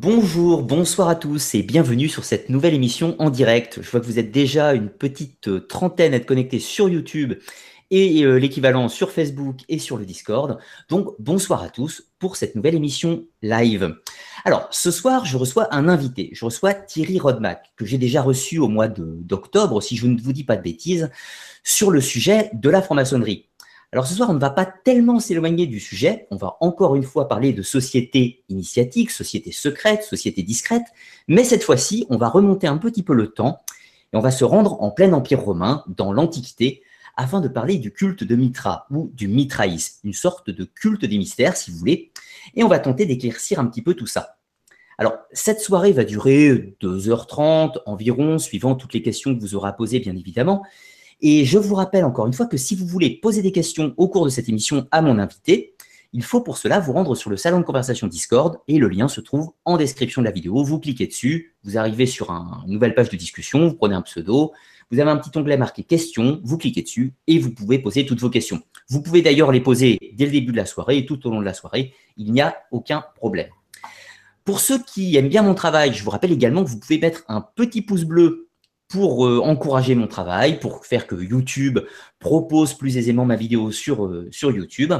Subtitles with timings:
[0.00, 3.82] Bonjour, bonsoir à tous et bienvenue sur cette nouvelle émission en direct.
[3.82, 7.34] Je vois que vous êtes déjà une petite euh, trentaine à être connectés sur YouTube
[7.90, 10.60] et euh, l'équivalent sur Facebook et sur le Discord.
[10.88, 13.96] Donc bonsoir à tous pour cette nouvelle émission live.
[14.44, 16.30] Alors ce soir, je reçois un invité.
[16.32, 20.32] Je reçois Thierry Rodmack, que j'ai déjà reçu au mois d'octobre, si je ne vous
[20.32, 21.10] dis pas de bêtises,
[21.64, 23.47] sur le sujet de la franc-maçonnerie.
[23.92, 27.04] Alors ce soir, on ne va pas tellement s'éloigner du sujet, on va encore une
[27.04, 30.84] fois parler de société initiatique, société secrète, société discrète,
[31.26, 33.62] mais cette fois-ci, on va remonter un petit peu le temps
[34.12, 36.82] et on va se rendre en plein Empire romain, dans l'Antiquité,
[37.16, 41.16] afin de parler du culte de Mitra ou du mitraïsme, une sorte de culte des
[41.16, 42.12] mystères si vous voulez,
[42.54, 44.36] et on va tenter d'éclaircir un petit peu tout ça.
[44.98, 49.72] Alors, cette soirée va durer 2h30 environ, suivant toutes les questions que vous aurez à
[49.72, 50.62] poser, bien évidemment.
[51.20, 54.08] Et je vous rappelle encore une fois que si vous voulez poser des questions au
[54.08, 55.74] cours de cette émission à mon invité,
[56.12, 59.08] il faut pour cela vous rendre sur le salon de conversation Discord et le lien
[59.08, 60.62] se trouve en description de la vidéo.
[60.64, 64.52] Vous cliquez dessus, vous arrivez sur une nouvelle page de discussion, vous prenez un pseudo,
[64.90, 68.20] vous avez un petit onglet marqué questions, vous cliquez dessus et vous pouvez poser toutes
[68.20, 68.62] vos questions.
[68.88, 71.40] Vous pouvez d'ailleurs les poser dès le début de la soirée et tout au long
[71.40, 73.50] de la soirée, il n'y a aucun problème.
[74.44, 77.22] Pour ceux qui aiment bien mon travail, je vous rappelle également que vous pouvez mettre
[77.28, 78.47] un petit pouce bleu
[78.88, 81.78] pour euh, encourager mon travail, pour faire que YouTube
[82.18, 84.94] propose plus aisément ma vidéo sur, euh, sur YouTube.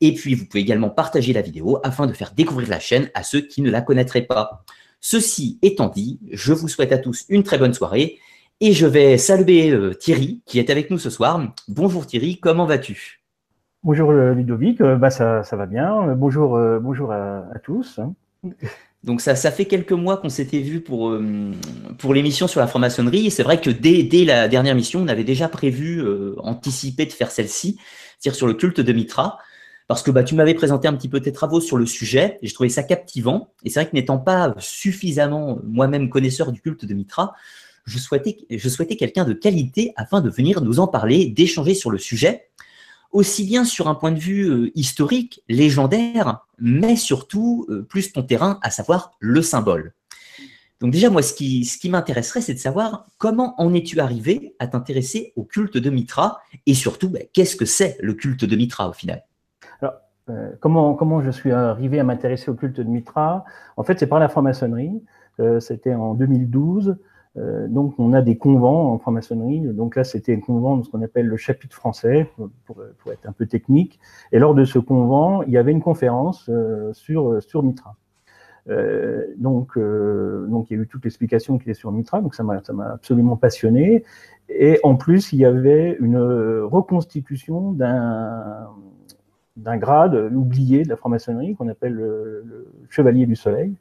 [0.00, 3.22] Et puis, vous pouvez également partager la vidéo afin de faire découvrir la chaîne à
[3.22, 4.64] ceux qui ne la connaîtraient pas.
[5.00, 8.18] Ceci étant dit, je vous souhaite à tous une très bonne soirée
[8.60, 11.54] et je vais saluer euh, Thierry qui est avec nous ce soir.
[11.68, 13.20] Bonjour Thierry, comment vas-tu?
[13.84, 16.14] Bonjour Ludovic, bah ça, ça, va bien.
[16.14, 17.98] Bonjour, bonjour à, à tous.
[19.04, 21.50] Donc ça, ça fait quelques mois qu'on s'était vu pour, euh,
[21.98, 23.30] pour l'émission sur la franc-maçonnerie.
[23.30, 27.12] C'est vrai que dès, dès, la dernière mission, on avait déjà prévu, euh, anticipé de
[27.12, 27.78] faire celle-ci,
[28.18, 29.38] c'est-à-dire sur le culte de Mitra.
[29.88, 32.46] Parce que bah, tu m'avais présenté un petit peu tes travaux sur le sujet, et
[32.46, 33.52] je trouvais ça captivant.
[33.64, 37.34] Et c'est vrai que n'étant pas suffisamment moi-même connaisseur du culte de Mitra,
[37.84, 41.90] je souhaitais, je souhaitais quelqu'un de qualité afin de venir nous en parler, d'échanger sur
[41.90, 42.48] le sujet
[43.12, 48.22] aussi bien sur un point de vue euh, historique, légendaire, mais surtout euh, plus ton
[48.22, 49.92] terrain, à savoir le symbole.
[50.80, 55.32] Donc déjà, moi, ce qui, m'intéresserait, c'est de savoir comment en es-tu arrivé à t'intéresser
[55.36, 58.92] au culte de Mitra et surtout, ben, qu'est-ce que c'est le culte de Mitra au
[58.92, 59.22] final?
[59.80, 59.94] Alors,
[60.30, 63.44] euh, comment, comment je suis arrivé à m'intéresser au culte de Mitra?
[63.76, 65.02] En fait, c'est par la franc-maçonnerie.
[65.60, 66.96] C'était en 2012.
[67.38, 69.60] Euh, donc, on a des convents en franc-maçonnerie.
[69.60, 72.30] Donc là, c'était un convent de ce qu'on appelle le chapitre français,
[72.66, 73.98] pour, être un peu technique.
[74.32, 77.96] Et lors de ce convent, il y avait une conférence euh, sur, sur Mitra.
[78.68, 82.44] Euh, donc, donc, il y a eu toute l'explication qui est sur Mitra, donc ça
[82.44, 82.60] m'a
[82.92, 84.04] absolument passionné.
[84.48, 88.68] Et en plus, il y avait une reconstitution d'un
[89.54, 93.74] d'un grade oublié de la franc-maçonnerie qu'on appelle le, le, Chevalier du Soleil.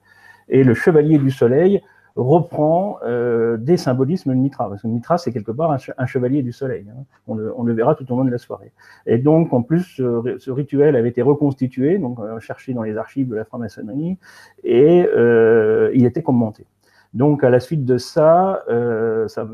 [0.50, 1.82] Et le Chevalier du Soleil
[2.16, 6.52] reprend euh, des symbolismes de Mitra, parce que Mitra, c'est quelque part un, chevalier du
[6.52, 6.86] soleil.
[6.90, 7.04] Hein.
[7.28, 8.72] On, le, verra tout au long de la soirée.
[9.06, 13.30] Et donc, en plus, ce, rituel avait été reconstitué, donc euh, cherché dans les archives
[13.30, 14.18] de la franc-maçonnerie,
[14.64, 16.66] et euh, il était commenté.
[17.14, 18.64] Donc, à la suite de ça,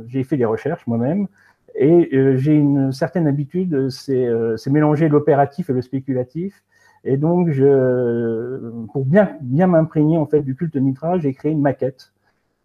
[0.07, 1.28] j'ai fait des recherches moi-même,
[1.75, 6.63] et j'ai une certaine habitude, c'est mélanger l'opératif et le spéculatif.
[7.03, 12.12] Et donc, je, pour bien, m'imprégner en fait du culte Mitra, j'ai créé une maquette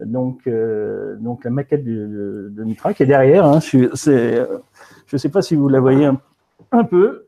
[0.07, 3.45] donc, euh, donc la maquette de, de, Mitra qui est derrière.
[3.45, 7.25] Hein, je ne sais pas si vous la voyez un, peu.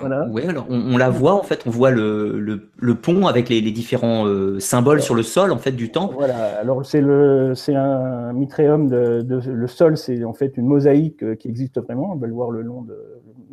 [0.00, 0.26] Voilà.
[0.30, 2.38] Oui, alors on, la voit en fait, on voit le,
[2.76, 6.14] le, pont avec les, différents euh, symboles sur le sol en fait du temple.
[6.16, 11.22] Voilà, alors c'est le c'est un mitréum de, le sol, c'est en fait une mosaïque
[11.22, 12.12] euh, qui existe vraiment.
[12.12, 12.98] On va le voir le long de,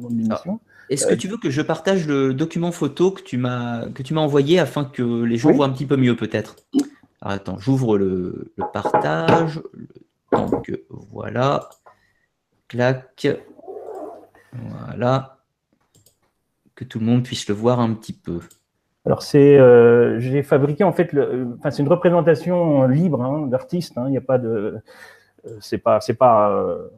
[0.10, 0.60] l'émission.
[0.62, 0.70] Ah.
[0.90, 4.14] Est-ce que tu veux que je partage le document photo que tu m'as que tu
[4.14, 6.56] m'as envoyé afin que les gens voient un petit peu mieux peut-être?
[7.22, 9.62] Attends, j'ouvre le, partage.
[10.32, 11.70] Donc voilà.
[12.68, 13.28] Clac.
[14.54, 15.38] Voilà.
[16.76, 18.40] Que tout le monde puisse le voir un petit peu.
[19.06, 21.10] Alors c'est, euh, j'ai fabriqué en fait,
[21.58, 23.98] enfin c'est une représentation libre hein, d'artiste.
[23.98, 24.04] Hein.
[24.08, 24.78] Il n'y a pas de,
[25.48, 26.90] euh, c'est pas, c'est pas, euh,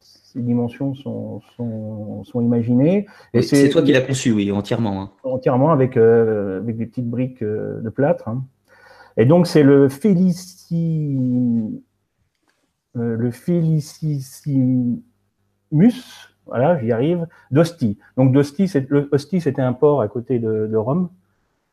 [0.00, 3.06] ces dimensions sont, sont, sont imaginées.
[3.42, 5.02] C'est toi qui l'as conçu, oui, entièrement.
[5.02, 5.10] Hein.
[5.22, 8.28] Entièrement avec, avec des petites briques de plâtre.
[9.20, 11.18] Et donc, c'est le Félici,
[12.96, 15.04] euh, le Félicissimus,
[16.46, 17.98] voilà, j'y arrive, d'Ostie.
[18.16, 21.10] Donc, d'Ostie, c'était un port à côté de, Rome.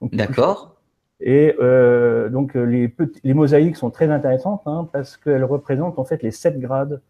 [0.02, 0.76] D'accord.
[1.22, 6.22] Et euh, donc, les, les, mosaïques sont très intéressantes hein, parce qu'elles représentent en fait
[6.24, 7.02] les sept grades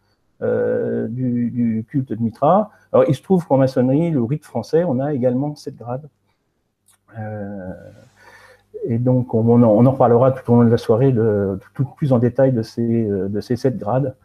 [0.43, 2.69] euh, du, du, culte de Mitra.
[2.93, 6.07] Alors, il se trouve qu'en maçonnerie, le rite français, on a également sept grades.
[8.89, 12.19] Et donc, on, en reparlera tout au long de la soirée, de, tout plus en
[12.19, 14.15] détail de ces, de ces sept grades.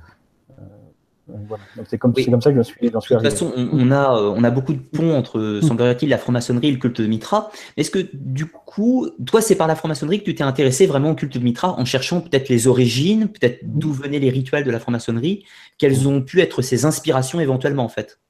[1.87, 3.31] c'est comme, ça que j'en suis, suis, arrivé.
[3.31, 6.73] De toute façon, on, a, on a beaucoup de ponts entre, semblerait-il, la franc-maçonnerie et
[6.73, 7.51] le culte de Mitra.
[7.77, 11.15] Est-ce que, du coup, toi, c'est par la franc-maçonnerie que tu t'es intéressé vraiment au
[11.17, 14.79] culte de Mitra en cherchant peut-être les origines, peut-être d'où venaient les rituels de la
[14.79, 15.45] franc-maçonnerie,
[15.77, 18.21] quelles ont pu être ses inspirations éventuellement, en fait?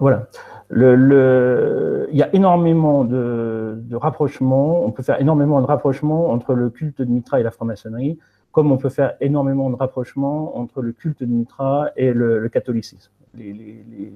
[0.00, 0.28] Voilà.
[0.72, 6.54] Le, Il y a énormément de, de, rapprochements, on peut faire énormément de rapprochements entre
[6.54, 8.18] le culte de Mitra et la franc-maçonnerie,
[8.52, 13.10] comme on peut faire énormément de rapprochements entre le culte de Mitra et le, catholicisme.
[13.34, 14.12] Les, les, les,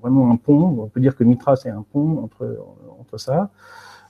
[0.00, 2.58] vraiment un pont, on peut dire que Mitra c'est un pont entre,
[3.00, 3.50] entre ça.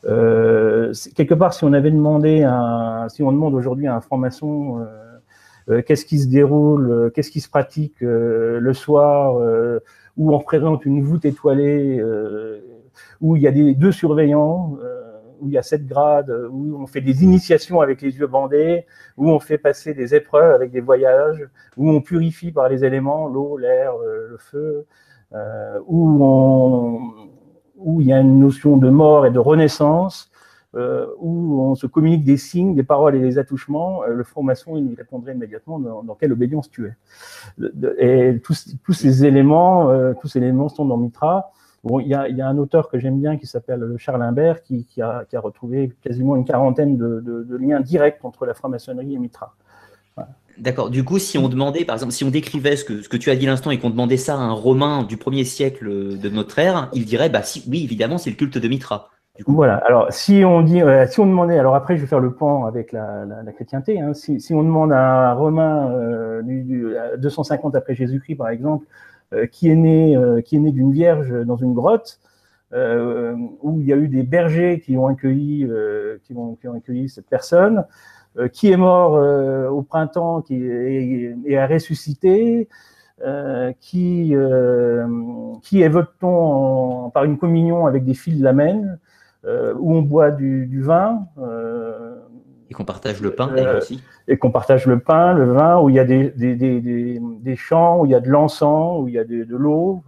[0.04, 4.80] Euh, quelque part, si on avait demandé, un, si on demande aujourd'hui à un franc-maçon
[4.80, 4.84] euh,
[5.68, 9.40] euh qu'est-ce qui se déroule, euh, qu'est-ce qui se pratique euh, le soir,
[10.16, 12.60] où on représente une voûte étoilée, euh,
[13.20, 15.02] où il y a des, deux surveillants, euh,
[15.40, 18.86] où il y a sept grades, où on fait des initiations avec les yeux bandés,
[19.16, 21.46] où on fait passer des épreuves avec des voyages,
[21.76, 24.86] où on purifie par les éléments, l'eau, l'air, euh, le feu,
[25.88, 27.00] on,
[27.76, 30.30] où il y a une notion de mort et de renaissance,
[30.74, 34.76] euh, où on se communique des signes, des paroles et des attouchements, euh, le franc-maçon
[34.76, 36.94] il répondrait immédiatement dans, quelle obédience tu es.
[37.98, 41.50] et tous, ces éléments, euh, tous ces éléments sont dans Mitra.
[41.88, 45.92] Il y a, un auteur que j'aime bien qui s'appelle Charles Imbert qui, a, retrouvé
[46.02, 49.54] quasiment une quarantaine de, liens directs entre la franc-maçonnerie et Mitra.
[50.58, 50.90] D'accord.
[50.90, 53.30] Du coup, si on demandait, par exemple, si on décrivait ce que, ce que tu
[53.30, 56.58] as dit l'instant et qu'on demandait ça à un Romain du premier siècle de notre
[56.58, 59.10] ère, il dirait, bah si, oui, évidemment, c'est le culte de Mitra.
[59.46, 59.76] Voilà.
[59.76, 62.66] Alors, si on dit, euh, si on demandait, alors après, je vais faire le point
[62.66, 64.00] avec la, la, la chrétienté.
[64.00, 68.86] Hein, si, on demande à Romain euh, du, du 250 après Jésus-Christ, par exemple,
[69.32, 72.20] euh, qui est né, euh, qui est né d'une vierge dans une grotte,
[72.72, 75.66] où il y a eu des bergers qui ont accueilli,
[76.24, 77.86] qui qui ont accueilli cette personne,
[78.52, 79.12] qui est mort
[79.72, 82.68] au printemps, qui est, et a ressuscité.
[83.24, 85.06] Euh, qui, euh,
[85.62, 88.96] qui évoque-t-on par une communion avec des fils de euh,
[89.78, 91.26] où on boit du, du vin.
[91.38, 92.16] Euh,
[92.68, 94.02] et qu'on partage le pain euh, aussi.
[94.26, 97.56] Et qu'on partage le pain, le vin, où il y a des, des, des, des
[97.56, 100.02] champs, où il y a de l'encens, où il y a de, de l'eau,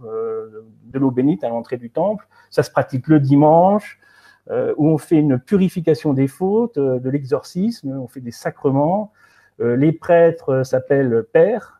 [0.83, 2.27] de l'eau bénite à l'entrée du temple.
[2.49, 3.99] Ça se pratique le dimanche,
[4.49, 9.13] où on fait une purification des fautes, de l'exorcisme, on fait des sacrements.
[9.59, 11.78] les prêtres s'appellent pères,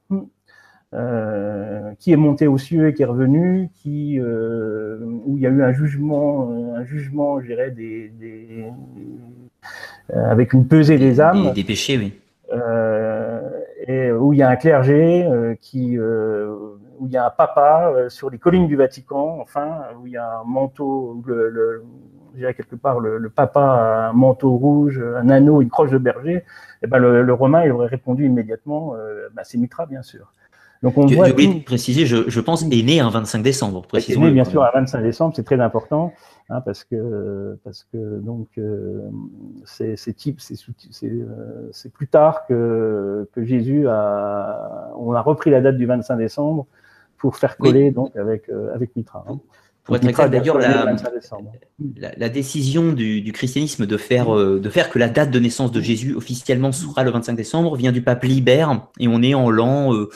[0.94, 5.48] euh, qui est monté aux cieux et qui est revenu, qui, euh, où il y
[5.48, 8.66] a eu un jugement, un jugement, je dirais, des, des
[10.16, 11.50] euh, avec une pesée des âmes.
[11.50, 12.14] Des, des péchés, oui.
[12.52, 13.42] Euh,
[13.86, 17.94] et où il y a un clergé euh, qui, où il y a un papa
[18.08, 21.84] sur les collines du Vatican, enfin, où il y a un manteau, le, le
[22.34, 25.92] je dirais quelque part, le, le, papa a un manteau rouge, un anneau, une croche
[25.92, 26.44] de berger, et
[26.84, 28.94] eh ben le, le Romain il aurait répondu immédiatement,
[29.34, 30.32] bah, c'est Mitra bien sûr.
[30.82, 33.82] Donc on voit de préciser, je, je, pense, est né un 25 décembre.
[33.94, 36.14] Oui, bien sûr, un 25 décembre, c'est très important
[36.50, 39.02] hein, parce que parce que donc euh,
[39.66, 40.40] c'est type,
[41.04, 46.16] euh, c'est plus tard que que Jésus a, on a repris la date du 25
[46.16, 46.66] décembre
[47.18, 49.26] pour faire coller donc avec euh, avec Mitra.
[49.28, 49.40] Hein.
[49.90, 50.86] Pour être exact, d'ailleurs, la,
[52.16, 55.72] la, décision du, du, christianisme de faire, euh, de faire que la date de naissance
[55.72, 59.50] de Jésus officiellement sera le 25 décembre vient du pape Libère et on est en
[59.50, 60.12] l'an euh,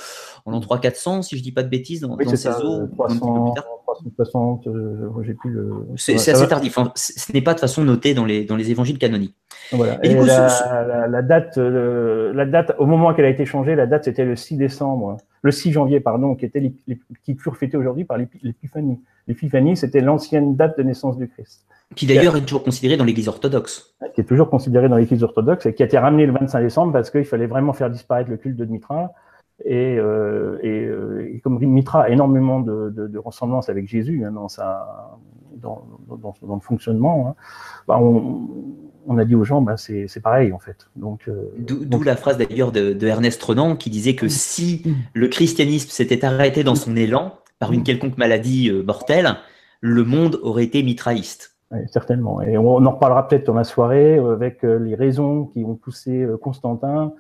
[0.46, 2.88] en l'an 300-400, si je dis pas de bêtises, dans, oui, dans ces eaux.
[2.94, 3.56] 300,
[3.94, 5.88] 360, euh, j'ai plus le.
[5.96, 6.78] C'est assez tardif.
[6.78, 6.92] Hein.
[6.96, 9.36] Ce n'est pas de façon noté dans les, dans les évangiles canoniques.
[9.72, 10.00] Voilà.
[10.04, 10.64] Et, coup, la, ce...
[10.64, 14.26] la, la, date, euh, la date, au moment qu'elle a été changée, la date c'était
[14.26, 18.06] le 6 décembre, le 6 janvier, pardon, qui était les, les, qui furent fêtés aujourd'hui
[18.06, 19.00] par l'épiphanie.
[19.28, 21.66] L'épiphanie, c'était l'ancienne date de naissance du Christ.
[21.96, 23.96] Qui d'ailleurs est toujours considérée dans l'Église orthodoxe.
[24.14, 26.94] Qui est toujours considérée dans l'Église orthodoxe et qui a été ramenée le 25 décembre
[26.94, 29.14] parce qu'il fallait vraiment faire disparaître le culte de Mitra
[29.66, 34.24] et, euh, et, euh, et, comme Mitra a énormément de, de, de ressemblances avec Jésus
[34.26, 35.18] hein, dans, sa,
[35.56, 37.36] dans, dans, dans, le fonctionnement, hein,
[37.88, 38.50] bah on,
[39.08, 40.88] on, a dit aux gens, bah c'est pareil en fait.
[40.98, 45.28] Donc, euh, D'où la phrase d'ailleurs de, de, Ernest Renan qui disait que si le
[45.30, 49.38] christianisme s'était arrêté dans son élan par une quelconque maladie mortelle,
[49.80, 51.56] le monde aurait été mitraïste.
[51.72, 52.42] Oui, certainement.
[52.42, 57.14] Et on en reparlera peut-être dans la soirée avec les raisons qui ont poussé Constantin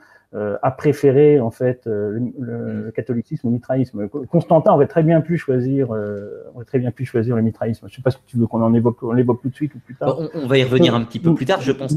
[0.61, 4.07] a préféré en fait euh, le, le, catholicisme au mitraïsme.
[4.31, 7.87] Constantin aurait très bien pu choisir, euh, aurait très bien pu choisir le mitraïsme.
[7.87, 9.79] Je sais pas si tu veux qu'on en évoque, on l'évoque tout de suite ou
[9.79, 10.17] plus tard.
[10.19, 11.95] On, on va y revenir un petit peu plus tard, je pense.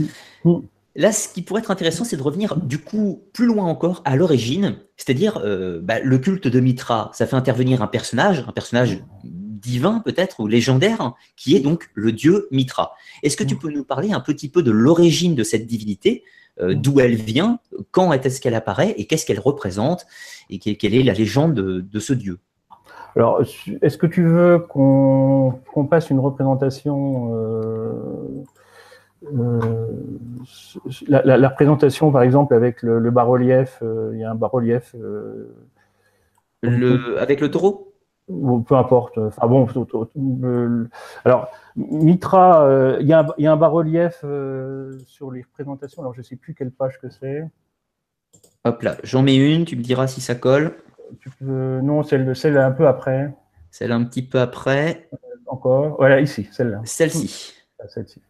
[0.96, 4.16] Là, ce qui pourrait être intéressant, c'est de revenir du coup plus loin encore à
[4.16, 7.10] l'origine, c'est-à-dire euh, bah, le culte de Mitra.
[7.12, 12.12] Ça fait intervenir un personnage, un personnage divin peut-être ou légendaire, qui est donc le
[12.12, 12.94] dieu Mitra.
[13.22, 13.58] Est-ce que tu mm.
[13.58, 16.45] peux nous parler un petit peu de l'origine de cette divinité, mm.
[16.60, 17.58] D'où elle vient,
[17.90, 20.06] quand est-ce qu'elle apparaît et qu'est-ce qu'elle représente
[20.48, 22.38] et quelle est la légende de, ce dieu
[23.14, 23.40] alors,
[23.80, 27.32] est-ce que tu veux qu'on passe une représentation
[29.34, 29.86] euh,
[31.08, 34.94] la, représentation, par exemple, avec le, bas-relief, euh, il y a un bas-relief.
[34.94, 35.48] Euh,
[37.18, 37.92] avec le taureau?
[38.28, 39.18] Peu importe.
[39.18, 39.68] Enfin bon,
[41.24, 44.24] alors, Mitra, il y, a un, bas-relief
[45.06, 46.02] sur les représentations.
[46.02, 47.44] Alors, je ne sais plus quelle page que c'est.
[48.64, 50.74] Hop là, j'en mets une, tu me diras si ça colle.
[51.40, 53.32] non, celle, celle un peu après.
[53.70, 55.08] Celle un petit peu après.
[55.46, 55.96] encore.
[55.98, 56.80] Voilà, ici, celle-là.
[56.84, 57.54] Celle-ci.
[57.88, 58.20] Celle-ci.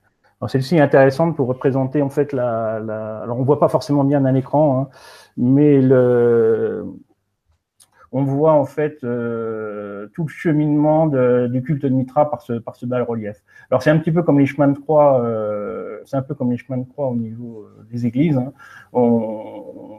[0.49, 2.81] Celle-ci est intéressante pour représenter en fait la.
[2.81, 3.21] la...
[3.23, 4.89] Alors on voit pas forcément bien d'un écran, hein,
[5.37, 6.85] mais le...
[8.13, 12.77] on voit en fait euh, tout le cheminement du culte de Mitra par ce par
[12.77, 13.43] ce bas relief.
[13.71, 16.51] Alors c'est un petit peu comme les chemins de croix, euh, c'est un peu comme
[16.51, 18.39] les chemins de croix au niveau euh, des églises.
[18.39, 18.53] Hein.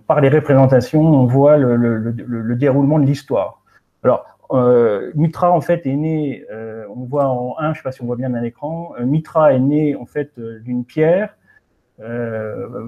[0.08, 3.62] Par les représentations, on voit le, le, le, le déroulement de l'histoire.
[4.04, 7.92] Alors euh, Mitra en fait est né, euh, on voit en 1, je sais pas
[7.92, 11.36] si on voit bien dans l'écran, Mitra est né en fait d'une pierre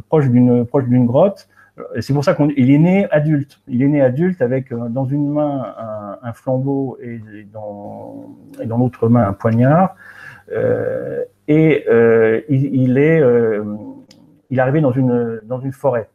[0.08, 1.50] proche d'une proche d'une grotte.
[2.00, 3.62] C'est pour ça qu'il est né adulte.
[3.68, 5.76] Il est né adulte avec dans une main
[6.22, 7.22] un, flambeau et
[7.52, 9.96] dans, l'autre main un poignard.
[11.48, 11.86] et
[12.50, 13.24] il, est
[14.50, 16.10] il arrivé dans une dans une forêt.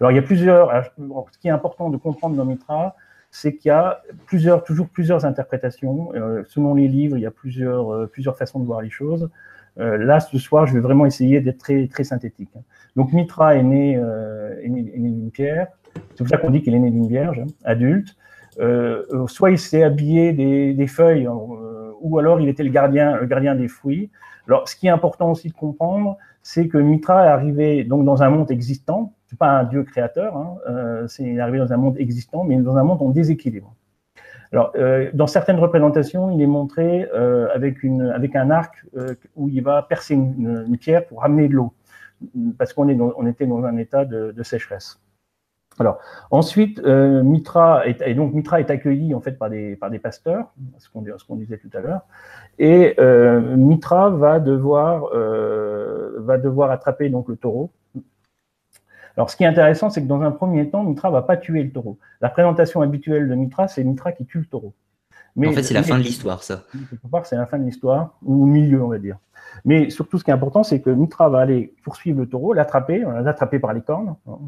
[0.00, 0.84] Alors il y a plusieurs.
[1.30, 2.96] ce qui est important de comprendre dans Mitra,
[3.32, 6.12] c'est qu'il y a plusieurs, toujours plusieurs interprétations.
[6.14, 9.30] Euh, selon les livres, il y a plusieurs, euh, plusieurs façons de voir les choses.
[9.78, 12.50] Euh, là, ce soir, je vais vraiment essayer d'être très, très synthétique.
[12.96, 15.68] Donc, Mitra est né, est né, d'une pierre.
[16.10, 18.16] C'est pour ça qu'on dit qu'il est né d'une vierge, hein, adulte.
[19.26, 21.28] soit il s'est habillé des, des feuilles,
[22.00, 24.10] ou alors il était le gardien, le gardien des fruits.
[24.48, 28.22] Alors, ce qui est important aussi de comprendre, c'est que Mitra est arrivé donc dans
[28.22, 31.96] un monde existant, c'est pas un dieu créateur, hein, euh, c'est arrivé dans un monde
[31.98, 33.74] existant, mais dans un monde en déséquilibre.
[34.52, 38.84] Alors, euh, dans certaines représentations, il est montré euh, avec, une, avec un arc
[39.34, 41.72] où il va percer une, pierre pour ramener de l'eau,
[42.58, 45.00] parce qu'on on était dans un état de, sécheresse.
[45.78, 45.98] Alors,
[46.30, 50.52] ensuite, Mitra est, et donc Mitra est accueilli en fait par des, par des pasteurs,
[50.76, 52.02] ce qu'on, qu'on disait tout à l'heure,
[52.58, 52.94] et
[53.56, 55.06] Mitra va devoir,
[56.18, 57.70] va devoir attraper donc le taureau
[59.16, 61.62] alors, ce qui est intéressant, c'est que dans un premier temps, Mitra va pas tuer
[61.62, 61.98] le taureau.
[62.20, 64.74] La présentation habituelle de Mitra, c'est Mitra qui tue le taureau.
[65.36, 66.64] Mais, en fait, c'est la fin de l'histoire, ça.
[66.90, 69.16] Quelque part, c'est la fin de l'histoire, ou au milieu, on va dire.
[69.64, 73.04] Mais surtout, ce qui est important, c'est que Mitra va aller poursuivre le taureau, l'attraper,
[73.22, 74.38] l'attraper par les cornes, hein,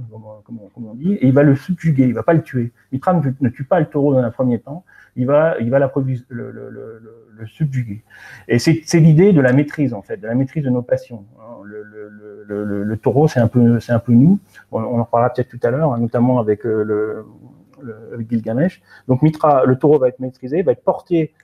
[0.44, 2.73] comme, on dit, et il va le subjuguer, il va pas le tuer.
[2.92, 4.85] Mitra ne, tue pas le taureau dans un premier temps,
[5.16, 5.92] il va, il va la
[6.28, 8.02] le, le, subjuguer.
[8.49, 11.25] Et c'est l'idée de la maîtrise, en fait, de la maîtrise de nos passions.
[11.38, 11.62] Hein.
[11.64, 14.38] Le, taureau, c'est un peu, un peu nous.
[14.73, 18.83] On, en parlera peut-être tout à l'heure, hein, notamment avec euh, le, Gilgamesh.
[19.09, 21.35] Donc Mitra, le taureau va être maîtrisé, va être porté,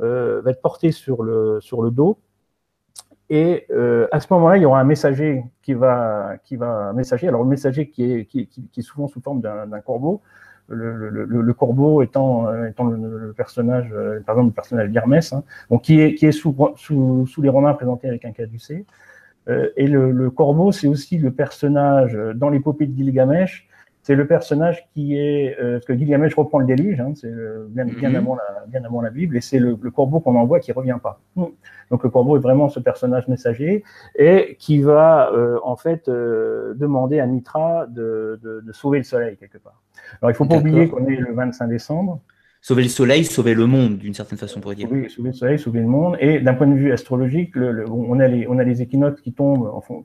[0.00, 2.18] euh, va être porté sur le sur le dos.
[3.30, 7.28] Et euh, à ce moment-là, il y aura un messager qui va, qui va messager.
[7.28, 10.20] Alors le messager qui est, qui, qui, qui est souvent sous forme d'un corbeau,
[10.68, 15.32] le, le, le, corbeau étant, euh, étant le, personnage, euh, par exemple le personnage d'Hermès,
[15.32, 18.86] hein, donc qui est, qui est sous, sous, sous les Romains présenté avec un caducé.
[19.48, 23.68] Euh, et le, corbeau, c'est aussi le personnage dans l'épopée de Gilgamesh
[24.04, 27.66] c'est le personnage qui est, euh, parce que Gilgamesh reprend le déluge, hein, c'est euh,
[27.70, 28.16] bien, mhm.
[28.16, 31.20] avant la, bien avant la Bible, et c'est le, corbeau qu'on envoie qui revient pas.
[31.36, 33.82] Donc le corbeau est vraiment ce personnage messager
[34.14, 39.38] et qui va euh, en fait demander à Mitra de, de, de, sauver le soleil
[39.38, 39.80] quelque part.
[40.20, 42.20] Alors il faut pas oublier qu'on est le 25 décembre
[42.64, 44.88] sauver le soleil, sauver le monde, d'une certaine façon, pour dire.
[44.90, 46.16] Oui, sauver le soleil, sauver le monde.
[46.18, 49.32] Et d'un point de vue astrologique, le, on, a les, on a les équinoxes qui
[49.34, 49.70] tombent.
[49.74, 49.96] Enfin,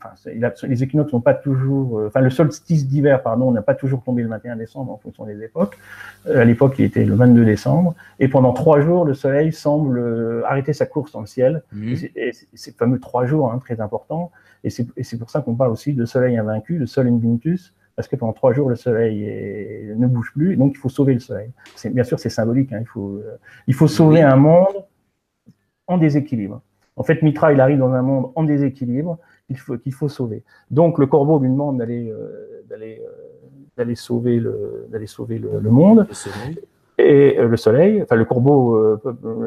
[0.68, 2.00] les équinoxes n'ont pas toujours.
[2.00, 5.26] Euh, enfin, le solstice d'hiver, pardon, n'a pas toujours tombé le 21 décembre en fonction
[5.26, 5.78] des époques.
[6.28, 7.96] Euh, à l'époque, il était le 22 décembre.
[8.20, 11.64] Et pendant trois jours, le soleil semble euh, arrêter sa course dans le ciel.
[11.72, 11.94] Mmh.
[12.18, 14.32] Et c'est fameux trois jours, hein, très important.
[14.66, 18.16] Et c'est pour ça qu'on parle aussi de soleil invaincu, de sol invinctus parce que
[18.16, 21.52] pendant trois jours, le soleil ne bouge plus, donc il faut sauver le soleil.
[21.84, 23.38] Bien sûr, c'est symbolique, hein, il, faut, euh,
[23.68, 24.86] il faut sauver un monde
[25.86, 26.62] en déséquilibre.
[26.96, 30.44] En fait, Mitra, il arrive dans un monde en déséquilibre qu'il faut, qu'il faut sauver.
[30.72, 33.02] Donc, le corbeau lui demande d'aller, euh, d'aller,
[33.78, 36.08] euh, sauver, le, sauver le, monde.
[36.08, 37.04] Le.
[37.04, 38.98] Et le soleil, enfin, le corbeau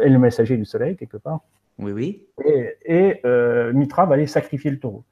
[0.02, 1.40] est le messager du soleil, quelque part.
[1.78, 2.26] Oui, oui.
[2.44, 5.04] Et, et Mitra va aller sacrifier le taureau.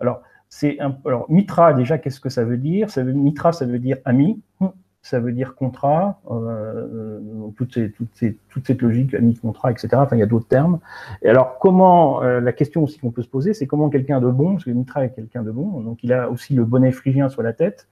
[0.00, 0.20] Alors,
[0.54, 2.88] c'est alors Mitra déjà qu'est-ce que ça veut dire?
[2.88, 4.40] Ça veut, Mitra ça veut dire ami
[5.04, 7.20] ça veut dire contrat, euh,
[7.58, 7.78] toute,
[8.48, 9.88] toute, cette logique, ami-contrat, etc.
[9.96, 10.78] Enfin, il y a d'autres termes.
[11.20, 14.30] Et alors, comment, euh, la question aussi qu'on peut se poser, c'est comment quelqu'un de
[14.30, 17.28] bon, parce que Mitra est quelqu'un de bon, donc il a aussi le bonnet phrygien
[17.28, 17.86] sur la tête.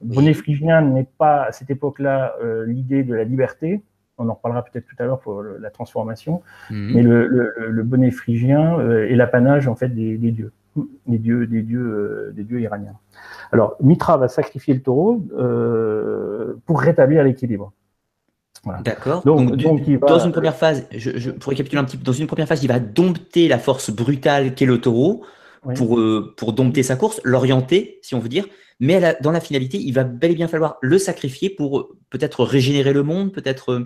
[0.00, 3.82] Le bonnet phrygien n'est pas, à cette époque-là, euh, l'idée de la liberté.
[4.16, 6.40] On en reparlera peut-être tout à l'heure pour la transformation.
[6.70, 6.92] Mhm.
[6.94, 10.52] Mais le, le, bonnet phrygien est l'apanage, en fait, des, des dieux,
[11.06, 12.96] des dieux, des dieux, des dieux iraniens.
[13.52, 17.72] Alors, Mitra va sacrifier le taureau euh, pour rétablir l'équilibre.
[18.82, 19.22] D'accord.
[19.24, 22.64] Donc, dans une première phase, je, pour récapituler un petit peu, dans une première phase,
[22.64, 25.24] il va dompter la force brutale qu'est le taureau
[25.76, 28.46] pour, euh, pour dompter sa course, l'orienter, si on veut dire.
[28.80, 32.44] Mais dans la finalité, il va bel et bien falloir le sacrifier pour euh, peut-être
[32.44, 33.84] régénérer le monde, peut-être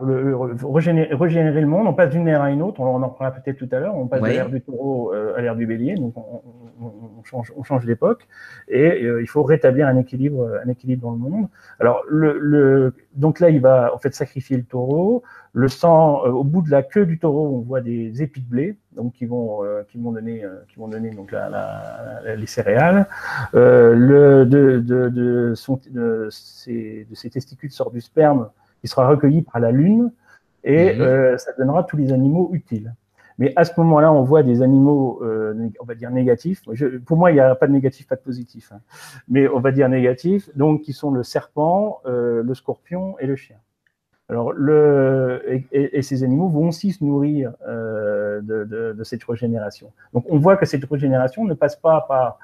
[0.00, 3.68] régénérer, le monde, on passe d'une ère à une autre, on, en parlera peut-être tout
[3.72, 7.22] à l'heure, on passe de l'ère du taureau euh, à l'ère du bélier, donc on,
[7.24, 8.26] change, on change d'époque,
[8.68, 11.48] et euh, il faut rétablir un équilibre, un équilibre dans le monde.
[11.80, 16.44] Alors, le, donc là, il va en fait sacrifier le taureau, le sang, euh, au
[16.44, 19.60] bout de la queue du taureau, on voit des épis de blé, donc qui vont,
[19.90, 21.32] qui vont donner, qui vont donner donc
[22.36, 23.06] les céréales.
[23.52, 29.08] le, de, de, de, son, de, ses, de ses testicules sort du sperme qui sera
[29.08, 30.12] recueilli par la Lune
[30.64, 31.00] et mhm.
[31.00, 32.94] euh, ça donnera tous les animaux utiles.
[33.38, 36.62] Mais à ce moment-là, on voit des animaux, euh, on va dire négatifs.
[37.06, 38.72] pour moi, il n'y a pas de négatif, pas de positif.
[38.72, 38.80] Hein.
[39.28, 43.36] Mais on va dire négatifs, donc qui sont le serpent, euh, le scorpion et le
[43.36, 43.56] chien.
[44.28, 45.40] Alors, le,
[45.72, 49.90] et, ces animaux vont aussi se nourrir de, de, cette régénération.
[50.12, 52.38] Donc, on voit que cette régénération ne passe pas par,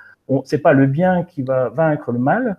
[0.44, 2.58] c'est pas le bien qui va vaincre le mal,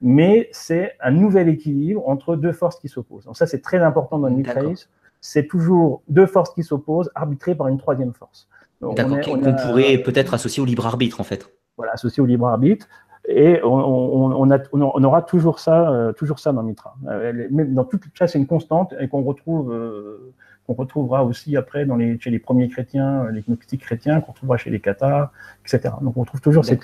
[0.00, 3.24] mais c'est un nouvel équilibre entre deux forces qui s'opposent.
[3.24, 4.88] Donc ça, c'est très important dans le mitraïsme.
[5.20, 8.48] C'est toujours deux forces qui s'opposent, arbitrées par une troisième force.
[8.82, 11.50] D'accord, qu'on pourrait peut-être associer au libre arbitre, en fait.
[11.78, 12.86] Voilà, associé au libre arbitre.
[13.26, 16.94] Et on, aura toujours ça, euh, toujours ça dans Mitra.
[17.08, 20.34] Euh, dans tout ça, c'est une constante et qu'on retrouve euh,
[20.66, 21.86] qu'on retrouvera aussi après
[22.20, 25.32] chez les premiers chrétiens, les gnostiques chrétiens, qu'on retrouvera chez les cathares,
[25.64, 25.94] etc.
[26.00, 26.82] Donc on trouve toujours cette,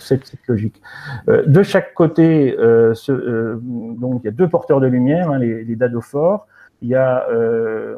[0.48, 0.80] logique.
[1.28, 5.38] Euh, de chaque côté, euh, euh, donc il y a deux porteurs de lumière, hein,
[5.38, 6.46] les, les, dadophores.
[6.82, 7.96] Il y a euh,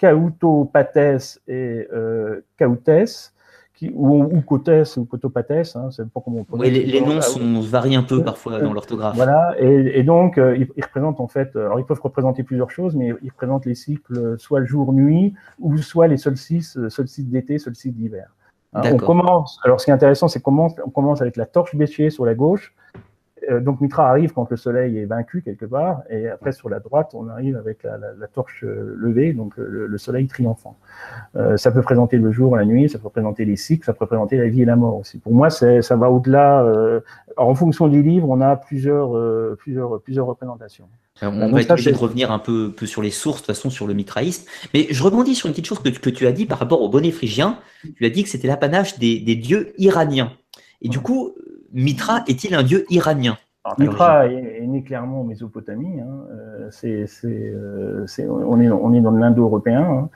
[0.00, 2.40] Kauto Pates et euh,
[3.80, 7.60] Kautes ou, ou Cotes ou Cotopates, hein, c'est pas comment on Oui, les, noms sont,
[7.60, 9.16] varient un peu parfois dans l'orthographe.
[9.16, 13.12] Voilà, et, donc euh, ils, représentent en fait, alors ils peuvent représenter plusieurs choses, mais
[13.22, 18.28] ils représentent les cycles soit jour-nuit ou soit les solstices, euh, solstices d'été, solstices d'hiver.
[18.72, 21.74] Hein, on commence, alors ce qui est intéressant, c'est qu'on on commence avec la torche
[21.74, 22.98] bêchée sur la gauche, euh,
[23.58, 27.10] donc Mitra arrive quand le soleil est vaincu quelque part, et après sur la droite,
[27.14, 30.78] on arrive avec la, torche euh, levée, donc euh, le, soleil triomphant.
[31.56, 34.36] ça peut présenter le jour, la nuit, ça peut représenter les cycles, ça peut représenter
[34.36, 35.18] la vie et la mort aussi.
[35.18, 36.64] Pour moi, ça va au-delà.
[37.36, 39.10] en fonction des livres, on a plusieurs,
[39.56, 40.88] plusieurs, plusieurs représentations.
[41.22, 43.68] On va être obligé de revenir un peu, peu, sur les sources, de toute façon,
[43.70, 44.46] sur le mitraïsme.
[44.72, 46.88] Mais je rebondis sur une petite chose que, que tu as dit par rapport au
[46.88, 47.58] bonnet phrygien.
[47.96, 50.32] Tu as dit que c'était l'apanage des, des dieux iraniens.
[50.82, 51.34] Et du coup,
[51.72, 53.38] Mitra est-il un dieu iranien?
[53.78, 56.00] Mitra est, né clairement en Mésopotamie.
[56.00, 56.26] Hein.
[56.32, 59.82] Euh, euh, on, est, on dans l'indo-européen.
[59.82, 60.10] Hein.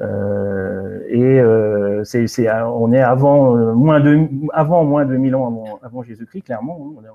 [0.00, 1.42] Euh, et
[2.64, 6.94] on est avant moins de avant moins de 1000 ans avant, Jésus-Christ, clairement.
[6.98, 7.10] Hein.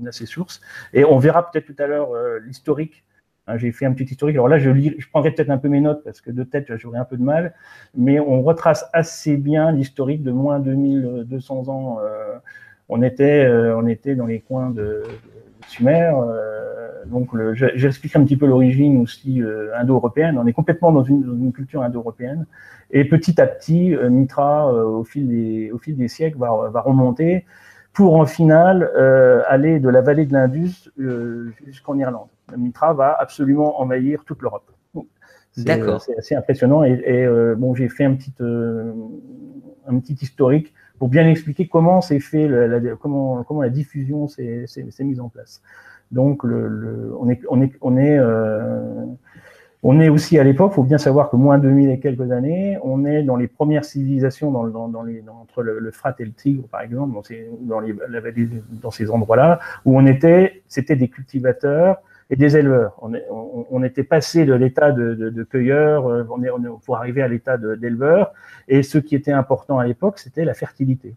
[0.00, 0.60] On a, ses sources.
[0.92, 2.10] Et on verra peut-être tout à l'heure
[2.44, 3.04] l'historique
[3.56, 4.36] j'ai fait un petit historique.
[4.36, 6.98] Alors là, je, je prendrai peut-être un peu mes notes parce que de tête, j'aurais
[6.98, 7.54] un peu de mal.
[7.96, 11.98] Mais on retrace assez bien l'historique de moins de 1200 ans
[12.88, 15.02] on était, euh, on était dans les coins de,
[15.66, 16.12] Sumer.
[16.14, 20.38] Euh, donc, j'explique un petit peu l'origine aussi euh, indo-européenne.
[20.38, 22.46] On est complètement dans une, culture indo-européenne.
[22.90, 27.44] Et petit à petit, Mitra, au, fil des, au fil des siècles, va, va remonter
[27.92, 28.90] pour en final
[29.46, 30.90] aller de la vallée de l'Indus
[31.66, 32.28] jusqu'en Irlande.
[32.56, 34.70] Mitra va absolument envahir toute l'Europe.
[35.58, 36.00] D'accord.
[36.00, 36.82] C'est assez impressionnant.
[36.82, 42.20] Et, et bon, j'ai fait un petit, un petit historique pour bien expliquer comment c'est
[42.20, 44.66] fait, la, comment, comment la diffusion s'est
[45.00, 45.62] mise en place.
[46.10, 49.04] Donc, le, on est, on est, on est, euh,
[49.82, 52.32] on est aussi à l'époque, il faut bien savoir que moins de 2000 et quelques
[52.32, 56.14] années, on est dans les premières civilisations dans, dans, dans les, entre le, le, Frat
[56.18, 57.80] et le Tigre, par exemple, dans ces, dans
[58.82, 61.98] dans ces endroits-là, où on était, c'était des cultivateurs
[62.30, 62.94] et des éleveurs.
[63.00, 66.62] On, est, on, était passé de l'état de, de, de, cueilleur euh, on est, on
[66.62, 68.32] est, pour arriver à l'état d'éleveur.
[68.68, 71.14] Et ce qui était important à l'époque, c'était la fertilité.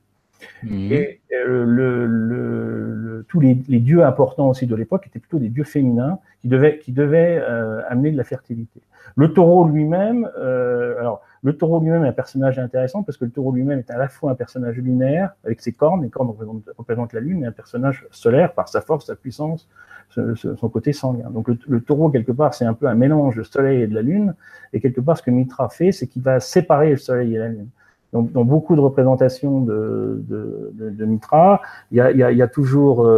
[0.63, 0.91] Mmh.
[0.91, 5.49] Et euh, le, le, tous les, les, dieux importants aussi de l'époque étaient plutôt des
[5.49, 8.81] dieux féminins qui devaient, qui devaient euh, amener de la fertilité.
[9.15, 13.31] Le taureau lui-même, euh, alors Le taureau lui-même est un personnage intéressant parce que le
[13.31, 16.29] taureau lui-même est à la fois un personnage lunaire avec ses cornes, les cornes
[16.77, 19.67] représentent, la lune, et un personnage solaire par sa force, sa puissance,
[20.09, 21.31] son côté sanguin.
[21.31, 24.03] Donc le, taureau, quelque part, c'est un peu un mélange de soleil et de la
[24.03, 24.35] lune,
[24.73, 27.47] et quelque part, ce que Mitra fait, c'est qu'il va séparer le soleil et la
[27.47, 27.69] lune.
[28.13, 33.09] Donc, dans beaucoup de représentations de, Mitra, il y a, toujours,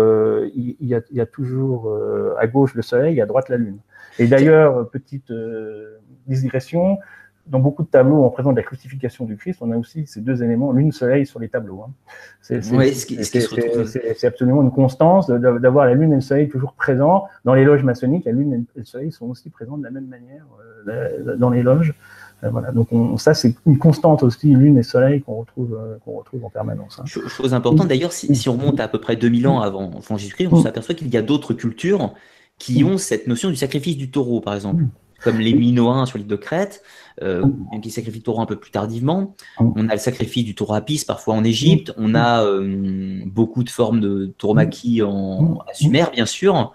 [0.56, 1.94] y a, toujours
[2.40, 3.80] à gauche le soleil et à droite la lune.
[4.20, 7.00] Et d'ailleurs, petite euh, digression,
[7.48, 10.44] dans beaucoup de tableaux, on présente la crucifixion du Christ, on a aussi ces deux
[10.44, 11.84] éléments, lune, soleil sur les tableaux.
[11.86, 11.92] Hein.
[12.42, 17.26] C'est absolument une constance d'avoir la lune et le soleil toujours présents.
[17.44, 20.08] Dans les loges maçonniques, la lune et le soleil sont aussi présents de la même
[20.08, 20.46] manière
[20.88, 21.94] euh, dans les loges.
[22.44, 22.72] Euh, voilà.
[22.72, 22.88] Donc
[23.20, 27.00] ça, c'est une constante aussi, lune et soleil, qu'on retrouve, euh, qu'on retrouve en permanence.
[27.00, 27.06] Hein.
[27.06, 30.18] Chose importante, d'ailleurs, si, si, on remonte à, à peu près 2000 ans avant, avant
[30.18, 32.14] Jésus-Christ, on s'aperçoit qu'il y a d'autres cultures
[32.58, 34.84] qui ont cette notion du sacrifice du taureau, par exemple
[35.24, 36.84] comme les Minoens sur l'île de Crète,
[37.22, 37.44] euh,
[37.82, 39.36] qui sacrifient le taureau un peu plus tardivement.
[39.60, 41.94] On a le sacrifice du taureau Apis parfois en Égypte.
[41.98, 46.74] On a euh, beaucoup de formes de tauromachie en à Sumer, bien sûr.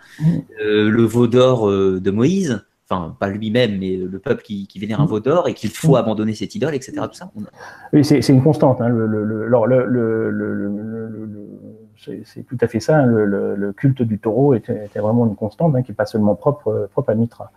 [0.65, 5.01] Euh, le veau d'or de Moïse, enfin pas lui-même, mais le peuple qui, qui vénère
[5.01, 6.93] un veau d'or et qu'il faut abandonner cette idole, etc.
[7.11, 7.31] Tout ça.
[7.93, 8.81] Oui, c'est une constante.
[8.81, 9.49] Hein, le, le, le,
[11.99, 12.99] c'est tout à fait ça.
[12.99, 16.89] Hein, le, culte du taureau était, vraiment une constante, hein, qui n'est pas seulement propre,
[16.93, 17.51] propre à Mitra.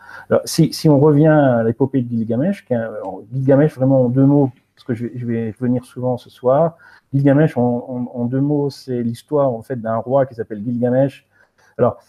[0.46, 2.68] Si, on revient à l'épopée de Gilgamesh,
[3.34, 6.78] Gilgamesh vraiment en deux mots, parce que je, vais venir souvent ce soir,
[7.14, 11.28] Gilgamesh en, deux mots, c'est l'histoire en fait d'un roi qui s'appelle Gilgamesh.
[11.78, 12.00] Alors,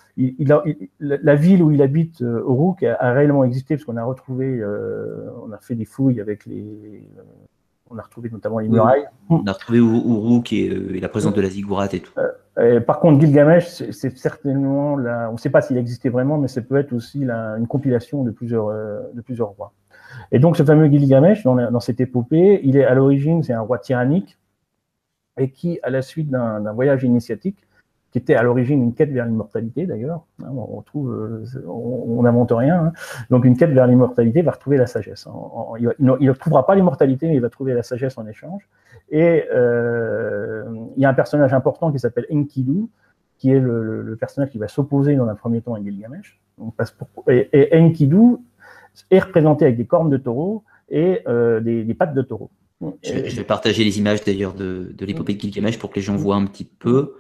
[1.01, 4.59] la ville où il habite, euh, Uruk, a, a, réellement existé parce qu'on a retrouvé,
[4.59, 7.09] euh, on a fait des fouilles avec les,
[7.93, 9.07] on a retrouvé notamment les murailles.
[9.29, 12.13] On a retrouvé Uruk euh, et, la présence de la ziggurat et tout.
[12.59, 16.49] Euh, par contre, Gilgamesh, c'est certainement, la, on ne sait pas s'il existait vraiment, mais
[16.49, 19.73] ça peut être aussi la, une compilation de plusieurs, euh, de plusieurs rois.
[20.31, 23.63] Et donc, ce fameux Gilgamesh, dans, dans cette épopée, il est à l'origine, c'est un
[23.63, 24.39] roi tyrannique,
[25.39, 27.67] et qui, à la suite d'un voyage initiatique,
[28.13, 30.27] qui était à l'origine une quête vers l'immortalité d'ailleurs.
[30.45, 32.87] Hein, on trouve, on n'invente rien.
[32.87, 32.93] Hein.
[33.31, 35.27] Donc une quête vers l'immortalité va retrouver la sagesse.
[35.81, 38.69] Il ne trouvera pas l'immortalité, mais il va trouver la sagesse en échange.
[39.11, 40.65] Et euh,
[40.97, 42.87] il y a un personnage important qui s'appelle Enkidu,
[43.39, 46.41] qui est le, le, personnage qui va s'opposer dans un premier temps à Gilgamesh.
[46.59, 46.75] Donc,
[47.29, 48.37] et, et, Enkidu
[49.11, 52.51] est représenté avec des cornes de taureau et euh, des, des, pattes de taureau.
[53.03, 56.03] Je, je, vais partager les images d'ailleurs de, de l'épopée de Gilgamesh pour que les
[56.03, 57.15] gens voient un petit peu.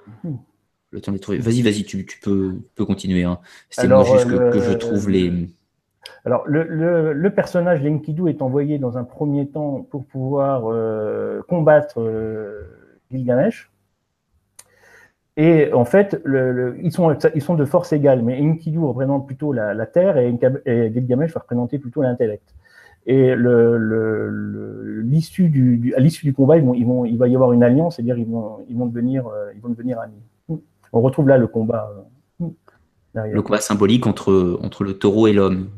[0.93, 1.39] Le temps de trouver.
[1.39, 3.25] Vas-y, vas-y, tu, tu, peux, peux continuer.
[3.25, 3.39] Hein.
[3.71, 5.49] C'est moi juste que, que, je trouve les.
[6.25, 11.41] Alors, le, le, le personnage l'Enkidu est envoyé dans un premier temps pour pouvoir euh,
[11.49, 12.61] combattre euh,
[13.11, 13.71] Gilgamesh.
[15.39, 16.23] Et en fait,
[16.83, 20.39] ils, sont, ils sont de force égale, mais Enkidu représente plutôt la, la terre et,
[20.67, 22.55] et, Gilgamesh va représenter plutôt l'intellect.
[23.07, 23.35] Et
[25.03, 27.55] l'issue du, du, à l'issue du combat, ils vont, ils vont, il va y avoir
[27.55, 30.21] une alliance, c'est-à-dire ils vont, ils vont devenir, euh, ils vont devenir amis
[30.93, 31.91] on retrouve là le combat.
[33.15, 35.69] Euh, le combat symbolique entre, entre le taureau et l'homme.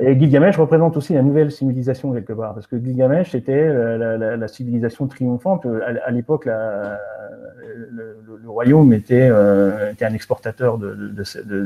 [0.00, 5.06] Et Gilgamesh représente aussi la nouvelle civilisation quelque part, parce que Gilgamesh était la, civilisation
[5.06, 5.66] triomphante.
[6.04, 11.22] À, l'époque, le, royaume était, euh, était, un exportateur de,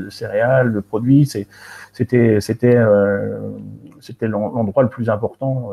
[0.09, 1.25] céréales, de produits.
[1.25, 3.39] C'était c'était euh,
[4.01, 5.71] c'était l'endroit le plus important,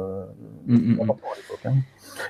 [0.67, 1.01] mm, mm, mm.
[1.01, 1.67] à l'époque.
[1.67, 1.75] Hein.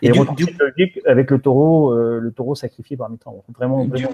[0.03, 3.45] Et, et du, logique avec le taureau, euh, le taureau sacrifié par Mitran.
[3.57, 4.07] Vraiment, du,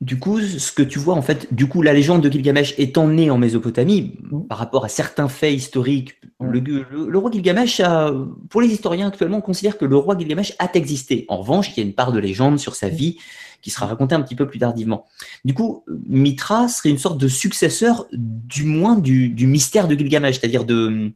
[0.00, 3.08] du, coup, ce que tu vois, en fait, du coup, la légende de Gilgamesh étant
[3.08, 4.42] née en Mésopotamie, mmh.
[4.42, 6.50] par rapport à certains faits historiques, mmh.
[6.50, 8.12] le, le, le, roi Gilgamesh, a,
[8.50, 11.24] pour les historiens actuellement, on considère que le roi Gilgamesh a existé.
[11.28, 13.18] En revanche, il y a une part de légende sur sa vie
[13.62, 15.06] qui sera racontée un petit peu plus tardivement.
[15.44, 20.40] Du coup, Mitra serait une sorte de successeur, du moins, du, du mystère de Gilgamesh,
[20.40, 21.12] c'est-à-dire de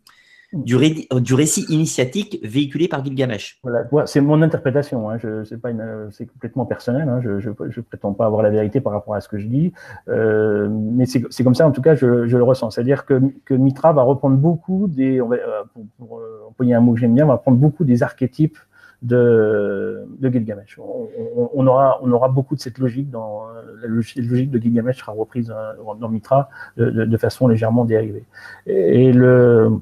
[0.53, 3.59] du, ré, du, récit initiatique véhiculé par Gilgamesh.
[3.63, 5.11] Voilà, c'est mon interprétation.
[5.11, 5.19] Hein.
[5.45, 7.09] c'est complètement personnel.
[7.09, 7.21] Hein.
[7.23, 9.73] Je, ne prétends pas avoir la vérité par rapport à ce que je dis,
[10.09, 11.67] euh, mais c'est comme ça.
[11.67, 12.71] En tout cas, je, le ressens.
[12.71, 17.15] C'est-à-dire que, Mitra va reprendre beaucoup des, euh, pour, pour euh, un mot que j'aime
[17.15, 18.59] bien, va prendre beaucoup des archétypes
[19.03, 20.79] de, de Gilgamesh.
[20.79, 23.43] On, aura, on aura beaucoup de cette logique dans
[23.83, 25.53] la logique de Gilgamesh sera reprise
[26.01, 28.25] dans, Mitra de, façon légèrement dérivée.
[28.67, 29.81] Et le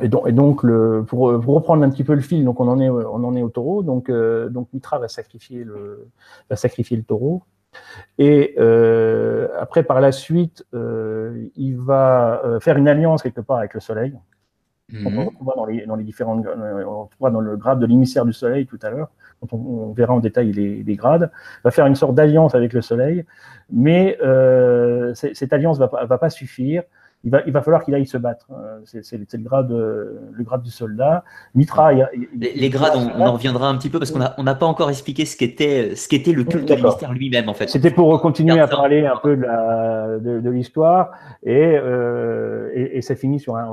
[0.00, 2.68] et donc, et donc le, pour, pour, reprendre un petit peu le fil, donc on
[2.68, 3.82] en est, on en est au taureau.
[3.82, 6.08] Donc, euh, donc Mitra va sacrifier le,
[6.48, 7.42] va sacrifier le taureau.
[8.18, 13.74] Et euh, après, par la suite, euh, il va faire une alliance quelque part avec
[13.74, 14.14] le Soleil.
[14.90, 15.18] -hmm.
[15.18, 18.32] On retrouvera dans les, dans les différentes, on retrouvera dans le grade de l'émissaire du
[18.32, 19.10] Soleil tout à l'heure.
[19.42, 21.30] On, on, verra en détail les, les grades.
[21.60, 23.24] Il va faire une sorte d'alliance avec le Soleil,
[23.70, 24.18] mais
[25.14, 26.82] cette alliance va, va pas suffire
[27.24, 28.46] il va, il va falloir qu'il aille se battre.
[28.50, 31.24] Euh, c'est le grade, le grade du soldat.
[31.54, 32.08] Mitra, il,
[32.38, 34.90] les, grades, on, en reviendra un petit peu parce qu'on n'a on n'a pas encore
[34.90, 37.68] expliqué ce qu'était ce qu'était le culte du mystère lui-même en fait.
[37.68, 41.10] C'était pour continuer à parler un peu de, de, l'histoire
[41.42, 43.68] et, euh, et, et ça finit sur un,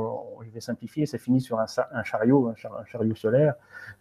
[0.59, 1.65] simplifier, ça finit sur un,
[2.03, 3.53] chariot, un, chariot solaire.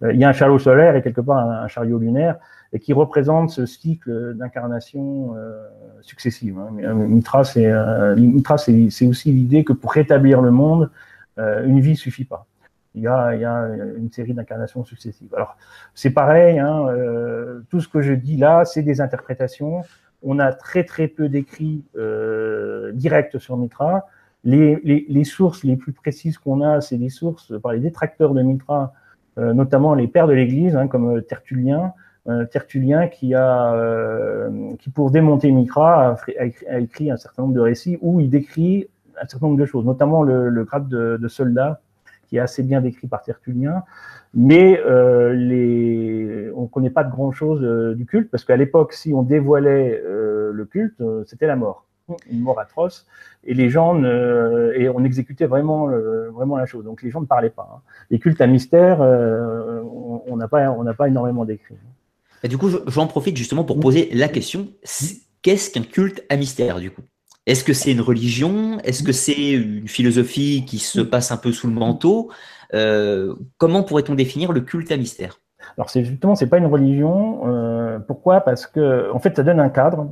[0.03, 2.37] Euh, il y a un chariot solaire et quelque part un, chariot lunaire
[2.73, 5.67] et qui représente ce cycle d'incarnation euh,
[6.03, 6.59] successive.
[6.59, 6.71] Hein.
[6.83, 8.15] Euh, Mitra, c'est euh,
[8.91, 10.91] c'est aussi l'idée que pour rétablir le monde,
[11.39, 12.47] une vie suffit pas.
[12.97, 15.33] Il y a, il y a une série d'incarnations successives.
[15.37, 15.57] Alors,
[15.95, 16.85] c'est pareil, hein,
[17.71, 19.83] tout ce que je dis là, c'est des interprétations.
[20.21, 21.85] On a très très peu d'écrits
[22.93, 24.05] directs sur Mitra.
[24.45, 28.93] Les, sources les plus précises qu'on a, c'est des sources par les détracteurs de Mitra,
[29.37, 31.93] notamment les pères de l'Église, hein, comme Tertullien,
[32.51, 38.29] Tertullien euh, qui pour démonter Mitra a, écrit un certain nombre de récits où il
[38.29, 38.87] décrit
[39.21, 41.81] un certain nombre de choses, notamment le, grade de, soldat
[42.27, 43.83] qui est assez bien décrit par Tertullien,
[44.35, 48.93] mais euh, on ne connaît pas de grand chose euh, du culte parce qu'à l'époque,
[48.93, 51.87] si on dévoilait le culte, c'était la mort,
[52.31, 53.07] une mort atroce,
[53.45, 55.89] et les gens ne, et on exécutait vraiment,
[56.33, 56.85] vraiment la chose.
[56.85, 57.69] Donc les gens ne parlaient pas.
[57.75, 57.81] Hein.
[58.11, 61.77] Les cultes à mystère, on n'a pas, on n'a pas énormément décrit.
[62.43, 64.69] Et du coup, j'en profite justement pour poser la question
[65.43, 67.03] qu'est-ce qu'un culte à mystère du coup?
[67.47, 68.79] Est-ce que c'est une religion?
[68.85, 72.31] Est-ce que c'est une philosophie qui se passe un peu sous le manteau?
[72.75, 75.41] Euh, Comment pourrait-on définir le culte à mystère?
[75.77, 77.41] Alors c'est justement c'est pas une religion.
[77.99, 78.41] Euh, pourquoi?
[78.41, 80.09] Parce que en fait ça donne un cadre.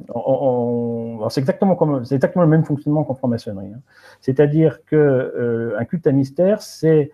[1.31, 3.72] c'est exactement le même fonctionnement qu'en franc-maçonnerie.
[3.75, 3.81] Hein.
[4.20, 7.11] C'est-à-dire que euh, culte à mystère c'est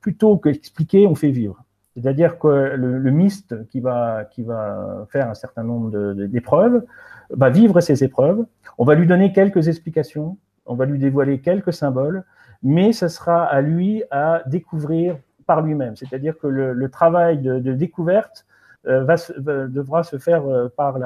[0.00, 1.62] plutôt que expliquer, on fait vivre.
[1.94, 6.84] C'est-à-dire que le, le, myste qui va, qui va faire un certain nombre d'épreuves
[7.30, 8.44] va vivre ces épreuves.
[8.78, 12.24] On va lui donner quelques explications, on va lui dévoiler quelques symboles,
[12.62, 15.16] mais ce sera à lui à découvrir
[15.46, 15.96] par lui-même.
[15.96, 18.46] C'est-à-dire que le, travail de, découverte
[18.88, 20.98] euh, devra se faire euh, par,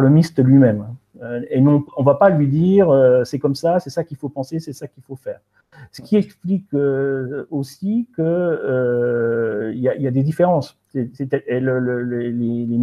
[0.00, 0.86] le myste lui-même.
[1.22, 2.88] Euh, et non, on va pas lui dire
[3.24, 5.40] c'est comme ça, c'est ça qu'il faut penser, c'est ça qu'il faut faire.
[5.90, 6.74] Ce qui explique
[7.50, 10.78] aussi qu'il euh, y, a des différences.
[10.94, 11.08] les,
[12.30, 12.78] les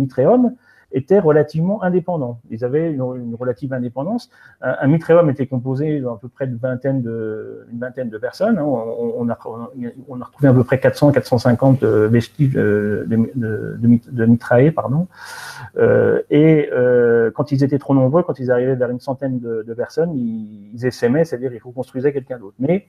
[0.91, 2.39] étaient relativement indépendants.
[2.49, 4.30] Ils avaient une, relative indépendance.
[4.62, 8.58] Un, un, était composé d'à peu près une vingtaine de, une vingtaine de personnes.
[8.58, 8.63] Hein.
[8.63, 9.38] On, a,
[10.08, 13.32] on, a, retrouvé à peu près 400, 450 euh, vestiges de, de,
[14.12, 15.08] de, mitraillés, pardon.
[15.78, 19.73] Euh, et euh, quand ils étaient trop nombreux, quand ils arrivaient vers une centaine de,
[19.73, 22.56] personnes, ils, ils essaimaient, c'est-à-dire ils reconstruisaient quelqu'un d'autre.
[22.60, 22.88] Mais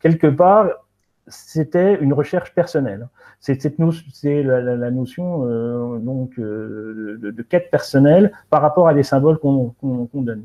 [0.00, 0.68] quelque part,
[1.26, 3.08] c'était une recherche personnelle.
[3.40, 9.74] C'est la, notion euh, donc euh, de, quête personnelle par rapport à des symboles qu'on
[10.14, 10.44] donne.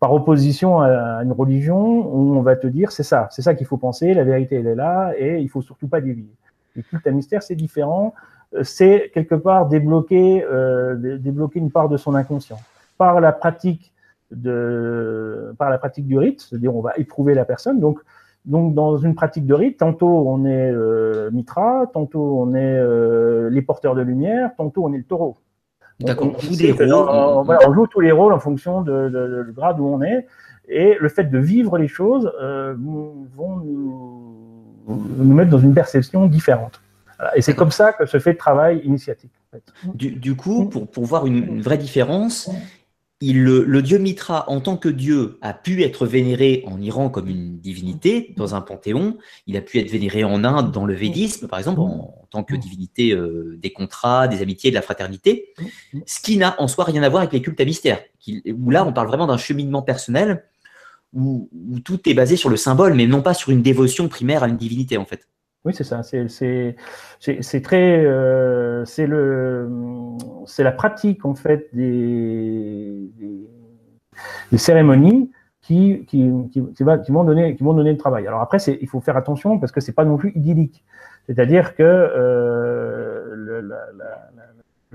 [0.00, 1.76] Par opposition à, une religion,
[2.14, 4.74] on va te dire c'est ça, c'est ça qu'il faut penser, la vérité elle est
[4.74, 6.28] là et il faut surtout pas dévier.
[6.74, 8.14] Le culte à mystère c'est différent,
[8.54, 10.44] euh, c'est quelque part débloquer
[11.54, 12.58] une part de son inconscient
[12.98, 13.92] par la pratique
[14.28, 18.00] par la pratique du rite, c'est-à-dire on va éprouver la personne donc
[18.46, 23.50] donc, dans une pratique de rite, tantôt on est euh, Mitra, tantôt on est euh,
[23.50, 25.36] les porteurs de lumière, tantôt on est le taureau.
[25.98, 30.26] D'accord, on, joue tous les rôles en fonction de, de, du grade où on est.
[30.68, 34.34] Et le fait de vivre les choses euh, vont nous,
[34.86, 36.80] nous, mettre dans une perception différente.
[37.34, 39.32] Et c'est comme ça que se fait le travail initiatique.
[39.94, 42.50] du, du, coup, pour, pour voir une, une vraie différence,
[43.22, 47.58] le, dieu Mitra, en tant que dieu, a pu être vénéré en Iran comme une
[47.58, 49.16] divinité dans un panthéon.
[49.46, 52.54] Il a pu être vénéré en Inde dans le védisme, par exemple, en, tant que
[52.54, 55.54] divinité euh, des contrats, des amitiés, de la fraternité.
[56.06, 58.84] Ce qui n'a en soi rien à voir avec les cultes à mystère, où là,
[58.84, 60.44] on parle vraiment d'un cheminement personnel
[61.12, 61.48] où,
[61.84, 64.56] tout est basé sur le symbole, mais non pas sur une dévotion primaire à une
[64.56, 65.26] divinité, en fait.
[65.66, 66.04] Oui, c'est ça.
[66.04, 73.10] C'est très, euh, c'est la pratique en fait des,
[74.52, 78.28] des, cérémonies qui, qui, qui, qui, vont donner, qui vont donner le travail.
[78.28, 80.84] Alors après, il faut faire attention parce que c'est pas non plus idyllique.
[81.26, 83.68] C'est-à-dire que euh, le,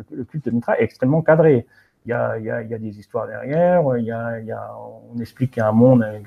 [0.09, 1.67] le, culte de Mitra est extrêmement cadré
[2.05, 4.71] il y a, y, a, y a, des histoires derrière, y a, y a,
[5.13, 6.23] on explique qu'il y a un monde avec,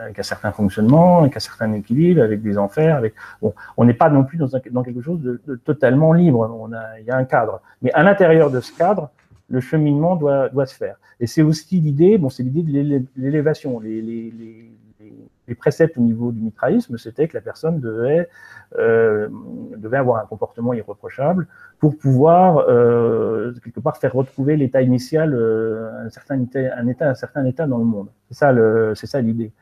[0.00, 2.96] avec, un certain fonctionnement, avec un certain équilibre, avec des enfers.
[2.96, 6.12] Avec, bon, on n'est pas non plus dans, un, dans quelque chose de, de, totalement
[6.12, 6.48] libre.
[6.60, 7.60] On a, il y a un cadre.
[7.82, 9.10] Mais à l'intérieur de ce cadre,
[9.48, 10.96] le cheminement doit, doit se faire.
[11.18, 13.80] Et c'est aussi l'idée, bon, c'est l'idée de l'élévation.
[13.80, 14.70] Les, les, les,
[15.48, 18.28] les préceptes au niveau du mitraïsme, c'était que la personne devait,
[18.78, 19.28] euh,
[19.76, 21.46] devait avoir un comportement irréprochable
[21.78, 27.10] pour pouvoir euh, quelque part faire retrouver l'état initial, euh, un certain état, un état,
[27.10, 28.08] un certain état dans le monde.
[28.28, 29.52] C'est ça, le, c'est ça l'idée.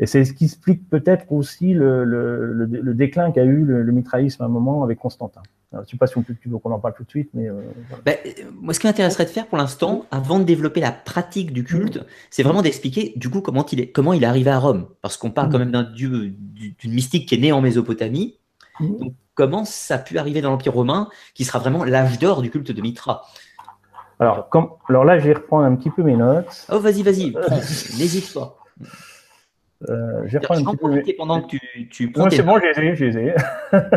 [0.00, 4.42] Et c'est ce qui explique peut-être aussi le, le, le, déclin qu'a eu le, mitraïsme
[4.42, 5.42] à un moment avec Constantin.
[5.76, 7.30] Je ne sais pas si on peut, tu veux qu'on en parle tout de suite,
[7.34, 7.48] mais.
[7.48, 7.60] Euh,
[8.04, 8.16] ben,
[8.60, 12.04] moi, ce qui m'intéresserait de faire pour l'instant, avant de développer la pratique du culte,
[12.30, 14.86] c'est vraiment d'expliquer du coup comment il est, comment il est arrivé à Rome.
[15.02, 16.34] Parce qu'on parle quand même d'un dieu,
[16.78, 18.38] d'une mystique qui est née en Mésopotamie.
[18.80, 22.50] Donc, comment ça a pu arriver dans l'Empire romain, qui sera vraiment l'âge d'or du
[22.50, 23.22] culte de Mitra?
[24.20, 26.66] Alors, comme, alors là, je vais reprendre un petit peu mes notes.
[26.70, 27.32] Oh, vas-y, vas-y,
[27.98, 28.56] n'hésite pas.
[29.88, 31.16] Euh, je vais reprendre un petit peu.
[31.16, 32.30] pendant que tu, tu prends.
[32.30, 33.34] c'est bon, j'ai les ai.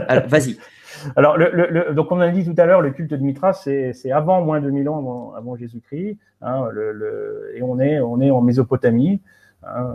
[0.07, 0.57] Alors, vas-y.
[1.15, 4.11] Alors, le, le, donc, on a dit tout à l'heure, le culte de Mitra, c'est
[4.11, 6.17] avant moins de 2000 ans avant, avant Jésus-Christ.
[6.41, 6.69] Hein,
[7.55, 9.21] et on est, on est en Mésopotamie.
[9.63, 9.93] Hein,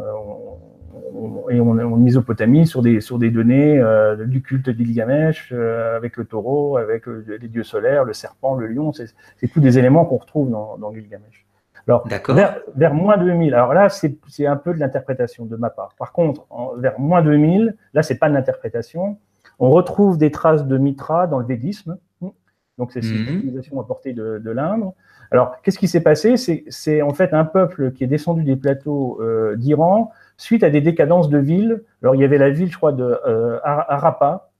[1.50, 5.96] et on est en Mésopotamie sur des, sur des données euh, du culte d'Ilgamesh, euh,
[5.96, 8.92] avec le taureau, avec les dieux solaires, le serpent, le lion.
[8.92, 11.46] C'est tous des éléments qu'on retrouve dans, dans Gilgamesh.
[11.88, 15.94] Alors, vers, vers, moins 2000, alors là, c'est un peu de l'interprétation de ma part.
[15.98, 16.46] Par contre,
[16.78, 19.18] vers moins 2000, là, c'est pas de l'interprétation.
[19.62, 21.96] On retrouve des traces de Mitra dans le védisme.
[22.78, 24.90] Donc, c'est cette civilisation à portée de, de l'Inde.
[25.30, 26.36] Alors, qu'est-ce qui s'est passé?
[26.36, 30.80] C'est en fait un peuple qui est descendu des plateaux euh, d'Iran suite à des
[30.80, 31.82] décadences de villes.
[32.02, 34.50] Alors, il y avait la ville, je crois, de euh, Arapa,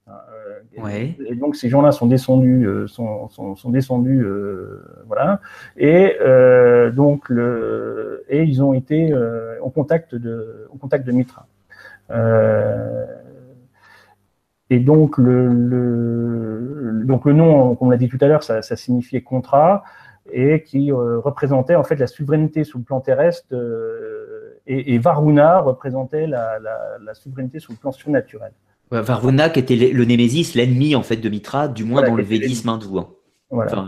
[1.29, 5.39] et donc ces gens-là sont descendus, euh, sont, sont, sont, descendus, euh, voilà.
[5.77, 9.13] Et euh, donc le, et ils ont été
[9.61, 11.45] en contact de, en contact de Mitra.
[14.73, 18.63] Et donc le, le, donc le nom, comme on l'a dit tout à l'heure, ça,
[18.63, 19.83] ça, signifiait contrat
[20.31, 23.53] et qui représentait en fait la souveraineté sous le plan terrestre.
[24.65, 28.51] Et, et, Varuna représentait la, la, la souveraineté sous le plan surnaturel.
[28.89, 32.69] Varuna qui était le Némésis, l'ennemi en fait de Mitra, du moins dans le védisme
[32.69, 32.97] hindou.
[32.97, 33.09] Hein.
[33.51, 33.71] Voilà.
[33.71, 33.85] je ne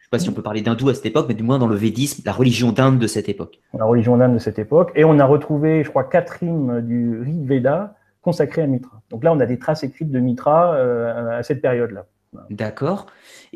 [0.00, 1.76] sais pas si on peut parler d'hindou à cette époque, mais du moins dans le
[1.76, 3.60] védisme, la religion d'Inde de cette époque.
[3.72, 4.90] La religion d'Inde de cette époque.
[4.96, 9.02] Et on a retrouvé, je crois, quatre hymnes du Rig Veda consacrés à Mitra.
[9.10, 12.06] Donc là, on a des traces écrites de Mitra euh, à cette période-là.
[12.50, 13.06] D'accord.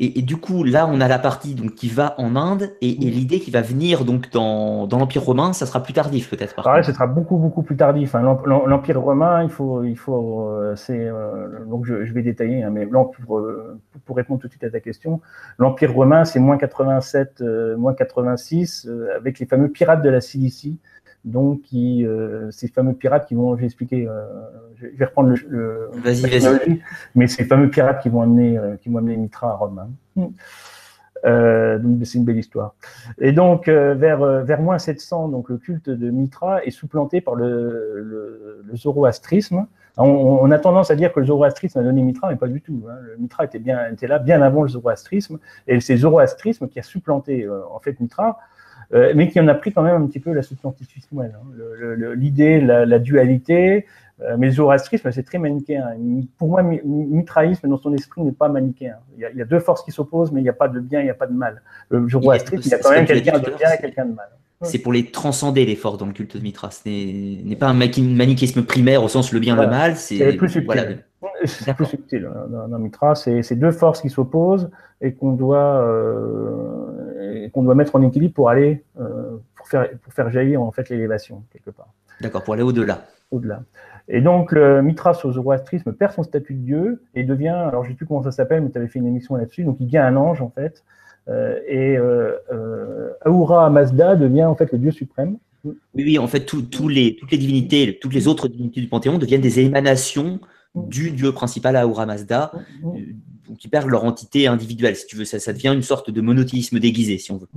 [0.01, 3.41] Et, du coup, là, on a la partie donc, qui va en Inde et, l'idée
[3.41, 6.55] qui va venir donc dans, l'Empire romain, ça sera plus tardif peut-être.
[6.55, 8.15] Pareil, ce sera beaucoup beaucoup plus tardif.
[8.15, 8.21] Hein.
[8.45, 12.87] L'Empire romain, il faut, il faut, euh, c'est euh, donc je, vais détailler, hein, mais
[13.25, 15.19] pour, euh, pour, répondre tout de suite à ta question,
[15.57, 17.43] l'Empire romain, c'est moins 87,
[17.77, 20.79] moins 86, avec les fameux pirates de la Cilicie
[21.25, 24.25] donc qui, euh, ces fameux pirates qui vont, je vais expliquer, euh,
[24.75, 26.79] je vais reprendre le, le
[27.15, 29.97] mais ces fameux pirates qui vont amener, euh, qui vont amener Mitra à Rome.
[30.17, 30.29] Hein.
[31.79, 32.73] donc c'est une belle histoire.
[33.19, 38.63] Et donc vers vers moins 700, donc le culte de Mitra est supplanté par le,
[38.65, 39.67] le, zoroastrisme.
[39.97, 42.85] On, a tendance à dire que le zoroastrisme a donné Mitra, mais pas du tout.
[42.89, 42.95] Hein.
[43.01, 46.79] Le Mitra était bien était là bien avant le zoroastrisme, et c'est le zoroastrisme qui
[46.79, 48.39] a supplanté en fait Mitra.
[48.93, 51.27] Euh, mais qui en a pris quand même un petit peu la substantifique hein.
[52.15, 53.85] L'idée, la, dualité,
[54.21, 55.95] euh, mais le zoroastrisme, c'est très manichéen.
[56.37, 58.95] Pour moi, mitraïsme, dans son esprit, n'est pas manichéen.
[59.15, 60.67] Il y, a, il y, a, deux forces qui s'opposent, mais il n'y a pas
[60.67, 61.61] de bien, il n'y a pas de mal.
[61.89, 64.29] Le zoroastrisme, il y a quand même quelqu'un de bien et quelqu'un de mal.
[64.61, 66.69] C'est pour les transcender les forces dans le culte de Mitra.
[66.69, 69.95] Ce n'est pas un manichéisme primaire au sens le bien et le mal.
[69.95, 71.05] C'est plus subtil.
[71.45, 72.29] C'est plus subtil.
[72.49, 74.69] Dans, dans Mitra, c'est deux forces qui s'opposent
[75.01, 77.08] et qu'on doit euh,
[77.53, 80.89] qu'on doit mettre en équilibre pour aller euh, pour faire pour faire jaillir en fait
[80.89, 81.93] l'élévation quelque part.
[82.21, 83.05] D'accord, pour aller au-delà.
[83.31, 83.63] Au-delà.
[84.07, 87.89] Et donc le Mithras au zoroastrisme perd son statut de dieu et devient, alors je
[87.89, 89.85] ne sais plus comment ça s'appelle, mais tu avais fait une émission là-dessus, donc il
[89.85, 90.83] devient un ange en fait.
[91.29, 95.37] Euh, et euh, euh, Ahura Mazda devient en fait le dieu suprême.
[95.63, 96.51] Oui, oui, en fait,
[96.87, 100.39] les, toutes les divinités, toutes les autres divinités du Panthéon deviennent des émanations
[100.73, 102.51] du dieu principal Ahura Mazda,
[103.57, 105.25] qui perdent leur entité individuelle, si tu veux.
[105.25, 107.47] Ça, ça devient une sorte de monothéisme déguisé, si on veut.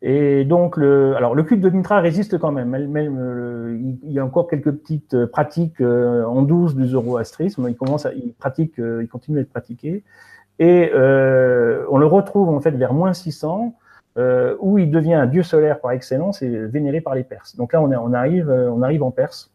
[0.00, 2.68] Et donc, le, alors le culte de Mitra résiste quand même.
[2.68, 7.66] même il y a encore quelques petites euh, pratiques euh, en douce du zoroastrisme.
[7.68, 10.04] Il commence, à, il pratique, euh, il continue à être pratiqué.
[10.60, 13.76] Et on le retrouve en fait vers moins 600,
[14.58, 17.54] où il devient un dieu solaire par excellence et vénéré par les Perses.
[17.54, 19.52] Donc là, on, on arrive, on arrive en Perse.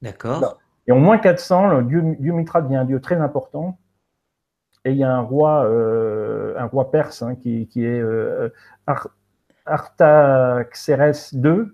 [0.00, 0.60] D'accord.
[0.86, 3.76] Et en moins 400, le dieu, dieu Mitra devient un dieu très important
[4.88, 8.48] et il y a un roi, euh, un roi perse hein, qui, qui, est euh,
[9.66, 11.66] Artaxerxès II.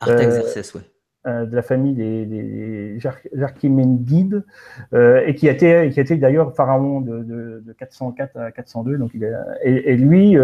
[0.00, 0.80] Artaxerxès, oui.
[1.26, 2.98] de la famille des, des
[3.34, 4.44] Jarchiménides,
[4.94, 8.96] et qui a été, qui a été d'ailleurs pharaon de, de, de, 404 à 402.
[8.96, 9.24] Donc il
[9.62, 10.36] et, et, lui,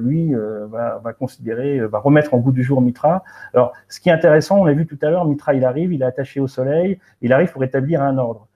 [0.00, 0.32] lui
[0.68, 3.24] va, va, considérer, va remettre en goût du jour Mitra.
[3.52, 6.02] Alors, ce qui est intéressant, on l'a vu tout à l'heure, Mitra, il arrive, il
[6.02, 8.46] est attaché au soleil, il arrive pour établir un ordre.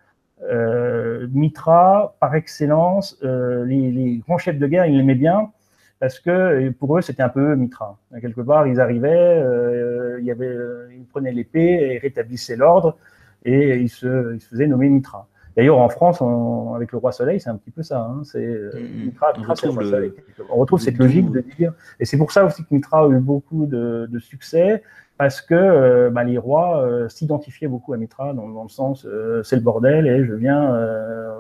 [0.43, 5.51] Euh, Mitra, par excellence, euh, les, les, grands chefs de guerre, ils l'aimaient bien
[5.99, 7.99] parce que pour eux, c'était un peu Mitra.
[8.23, 10.57] Quelque part, ils arrivaient, euh, il y avait,
[10.97, 12.97] ils prenaient l'épée et rétablissaient l'ordre
[13.45, 15.29] et ils se, ils se faisaient nommer Mitra.
[15.57, 18.01] D'ailleurs, en France, on, avec le roi Soleil, c'est un petit peu ça.
[18.01, 20.17] Hein, c'est mmh, Mitra, Mitra on, retrouve le...
[20.49, 23.19] on retrouve cette logique de dire, et c'est pour ça aussi que Mitra a eu
[23.19, 24.83] beaucoup de, de succès,
[25.21, 29.05] parce que euh, bah, les rois euh, s'identifiaient beaucoup à Mitra dans, dans le sens
[29.05, 30.75] euh, c'est le bordel et je viens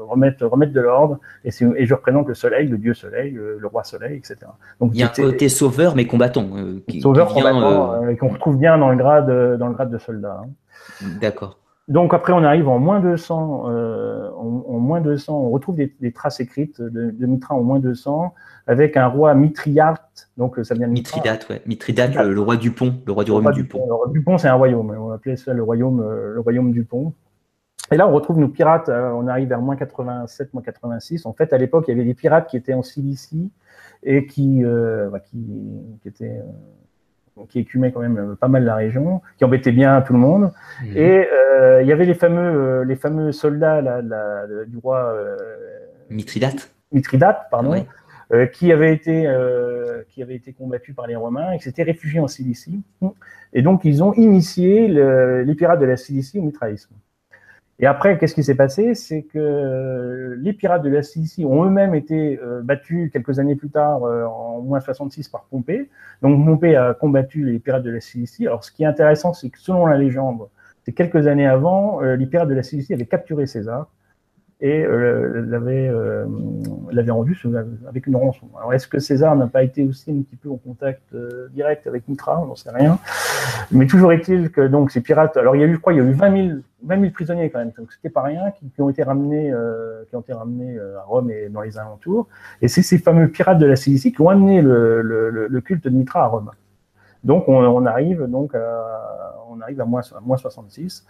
[0.06, 3.82] remettre, remettre de l'ordre et, et, je représente le soleil, le dieu soleil, le, roi
[3.82, 4.36] soleil, etc.
[4.80, 6.46] Donc, il y a un côté sauveur mais combattant.
[6.88, 9.90] Qui, sauveur qui vient, combattant et qu'on retrouve bien dans le grade, dans le grade
[9.90, 10.42] de soldat.
[10.44, 11.06] Hein.
[11.18, 11.56] D'accord.
[11.90, 15.92] Donc après, on arrive en moins 200, euh, en, en, moins 200, on retrouve des,
[16.00, 18.32] des traces écrites de, de, Mitra en moins 200,
[18.68, 21.62] avec un roi Mitriate, donc ça vient de Mithridate, ouais.
[21.66, 23.86] Mithridate, le, le, roi du pont, le roi du royaume du pont.
[23.86, 26.72] Le roi du pont, c'est un royaume, on appelait ça le royaume, euh, le royaume
[26.72, 27.12] du pont.
[27.92, 31.26] Et là, on retrouve nos pirates, euh, on arrive vers moins 87, moins 86.
[31.26, 33.50] En fait, à l'époque, il y avait des pirates qui étaient en Cilicie
[34.02, 35.38] et qui, euh, bah, qui,
[36.02, 36.40] qui étaient
[37.48, 40.52] qui écumaient quand même euh, pas mal la région, qui embêtaient bien tout le monde.
[40.82, 40.96] Mmh.
[40.96, 44.02] Et euh, il y avait les fameux, euh, les fameux soldats là,
[44.66, 45.36] du roi euh,
[46.10, 46.70] Mithridate.
[46.92, 47.86] Mithridate, pardon, ouais.
[48.52, 49.26] Qui avaient été
[50.08, 52.80] qui avaient été combattus par les Romains et qui s'étaient réfugiés en Cilicie.
[53.52, 56.94] Et donc ils ont initié le, les pirates de la Cilicie au mitraïsme.
[57.82, 58.94] Et après, qu'est-ce qui s'est passé?
[58.94, 63.70] C'est que les pirates de la Cilicie ont eux-mêmes été euh, battus quelques années plus
[63.70, 65.88] tard, euh, en moins 66, par Pompée.
[66.20, 68.46] Donc Pompée a combattu les pirates de la Cilicie.
[68.46, 70.48] Alors ce qui est intéressant, c'est que selon la légende,
[70.84, 73.90] c'est quelques années avant, euh, les pirates de la Cilicie avaient capturé César
[74.62, 76.26] et euh, l'avait euh,
[76.92, 77.38] l'avait rendu
[77.88, 78.46] avec une rançon.
[78.58, 81.86] Alors est-ce que César n'a pas été aussi un petit peu en contact euh, direct
[81.86, 82.40] avec Mitra?
[82.42, 82.98] On n'en sait rien.
[83.70, 85.38] Mais toujours est-il que donc ces pirates.
[85.38, 87.12] Alors il y a eu, je crois, il y a eu 20 000, 20 000
[87.12, 87.72] prisonniers quand même.
[87.78, 89.50] Donc c'était pas rien qui, ont été ramenés,
[90.10, 92.28] qui ont été ramenés à Rome et dans les alentours.
[92.60, 96.24] Et c'est ces fameux pirates de la Cilicie qui ont amené le, culte de Mitra
[96.24, 96.50] à Rome.
[97.24, 98.52] Donc on, arrive donc
[99.50, 101.06] on arrive à moins 66.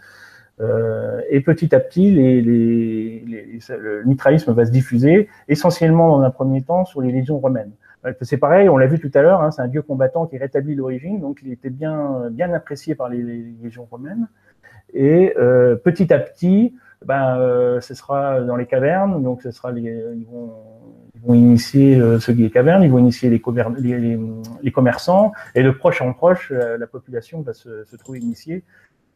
[0.59, 6.85] Euh, et petit à petit, le mitraïsme va se diffuser, essentiellement dans un premier temps
[6.85, 7.71] sur les légions romaines.
[8.05, 10.37] Euh, c'est pareil, on l'a vu tout à l'heure, hein, c'est un dieu combattant qui
[10.37, 13.21] rétablit l'origine, donc il était bien, bien apprécié par les,
[13.61, 14.27] légions romaines.
[14.93, 16.75] Et euh, petit à petit,
[17.05, 20.53] ben, ce sera dans les cavernes, donc ce sera les, ils vont,
[21.33, 23.39] initier ceux qui les cavernes, ils vont initier les,
[24.71, 28.63] commerçants, et de proche en proche, la, la population va se trouver initiée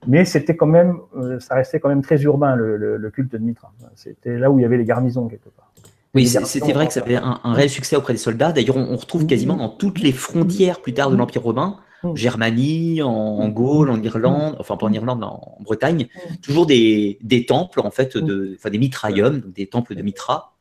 [0.07, 3.31] mais c'était quand même, euh, ça restait quand même très urbain le, le, le culte
[3.31, 3.71] de Mitra.
[3.95, 5.71] C'était là où il y avait les garnisons quelque part.
[6.15, 8.53] Oui, c'était vrai que ça avait un, un, réel succès auprès des soldats.
[8.53, 9.27] D'ailleurs, on, on, retrouve mmh.
[9.27, 11.19] quasiment dans toutes les frontières plus tard de mmh.
[11.19, 12.15] l'Empire romain, mmh.
[12.15, 16.07] Germanie, en, en, Gaule, en Irlande, enfin pas en Irlande, en Bretagne,
[16.41, 20.54] toujours des, des temples en fait, de, enfin des mitraillums, des temples de Mitra,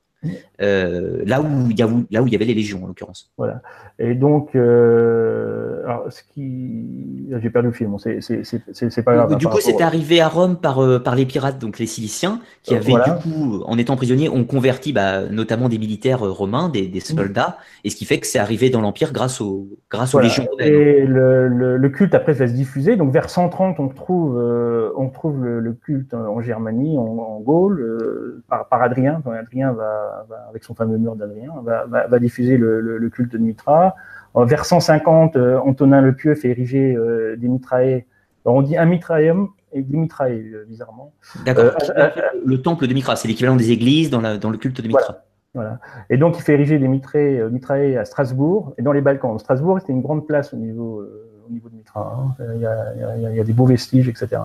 [0.58, 3.30] là, où il y a, là où il y avait les légions, en l'occurrence.
[3.38, 3.60] Voilà.
[4.00, 7.28] Et donc, euh, alors, ce qui...
[7.40, 9.36] j'ai perdu le film, c'est pas grave.
[9.36, 12.74] Du coup, c'est arrivé à Rome par, euh, par les pirates, donc les Ciliciens, qui
[12.74, 13.10] avaient, voilà.
[13.10, 16.98] du coup, en étant prisonniers, ont converti bah, notamment des militaires euh, romains, des, des
[16.98, 20.26] soldats, et ce qui fait que c'est arrivé dans l'Empire grâce, au, grâce voilà.
[20.26, 20.66] aux légions romaines.
[20.66, 22.96] Et le, le, le, culte, après, va se diffuser.
[22.96, 27.40] Donc, vers 130, on trouve, euh, on trouve le, le, culte en Germanie, en, en
[27.40, 29.22] Gaule, euh, par, par Adrien.
[29.24, 33.38] Adrien va va, avec son fameux mur d'Adrien, va, diffuser le, le, le, culte de
[33.38, 33.94] Mitra.
[34.34, 38.06] Vers 150, euh, Antonin le Pieux fait ériger euh, des mitraillés.
[38.44, 41.12] on dit un mitraillum et des mitraillés, euh, bizarrement.
[41.44, 41.76] D'accord.
[41.96, 42.10] Euh,
[42.44, 45.02] le temple de Mitra, c'est l'équivalent des églises dans, la, dans, le culte de Mitra.
[45.02, 45.20] Voilà.
[45.54, 45.80] Voilà.
[46.10, 49.38] Et donc, il fait ériger des mitraillés, mitraillés à Strasbourg et dans les Balkans.
[49.38, 52.16] Strasbourg, c'était une grande place au niveau, euh, au niveau de Mitra.
[52.18, 52.44] Hein.
[52.54, 54.42] Il, y a, des beaux vestiges, etc.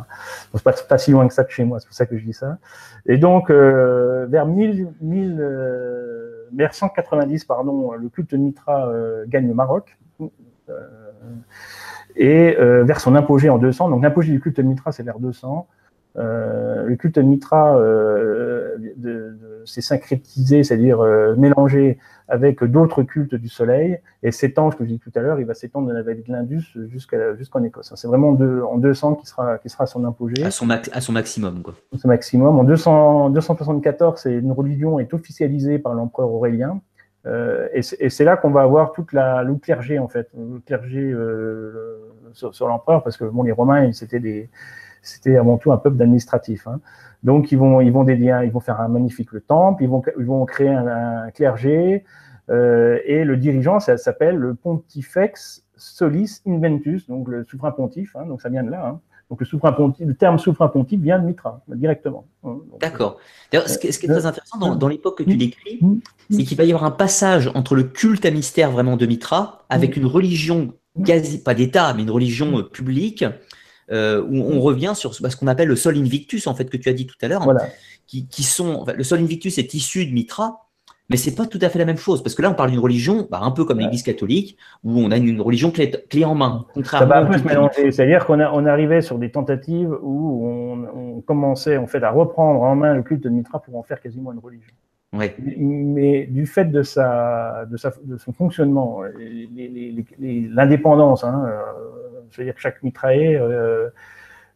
[0.54, 2.24] C'est pas, pas si loin que ça de chez moi, c'est pour ça que je
[2.24, 2.58] dis ça.
[3.06, 9.26] Et donc, euh, vers 1000, 1000 euh, vers 190, pardon, le culte de Mitra euh,
[9.28, 9.97] gagne le Maroc.
[10.22, 10.74] Euh,
[12.16, 15.20] et euh, vers son apogée en 200, donc l'apogée du culte de Mitra, c'est vers
[15.20, 15.68] 200.
[16.18, 18.78] Euh, le culte de Mitra euh,
[19.66, 21.97] s'est syncrétisé, c'est-à-dire euh, mélangé
[22.28, 25.88] avec d'autres cultes du soleil, et s'étend, je dis tout à l'heure, il va s'étendre
[25.88, 27.91] de la vallée de l'Indus jusqu'à jusqu'en Écosse.
[27.95, 30.43] C'est vraiment en 200 qui sera qui sera son apogée.
[30.43, 31.74] À son, à son maximum, quoi.
[31.97, 32.60] Son maximum.
[32.60, 36.82] En 200, 274, c'est une religion est officialisée par l'empereur Aurélien.
[37.26, 41.01] Euh, et c'est là qu'on va avoir toute la, le clergé en fait, le clergé
[41.01, 41.99] euh,
[42.34, 44.49] sur, l'empereur, parce que bon, les Romains, c'était des,
[45.02, 46.68] c'était avant tout un peuple d'administratifs.
[46.68, 46.80] Hein.
[47.24, 50.02] Donc ils vont, ils vont dédier, ils vont faire un magnifique le temple, ils vont,
[50.18, 52.06] ils vont créer un, clergé,
[52.50, 58.16] euh, et le dirigeant, ça s'appelle le Pontifex Solis Inventus, donc le souverain pontife.
[58.16, 58.88] Hein, donc ça vient de là.
[58.88, 59.00] Hein.
[59.30, 62.26] Donc le, souverain pontife, le terme souverain pontife vient de Mitra directement.
[62.80, 63.18] D'accord.
[63.52, 65.80] D'ailleurs, ce, qui est très intéressant dans, dans l'époque que tu décris,
[66.32, 69.66] c'est qu'il va y avoir un passage entre le culte à mystère vraiment de Mitra
[69.70, 70.74] avec une religion
[71.06, 73.24] quasi pas d'État, mais une religion euh, publique
[73.92, 76.90] euh, où on revient sur ce qu'on appelle le sol invictus, en fait, que tu
[76.90, 77.48] as dit tout à l'heure,
[78.08, 80.70] qui, sont, le sol invictus est issu de Mitra,
[81.10, 82.80] mais c'est pas tout à fait la même chose, parce que là, on parle d'une
[82.80, 86.66] religion, bah, un peu comme l'Église catholique, où on a une, religion clé, en main.
[86.84, 91.22] Ça va un peu se mélanger, c'est-à-dire qu'on on arrivait sur des tentatives où on,
[91.26, 94.32] commençait en fait à reprendre en main le culte de Mitra pour en faire quasiment
[94.32, 94.74] une religion.
[95.12, 95.36] Ouais.
[95.58, 99.02] Mais du fait de, sa, de, sa, de son fonctionnement,
[100.20, 101.99] l'indépendance, hein, euh,
[102.32, 103.90] c'est-à-dire que chaque mitraillé, euh,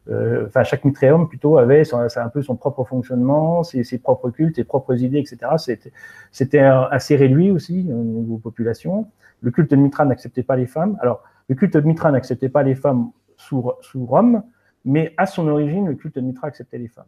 [0.10, 0.82] euh, enfin chaque
[1.30, 5.92] plutôt avait un peu son propre fonctionnement, ses, ses, propres cultes, ses propres idées, etc.
[6.32, 9.10] C'était assez réduit aussi au niveau population.
[9.42, 10.98] Le culte de Mitra n'acceptait pas les femmes.
[11.02, 14.44] Alors, le culte de Mitra n'acceptait pas les femmes sous, sous Rome,
[14.86, 17.06] mais à son origine, le culte de Mitra acceptait les femmes.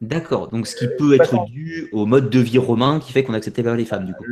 [0.00, 3.34] D'accord, donc ce qui peut être dû au mode de vie romain qui fait qu'on
[3.34, 4.24] acceptait pas les femmes, du coup.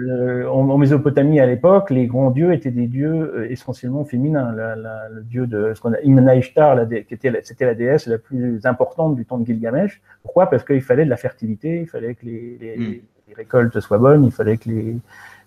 [0.50, 4.52] en, Mésopotamie, à l'époque, les grands dieux étaient des dieux euh, essentiellement féminins.
[4.52, 6.78] le dieu de ce qu'on a, Imna Ishtar,
[7.08, 10.00] c'était la déesse la plus importante du temps de Gilgamesh.
[10.22, 10.48] Pourquoi?
[10.48, 13.34] Parce qu'il fallait de la fertilité, il fallait que les, les hmm.
[13.36, 14.96] récoltes soient bonnes, il fallait que les,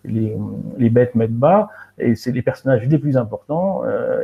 [0.06, 3.84] les, bêtes mettent bas, et c'est les personnages les plus importants.
[3.86, 4.24] Euh,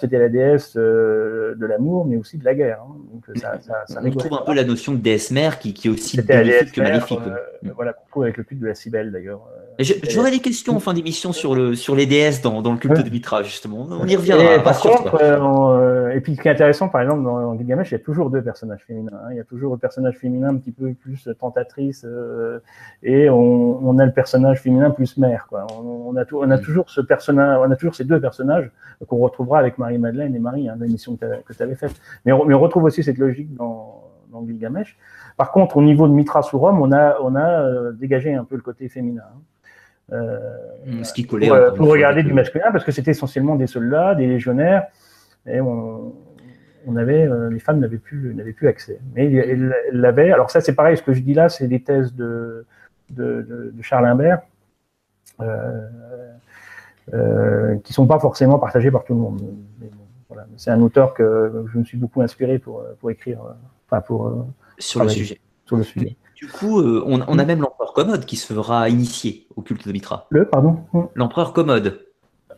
[0.00, 2.80] c'était la déesse euh, de l'amour, mais aussi de la guerre.
[2.82, 2.96] Hein.
[3.12, 5.90] Donc, ça, ça, on trouve un peu la notion de déesse mère qui, qui est
[5.90, 7.18] aussi bénéfique que maléfique.
[7.26, 9.48] Euh, voilà, qu'on trouve avec le culte de la Cybèle d'ailleurs.
[9.78, 13.04] J'aurais des questions en fin d'émission sur, le, sur les déesses dans, dans le culte
[13.04, 13.86] de Mitra, justement.
[13.90, 14.56] On y reviendra.
[14.56, 17.94] Et, par contre, euh, et puis ce qui est intéressant, par exemple, dans, Gilgamesh, il
[17.94, 19.18] y a toujours deux personnages féminins.
[19.24, 19.28] Hein.
[19.30, 22.06] Il y a toujours le personnage féminin un petit peu plus tentatrice,
[23.02, 25.46] et on, on, a le personnage féminin plus mère.
[25.48, 25.66] Quoi.
[25.82, 26.62] On, a, on a mm.
[26.62, 28.70] toujours ce personnage, on a toujours ces deux personnages
[29.06, 31.94] qu'on retrouvera avec Marie-Madeleine et Marie, hein, l'émission que tu avais faite.
[32.24, 34.96] Mais on, retrouve aussi cette logique dans, dans Gilgamesh.
[35.36, 38.44] Par contre, au niveau de Mitra sur Rome, on a, on a euh, dégagé un
[38.44, 39.22] peu le côté féminin.
[39.26, 39.40] Hein.
[40.12, 40.38] Euh,
[40.86, 44.14] mm, ce qui collait pour, euh, regarder du masculin, parce que c'était essentiellement des soldats,
[44.14, 44.86] des légionnaires,
[45.46, 46.14] et on,
[46.86, 49.00] on avait, les femmes n'avaient plus, n'avaient plus accès.
[49.14, 50.32] Mais elles l'avaient.
[50.32, 50.96] Alors ça, c'est pareil.
[50.96, 52.66] Ce que je dis là, c'est des thèses de,
[53.10, 54.42] de, de Charles Imbert,
[55.40, 55.88] euh,
[57.14, 59.40] euh, qui ne sont pas forcément partagés par tout le monde.
[60.56, 63.40] C'est un auteur que je me suis beaucoup inspiré pour, pour écrire,
[63.86, 64.46] enfin pour
[64.78, 65.40] sur le sujet.
[65.64, 66.16] Sur le sujet.
[66.42, 69.92] Du coup, on, on, a même l'empereur Commode qui se fera initier au culte de
[69.92, 70.26] Mitra.
[70.30, 70.80] Le, pardon
[71.14, 72.00] L'empereur Commode.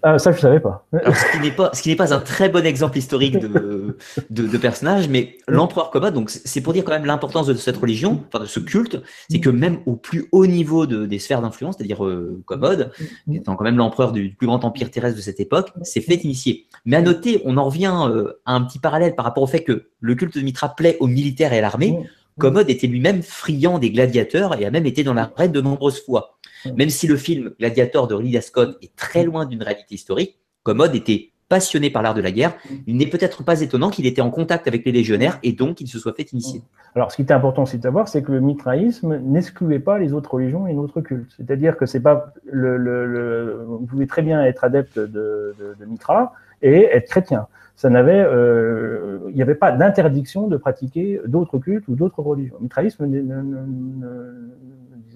[0.07, 0.87] Ah, ça, je ne savais pas.
[0.93, 3.97] ce qui n'est pas, ce qui n'est pas un très bon exemple historique de,
[4.31, 8.23] de, personnage, mais l'empereur Commode, donc c'est pour dire quand même l'importance de cette religion,
[8.29, 11.77] enfin de ce culte, c'est que même au plus haut niveau de, des sphères d'influence,
[11.77, 12.91] c'est-à-dire euh, Commode,
[13.33, 16.67] étant quand même l'empereur du plus grand empire terrestre de cette époque, s'est fait initier.
[16.85, 19.65] Mais à noter, on en revient euh, à un petit parallèle par rapport au fait
[19.65, 21.99] que le culte de Mitra plaît aux militaires et à l'armée.
[22.39, 26.39] Commode était lui-même friand des gladiateurs et a même été dans l'arène de nombreuses fois.
[26.77, 30.95] Même si le film Gladiator de Ridley Scott est très loin d'une réalité historique, Commode
[30.95, 32.55] était passionné par l'art de la guerre,
[32.87, 35.89] il n'est peut-être pas étonnant qu'il était en contact avec les légionnaires et donc qu'il
[35.89, 36.63] se soit fait initier.
[36.95, 40.13] Alors, ce qui est important aussi de savoir, c'est que le mitraïsme n'excluait pas les
[40.13, 41.31] autres religions et les autres cultes.
[41.37, 45.55] C'est-à-dire que c'est pas le, vous pouvez très bien être adepte de,
[45.87, 46.33] Mitra
[46.63, 47.47] et être chrétien.
[47.77, 52.55] Ça n'avait, euh, il n'y avait pas d'interdiction de pratiquer d'autres cultes ou d'autres religions.
[52.59, 53.07] Le mitraïsme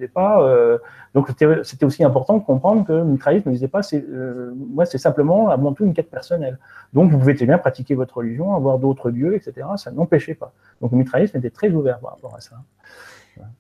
[0.07, 0.43] pas.
[0.43, 0.79] Euh,
[1.15, 1.29] donc
[1.65, 4.99] c'était aussi important de comprendre que le mitraïsme ne disait pas, c'est euh, moi c'est
[4.99, 6.59] simplement avant tout une quête personnelle.
[6.93, 9.67] Donc vous pouvez très bien pratiquer votre religion, avoir d'autres dieux, etc.
[9.77, 10.53] Ça n'empêchait pas.
[10.81, 12.57] Donc le mitraïsme était très ouvert par rapport à ça.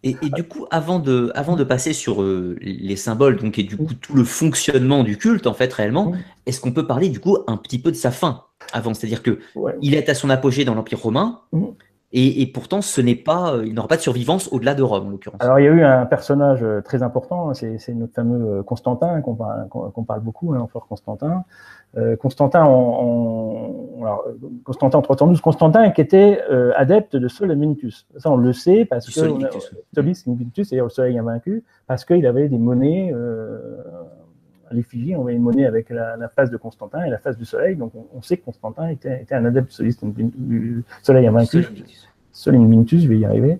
[0.03, 3.76] Et, du coup, avant de, avant de passer sur euh, les symboles, donc et du
[3.76, 6.12] coup tout le fonctionnement du culte en fait réellement,
[6.47, 9.39] est-ce qu'on peut parler du coup un petit peu de sa fin avant, c'est-à-dire que
[9.81, 11.41] il est à son apogée dans l'Empire romain.
[12.11, 15.11] Et, pourtant, ce n'est pas, euh, il n'aura pas de survivance au-delà de Rome, en
[15.11, 15.43] l'occurrence.
[15.43, 18.63] Alors, il y a eu un personnage euh, très important, hein, c'est notre fameux euh,
[18.63, 21.45] Constantin, qu'on parle, beaucoup, hein, l'empereur Constantin.
[22.21, 24.25] Constantin, en, alors,
[24.63, 26.39] Constantin en 312, Constantin qui était
[26.77, 28.07] adepte de Sol Mintus.
[28.19, 29.13] Ça, on le sait parce que
[29.95, 33.13] Solis Mintus, c'est-à-dire le soleil invaincu, parce qu'il avait des monnaies
[34.71, 37.77] l'effigie, on avait une monnaie avec la, face de Constantin et la face du soleil.
[37.77, 41.66] Donc on, sait que Constantin était, un adepte soliste du soleil invaincu.
[42.47, 43.59] Mintus, je vais y arriver.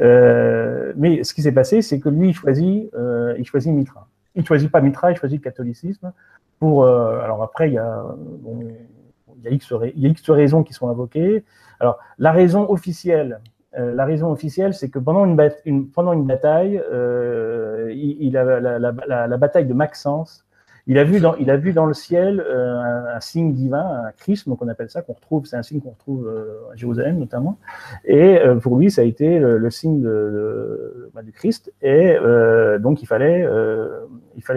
[0.00, 4.08] Euh, mais ce qui s'est passé, c'est que lui, il choisit, euh, il choisit Mitra.
[4.34, 6.12] Il ne choisit pas Mitra, il choisit le catholicisme.
[6.58, 8.04] Pour, euh, alors après, il y a,
[8.46, 11.44] il, y a X, il y a X raisons qui sont invoquées.
[11.80, 13.40] Alors, la raison officielle,
[13.78, 16.82] euh, la raison officielle, c'est que pendant une, bataille,
[18.32, 20.44] la, bataille de Maxence,
[20.86, 25.02] il a vu dans, le ciel euh, un, signe divin, un chrisme, qu'on appelle ça,
[25.02, 27.58] qu'on retrouve, c'est un signe qu'on retrouve euh, à Jérusalem notamment.
[28.04, 30.02] Et pour lui, ça a été le, signe
[31.14, 31.72] bah, du Christ.
[31.80, 32.16] Et
[32.80, 33.46] donc, il fallait,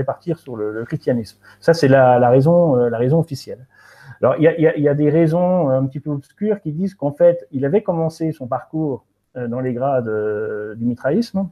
[0.05, 1.37] partir sur le, christianisme.
[1.59, 3.67] Ça, c'est la raison officielle.
[4.23, 7.65] Alors, il y, a, des raisons un petit peu obscures qui disent qu'en fait, il
[7.65, 9.05] avait commencé son parcours
[9.35, 10.09] dans les grades
[10.77, 11.49] du mitraïsme,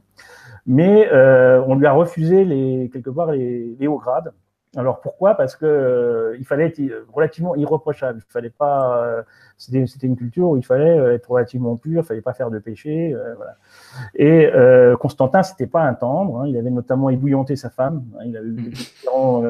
[0.66, 4.32] mais euh, on lui a refusé les, quelque part les, les hauts grades.
[4.74, 5.34] Alors pourquoi?
[5.34, 6.80] Parce que euh, il fallait être
[7.12, 8.22] relativement irreprochable.
[8.26, 9.04] Il fallait pas.
[9.04, 9.22] Euh,
[9.58, 12.02] c'était une culture où il fallait euh, être relativement pur.
[12.02, 13.12] Il fallait pas faire de péché.
[13.12, 13.56] Euh, voilà.
[14.14, 16.40] Et euh, Constantin, c'était pas un tendre.
[16.40, 18.02] Hein, il avait notamment ébouillanté sa femme.
[18.18, 19.44] Hein, il avait eu des différents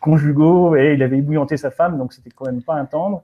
[0.00, 3.22] conjugaux et il avait ébouillanté sa femme, donc c'était quand même pas un tendre.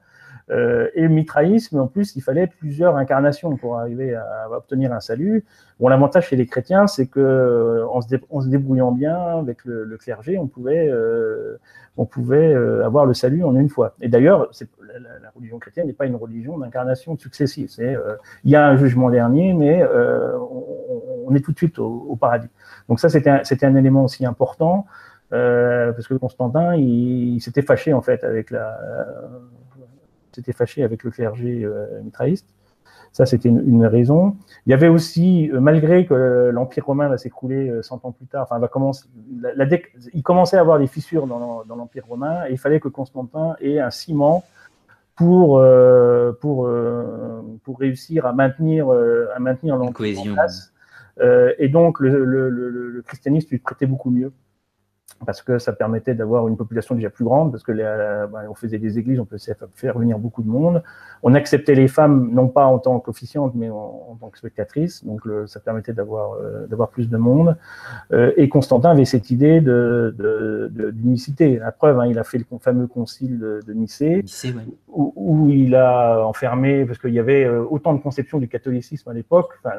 [0.50, 5.00] Euh, et le mitraïsme, en plus, il fallait plusieurs incarnations pour arriver à, obtenir un
[5.00, 5.44] salut.
[5.80, 9.64] Bon, l'avantage chez les chrétiens, c'est que euh, en, se en, se débrouillant bien avec
[9.64, 11.58] le, le clergé, on pouvait, euh,
[11.96, 13.94] on pouvait euh, avoir le salut en une fois.
[14.00, 14.48] Et d'ailleurs,
[15.20, 17.68] la, religion chrétienne n'est pas une religion d'incarnation successive.
[17.68, 20.64] C'est, euh, il y a un jugement dernier, mais on,
[21.26, 22.48] on, est tout de suite au, paradis.
[22.88, 24.86] Donc ça, c'était un, élément aussi important.
[25.30, 28.78] parce que Constantin, il, il s'était fâché en fait avec la,
[30.36, 32.46] s'était fâché avec le clergé euh, mitraïste.
[33.12, 34.36] Ça, c'était une, une, raison.
[34.66, 38.26] Il y avait aussi, euh, malgré que l'Empire romain va s'écrouler 100 euh, ans plus
[38.26, 39.06] tard, enfin, va commencer,
[39.40, 39.78] la, la
[40.12, 43.56] il commençait à avoir des fissures dans, dans l'Empire romain et il fallait que Constantin
[43.60, 44.44] ait un ciment
[45.16, 50.72] pour, euh, pour, euh, pour réussir à maintenir, euh, à maintenir l'Empire en place.
[51.58, 54.32] et donc, le, le, le, le christianisme lui prêtait beaucoup mieux
[55.24, 58.42] parce que ça permettait d'avoir une population déjà plus grande, parce que les, euh, bah,
[58.50, 59.38] on faisait des églises, on peut
[59.74, 60.82] faire venir beaucoup de monde.
[61.22, 65.04] On acceptait les femmes, non pas en tant qu'officiantes, mais en, en, tant que spectatrices,
[65.04, 67.56] donc le, ça permettait d'avoir euh, d'avoir plus de monde.
[68.12, 70.14] Euh, et Constantin avait cette idée de
[70.92, 71.58] d'unicité.
[71.58, 74.62] La preuve, hein, il a fait le fameux concile de, de Nicée, Nicée ouais.
[74.88, 79.08] où, où, il a enfermé, parce qu'il y avait euh, autant de conceptions du catholicisme
[79.08, 79.74] à l'époque, la,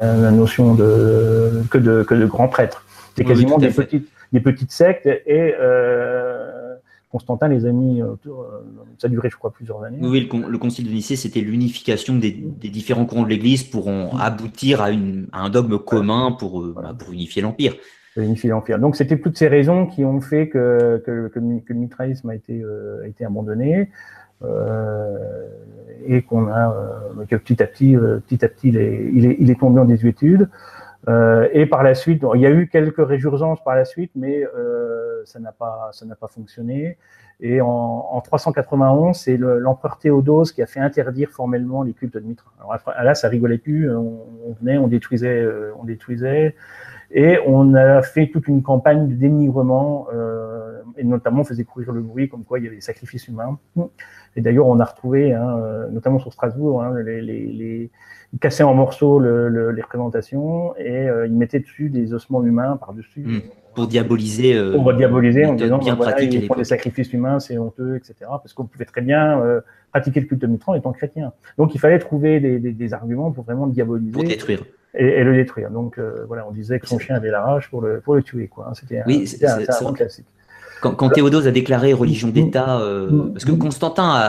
[0.00, 2.85] la, la, notion de que de que de grands prêtres.
[3.16, 6.74] C'était quasiment des, petites, des petites sectes et euh,
[7.10, 8.42] Constantin les a mis autour.
[8.42, 8.62] Euh,
[8.98, 9.98] ça a duré, je crois, plusieurs années.
[10.02, 13.88] Oui, le, le concile de Nicée, c'était l'unification des, des, différents courants de l'Église pour
[13.88, 16.92] en aboutir à, une, à, un dogme commun pour, euh, voilà.
[16.92, 17.74] pour unifier l'Empire.
[18.16, 18.78] Unifier l'Empire.
[18.78, 22.34] Donc, c'était toutes ces raisons qui ont fait que, que, que, que le mitraïsme a
[22.34, 23.90] été, euh, a été abandonné.
[24.44, 25.48] Euh,
[26.06, 27.96] et qu'on a euh, que petit à petit,
[28.28, 30.50] petit à petit, il est, il est, il est tombé en désuétude.
[31.08, 34.44] Euh, et par la suite, il y a eu quelques résurgences par la suite, mais
[34.44, 36.98] euh, ça n'a pas, ça n'a pas fonctionné.
[37.40, 42.20] Et en, en 391, c'est l'empereur Théodose qui a fait interdire formellement les cultes de
[42.20, 42.50] Mitra.
[42.58, 43.94] Alors après, là, ça rigolait plus.
[43.94, 46.56] On, venait, on détruisait, euh, on détruisait,
[47.10, 50.08] et on a fait toute une campagne de dénigrement.
[50.12, 53.28] Euh, et notamment, on faisait courir le bruit comme quoi il y avait des sacrifices
[53.28, 53.58] humains.
[54.34, 57.90] Et d'ailleurs, on a retrouvé, hein, notamment sur Strasbourg, hein, les, les, les
[58.32, 62.42] il cassait en morceaux le, le, les représentations et euh, il mettait dessus des ossements
[62.42, 63.20] humains par-dessus.
[63.20, 63.40] Mmh.
[63.74, 64.54] Pour diaboliser.
[64.56, 68.14] Euh, pour diaboliser en disant bien voilà, ils font des sacrifices humains, c'est honteux, etc.
[68.28, 69.60] Parce qu'on pouvait très bien euh,
[69.90, 71.32] pratiquer le culte de Mitran étant chrétien.
[71.58, 74.12] Donc il fallait trouver des, des, des arguments pour vraiment diaboliser.
[74.12, 74.64] Pour détruire.
[74.94, 75.70] Et, et le détruire.
[75.70, 78.22] Donc euh, voilà, on disait que son chien avait la rage pour le, pour le
[78.22, 78.48] tuer.
[78.48, 78.72] Quoi.
[78.74, 80.26] C'était oui, un, un, un classique.
[80.80, 84.28] Quand, quand Théodose a déclaré religion d'État, euh, parce que Constantin a,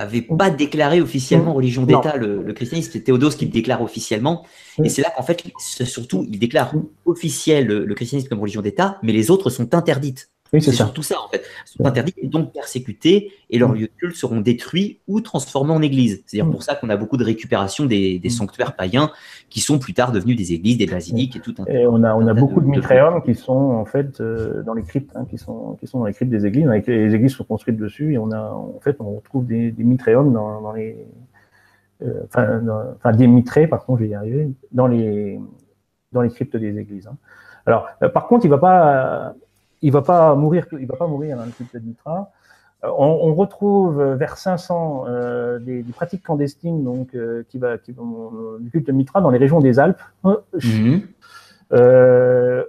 [0.00, 4.44] avait pas déclaré officiellement religion d'État le, le, christianisme, c'est Théodose qui le déclare officiellement,
[4.82, 6.72] et c'est là qu'en fait, surtout, il déclare
[7.04, 10.30] officiel le, le christianisme comme religion d'État, mais les autres sont interdites.
[10.52, 11.42] Oui, c'est surtout ça, en fait.
[11.66, 15.72] Ils sont interdits et donc persécutés, et leurs lieux de culte seront détruits ou transformés
[15.72, 16.22] en églises.
[16.26, 19.10] C'est-à-dire pour ça qu'on a beaucoup de récupération des, des, sanctuaires païens
[19.50, 22.14] qui sont plus tard devenus des églises, des basiliques et tout un Et on a,
[22.14, 25.26] on a beaucoup de, de mitréums qui sont en fait euh, dans les cryptes, hein,
[25.28, 26.66] qui, sont, qui sont dans les cryptes des églises.
[26.86, 30.32] Les églises sont construites dessus et on a en fait on retrouve des, des mitréums
[30.32, 30.96] dans, dans les.
[32.02, 35.40] Euh, enfin, des mitrées, par contre, je vais y arriver, dans les,
[36.12, 37.08] dans les cryptes des églises.
[37.08, 37.16] Hein.
[37.66, 39.34] Alors, euh, par contre, il ne va pas
[39.82, 42.30] il va pas mourir, il va pas mourir dans le culte de Mitra.
[42.84, 47.76] Euh, on, on, retrouve vers 500 euh, des, des, pratiques clandestines donc euh, qui va
[47.76, 50.00] qui vont du culte de Mitra dans les régions des Alpes.
[50.22, 51.02] Mm -hmm.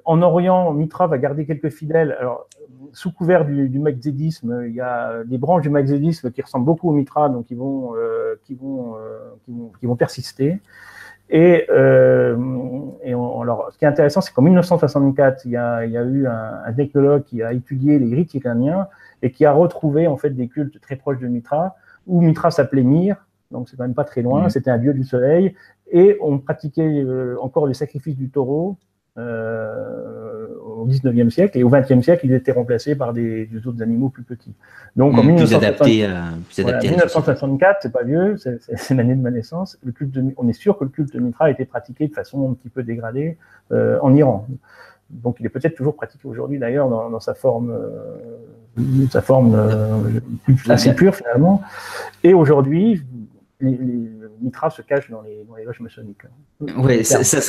[0.05, 2.11] en Orient, Mitra va garder quelques fidèles.
[2.19, 2.47] Alors
[2.91, 6.93] sous couvert du, du il y a des branches du maxédisme qui ressemblent beaucoup au
[6.93, 7.93] Mitra, donc qui vont
[8.45, 8.95] qui vont,
[9.43, 10.59] qui vont qui vont persister.
[11.29, 12.35] Et, euh,
[13.03, 15.97] et on, alors, ce qui est intéressant, c'est qu'en 1964, il y a, il y
[15.97, 18.87] a eu un, un, technologue qui a étudié les rites iraniens
[19.21, 21.75] et qui a retrouvé en fait des cultes très proches de Mitra,
[22.07, 23.15] où Mitra s'appelait Mir,
[23.51, 24.49] donc c'est quand même pas très loin, mmh.
[24.49, 25.55] c'était un dieu du soleil,
[25.91, 28.77] et on pratiquait euh, encore le sacrifice du taureau
[29.19, 34.09] euh, au 19e siècle, et au 20e siècle, il était remplacé par des, autres animaux
[34.09, 34.53] plus petits.
[34.95, 40.53] Donc en 1964, c'est pas vieux, c'est l'année de ma naissance, le culte on est
[40.53, 43.37] sûr que le culte de Mitra a été pratiqué de façon un petit peu dégradée
[43.71, 44.47] euh, en Iran.
[45.09, 47.75] Donc il est peut-être toujours pratiqué aujourd'hui d'ailleurs dans, sa forme,
[49.09, 49.57] sa forme
[50.69, 51.61] assez pure finalement.
[52.23, 53.03] Et aujourd'hui,
[53.59, 54.09] les,
[54.41, 56.21] Mitra se cache dans les, loges maçonniques.
[56.59, 57.03] Oui,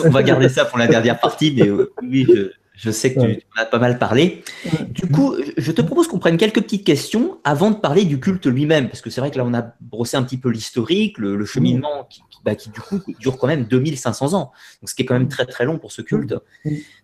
[0.04, 1.70] on va garder ça pour la dernière partie, mais
[2.02, 2.26] oui,
[2.74, 4.42] je, sais que tu, en as pas mal parlé.
[4.88, 8.46] Du coup, je te propose qu'on prenne quelques petites questions avant de parler du culte
[8.46, 11.44] lui-même, parce que c'est vrai que là, on a brossé un petit peu l'historique, le,
[11.44, 15.06] cheminement qui, bah, qui, du coup, dure quand même 2500 ans, donc ce qui est
[15.06, 16.34] quand même très très long pour ce culte.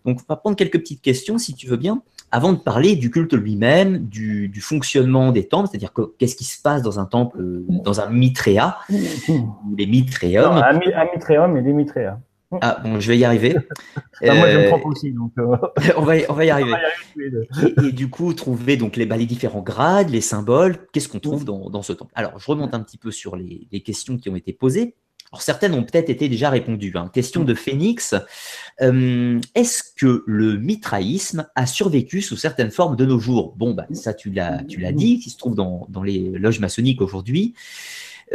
[0.05, 2.01] Donc, on va prendre quelques petites questions, si tu veux bien
[2.31, 6.81] avant de parler du culte lui-même, du, fonctionnement des temples, c'est-à-dire qu'est-ce qui se passe
[6.81, 8.77] dans un temple, dans un mitréa,
[9.77, 10.51] les mitréums.
[10.51, 10.73] un,
[11.13, 12.19] mitréum et des mitréas.
[12.61, 13.53] Ah bon, je vais y arriver.
[14.21, 15.57] moi, je me trompe aussi, donc euh,
[15.97, 16.73] on, va, on va y arriver.
[17.83, 21.43] et, du coup, trouver donc les, bah, les différents grades, les symboles, qu'est-ce qu'on trouve
[21.43, 22.11] dans, dans, ce temple?
[22.15, 24.95] Alors, je remonte un petit peu sur les, les questions qui ont été posées.
[25.31, 26.93] Alors, certaines ont peut-être été déjà répondues.
[26.95, 27.09] Hein.
[27.13, 28.15] Question de Phénix.
[28.81, 33.53] Euh, est-ce que le mitraïsme a survécu sous certaines formes de nos jours?
[33.57, 37.53] Bon, bah, ça, tu l'as, dit, qui se trouve dans, dans les loges maçonniques aujourd'hui.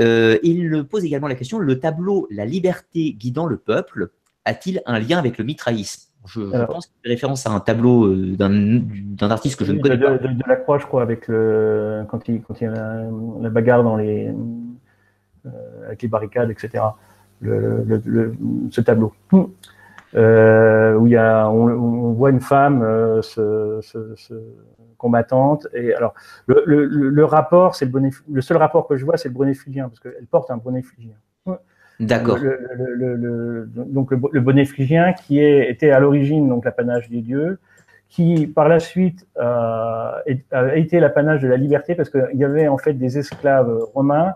[0.00, 4.08] Euh, il pose également la question le tableau La liberté guidant le peuple
[4.46, 6.08] a-t-il un lien avec le mitraïsme?
[6.24, 9.98] Je, pense qu'il fait référence à un tableau euh, d'un artiste que je ne connais
[9.98, 10.18] pas.
[10.18, 13.08] De, la croix, je crois, avec le, quand, il, quand il y a
[13.40, 14.32] la bagarre dans les,
[15.86, 16.84] avec les barricades, etc.
[17.40, 18.34] Le,
[18.70, 19.12] ce tableau.
[20.14, 23.80] Euh, où il y a, on, voit une femme euh, se,
[24.98, 25.66] combattante.
[25.72, 26.14] Et alors,
[26.46, 29.88] le, rapport, c'est le bonnet, le seul rapport que je vois, c'est le bonnet phrygien,
[29.88, 31.14] parce qu'elle porte un bonnet phrygien.
[32.00, 32.38] D'accord.
[33.76, 37.60] donc le, bonnet phrygien qui est, était à l'origine donc l'apanage des dieux,
[38.08, 40.22] qui par la suite a
[40.74, 44.34] été l'apanage de la liberté, parce qu'il y avait en fait des esclaves romains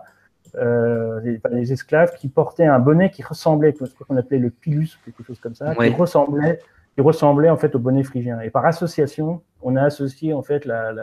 [0.55, 5.23] euh, des, esclaves qui portaient un bonnet qui ressemblait, ce qu'on appelait le pilus, quelque
[5.23, 6.59] chose comme ça, qui ressemblait,
[6.95, 8.39] qui ressemblait en fait au bonnet phrygien.
[8.41, 10.93] Et par association, on a associé en fait la,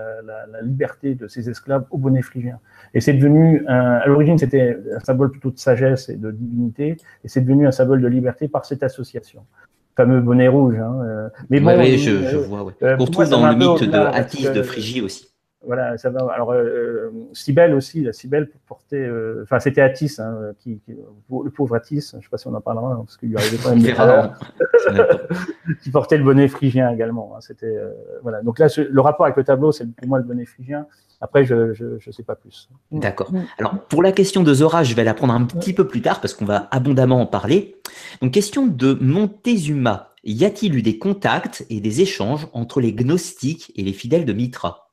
[0.63, 2.59] liberté de ces esclaves au bonnet phrygien.
[2.95, 7.29] Et c'est devenu, à l'origine, c'était un symbole plutôt de sagesse et de divinité, et
[7.29, 9.45] c'est devenu un symbole de liberté par cette association
[9.97, 10.77] fameux bonnet rouge.
[10.79, 11.01] Hein.
[11.05, 12.65] Euh, mais bon, oui, je, je, vois.
[12.65, 12.73] Ouais.
[12.83, 15.34] Euh, on retrouve dans le mythe de Attis de Phrygie aussi
[15.67, 16.27] voilà, ça va.
[16.33, 21.77] Alors, euh, Cybèle aussi, la Cybèle portait, euh, enfin, c'était Atis, hein, qui, le pauvre
[21.77, 23.75] Atis, je ne sais pas si on en parlera, hein, parce qu'il lui arrivait quand
[23.75, 24.33] même
[25.83, 27.35] qui portait le bonnet phrygien également.
[27.35, 27.91] Hein, c'était, euh,
[28.23, 28.43] voilà.
[28.43, 30.87] Donc là, le rapport avec le tableau, c'est pour moi le bonnet phrygien.
[31.21, 32.69] Après, je ne sais pas plus.
[32.91, 33.31] D'accord.
[33.59, 36.21] Alors, pour la question de Zora, je vais la prendre un petit peu plus tard,
[36.21, 37.77] parce qu'on va abondamment en parler.
[38.21, 40.11] Donc, question de Montezuma.
[40.25, 44.33] Y a-t-il eu des contacts et des échanges entre les gnostiques et les fidèles de
[44.33, 44.84] Mitra?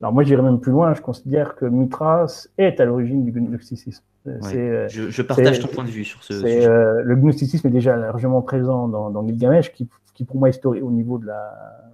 [0.00, 0.94] Alors moi, j'irais même plus loin.
[0.94, 4.04] Je considère que Mitras est à l'origine du gnosticisme.
[4.26, 6.66] Euh, je, partage ton point de vue sur ce sujet.
[6.66, 10.82] Euh, le gnosticisme est déjà largement présent dans, dans Gilgamesh, qui, qui pour moi historique
[10.82, 11.28] au niveau de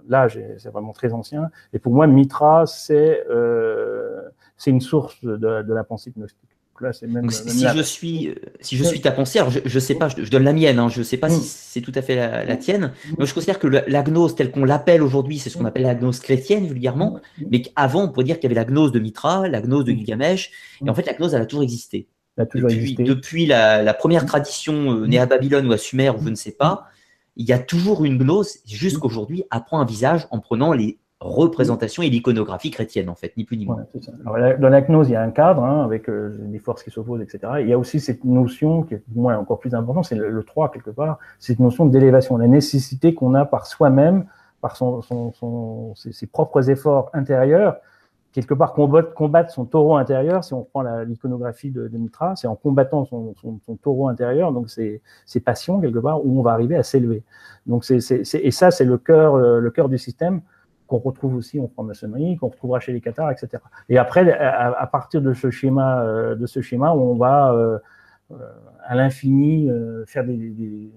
[0.09, 1.49] l'âge, c'est vraiment très ancien.
[1.73, 4.21] Et pour moi, Mitra, c'est euh,
[4.65, 6.52] une source de, de, la pensée gnostique.
[7.21, 10.29] Donc, si, je suis, si je suis ta pensée, alors je ne sais pas, je,
[10.29, 12.93] donne la mienne, hein, je ne sais pas si c'est tout à fait la, tienne,
[13.17, 15.95] mais je considère que la gnose telle qu'on l'appelle aujourd'hui, c'est ce qu'on appelle la
[15.95, 17.19] gnose chrétienne vulgairement,
[17.49, 19.91] mais qu'avant on pourrait dire qu'il y avait la gnose de Mitra, la gnose de
[19.91, 20.51] Gilgamesh,
[20.85, 22.07] et en fait la gnose elle a toujours existé.
[22.37, 26.51] depuis, la, première tradition euh, née à Babylone ou à Sumer, ou je ne sais
[26.51, 26.87] pas,
[27.35, 32.09] il y a toujours une gnose, jusqu'aujourd'hui, apprend un visage en prenant les représentation et
[32.09, 33.85] l'iconographie chrétienne, en fait, ni plus ni moins.
[34.25, 37.21] dans la gnose, il y a un cadre hein, avec euh, des forces qui s'opposent,
[37.21, 37.53] etc.
[37.61, 40.71] il y a aussi cette notion qui est moins encore plus importante, c'est le, 3
[40.71, 44.25] quelque part, cette notion d'élévation, la nécessité qu'on a par soi-même,
[44.61, 44.77] par
[45.95, 47.77] ses, propres efforts intérieurs,
[48.33, 52.55] quelque part combattre, combattre son taureau intérieur, si on prend l'iconographie de, Mitra, c'est en
[52.55, 53.33] combattant son,
[53.81, 55.01] taureau intérieur, donc ses,
[55.43, 57.23] passions quelque part, où on va arriver à s'élever.
[57.91, 60.41] Et ça, c'est le cœur, le cœur du système
[60.93, 63.63] qu'on retrouve aussi en franc-maçonnerie, qu'on retrouvera chez les Qatars, etc.
[63.89, 67.79] Et après, à, partir de ce schéma, euh, de ce schéma, on va euh,
[68.31, 68.35] euh,
[68.85, 69.69] à l'infini
[70.05, 70.91] faire des,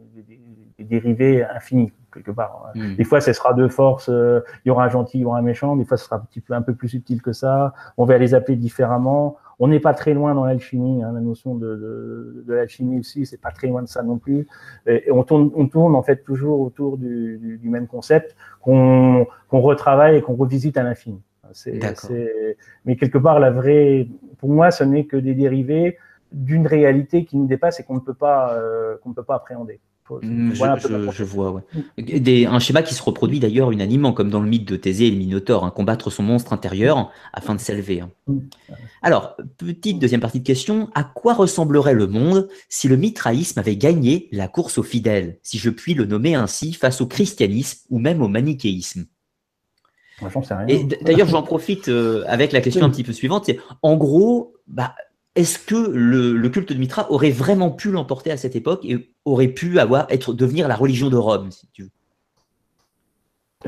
[0.79, 2.73] dérivés infinis quelque part.
[2.75, 2.95] Hmm.
[2.95, 4.09] Des fois, ce sera deux forces.
[4.09, 5.77] il y aura un gentil, il y aura un méchant.
[5.77, 7.73] Des fois, ce sera un petit peu un peu plus subtil que ça.
[7.97, 9.37] On va les appeler différemment.
[9.59, 13.41] On n'est pas très loin dans l'alchimie, hein, la notion de, de, l'alchimie aussi, c'est
[13.41, 14.47] pas très loin de ça non plus.
[14.87, 20.17] Et, on, tourne, on tourne en fait toujours autour du, du, même concept qu'on retravaille
[20.17, 21.23] et qu'on revisite à l'infini.
[22.85, 25.97] Mais quelque part, la vraie, pour moi, ce n'est que des dérivés
[26.33, 29.37] d'une réalité qui nous dépasse et qu'on ne peut pas, euh, qu'on ne peut pas
[29.37, 29.81] appréhender.
[30.09, 31.63] Mm, je, vois, ouais.
[31.99, 35.11] Des, un schéma qui se reproduit d'ailleurs unanimement, comme dans le mythe de Thésée et
[35.11, 38.01] le Minotaure, hein, combattre son monstre intérieur afin de s'élever.
[38.01, 38.11] Hein.
[38.27, 38.39] Mm.
[39.03, 43.77] Alors, petite deuxième partie de question, à quoi ressemblerait le monde si le mitraïsme avait
[43.77, 47.99] gagné la course aux fidèles, si je puis le nommer ainsi, face au christianisme ou
[47.99, 49.07] même au manichéisme?
[51.03, 53.51] D'ailleurs, j'en profite euh, avec la question un petit peu suivante,
[53.83, 54.95] en gros, bah,
[55.37, 59.49] est-ce que le, culte de Mitra aurait vraiment pu l'emporter à cette époque et aurait
[59.49, 61.91] pu avoir, être, devenir la religion de Rome, si tu veux?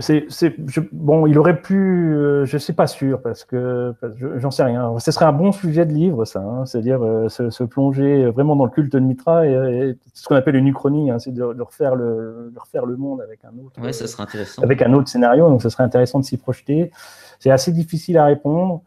[0.01, 0.55] C'est,
[0.93, 3.95] bon, il aurait pu, euh, je ne suis pas sûr parce que
[4.37, 4.97] j'en sais rien.
[4.99, 8.65] Ce serait un bon sujet de livre, ça, hein, c'est-à-dire euh, se, plonger vraiment dans
[8.65, 12.53] le culte de Mitra et, ce qu'on appelle une uchronie, hein, c'est de, refaire le,
[12.57, 14.63] refaire le monde avec un autre, ouais, ça serait intéressant.
[14.63, 15.49] avec un autre scénario.
[15.49, 16.93] Donc, ce serait intéressant de s'y projeter.
[17.41, 18.83] C'est assez difficile à répondre.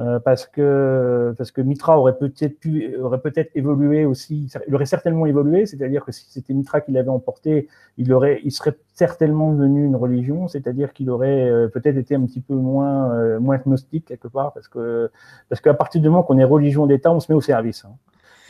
[0.00, 4.86] Euh, parce que parce que Mitra aurait peut-être pu aurait peut-être évolué aussi, il aurait
[4.86, 9.52] certainement évolué, c'est-à-dire que si c'était Mitra qui l'avait emporté, il aurait il serait certainement
[9.52, 13.58] devenu une religion, c'est-à-dire qu'il aurait euh, peut-être été un petit peu moins euh, moins
[13.58, 15.12] gnostique quelque part, parce que
[15.48, 17.84] parce qu'à partir du moment qu'on est religion d'État, on se met au service.
[17.84, 17.94] Hein.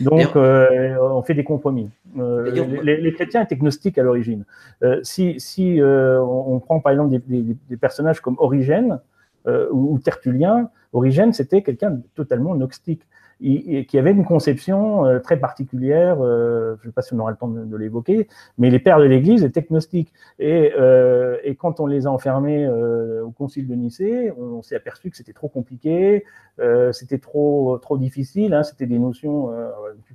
[0.01, 1.89] Donc, on fait des compromis.
[2.17, 4.45] Les, les, chrétiens étaient gnostiques à l'origine.
[5.03, 8.99] si si on, prend par exemple des, des, des personnages comme Origène
[9.47, 13.07] ou, ou Tertullien, Origène, c'était quelqu'un totalement gnostique,
[13.41, 17.31] qui avait une conception euh, très particulière, euh, je ne sais pas si on aura
[17.31, 18.29] le temps de, l'évoquer,
[18.59, 20.13] mais les pères de l'Église étaient gnostiques.
[20.39, 25.17] Et, euh, quand on les a enfermés au concile de Nicée, on, s'est aperçu que
[25.17, 26.25] c'était trop compliqué,
[26.93, 29.51] c'était trop, difficile, hein, c'était des notions,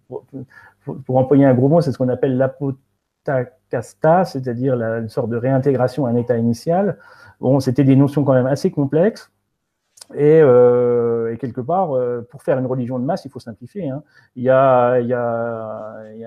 [0.08, 2.38] pour, employer un gros mot, c'est ce qu'on appelle
[4.26, 6.98] c'est-à-dire une sorte de réintégration à un état initial.
[7.40, 9.32] Bon, c'était des notions quand même assez complexes.
[10.16, 13.90] Et, euh, quelque part, euh, pour faire une religion de masse, il faut simplifier.
[13.90, 14.02] Hein.
[14.36, 16.20] Il, y a, il, y a, il,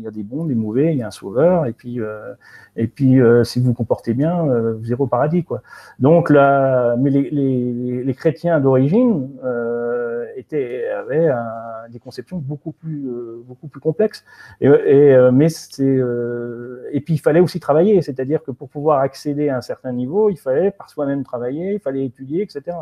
[0.00, 2.32] y a, des bons, des mauvais, il y a un sauveur, et puis, euh,
[2.74, 5.44] et puis si vous vous comportez bien, vous paradis.
[5.44, 5.62] Quoi.
[5.98, 9.28] Donc, là, mais les chrétiens d'origine
[10.36, 13.10] étaient, avaient un, des conceptions beaucoup plus,
[13.44, 14.24] beaucoup plus complexes.
[14.60, 16.00] Et, et mais c'est,
[16.92, 20.30] et puis, il fallait aussi travailler, c'est-à-dire que pour pouvoir accéder à un certain niveau,
[20.30, 22.76] il fallait par soi-même travailler, il fallait étudier, etc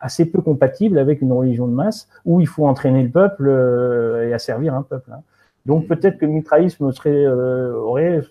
[0.00, 4.28] assez peu compatible avec une religion de masse où il faut entraîner le peuple euh,
[4.28, 5.10] et asservir un peuple.
[5.12, 5.22] Hein.
[5.66, 5.88] Donc mm.
[5.88, 8.22] peut-être que le mitraïsme serait, euh, aurait,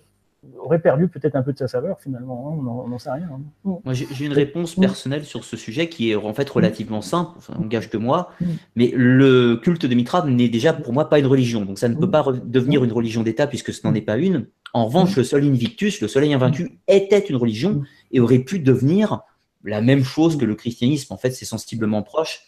[0.58, 2.82] aurait perdu peut-être un peu de sa saveur finalement, hein.
[2.84, 3.28] on n'en sait rien.
[3.32, 3.78] Hein.
[3.84, 7.54] Moi j'ai une réponse personnelle sur ce sujet qui est en fait relativement simple, enfin,
[7.58, 8.32] on gage de moi,
[8.76, 11.94] mais le culte de Mitra n'est déjà pour moi pas une religion, donc ça ne
[11.94, 14.46] peut pas devenir une religion d'État puisque ce n'en est pas une.
[14.74, 17.82] En revanche, le Sol Invictus, le Soleil invaincu, était une religion
[18.12, 19.20] et aurait pu devenir
[19.64, 21.12] la même chose que le christianisme.
[21.12, 22.42] En fait, c'est sensiblement proche.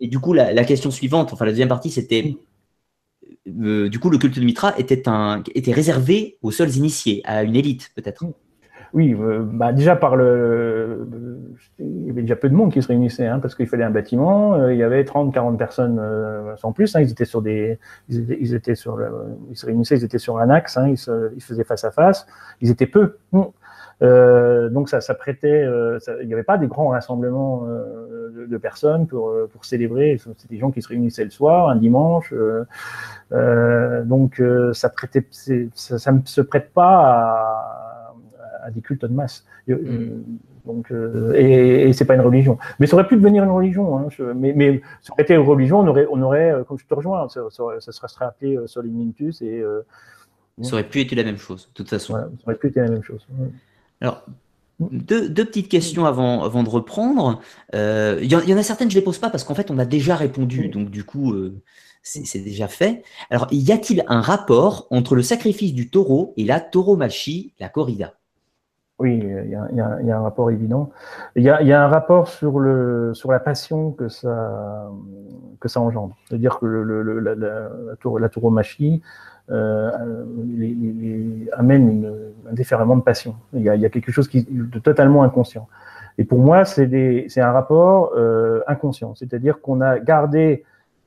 [0.00, 2.36] Et du coup, la, question suivante, enfin la deuxième partie, c'était.
[3.62, 5.02] Euh, du coup le culte de Mitra était,
[5.72, 8.24] réservé aux seuls initiés, à une élite peut-être.
[8.92, 11.06] Oui, euh, bah déjà par le,
[11.78, 13.90] il y avait déjà peu de monde qui se réunissait, hein, parce qu'il fallait un
[13.90, 14.54] bâtiment.
[14.54, 16.00] Euh, il y avait 30, 40 personnes
[16.56, 16.96] sans plus.
[16.96, 17.78] Hein, ils étaient sur des,
[18.08, 20.76] ils se réunissaient, ils étaient sur un axe.
[20.76, 22.26] Hein, ils, se, faisaient face à face.
[22.60, 23.18] Ils étaient peu.
[23.34, 23.38] Euh,
[24.00, 29.06] donc ça, ça prêtait, euh, il n'y avait pas des grands rassemblements euh, de, personnes
[29.06, 30.18] pour, pour célébrer.
[30.18, 32.32] C'était des gens qui se réunissaient le soir, un dimanche.
[33.30, 34.42] donc
[34.72, 38.14] ça prêtait, ça, ne se prête pas
[38.64, 39.44] à, des cultes de masse.
[39.68, 40.22] Mm.
[40.66, 40.92] Donc,
[41.34, 42.58] et, et c'est pas une religion.
[42.78, 43.98] Mais ça aurait pu devenir une religion.
[43.98, 46.94] Hein, mais, mais ça aurait été une religion, on aurait, on aurait comme je te
[46.94, 49.62] rejoins, ça, ça, serait appelé Solimintus et.
[50.62, 52.14] ça aurait pu être la même chose, de toute façon.
[52.14, 53.26] ça aurait pu être la même chose.
[54.00, 54.24] Alors,
[54.80, 57.40] deux, petites questions avant, avant de reprendre.
[57.72, 59.78] Il euh, y, en a certaines, je ne les pose pas parce qu'en fait, on
[59.78, 60.68] a déjà répondu.
[60.68, 61.60] Donc, du coup, euh,
[62.02, 63.02] c'est déjà fait.
[63.30, 68.14] Alors, y a-t-il un rapport entre le sacrifice du taureau et la tauromachie, la corrida?
[68.98, 70.90] Oui, il y, a un rapport évident.
[71.34, 74.90] Il y, a, un rapport sur, le, sur la passion que ça,
[75.58, 76.16] que ça engendre.
[76.28, 79.00] C'est-à-dire que le, la, la, tauromachie,
[79.50, 79.90] euh,
[81.52, 82.12] amène
[82.48, 83.34] un déferlement de passion.
[83.52, 85.66] Il y, a, quelque chose de totalement inconscient.
[86.18, 90.64] Et pour moi, c'est un rapport euh, inconscient, c'est-à-dire qu'on a gardé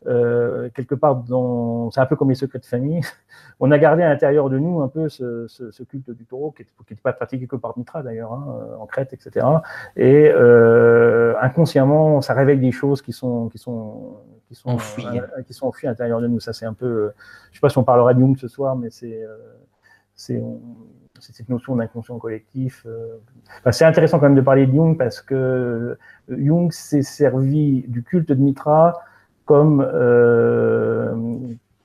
[0.07, 3.01] euh, quelque part dans, c'est un peu comme les secrets de famille,
[3.61, 7.01] on a gardé à l'intérieur de nous un peu ce, culte du taureau qui n'était
[7.01, 9.45] pas pratiqué que par Mitra d'ailleurs, hein, en Crète, etc.
[9.95, 10.31] Et
[11.41, 13.49] inconsciemment, ça réveille des choses qui sont,
[14.53, 16.39] qui sont enfouies, euh, qui sont à l'intérieur de nous.
[16.39, 17.11] Ça, c'est un peu,
[17.51, 19.21] je sais pas si on parlera de Jung ce soir, mais c'est,
[20.15, 20.41] c'est
[21.19, 22.85] cette notion d'inconscient collectif.
[23.71, 25.97] c'est intéressant quand même de parler de Jung parce que
[26.29, 28.93] Jung s'est servi du culte de Mitra
[29.45, 29.81] comme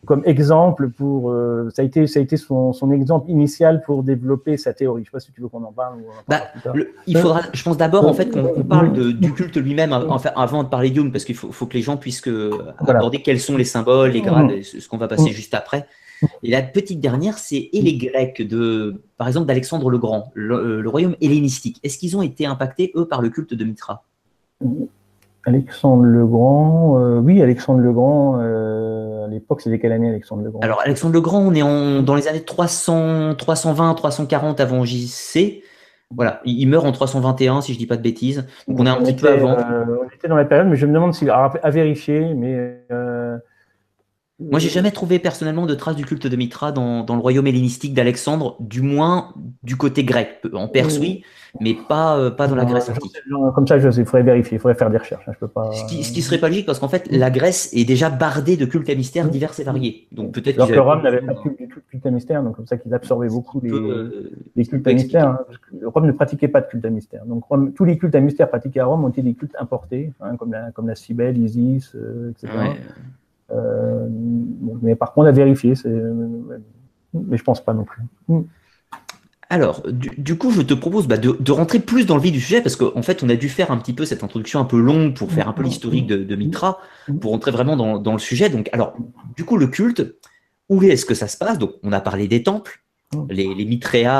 [0.04, 4.02] comme exemple pour euh, ça a été ça a été son, son, exemple initial pour
[4.02, 5.02] développer sa théorie.
[5.02, 5.98] Je sais pas si tu veux qu'on en parle.
[6.28, 6.42] bah,
[7.06, 10.62] il faudra, je pense d'abord en fait qu'on parle de, du culte lui-même enfin, avant
[10.62, 13.56] de parler d'Jung parce qu'il faut, faut, que les gens puissent que, aborder quels sont
[13.56, 14.62] les symboles, les grades, mm.
[14.62, 15.34] ce qu'on va passer mm.
[15.34, 15.86] juste après.
[16.42, 20.54] Et la petite dernière, c'est et les Grecs de, par exemple, d'Alexandre le Grand, le,
[20.54, 21.78] euh, le royaume hellénistique.
[21.82, 24.04] Est-ce qu'ils ont été impactés eux par le culte de Mitra?
[25.44, 30.50] Alexandre le Grand, euh, oui, Alexandre le Grand, euh, l'époque, c'était quelle année Alexandre le
[30.50, 30.60] Grand?
[30.60, 35.62] Alors, Alexandre le Grand, on est en, dans les années 300, 320, 340 avant JC.
[36.14, 38.46] Voilà, il meurt en 321, si je dis pas de bêtises.
[38.66, 39.58] Donc, on est un petit peu avant.
[39.58, 42.80] Euh, on était dans la période, mais je me demande si, à, à vérifier, mais
[44.40, 47.48] moi, j'ai jamais trouvé personnellement de traces du culte de Mitra dans, dans le royaume
[47.48, 49.34] hellénistique d'Alexandre, du moins
[49.64, 50.40] du côté grec.
[50.52, 51.24] En Perse, oui,
[51.60, 53.16] mais pas, euh, pas dans la Grèce antique.
[53.54, 55.28] Comme ça, je, il faudrait vérifier, il faudrait faire des recherches.
[55.28, 55.72] Hein, je peux pas...
[55.72, 58.56] Ce qui, ce qui serait pas logique, parce qu'en fait, la Grèce est déjà bardée
[58.56, 60.06] de cultes à mystère divers et variés.
[60.12, 60.56] Donc peut-être.
[60.56, 61.40] Alors que Rome n'avait pas de
[61.90, 65.28] culte à mystère, donc comme ça qu'ils absorbaient beaucoup les, euh, les cultes à mystère.
[65.28, 65.38] Hein,
[65.84, 67.24] Rome ne pratiquait pas de culte à mystère.
[67.26, 70.36] Donc tous les cultes à mystère pratiqués à Rome ont été des cultes importés, hein,
[70.36, 72.52] comme la, comme la Cybèle, Isis, euh, etc.
[72.56, 72.74] Euh,
[73.50, 75.74] mais par contre, à vérifier,
[77.14, 78.02] mais je pense pas non plus.
[79.50, 82.60] Alors, du, coup, je te propose bah, de, rentrer plus dans le vif du sujet
[82.60, 85.14] parce qu'en fait, on a dû faire un petit peu cette introduction un peu longue
[85.14, 86.80] pour faire un peu l'historique de, Mitra,
[87.20, 88.50] pour rentrer vraiment dans, le sujet.
[88.50, 88.94] Donc, alors,
[89.36, 90.16] du coup, le culte,
[90.68, 91.58] où est-ce que ça se passe?
[91.58, 92.82] Donc, on a parlé des temples,
[93.30, 93.64] les, les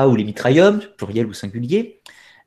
[0.07, 2.01] ou les mitraillums, pluriel ou singulier,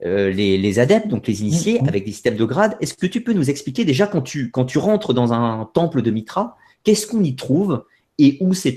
[0.03, 2.77] euh, les, adeptes, donc les initiés, avec des systèmes de grades.
[2.81, 6.01] Est-ce que tu peux nous expliquer déjà quand tu, quand tu rentres dans un temple
[6.01, 7.85] de Mitra, Qu'est-ce qu'on y trouve
[8.17, 8.75] et où ces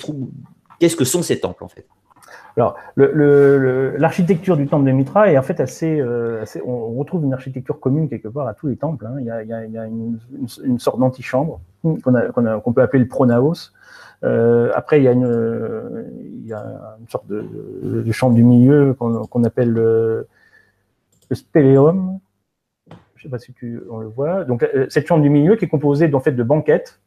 [0.79, 1.87] Qu'est-ce que sont ces temples en fait?
[2.57, 7.81] Alors, l'architecture du temple de Mitra est en fait euh, assez, on retrouve une architecture
[7.81, 9.07] commune quelque part à tous les temples.
[9.07, 9.17] Hein.
[9.19, 13.73] Il, y a, une, sorte d'antichambre qu'on peut appeler le pronaos.
[14.23, 15.29] Euh, après, il y, a une,
[17.09, 20.29] sorte de, chambre du milieu qu'on appelle le,
[21.31, 21.37] le.
[23.17, 24.45] Je ne sais pas si tu, on le voit.
[24.45, 27.01] Donc, euh, cette chambre du milieu qui est composée en fait de banquettes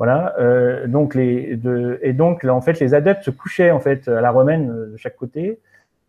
[0.00, 0.34] voilà.
[0.38, 4.08] Euh, donc les, de, et donc là, en fait, les adeptes se couchaient en fait
[4.08, 5.60] à la romaine euh, de chaque côté.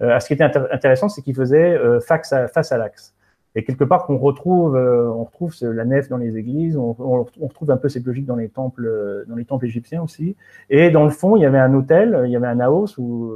[0.01, 3.13] Euh, ce qui était intéressant, c'est qu'ils faisaient euh, face à, face à l'axe.
[3.53, 7.25] Et quelque part qu'on retrouve, euh, on retrouve la nef dans les églises, on, on,
[7.45, 10.37] retrouve un peu cette logique dans les temples, dans les temples égyptiens aussi.
[10.69, 13.33] Et dans le fond, il y avait un hôtel, il y avait un naos où,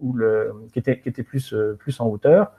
[0.00, 2.52] où le, qui était, qui était plus, plus en hauteur,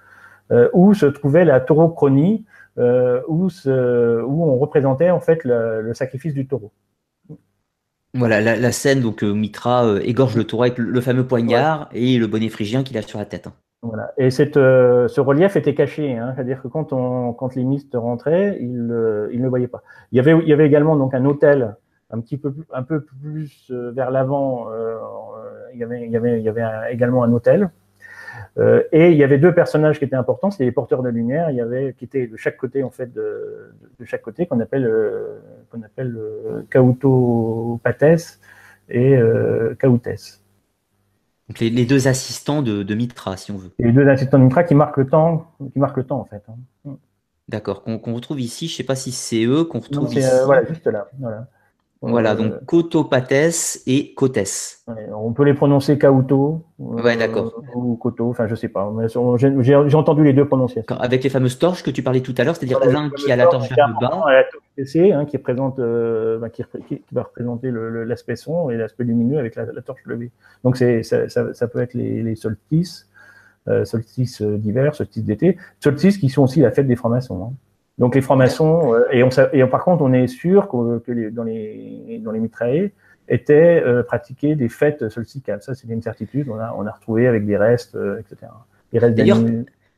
[0.74, 2.46] où se trouvait la taurochronie,
[2.78, 6.72] euh, où, où, on représentait en fait le, sacrifice du taureau.
[8.14, 12.18] Voilà, la, scène, donc euh, Mitra euh, égorge le taureau avec le, fameux poignard et
[12.18, 13.48] le bonnet phrygien qu'il a sur la tête.
[13.48, 13.54] Hein.
[13.82, 14.14] Voilà.
[14.18, 16.34] Et cette, ce relief était caché, hein.
[16.34, 19.84] c'est-à-dire que quand, on, quand les mystes rentraient, ils, ils, ne voyaient pas.
[20.12, 21.76] Il y avait, il y avait également donc un hôtel
[22.10, 24.68] un petit peu plus, un peu plus vers l'avant.
[25.74, 27.70] il y avait, il y avait, il y avait également un hôtel
[28.58, 31.49] euh, et il y avait deux personnages qui étaient importants, c'était les porteurs de lumière.
[31.49, 34.60] Il y avait qui étaient de chaque côté en fait de, de chaque côté qu'on
[34.62, 35.39] appelle euh,
[35.70, 38.39] qu'on appelle euh, Kauto Pates
[38.89, 40.39] et euh, Kautes.
[41.49, 43.72] Donc les, les, deux assistants de, de, Mitra, si on veut.
[43.78, 46.41] les deux assistants de Mitra qui marquent le temps, qui marquent le temps en fait.
[46.47, 46.97] Hein.
[47.49, 48.68] D'accord, qu'on retrouve ici.
[48.68, 50.28] Je ne sais pas si c'est eux qu'on retrouve ici.
[50.45, 51.08] voilà, juste là.
[51.20, 51.47] Voilà.
[52.08, 54.84] Voilà, euh, donc Cotopates et Cotes.
[55.14, 57.53] on peut les prononcer Kauto ouais, d'accord.
[57.58, 58.91] Euh, ou Koto, enfin je sais pas.
[59.08, 60.95] J'ai entendu les deux prononciations.
[60.97, 63.47] Avec les fameuses torches que tu parlais tout à l'heure, c'est-à-dire l'un qui a la
[63.47, 64.24] torche vers le bas.
[64.28, 66.64] La torche hein, qui, représente, euh, bah, qui,
[67.12, 70.32] va représenter l'aspect son et l'aspect lumineux avec la, torche levée.
[70.64, 73.10] Donc ça, ça, ça, peut être les, les solstices,
[73.84, 77.49] solstices d'hiver, solstices d'été, solstices qui sont aussi la fête des francs-maçons.
[77.51, 77.53] Hein.
[77.98, 81.32] Donc les francs-maçons, euh, et, on, et par contre, on est sûr que, que les,
[81.32, 82.93] dans les, dans les mitraillés
[83.28, 85.62] étaient euh, pratiquées des fêtes solsticales.
[85.62, 86.50] Ça, c'est une certitude.
[86.50, 88.52] On a, on a retrouvé avec des restes, euh, etc.
[88.93, 89.39] D'ailleurs,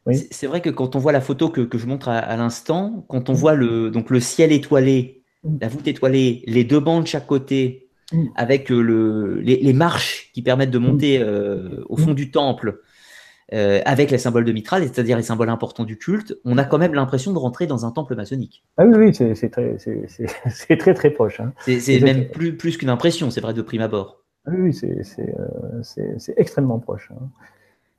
[0.06, 0.28] oui.
[0.32, 3.30] c'est vrai que quand on voit la photo que, que je montre à, l'instant, quand
[3.30, 5.58] on voit le, donc le ciel étoilé, mm.
[5.62, 8.26] la voûte étoilée, les deux bancs de chaque côté, mm.
[8.36, 11.84] avec le, les, les, marches qui permettent de monter mm.
[11.90, 12.80] au fond du temple,
[13.54, 16.78] euh, avec les symboles de Mitra, c'est-à-dire les symboles importants du culte, on a quand
[16.78, 18.64] même l'impression de rentrer dans un temple maçonnique.
[18.78, 19.78] Ah oui, oui, c'est très,
[20.78, 21.40] très, très proche.
[21.40, 21.54] Hein.
[21.60, 24.24] C'est même plus, plus qu'une impression, c'est vrai de prime abord.
[24.46, 27.10] Ah oui, c'est euh, extrêmement proche.
[27.14, 27.30] Hein.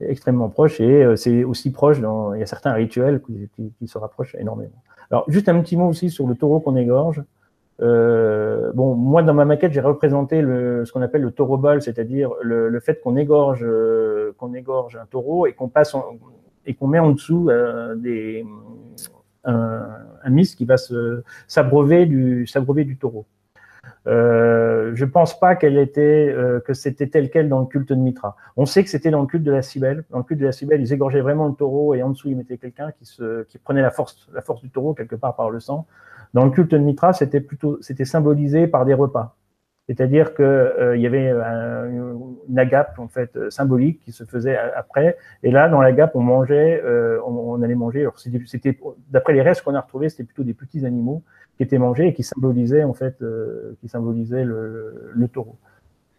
[0.01, 3.87] Extrêmement proche et euh, c'est aussi proche, dans, il y a certains rituels qui, qui,
[3.87, 4.81] se rapprochent énormément.
[5.11, 7.23] Alors, juste un petit mot aussi sur le taureau qu'on égorge.
[7.81, 12.31] Euh, bon, moi, dans ma maquette, j'ai représenté ce qu'on appelle le taureau bol, c'est-à-dire
[12.41, 15.95] le, fait qu'on égorge, euh, qu'on égorge un taureau et qu'on passe
[16.65, 17.95] et qu'on met en dessous euh,
[19.45, 19.87] un,
[20.23, 20.75] un qui va
[21.47, 23.25] s'abreuver du, taureau.
[24.07, 28.35] Euh, je pense pas qu'elle était, que c'était tel quel dans le culte de Mitra.
[28.57, 30.03] On sait que c'était dans le culte de la Cybèle.
[30.09, 32.35] Dans le culte de la Cybèle, ils égorgeaient vraiment le taureau et en dessous ils
[32.35, 33.05] mettaient quelqu'un qui,
[33.47, 35.87] qui prenait la force, la force du taureau quelque part par le sang.
[36.33, 39.35] Dans le culte de Mitra, c'était plutôt, c'était symbolisé par des repas.
[39.87, 41.85] C'est-à-dire qu'il euh, y avait un,
[42.47, 46.79] une agape en fait symbolique qui se faisait après, et là dans l'agape on mangeait,
[46.85, 48.07] euh, on, allait manger.
[48.15, 48.77] C'était
[49.09, 51.23] d'après les restes qu'on a retrouvés, c'était plutôt des petits animaux
[51.59, 55.57] qui étaient mangés et qui symbolisaient en fait, euh, qui symbolisaient le, taureau.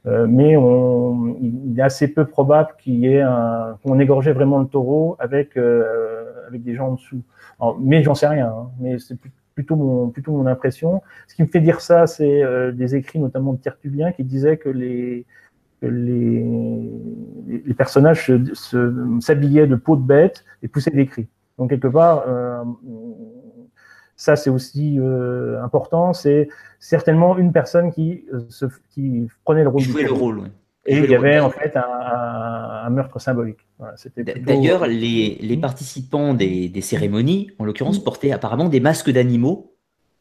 [0.06, 3.24] Euh, mais on, il est assez peu probable qu'il y ait
[3.82, 7.22] qu'on égorgeait vraiment le taureau avec euh, avec des gens en dessous.
[7.80, 8.48] Mais j'en sais rien.
[8.48, 9.18] Hein, mais c'est
[9.60, 11.02] plutôt mon, plutôt mon impression.
[11.28, 14.56] Ce qui me fait dire ça, c'est euh, des écrits notamment de Tertullien qui disait
[14.56, 15.26] que les,
[15.82, 16.42] que les,
[17.66, 18.32] les personnages
[19.20, 21.28] s'habillaient de peau de bête et poussaient des cris.
[21.58, 22.64] Donc quelque part, euh,
[24.16, 26.48] ça c'est aussi euh, important, c'est
[26.78, 29.82] certainement une personne qui, se, qui prenait le rôle.
[29.82, 30.48] Jouait le rôle, oui.
[30.90, 33.66] Et il y avait en fait un, un, un meurtre symbolique.
[33.78, 33.94] Voilà,
[34.44, 39.70] D'ailleurs, les, les, participants des, des cérémonies, en l'occurrence, portaient apparemment des masques d'animaux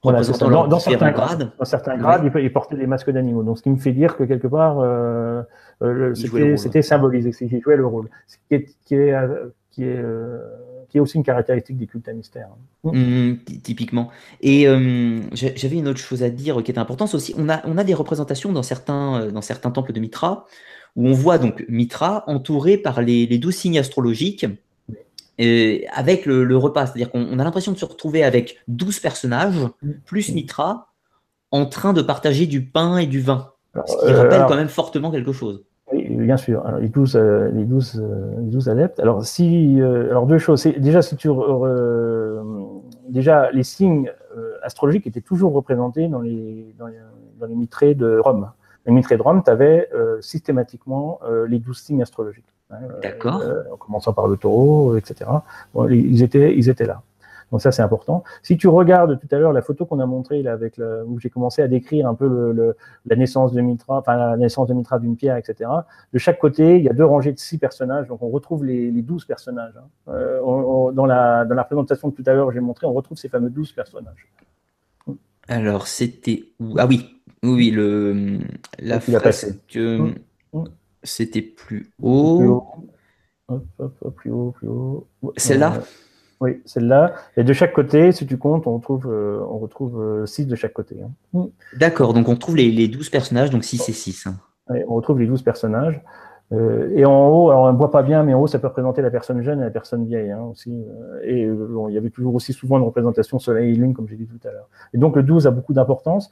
[0.01, 2.43] voilà, dans, dans, certains grades, dans certains grades, ouais.
[2.43, 3.43] ils portaient des masques d'animaux.
[3.43, 5.41] Donc, ce qui me fait dire que quelque part, euh,
[5.81, 8.09] euh, c'était symbolisé, qu'ils jouaient le rôle.
[8.27, 9.13] Ce qui est, qui est,
[9.71, 10.39] qui est, euh,
[10.89, 12.49] qui est aussi une caractéristique des cultes à mystère.
[12.83, 13.33] Mmh,
[13.63, 14.09] typiquement.
[14.41, 17.33] Et euh, j'avais une autre chose à dire qui est importante aussi.
[17.37, 20.47] On a, on a des représentations dans certains, dans certains temples de Mitra
[20.95, 24.45] où on voit donc Mitra entouré par les, les douze signes astrologiques
[25.39, 26.87] euh, avec le, le repas.
[26.87, 29.55] C'est-à-dire qu'on a l'impression de se retrouver avec 12 personnages,
[30.05, 30.89] plus Mitra,
[31.51, 33.53] en train de partager du pain et du vin.
[33.73, 35.63] Alors, ce qui rappelle alors, quand même fortement quelque chose.
[36.19, 36.65] Bien sûr.
[36.65, 38.99] Alors, les 12, euh, les 12, euh, les 12 adeptes.
[38.99, 40.63] Alors, si, euh, alors deux choses.
[40.63, 41.29] Déjà, si tu,
[43.09, 44.11] déjà, les signes
[44.61, 46.97] astrologiques étaient toujours représentés dans les, dans les,
[47.39, 48.51] dans les mitrées de Rome.
[48.85, 49.89] Les mitrées de Rome, tu avais
[50.21, 52.45] systématiquement les 12 signes astrologiques.
[53.01, 53.41] D'accord.
[53.41, 55.29] Euh, en commençant par le taureau, etc.
[55.73, 57.01] Bon, ils, étaient, ils étaient là.
[57.51, 58.23] Donc ça, c'est important.
[58.43, 61.19] Si tu regardes tout à l'heure la photo qu'on a montrée là, avec le, où
[61.19, 64.67] j'ai commencé à décrire un peu le, le, la naissance de Mitra, enfin la naissance
[64.67, 65.69] de Mitra d'une pierre, etc.
[66.13, 68.07] De chaque côté, il y a deux rangées de six personnages.
[68.07, 69.73] Donc on retrouve les, les douze personnages.
[69.77, 69.87] Hein.
[70.09, 72.93] Euh, on, on, dans, la, dans la présentation de tout à l'heure, j'ai montré, on
[72.93, 74.27] retrouve ces fameux douze personnages.
[75.47, 76.75] Alors c'était où?
[76.77, 78.37] Ah oui, oui, le
[78.77, 79.75] la fresque.
[79.75, 80.13] Mmh.
[80.53, 80.63] Mmh.
[81.01, 82.37] C'était plus haut.
[82.37, 82.67] Plus haut.
[83.47, 85.07] Hop, hop, hop, plus haut, plus haut.
[85.37, 85.77] Celle-là?
[85.77, 85.81] Euh,
[86.41, 87.13] Oui, celle-là.
[87.35, 90.73] Et de chaque côté, si tu comptes, on retrouve, euh, on retrouve 6 de chaque
[90.73, 90.97] côté.
[91.35, 91.49] Hein.
[91.77, 94.27] D'accord, donc on trouve les, les 12 personnages, donc 6 et 6.
[94.27, 94.35] Hein.
[94.69, 96.01] Oui, on retrouve les 12 personnages.
[96.51, 98.67] Euh, et en haut, alors on ne voit pas bien, mais en haut, ça peut
[98.67, 100.73] représenter la personne jeune et la personne vieille hein, aussi.
[101.23, 104.15] Et bon, il y avait toujours aussi souvent une représentation soleil et lune, comme j'ai
[104.15, 104.69] dit tout à l'heure.
[104.93, 106.31] Et donc le 12 a beaucoup d'importance.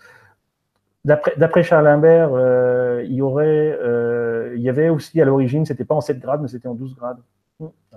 [1.06, 5.86] D'après Charles Imbert, euh, il y aurait, euh, il y avait aussi à l'origine, c'était
[5.86, 7.20] pas en 7 grades, mais c'était en 12 grades.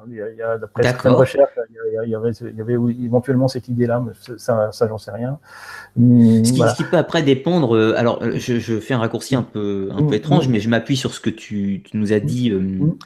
[0.08, 2.72] Il y a, y a d'après certaines recherches, il y, avait, il y avait
[3.04, 5.38] éventuellement cette idée-là, mais ça, ça j'en sais rien.
[5.98, 6.72] Hum, ce, qui, voilà.
[6.72, 7.76] ce, qui, peut après dépendre.
[7.76, 10.52] Euh, alors, je, je, fais un raccourci un peu, un mmh, peu étrange, mmh.
[10.52, 12.50] mais je m'appuie sur ce que tu, tu nous as dit.
[12.50, 12.84] Mmh.
[12.84, 12.98] Euh,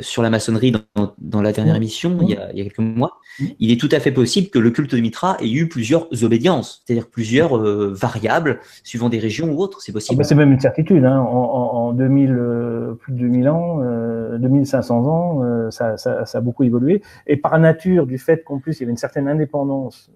[0.00, 2.78] sur la maçonnerie dans, dans la dernière émission, il y, a, il, y a, quelques
[2.78, 3.18] mois,
[3.58, 6.82] il est tout à fait possible que le culte de Mitra ait eu plusieurs obédiences,
[6.84, 9.80] c'est-à-dire plusieurs euh, variables suivant des régions ou autres.
[9.80, 10.16] C'est possible.
[10.16, 11.04] Ah bah c'est même une certitude.
[11.04, 11.18] Hein.
[11.20, 16.24] En, en, en 2000, euh, plus de 2000 ans, euh, 2500 ans, euh, ça, ça,
[16.24, 17.02] ça, a beaucoup évolué.
[17.26, 20.10] Et par nature, du fait qu'en plus il y avait une certaine indépendance,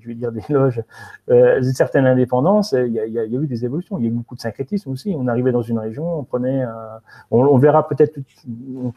[0.00, 0.82] je vais dire des loges,
[1.28, 3.98] une certaine indépendance, il y, a, il y, a, eu des évolutions.
[3.98, 5.14] Il y a eu beaucoup de syncrétisme aussi.
[5.16, 8.18] On arrivait dans une région, on prenait, un, on, on verra peut-être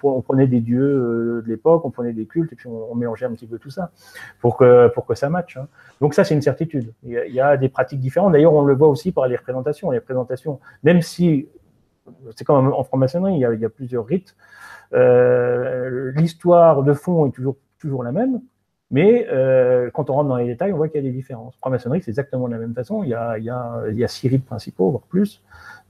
[0.04, 3.26] on, prenait des dieux euh, de l'époque, on prenait des cultes, et puis on, mélangeait
[3.26, 3.92] un petit peu tout ça
[4.40, 5.58] pour que, pour que ça matche.
[5.58, 5.68] Hein.
[6.02, 6.94] Donc ça, c'est une certitude.
[7.04, 8.34] Il y, a, des pratiques différentes.
[8.34, 9.92] D'ailleurs, on le voit aussi par les représentations.
[9.92, 11.48] Les représentations, même si
[12.36, 14.36] c'est comme en franc-maçonnerie, il, y a plusieurs rites,
[14.94, 18.42] euh, l'histoire de fond est toujours, toujours la même,
[18.92, 21.56] mais euh, quand on rentre dans les détails, on voit qu'il y a des différences.
[21.58, 23.04] Franc-maçonnerie, c'est exactement de la même façon.
[23.04, 25.44] Il y a, il y a six rites principaux, voire plus.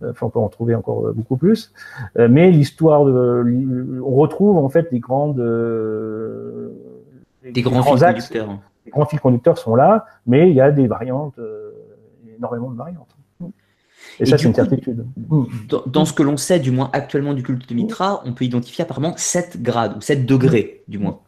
[0.03, 1.71] Enfin, on peut en trouver encore beaucoup plus.
[2.17, 6.69] Euh, mais l'histoire de, on retrouve en fait des grandes, euh,
[7.43, 8.59] des, grands, grands fils axes, conducteurs.
[8.85, 11.71] Les grands fils conducteurs sont là, mais il y a des variantes, euh,
[12.37, 13.07] énormément de variantes.
[14.19, 15.05] Et, Et ça, c'est une certitude.
[15.67, 18.45] Dans, dans, ce que l'on sait, du moins actuellement du culte de Mitra, on peut
[18.45, 21.19] identifier apparemment 7 grades, ou 7 degrés, du moins.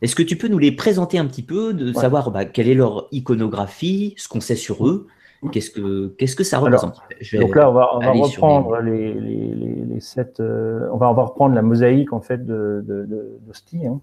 [0.00, 2.00] Est-ce que tu peux nous les présenter un petit peu, de ouais.
[2.00, 5.06] savoir bah, quelle est leur iconographie, ce qu'on sait sur eux,
[5.50, 7.00] Qu'est-ce que, qu'est-ce que ça représente?
[7.32, 10.38] Donc là, on va, reprendre les, les, les, sept.
[10.38, 13.40] Euh, on, va, on va reprendre la mosaïque en fait de, de, de,
[13.86, 14.00] hein.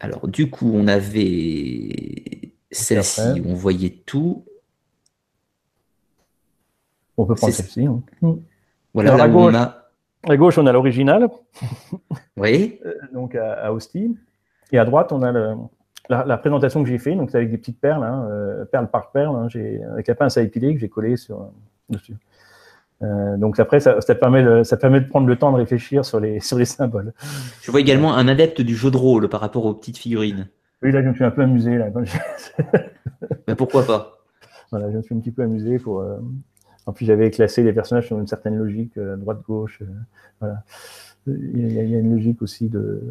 [0.00, 4.44] Alors, du coup, on avait celle-ci où on voyait tout.
[7.16, 7.86] On peut prendre celle-ci.
[7.86, 8.02] Hein.
[8.92, 9.90] Voilà, là à, gauche, on a...
[10.28, 11.28] à gauche, on a l'original.
[12.36, 12.78] Oui.
[12.84, 14.12] Euh, donc à, à Austin.
[14.72, 15.54] Et à droite, on a le,
[16.08, 19.10] la, présentation que j'ai fait, donc c'est avec des petites perles, hein, euh, perle par
[19.10, 19.48] perle, hein,
[19.92, 21.50] avec la pince à épiler que j'ai collé sur,
[21.88, 22.16] dessus.
[23.02, 26.04] Euh, donc après, ça, ça, permet de, ça permet de prendre le temps de réfléchir
[26.04, 27.12] sur les, sur les symboles.
[27.62, 30.48] Je vois également un adepte du jeu de rôle par rapport aux petites figurines.
[30.82, 31.76] Oui, là, je me suis un peu amusé.
[31.76, 31.88] Là,
[33.46, 34.18] Mais pourquoi pas?
[34.70, 36.00] Voilà, je me suis un petit peu amusé pour.
[36.00, 36.18] Euh...
[36.86, 39.82] En plus, j'avais classé les personnages sur une certaine logique, droite-gauche.
[40.40, 40.62] Voilà.
[41.26, 43.02] Il y, a, il y, a, une logique aussi de,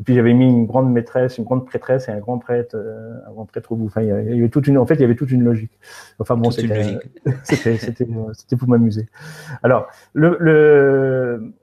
[0.00, 3.20] et puis j'avais mis une grande maîtresse, une grande prêtresse et un grand prêtre, euh,
[3.28, 3.86] un grand prêtre au bout.
[3.86, 5.78] Enfin, il y avait toute une, en fait, il y avait toute une logique.
[6.18, 6.98] Enfin bon, c'était,
[7.44, 9.06] c'était, pour m'amuser.
[9.62, 11.54] Alors, le, le,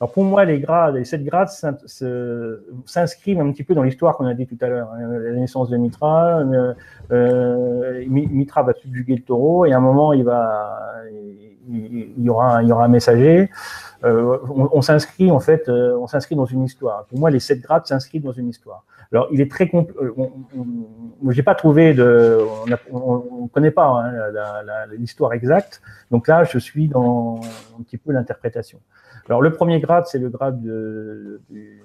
[0.00, 1.48] alors pour moi, les grades, les sept grades
[2.86, 4.90] s'inscrivent un petit peu dans l'histoire qu'on a dit tout à l'heure.
[4.92, 5.18] Hein.
[5.18, 6.74] La naissance de Mitra, euh,
[7.10, 10.83] euh, Mitra va subjuguer le taureau et à un moment, il va,
[11.68, 13.50] il, y aura, un messager.
[14.04, 17.06] Euh, on, s'inscrit en fait, euh, on s'inscrit dans une histoire.
[17.06, 18.84] Pour moi, les sept grades s'inscrivent dans une histoire.
[19.12, 19.94] Alors, il est très compl...
[20.00, 22.40] Euh, j'ai pas trouvé de,
[22.90, 24.12] on ne connaît pas hein,
[24.98, 25.80] l'histoire exacte.
[26.10, 27.40] Donc là, je suis dans
[27.78, 28.80] un petit peu l'interprétation.
[29.28, 31.82] Alors, le premier grade, c'est le grade de, du,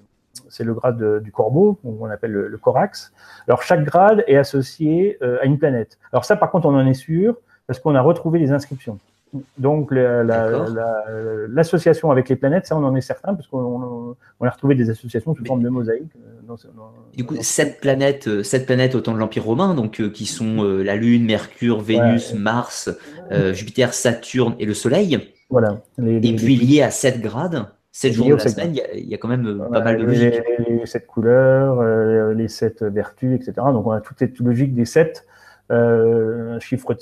[0.50, 3.14] c'est le grade du corbeau, on appelle le, corax.
[3.48, 5.98] Alors, chaque grade est associé à une planète.
[6.12, 7.38] Alors ça, par contre, on en est sûr
[7.68, 8.98] parce qu'on a retrouvé les inscriptions.
[9.58, 14.90] Donc l'association avec les planètes, ça on en est certain, parce qu'on a retrouvé des
[14.90, 16.12] associations sous forme de mosaïque.
[16.50, 16.56] Euh,
[17.16, 20.26] du coup, sept planètes, euh, sept planètes au temps de l'Empire romain, donc euh, qui
[20.26, 22.90] sont la Lune, Mercure, Vénus, Mars,
[23.52, 25.20] Jupiter, Saturne et le Soleil.
[25.52, 25.82] Voilà.
[25.98, 29.28] et puis lié à 7 grades, 7 jours de la semaine, il y, a, quand
[29.28, 30.36] même pas mal de logique.
[30.68, 33.54] Les, 7 couleurs, les 7 vertus, etc.
[33.74, 35.39] Donc on a toute cette logique des 7 euh,
[35.70, 36.96] un chiffre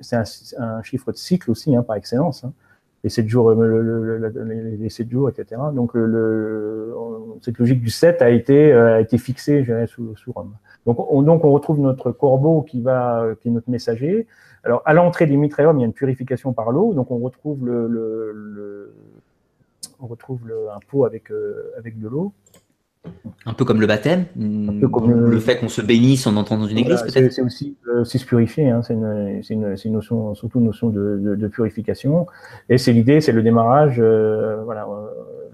[0.00, 2.44] c'est un, chiffre de cycle aussi, hein, par excellence.
[2.44, 2.52] Hein.
[3.04, 5.60] Les 7 jours, le, les 7 jours, etc.
[5.72, 6.92] Donc, le,
[7.42, 10.54] cette logique du 7 a été, euh, fixée, sous, Rome.
[10.86, 10.98] Donc
[11.44, 14.26] on, retrouve notre corbeau qui est notre messager.
[14.64, 16.94] Alors, à l'entrée des mitréums, il y a une purification par l'eau.
[16.94, 17.68] Donc, on retrouve
[20.00, 22.32] un pot euh, avec de l'eau.
[23.44, 25.38] Un peu comme le baptême, le...
[25.38, 28.70] fait qu'on se bénisse en entrant dans une église, peut-être C'est aussi, euh, se purifier,
[28.70, 28.82] hein.
[28.82, 32.26] c'est une, une, une, notion, surtout une notion de, de, purification.
[32.68, 33.96] Et c'est l'idée, c'est le démarrage.
[33.98, 34.86] Euh, voilà.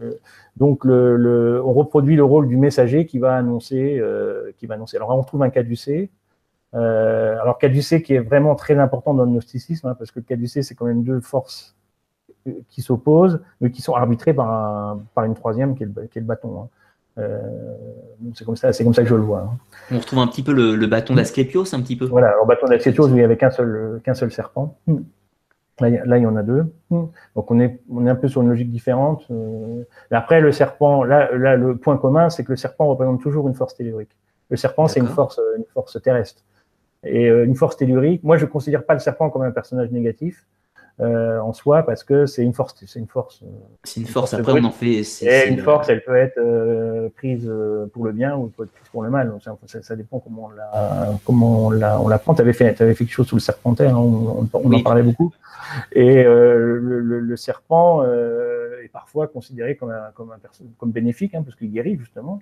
[0.03, 0.13] Euh,
[0.57, 3.99] donc, le, le, on reproduit le rôle du messager qui va annoncer.
[3.99, 4.97] Euh, qui va annoncer.
[4.97, 6.11] Alors, on retrouve un caducé.
[6.75, 10.25] Euh, alors, caducé qui est vraiment très important dans le gnosticisme, hein, parce que le
[10.25, 11.77] caducé, c'est quand même deux forces
[12.69, 16.19] qui s'opposent, mais qui sont arbitrées par, un, par une troisième qui est le, qui
[16.19, 16.63] est le bâton.
[16.63, 16.69] Hein.
[17.19, 17.41] Euh,
[18.35, 19.41] c'est comme ça, c'est comme ça que je le vois.
[19.41, 19.59] Hein.
[19.91, 22.07] On retrouve un petit peu le, bâton d'Asclepios, un petit peu.
[22.07, 24.77] Voilà, le bâton d'Asclepios, il n'y avait qu'un seul, qu'un seul serpent.
[24.87, 25.01] Hmm.
[25.81, 26.73] Là, il y en a deux.
[26.91, 27.07] Hmm.
[27.35, 29.27] Donc on est, on est un peu sur une logique différente.
[29.31, 29.83] Euh.
[30.11, 33.55] après, le serpent, là, là, le point commun, c'est que le serpent représente toujours une
[33.55, 34.17] force tellurique.
[34.51, 36.43] Le serpent, c'est une force, une force terrestre.
[37.05, 39.91] Et euh, une force tellurique, moi, je ne considère pas le serpent comme un personnage
[39.91, 40.47] négatif.
[41.01, 42.75] Euh, en soi parce que c'est une force.
[42.87, 43.43] C'est une force.
[43.43, 43.47] Euh,
[43.83, 44.35] c'est une, force.
[44.35, 45.03] Après, on en fait.
[45.23, 47.51] Et une force, elle peut être euh, prise
[47.93, 49.33] pour le bien ou elle peut être prise pour le mal.
[49.67, 52.35] Ça, dépend comment on la, comment on la, on la prend.
[52.35, 53.97] Tu avais fait, avais fait quelque chose sous le serpentaire.
[53.97, 55.33] Hein, on, on, en parlait beaucoup.
[55.93, 60.37] Et le, le, serpent est parfois considéré comme un, comme un
[60.77, 62.41] comme bénéfique, hein, parce qu'il guérit justement.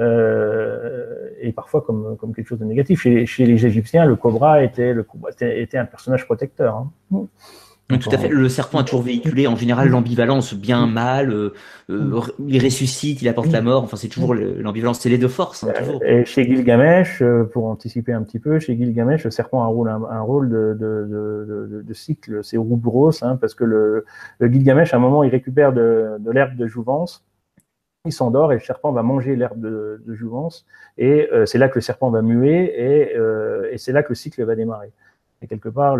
[0.00, 3.02] Euh, et parfois comme, comme quelque chose de négatif.
[3.02, 6.86] Chez, chez les Égyptiens, le cobra était, le, était, était un personnage protecteur.
[7.12, 7.26] Hein
[7.88, 8.28] tout à fait.
[8.28, 11.30] Le serpent a toujours véhiculé en général l'ambivalence bien mal.
[11.30, 11.52] Euh,
[11.90, 13.84] euh, il ressuscite, il apporte la mort.
[13.84, 15.00] Enfin, c'est toujours l'ambivalence.
[15.00, 15.64] C'est les deux forces.
[15.64, 19.66] Hein, et chez Gilgamesh, euh, pour anticiper un petit peu, chez Gilgamesh, le serpent a
[19.66, 22.42] un rôle, de, cycle.
[22.42, 24.04] C'est Roubros, hein, parce que le,
[24.40, 27.24] Gilgamesh, à un moment, il récupère de, l'herbe de jouvence.
[28.06, 30.66] Il s'endort et le serpent va manger l'herbe de, jouvence.
[30.96, 34.54] Et c'est là que le serpent va muer et c'est là que le cycle va
[34.54, 34.92] démarrer.
[35.44, 35.98] Et quelque part,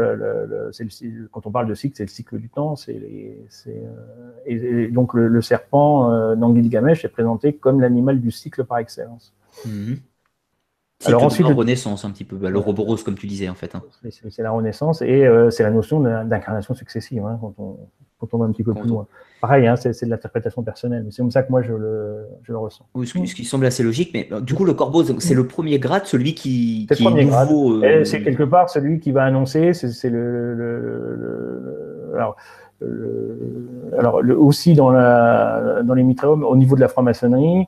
[1.30, 2.76] quand on parle de cycle, c'est le cycle du temps.
[2.88, 9.34] Euh, et, donc le, serpent euh, dans est présenté comme l'animal du cycle par excellence.
[9.66, 9.98] Mhm.
[11.06, 13.74] Alors ensuite, la renaissance un petit peu, bah, l'Ouroboros comme tu disais en fait.
[13.74, 13.82] Hein.
[14.10, 17.76] C'est la renaissance et c'est la notion d'incarnation successive hein, quand, on,
[18.18, 19.06] quand on va un petit peu plus loin.
[19.40, 22.52] Pareil, hein, c'est de l'interprétation personnelle, mais c'est comme ça que moi je le, je
[22.52, 22.86] le ressens.
[22.94, 26.06] Oui, ce, qui, semble assez logique, mais du coup le corbeau, c'est le premier grade,
[26.06, 27.82] celui qui, qui est nouveau.
[28.04, 32.36] C'est quelque part celui qui va annoncer, c'est le, le, alors,
[33.98, 37.66] alors aussi dans, la, dans les mitréums, au niveau de la franc-maçonnerie,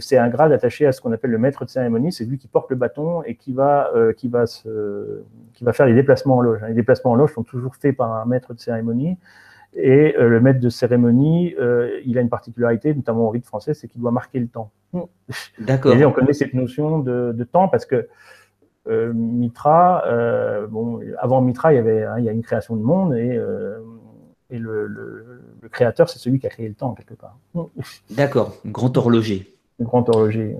[0.00, 2.48] c'est un grade attaché à ce qu'on appelle le maître de cérémonie, c'est lui qui
[2.48, 5.22] porte le bâton et qui va, euh, qui va, se,
[5.54, 6.60] qui va faire les déplacements en loge.
[6.68, 9.16] Les déplacements en loge sont toujours faits par un maître de cérémonie.
[9.74, 13.74] Et euh, le maître de cérémonie, euh, il a une particularité, notamment au rite français,
[13.74, 14.70] c'est qu'il doit marquer le temps.
[15.58, 15.94] D'accord.
[15.94, 18.08] Et on connaît cette notion de, de temps parce que
[18.88, 20.04] Mitra,
[20.70, 23.36] bon, avant Mitra, il y avait, hein, il y a une création de monde et
[24.50, 27.38] et le, le, créateur, c'est celui qui a créé le temps, quelque part.
[28.10, 29.54] D'accord, grand horloger.
[29.80, 30.56] Grand horloger.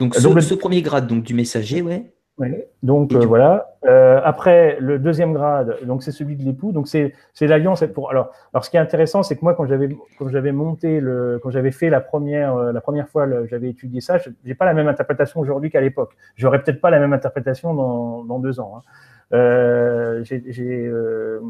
[0.00, 2.14] Donc, ce, premier grade donc, du messager, ouais.
[2.36, 2.48] Oui,
[2.82, 3.76] donc euh, voilà.
[3.86, 6.72] Euh, après, le deuxième grade, donc c'est celui de l'époux.
[6.72, 7.84] Donc c'est l'alliance.
[7.94, 10.98] Pour alors, alors ce qui est intéressant, c'est que moi quand j'avais quand j'avais monté
[10.98, 14.64] le quand j'avais fait la première euh, la première fois j'avais étudié ça, j'ai pas
[14.64, 16.16] la même interprétation aujourd'hui qu'à l'époque.
[16.34, 18.78] J'aurais peut-être pas la même interprétation dans, dans deux ans.
[18.78, 18.82] Hein.
[19.32, 20.22] Euh,
[20.58, 21.40] euh,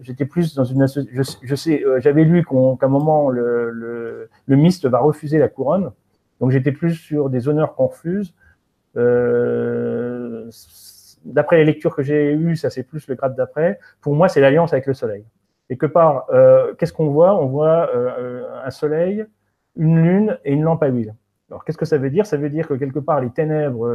[0.00, 4.98] j'étais plus dans une je, sais, euh, j'avais lu qu'à un moment le, le, va
[4.98, 5.92] refuser la couronne,
[6.40, 8.34] donc j'étais plus sur des honneurs qu'on refuse.
[11.24, 13.78] D'après les lectures que j'ai eues, ça c'est plus le grade d'après.
[14.00, 15.24] Pour moi, c'est l'alliance avec le soleil.
[15.70, 16.26] Et que par,
[16.78, 17.40] qu'est-ce qu'on voit?
[17.40, 17.90] On voit
[18.64, 19.26] un soleil,
[19.76, 21.14] une lune et une lampe à huile.
[21.50, 22.26] Alors qu'est-ce que ça veut dire?
[22.26, 23.86] Ça veut dire que quelque part les ténèbres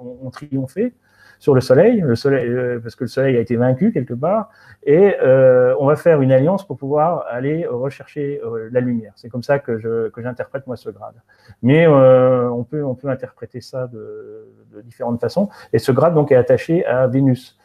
[0.00, 0.92] ont triomphé
[1.38, 4.50] sur le Soleil, le soleil euh, parce que le Soleil a été vaincu quelque part,
[4.84, 9.12] et euh, on va faire une alliance pour pouvoir aller rechercher euh, la lumière.
[9.16, 11.16] C'est comme ça que, j'interprète moi ce grade.
[11.62, 14.46] Mais on, peut, interpréter ça de,
[14.84, 17.58] différentes façons, et ce grade donc est attaché à Vénus.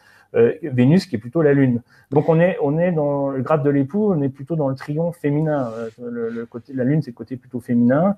[0.62, 1.82] Vénus qui est plutôt la Lune.
[2.10, 4.74] Donc on est, on est dans le grade de l'époux, on est plutôt dans le
[4.74, 5.70] triomphe féminin.
[5.98, 8.16] La Lune c'est le côté plutôt féminin.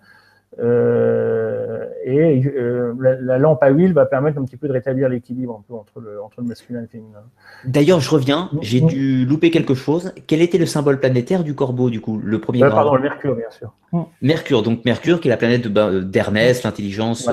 [0.61, 5.59] Euh, et euh, la, lampe à huile va permettre un petit peu de rétablir l'équilibre
[5.59, 7.23] un peu entre le, entre le masculin et le féminin.
[7.65, 8.87] D'ailleurs, je reviens, j'ai mm.
[8.87, 10.13] dû louper quelque chose.
[10.27, 13.35] Quel était le symbole planétaire du corbeau, du coup, le premier euh, Pardon, le Mercure,
[13.35, 13.73] bien sûr.
[13.93, 14.03] Mm.
[14.23, 17.29] Mercure, donc Mercure, qui est la planète ben, d'Hermès, l'intelligence,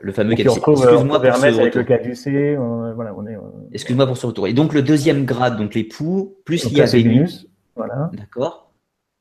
[0.00, 2.56] le fameux Excuse-moi pour ce avec le caducé,
[2.94, 3.36] voilà, on est.
[3.72, 4.46] Excuse-moi pour ce retour.
[4.46, 7.48] Et donc le deuxième grade, donc l'époux, plus il y a Vénus.
[7.74, 8.10] Voilà.
[8.12, 8.61] D'accord.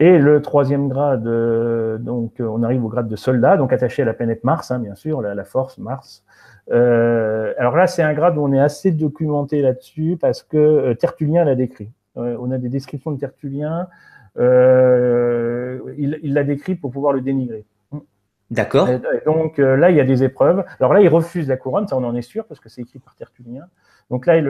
[0.02, 4.02] Et le troisième grade, euh, donc euh, on arrive au grade de soldat, donc attaché
[4.02, 6.24] à la planète Mars, hein, bien sûr, la, la, force Mars.
[6.72, 11.46] Euh, alors là, c'est un grade où on est assez documenté là-dessus parce que Tertullien
[11.46, 11.92] l'a décrit.
[12.16, 13.90] on a des descriptions de Tertullien.
[14.38, 17.64] il l'a décrit pour pouvoir le dénigrer.
[18.50, 18.90] D'accord.
[19.28, 20.66] Donc là, il y a des épreuves.
[20.80, 22.98] Alors là, il refuse la couronne, ça on en est sûr parce que c'est écrit
[22.98, 23.68] par Tertullien.
[24.10, 24.48] Donc là, il,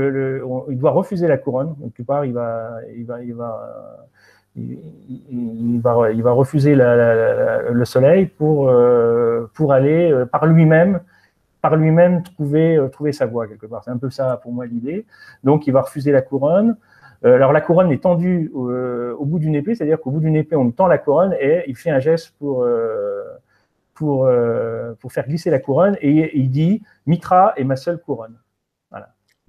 [0.69, 1.75] il, doit refuser la couronne.
[1.93, 4.07] Quelque part, il va, il va, il va
[4.55, 10.99] il, va, refuser le soleil pour, euh, aller euh, par lui-même
[11.61, 13.83] par lui-même trouver, euh, trouver sa voie quelque part.
[13.83, 15.05] C'est un peu ça pour moi l'idée.
[15.43, 16.75] Donc il va refuser la couronne.
[17.23, 20.71] alors la couronne est tendue au, bout d'une épée, c'est-à-dire qu'au bout d'une épée on
[20.71, 22.65] tend la couronne et il fait un geste pour
[25.11, 28.35] faire glisser la couronne et il dit Mitra est ma seule couronne.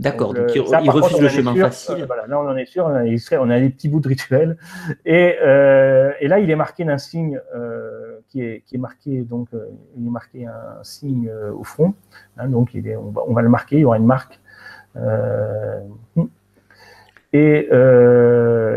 [0.03, 2.05] D'accord, donc, il, refuse le chemin facile.
[2.07, 3.05] voilà, là, on en est sûr, on a,
[3.39, 4.57] on a des petits bouts de rituel.
[5.05, 9.23] Et, euh, et là, il est marqué d'un signe euh, qui, est, qui est marqué,
[9.23, 9.67] donc, euh,
[9.97, 11.95] il est marqué un signe euh, au front.
[12.37, 14.41] Hein, donc, il est, on, va, on va le marquer, il y aura une marque.
[14.97, 15.81] Euh,
[17.35, 17.69] et,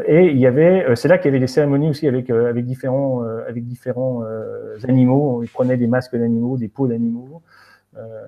[0.08, 3.22] et il y avait, c'est là qu'il y avait des cérémonies aussi avec, avec différents,
[3.50, 4.24] avec différents
[4.88, 5.44] animaux.
[5.44, 7.42] Ils prenaient des masques d'animaux, des peaux d'animaux.
[7.98, 8.28] Euh,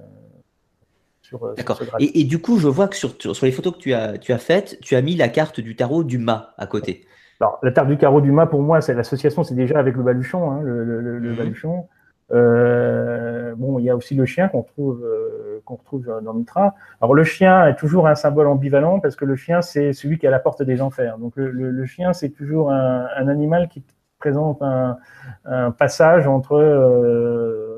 [1.56, 1.82] D'accord.
[2.00, 4.38] Et, du coup, je vois que sur, sur les photos que tu as, tu as
[4.38, 7.06] faites, tu as mis la carte du tarot du mât à côté.
[7.40, 10.04] Alors, la carte du tarot du mât, pour moi, c'est l'association, c'est déjà avec le
[10.04, 11.36] baluchon, hein, le, le, le, mhm.
[11.36, 11.88] baluchon.
[12.32, 16.76] Euh, bon, il y a aussi le chien qu'on trouve, euh, qu'on retrouve dans Mitra.
[17.02, 20.26] Alors, le chien est toujours un symbole ambivalent parce que le chien, c'est celui qui
[20.26, 21.18] est à la porte des enfers.
[21.20, 23.84] Donc, le, chien, c'est toujours un, un, animal qui
[24.20, 24.98] présente un,
[25.46, 27.77] un passage entre euh,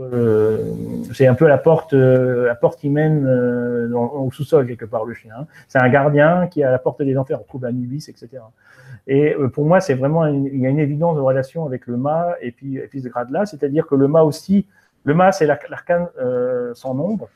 [0.00, 0.72] euh,
[1.12, 5.04] c'est un peu la porte, euh, la porte qui mène euh, au sous-sol quelque part
[5.04, 5.46] le chien.
[5.68, 7.40] C'est un gardien qui est à la porte des enfers.
[7.40, 8.42] On trouve Anubis, etc.
[9.06, 12.34] Et pour moi, c'est vraiment il y a une évidence de relation avec le mât
[12.40, 14.66] et puis, et puis ce grade-là, c'est-à-dire que le mât aussi,
[15.04, 16.08] le mât c'est l'arcane
[16.74, 17.28] sans nombre.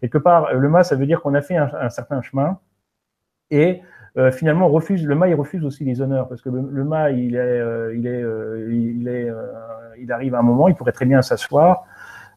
[0.00, 2.58] Quelque part, le mât ça veut dire qu'on a fait un, certain chemin
[3.50, 3.82] et
[4.32, 7.34] finalement, refuse, le mât, il refuse aussi les honneurs parce que le, le mât, il
[7.34, 7.62] est,
[7.96, 8.24] il est,
[8.70, 9.28] il est,
[9.98, 11.84] il arrive à un moment, il pourrait très bien s'asseoir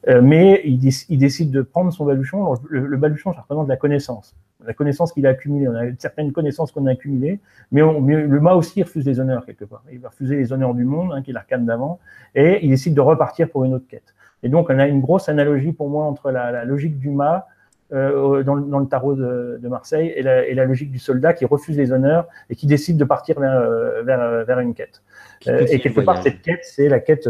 [0.07, 2.55] mais il, décide de prendre son baluchon.
[2.69, 4.35] Le, baluchon, ça représente la connaissance.
[4.65, 5.67] La connaissance qu'il a accumulée.
[5.67, 7.39] On a certaines connaissances qu'on a accumulées,
[7.71, 9.83] mais, le mât aussi refuse les honneurs quelque part.
[9.91, 11.99] Il va refuser les honneurs du monde, hein, qui est l'arcane d'avant,
[12.35, 14.15] et il décide de repartir pour une autre quête.
[14.43, 17.47] Et donc, on a une grosse analogie pour moi entre la, logique du mât
[17.93, 22.27] euh, dans, le tarot de, Marseille et la, logique du soldat qui refuse les honneurs
[22.49, 25.01] et qui décide de partir vers, euh, vers, vers une quête.
[25.47, 27.29] Euh, et quelque part, cette quête, c'est la quête,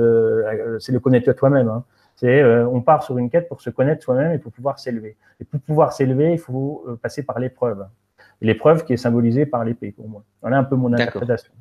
[0.80, 1.68] c'est le connaître toi-même.
[1.68, 1.84] Hein.
[2.22, 5.18] C'est on part sur une quête pour se connaître soi-même et pour pouvoir s'élever.
[5.40, 7.88] Et pour pouvoir s'élever, il faut passer par l'épreuve.
[8.42, 10.24] L'épreuve qui est symbolisée par l'épée pour moi.
[10.42, 11.52] Voilà un peu mon interprétation.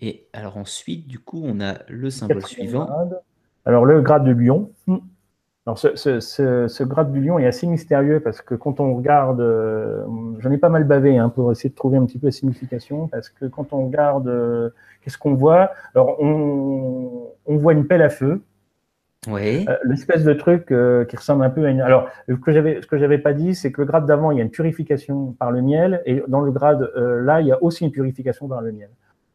[0.00, 2.88] Et alors ensuite, du coup, on a le symbole suivant.
[3.64, 4.70] Alors le grade de lion.
[5.66, 10.04] Alors ce, grade du lion est assez mystérieux parce que quand on regarde, euh,
[10.40, 13.08] j'en ai pas mal bavé hein, pour essayer de trouver un petit peu la signification,
[13.08, 14.68] parce que quand on regarde, euh,
[15.00, 15.70] qu'est-ce qu'on voit?
[15.94, 18.42] Alors on, voit une pelle à feu.
[19.28, 19.64] Oui.
[19.68, 21.80] Euh, l'espèce de truc qui ressemble un peu à une.
[21.80, 24.38] Alors, ce que j'avais, ce que j'avais pas dit, c'est que le grade d'avant, il
[24.38, 27.62] y a une purification par le miel, et dans le grade là, il y a
[27.62, 28.90] aussi une purification par le miel.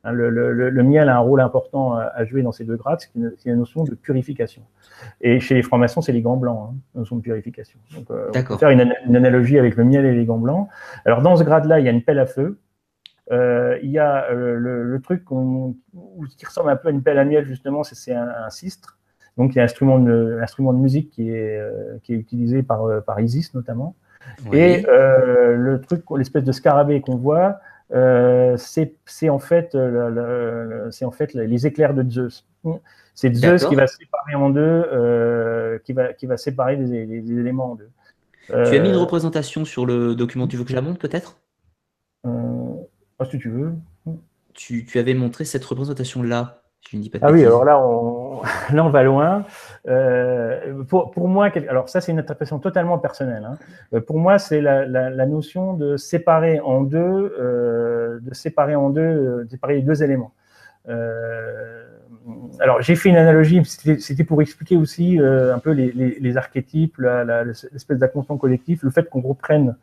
[0.05, 3.01] Hein, le, miel a un rôle important à, jouer dans ces deux grades,
[3.37, 4.61] c'est la notion de purification.
[5.19, 7.79] Et chez les francs-maçons, c'est les gants blancs, hein, la notion de purification.
[7.93, 10.69] Donc, euh, on peut faire une, analogie avec le miel et les gants blancs.
[11.03, 12.59] Alors, dans ce grade-là, il y a une pelle à feu.
[13.31, 17.25] Euh, il y a euh, le, truc qui ressemble un peu à une pelle à
[17.25, 18.98] miel, justement, c'est un, un, cistre.
[19.39, 21.59] Donc, il y a un instrument de, instrument de musique qui est,
[22.03, 23.95] qui est utilisé par, par Isis, notamment.
[24.53, 27.59] Et le truc, l'espèce de scarabée qu'on voit,
[27.91, 32.45] euh, c'est en fait, euh, c'est en fait les éclairs de Zeus.
[33.15, 37.71] C'est Zeus qui va séparer en deux, euh, qui va qui va séparer les, éléments
[37.71, 37.89] en deux.
[38.47, 40.47] tu as mis une représentation sur le document.
[40.47, 41.39] Tu veux que je la montre peut-être
[43.29, 43.73] Si tu veux.
[44.53, 46.63] Tu, tu avais montré cette représentation là
[47.21, 48.41] ah oui, alors là, on,
[48.73, 49.45] là, on va loin.
[49.87, 53.45] Euh, pour, pour, moi, alors ça, c'est une interprétation totalement personnelle.
[53.45, 53.57] Hein.
[53.93, 58.75] Euh, pour moi, c'est la, la, la, notion de séparer en deux, euh, de séparer
[58.75, 60.33] en deux, de séparer les deux éléments.
[60.87, 61.85] Euh,
[62.59, 66.97] alors, j'ai fait une analogie, c'était pour expliquer aussi un peu les, les, les archétypes,
[66.97, 69.75] l'espèce d'inconscient collectif, le fait qu'on reprenne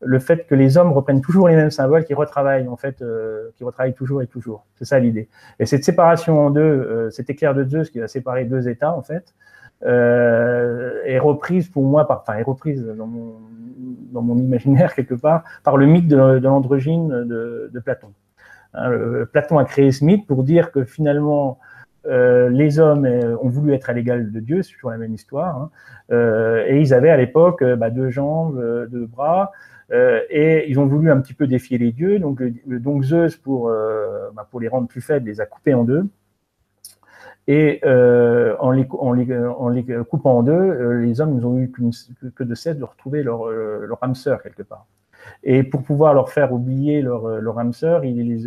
[0.00, 3.50] le fait que les hommes reprennent toujours les mêmes symboles, qui retravaillent en fait, euh,
[3.56, 4.64] qui retravaillent toujours et toujours.
[4.76, 5.28] C'est ça l'idée.
[5.58, 8.92] Et cette séparation en deux, euh, cet éclair de Zeus qui va séparer deux États
[8.92, 9.34] en fait,
[9.84, 15.76] euh, est reprise pour moi, par, enfin est reprise dans mon, imaginaire quelque part par
[15.76, 18.12] le mythe de, l'androgyne de, Platon.
[18.74, 18.90] Hein,
[19.32, 21.58] Platon a créé ce mythe pour dire que finalement
[22.06, 25.56] euh, les hommes ont voulu être à l'égal de Dieu, c'est toujours la même histoire,
[25.56, 25.70] hein,
[26.66, 28.60] et ils avaient à l'époque bah, deux jambes,
[28.90, 29.52] deux bras,
[29.90, 32.18] et ils ont voulu un petit peu défier les dieux.
[32.18, 32.42] Donc,
[33.02, 36.06] Zeus, pour, euh, bah, pour les rendre plus faibles, les a coupés en deux.
[37.46, 41.72] Et euh, en, les, coupant en deux, les hommes n'ont eu
[42.34, 43.48] que de cesse de retrouver leur,
[44.02, 44.86] âme sœur quelque part.
[45.42, 48.46] Et pour pouvoir leur faire oublier leur, leur âme sœur, ils,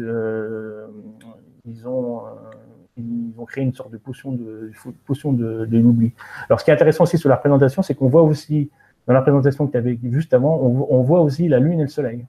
[1.85, 2.21] ont,
[2.95, 6.13] ils ont créé une sorte de potion de, de, de l'oubli.
[6.47, 8.69] Alors, ce qui est intéressant aussi sur la présentation, c'est qu'on voit aussi
[9.07, 11.89] dans la présentation que tu avais juste avant, on, voit aussi la Lune et le
[11.89, 12.25] Soleil,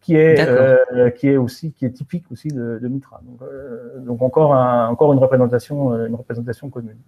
[0.00, 3.20] qui est, euh, qui est aussi qui est typique aussi de, Mitra.
[3.24, 6.98] Donc, euh, donc encore, un, encore une représentation, euh, une représentation commune.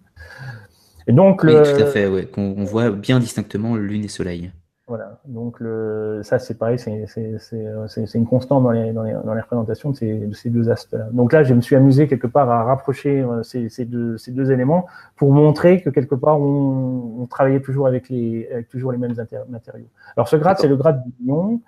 [1.07, 4.51] Et donc, oui, tout à fait, ouais, qu'on voit bien distinctement Lune et Soleil.
[4.91, 9.39] Voilà, donc le, ça c'est pareil, c'est une constante dans les, dans les, dans les
[9.45, 10.99] représentations de ces, de ces deux aspects.
[11.01, 11.07] -là.
[11.19, 14.31] Donc là, je me suis amusé quelque part à rapprocher euh, ces, ces, deux, ces
[14.37, 14.83] deux éléments
[15.17, 19.15] pour montrer que quelque part on, on travaillait toujours avec, les, avec toujours les mêmes
[19.57, 19.91] matériaux.
[20.15, 21.61] Alors ce grade, c'est le grade du lion.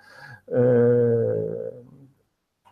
[0.51, 1.69] Euh...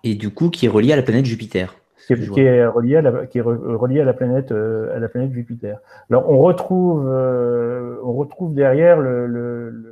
[0.08, 1.68] Et du coup, qui est relié à la planète Jupiter.
[2.08, 3.46] Qui est, qui est, relié à la, qui est
[3.84, 5.76] relié à la planète euh, à la planète Jupiter.
[6.10, 9.48] Alors on retrouve euh, on retrouve derrière le, le
[9.84, 9.91] le,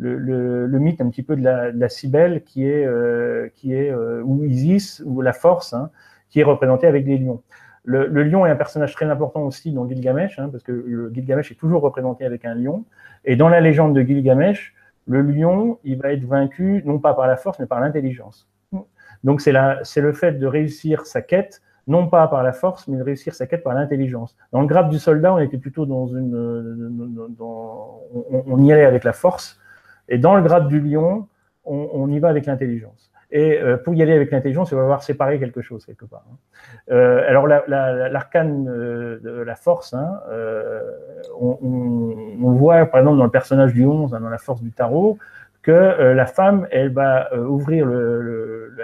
[0.00, 4.44] le, mythe un petit peu de la, de qui est, euh, qui est euh, ou
[4.44, 5.90] Isis ou la force, hein,
[6.30, 7.42] qui est représentée avec des lions.
[7.84, 11.50] Le, lion est un personnage très important aussi dans Gilgamesh, hein, parce que le Gilgamesh
[11.50, 12.84] est toujours représenté avec un lion.
[13.24, 14.74] Et dans la légende de Gilgamesh,
[15.06, 18.48] le lion, il va être vaincu non pas par la force, mais par l'intelligence.
[19.24, 23.02] Donc c'est le fait de réussir sa quête, non pas par la force, mais de
[23.02, 24.36] réussir sa quête par l'intelligence.
[24.52, 26.30] Dans le grade du soldat, on était plutôt dans une,
[27.36, 29.59] dans, on, on, y allait avec la force,
[30.10, 31.26] et dans le grade du lion,
[31.64, 33.10] on, y va avec l'intelligence.
[33.30, 36.24] Et euh, pour y aller avec l'intelligence, il va falloir séparer quelque chose quelque part.
[36.28, 36.36] Hein.
[36.90, 40.20] Euh, alors l'arcane euh, de la force, hein,
[41.40, 45.16] on, voit par exemple dans le personnage du 11, hein, dans la force du tarot,
[45.62, 48.74] que la femme, elle va ouvrir le,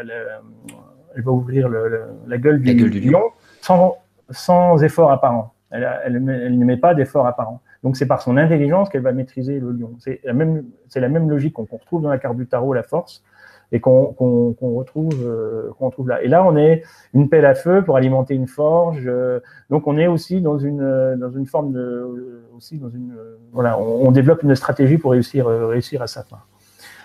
[1.16, 3.22] elle va ouvrir la gueule du, lion
[3.62, 3.96] sans,
[4.30, 5.54] sans effort apparent.
[5.70, 7.60] Elle, elle, ne met pas d'effort apparent.
[7.86, 9.92] Donc c'est par son intelligence qu'elle va maîtriser le lion.
[10.00, 13.22] C'est la même, la même logique qu'on retrouve dans la carte du tarot, la force,
[13.70, 14.12] et qu'on
[14.60, 16.20] retrouve, euh, qu'on retrouve là.
[16.20, 16.82] Et là, on est
[17.14, 19.04] une pelle à feu pour alimenter une forge.
[19.06, 19.38] Euh,
[19.70, 23.14] donc on est aussi dans une dans une forme de aussi dans une
[23.52, 26.38] voilà, on, on, développe une stratégie pour réussir réussir à sa fin.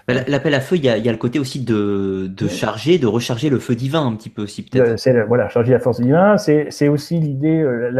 [0.08, 3.76] L'appel à feu, il y, a, le côté aussi de, charger, de recharger le feu
[3.76, 4.98] divin un petit peu aussi peut-être.
[5.00, 6.36] C'est voilà, charger la force divine.
[6.38, 7.92] C'est aussi l'idée, euh,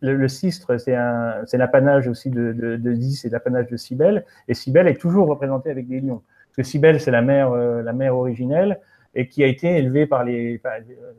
[0.00, 4.24] le, cistre, c'est l'apanage aussi de, de, de Dis et l'apanage de Cybèle.
[4.46, 6.22] Et Cybèle est toujours représentée avec des lions.
[6.48, 8.80] Parce que Cybèle, c'est la mère, euh, la mère originelle
[9.14, 10.60] et qui a été élevée par les,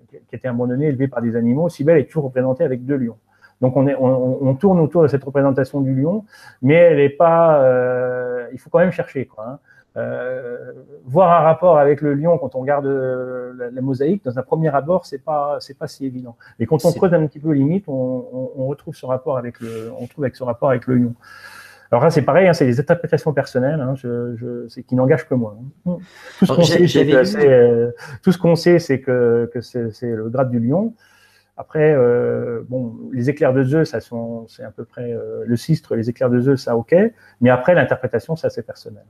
[0.10, 1.70] qui a été donné élevée par des animaux.
[1.70, 3.18] Cybèle est toujours représentée avec deux lions.
[3.62, 6.24] Donc on, est, on, tourne autour de cette représentation du lion,
[6.62, 7.62] mais elle n'est pas.
[7.62, 9.46] Euh, il faut quand même chercher, quoi.
[9.50, 9.60] Hein.
[10.00, 10.72] Euh,
[11.06, 14.74] voir un rapport avec le lion quand on regarde euh, la, mosaïque, dans un premier
[14.74, 16.38] abord, c'est pas c'est pas si évident.
[16.60, 19.92] Mais quand on creuse un petit peu limite, on, on, retrouve ce rapport avec le,
[20.00, 21.16] on trouve avec ce rapport avec le lion.
[21.92, 25.28] Alors là, c'est pareil, hein, c'est des interprétations personnelles, hein, je, je, c'est qui n'engage
[25.28, 25.58] que moi.
[25.88, 25.98] Hein.
[26.38, 29.90] Tout ce qu'on sait, c'est que, euh, tout ce qu'on sait, c'est que, que c'est,
[30.04, 30.94] le grade du lion.
[31.60, 35.58] Après, euh, bon, les éclairs de Zeus, ça sont, c'est à peu près euh, le
[35.58, 36.96] cistre, les éclairs de Zeus, ça ok.
[37.42, 39.04] Mais après, l'interprétation, ça c'est personnel.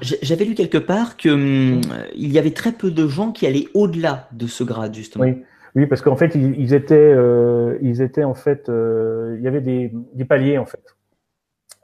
[0.00, 1.82] J'avais lu quelque part que hum,
[2.14, 5.24] il y avait très peu de gens qui allaient au-delà de ce grade justement.
[5.24, 5.44] Oui,
[5.74, 9.92] oui, parce qu'en fait, ils, étaient, euh, ils étaient en fait, il y avait des,
[10.14, 10.96] des, paliers en fait.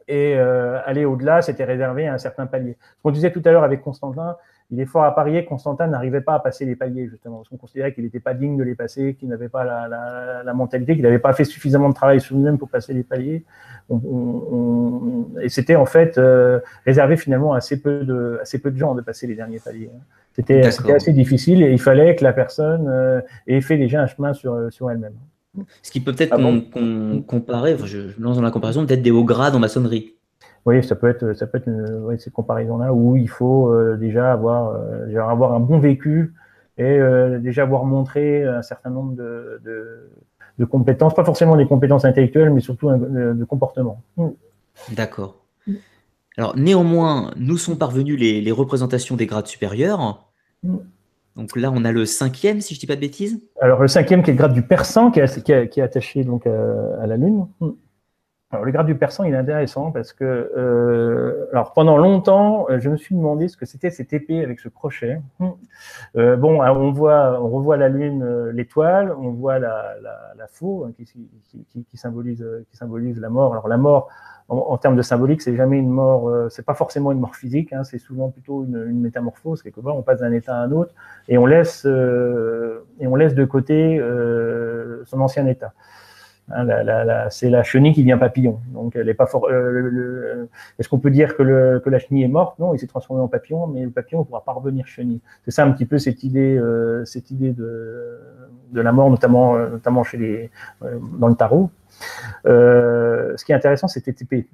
[0.08, 2.78] Et aller au-delà, c'était réservé à un certain palier.
[2.96, 4.36] Ce qu'on disait tout à l'heure avec Constantin,
[4.72, 7.48] il est fort à parier que Constantin n'arrivait pas à passer les paliers, justement, parce
[7.48, 10.54] qu'on considérait qu'il n'était pas digne de les passer, qu'il n'avait pas la, la, la
[10.54, 13.44] mentalité, qu'il n'avait pas fait suffisamment de travail sur lui-même pour passer les paliers.
[13.88, 18.70] On, on, et c'était en fait euh, réservé finalement à assez, peu de, assez peu
[18.70, 19.90] de gens de passer les derniers paliers.
[19.92, 20.00] Hein.
[20.32, 24.32] C'était assez difficile et il fallait que la personne euh, ait fait déjà un chemin
[24.32, 25.14] sur, sur elle-même.
[25.82, 29.24] Ce qui peut peut-être ah comparer, je, je lance dans la comparaison, peut-être des hauts
[29.24, 30.14] grades en maçonnerie.
[30.66, 34.32] Oui, ça peut être, ça peut être une, cette comparaison-là où il faut euh, déjà
[34.32, 36.34] avoir, euh, déjà avoir un bon vécu
[36.76, 40.10] et euh, déjà avoir montré un certain nombre de, de,
[40.58, 44.02] de, compétences, pas forcément des compétences intellectuelles, mais surtout de, de comportement.
[44.92, 45.36] D'accord.
[46.36, 50.26] Alors néanmoins, nous sont parvenus les, les représentations des grades supérieurs.
[50.62, 50.76] Mm.
[51.36, 53.40] Donc là, on a le cinquième, si je dis pas de bêtises.
[53.60, 56.46] Alors le cinquième, qui est le grade du persan, qui est, qui est, attaché donc
[56.46, 57.46] à, à la lune.
[57.60, 57.70] Mm.
[58.52, 62.80] Alors, le grade du persan, il est intéressant parce que, euh, alors pendant longtemps, euh,
[62.80, 65.20] je me suis demandé ce que c'était cette épée avec ce crochet.
[66.16, 70.46] Euh, bon, on voit, on revoit la lune, euh, l'étoile, on voit la, la, la
[70.48, 73.52] faux hein, qui, qui, qui, symbolise, qui symbolise la mort.
[73.52, 74.08] Alors la mort,
[74.48, 77.84] en, termes de symbolique, c'est jamais une mort, c'est pas forcément une mort physique, hein,
[77.84, 79.62] c'est souvent plutôt une, une, métamorphose.
[79.62, 80.92] Quelque part, on passe d'un état à un autre
[81.28, 84.02] et on laisse et on laisse de côté
[85.04, 85.72] son ancien état.
[86.52, 86.66] Hein,
[87.30, 88.60] c'est la chenille qui devient papillon.
[88.72, 89.28] Donc, elle est pas.
[89.44, 90.46] Euh,
[90.78, 91.42] est-ce qu'on peut dire que,
[91.86, 92.58] la chenille est morte?
[92.58, 95.20] Non, il s'est transformé en papillon, mais le papillon ne pourra pas revenir chenille.
[95.44, 98.18] C'est ça un petit peu cette idée, euh, cette idée de,
[98.72, 100.50] la mort, notamment, euh, notamment chez les,
[100.82, 101.70] euh, dans le tarot.
[102.44, 104.46] Ce qui est intéressant, c'était TP.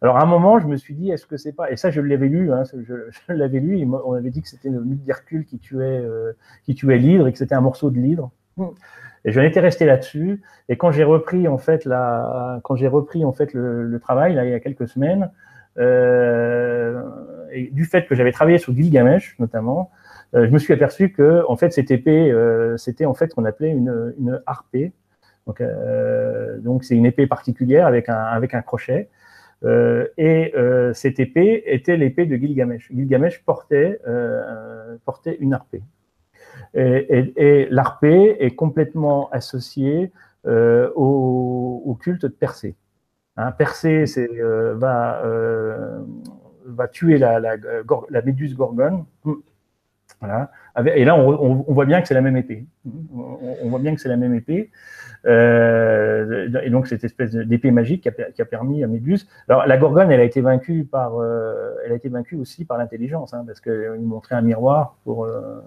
[0.00, 2.00] Alors à un moment, je me suis dit, est-ce que c'est pas Et ça, je
[2.00, 2.52] l'avais lu.
[2.52, 3.86] Hein, je l'avais lu.
[4.04, 6.04] on avait dit que c'était le mythe d'Hercule qui tuait,
[6.64, 8.30] qui tuait l'hydre et que c'était un morceau de l'hydre.
[9.24, 10.42] Et j'en étais resté là-dessus.
[10.68, 14.44] Et quand j'ai repris en fait la, quand j'ai repris en fait le, travail là
[14.44, 15.30] il y a quelques semaines,
[15.78, 17.02] euh,
[17.52, 19.90] et du fait que j'avais travaillé sur Gilgamesh notamment,
[20.34, 23.34] euh, je me suis aperçu que en fait cette épée, euh, c'était en fait ce
[23.34, 24.92] qu'on appelait une, une harpée.
[25.46, 25.62] Donc
[26.60, 29.08] donc c'est une épée particulière avec un avec un crochet.
[29.64, 30.52] Et
[30.92, 32.90] cette épée était l'épée de Gilgamesh.
[32.94, 33.98] Gilgamesh portait
[35.06, 35.82] portait une harpée.
[36.74, 40.12] Et, et, l'arpée est complètement associée
[40.46, 42.76] euh, au, culte de Persée.
[43.36, 46.00] Hein, Persée c'est, euh, va, euh,
[46.66, 47.56] va tuer la, la,
[48.10, 49.04] la méduse gorgone.
[50.20, 50.50] Voilà.
[50.94, 52.66] Et là, on, on, voit bien que c'est la même épée.
[53.14, 54.70] On, voit bien que c'est la même épée.
[55.26, 59.28] Euh, et donc, cette espèce d'épée magique qui a, qui a, permis à Méduse.
[59.48, 62.78] Alors, la Gorgone, elle a été vaincue par, euh, elle a été vaincue aussi par
[62.78, 65.60] l'intelligence, hein, parce qu'il montrait un miroir pour, euh,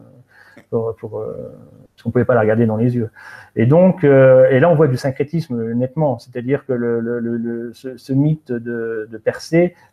[0.74, 3.10] euh, parce qu'on pouvait pas la regarder dans les yeux.
[3.56, 8.14] Et donc, euh, et là, on voit du syncrétisme nettement, c'est-à-dire que le, le, ce,
[8.14, 9.22] mythe de, de,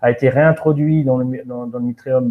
[0.00, 2.30] a été réintroduit dans le, dans, dans le mitréum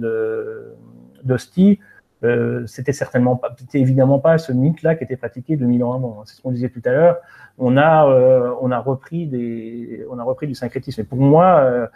[1.23, 1.79] d'Ostie.
[2.23, 6.23] Euh, c'était certainement pas, c'était évidemment pas ce mythe-là qui était pratiqué 2000 ans avant.
[6.25, 7.17] C'est ce qu'on disait tout à l'heure.
[7.59, 11.01] On a, euh, on a repris des, on a repris du syncrétisme.
[11.01, 11.89] Et pour moi,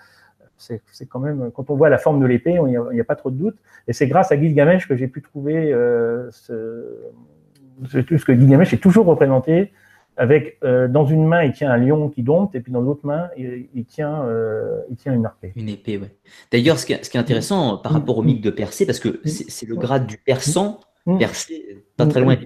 [0.62, 3.32] c'est quand même, quand on voit la forme de l'épée, il n'y a, pas trop
[3.32, 3.56] de doute.
[3.88, 6.98] Et c'est grâce à Gilgamesh que j'ai pu trouver euh, ce,
[7.90, 9.72] ce, que Gilgamesh est toujours représenté
[10.18, 13.06] avec euh, dans une main il tient un lion qui dompte et puis dans l'autre
[13.06, 15.54] main il, tient euh, il tient une épée.
[15.56, 16.16] Une épée, ouais.
[16.52, 19.76] D'ailleurs, ce, qui est intéressant par rapport au mythe de Persée, parce que c'est le
[19.76, 20.80] grade du persan,
[21.18, 22.38] Persée, pas très loin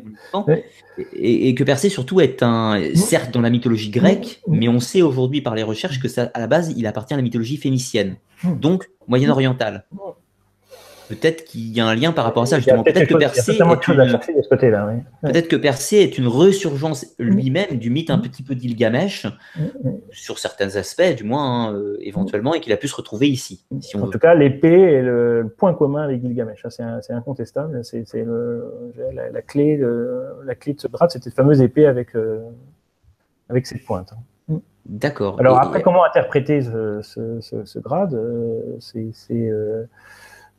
[1.14, 5.02] et, et, que Persée surtout est un, certes dans la mythologie grecque, mais on sait
[5.02, 8.16] aujourd'hui par les recherches que ça, à la base, il appartient à la mythologie phénicienne,
[8.46, 9.86] donc moyenne-orientale.
[11.08, 12.84] Peut-être qu'il y a un lien par rapport à ça, justement.
[12.84, 13.58] Peut-être que Persée.
[15.22, 19.28] Peut-être que Persée est une resurgence lui-même du mythe un petit peu d'Ilgamesh,
[20.12, 23.66] sur certains aspects, du moins, hein, euh, éventuellement, et qu'il a pu se retrouver ici.
[23.96, 26.66] en tout cas, l'épée est le point commun avec Gilgamesh.
[26.70, 27.84] C'est incontestable.
[27.84, 28.06] C'est
[29.14, 32.40] la, clé de, la clé de ce grade, c'était cette fameuse épée avec, euh,
[33.50, 34.14] avec cette pointe.
[34.86, 35.40] D'accord.
[35.40, 39.86] Alors, après, comment interpréter ce, grade euh, C'est euh,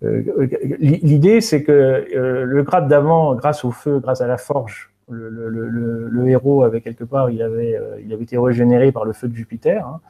[0.03, 6.29] l'idée, c'est que euh, le grade d'avant, grâce au feu, grâce à la forge, le,
[6.29, 9.35] héros avait quelque part, il avait, euh, il avait été régénéré par le feu de
[9.35, 10.01] Jupiter, hein.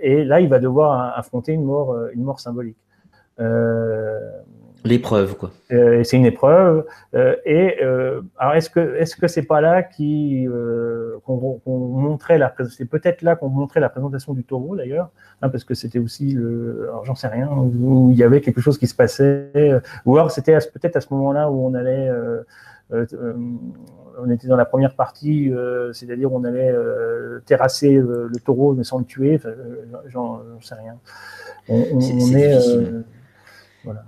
[0.00, 2.78] et là, il va devoir affronter une mort, une mort symbolique.
[4.84, 5.52] L'épreuve, quoi.
[5.70, 6.84] Euh, c'est une épreuve.
[7.14, 10.46] Euh, et euh, alors, est-ce que est-ce que c'est pas là qui
[11.24, 15.10] qu'on montrait la c'est peut-être là qu'on montrait la présentation du taureau d'ailleurs,
[15.40, 18.60] hein, parce que c'était aussi le, alors j'en sais rien, où il y avait quelque
[18.60, 22.10] chose qui se passait, ou alors c'était peut-être à ce moment-là où on allait
[22.90, 25.52] on était dans la première partie,
[25.92, 26.74] c'est-à-dire on allait
[27.46, 29.38] terrasser le taureau mais sans le tuer.
[30.08, 30.96] J'en sais rien.
[31.68, 32.58] On, on est,
[33.84, 34.04] voilà.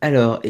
[0.00, 0.40] Alors,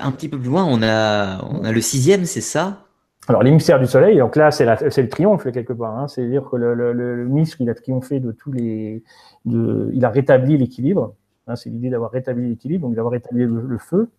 [0.00, 2.86] un petit peu plus loin, on a, on a le sixième, c'est ça?
[3.28, 5.96] Alors, l'émissaire du soleil, donc là, c'est le triomphe, quelque part.
[5.96, 6.08] Hein.
[6.08, 9.04] C'est-à-dire que le, le, il a triomphé de tous les.
[9.44, 11.14] De, il a rétabli l'équilibre.
[11.46, 11.54] Hein.
[11.54, 14.10] c'est l'idée d'avoir rétabli l'équilibre, donc d'avoir rétabli le, feu.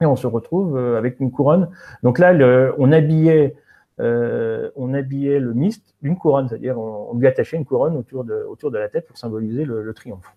[0.00, 1.68] Et on se retrouve euh, avec une couronne.
[2.02, 2.32] Donc là,
[2.78, 3.54] on, habillait,
[4.00, 8.44] euh, on habillait le mist d'une couronne, c'est-à-dire on, lui attachait une couronne autour de,
[8.48, 10.34] autour de la tête pour symboliser le triomphe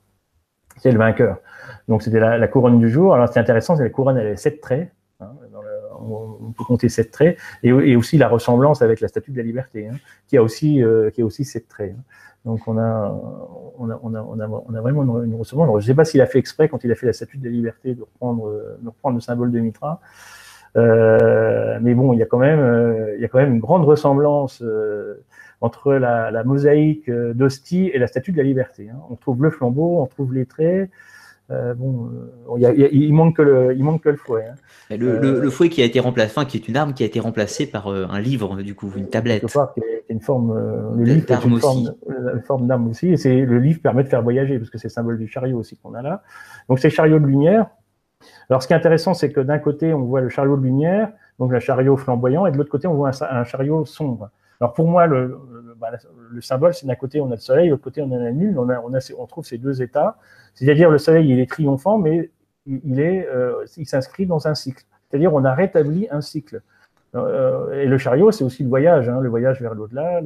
[0.79, 1.37] c'est le vainqueur.
[1.87, 3.13] Donc c'était la, couronne du jour.
[3.13, 4.91] Alors c'est intéressant, c'est la couronne, elle avait sept traits.
[5.19, 5.31] Hein,
[5.99, 9.87] on, peut compter sept traits, et, aussi la ressemblance avec la statue de la liberté,
[9.87, 9.95] hein,
[10.27, 11.95] qui a aussi euh, qui a aussi sept traits.
[11.97, 12.01] Hein.
[12.45, 13.21] Donc on a
[13.79, 15.81] on a, on a, on a, vraiment une, ressemblance.
[15.81, 17.45] je ne sais pas s'il a fait exprès quand il a fait la statue de
[17.45, 18.51] la liberté de reprendre
[18.81, 20.01] de reprendre le symbole de Mitra.
[20.75, 23.59] Euh, mais bon, il y a quand même euh, il y a quand même une
[23.59, 24.63] grande ressemblance
[25.63, 28.89] entre la, mosaïque euh, d'Hostie et la statue de la liberté.
[28.89, 28.99] Hein.
[29.09, 30.89] On trouve le flambeau, on trouve les traits.
[31.51, 32.09] Euh, bon,
[32.57, 34.45] il, manque que le, il manque que le fouet.
[34.45, 34.97] Hein.
[34.97, 37.65] Le, fouet qui a été remplacé, enfin, qui est une arme qui a été remplacée
[37.65, 39.45] par euh, un livre, du coup, une tablette.
[39.47, 40.53] C'est une forme,
[40.97, 41.93] le livre est une forme,
[42.45, 44.93] forme d'arme aussi, et c'est le livre permet de faire voyager parce que c'est le
[44.93, 46.23] symbole du chariot aussi qu'on a là.
[46.67, 47.67] Donc c'est chariot de lumière.
[48.49, 51.09] Alors ce qui est intéressant, c'est que d'un côté on voit le chariot de lumière,
[51.39, 54.29] donc le chariot flamboyant, et de l'autre côté on voit un chariot sombre.
[54.63, 55.37] Alors pour moi, le,
[55.77, 55.89] bah,
[56.39, 58.57] symbole, c'est d'un côté on a le soleil, de l'autre côté on a la lune,
[58.57, 60.15] on, on, trouve ces deux états.
[60.53, 62.31] C'est-à-dire le soleil, il est triomphant, mais
[62.65, 64.85] il, euh, s'inscrit dans un cycle.
[65.09, 66.61] C'est-à-dire on a rétabli un cycle.
[67.13, 70.21] Euh, et le chariot, c'est aussi le voyage, hein, le voyage vers l'au-delà,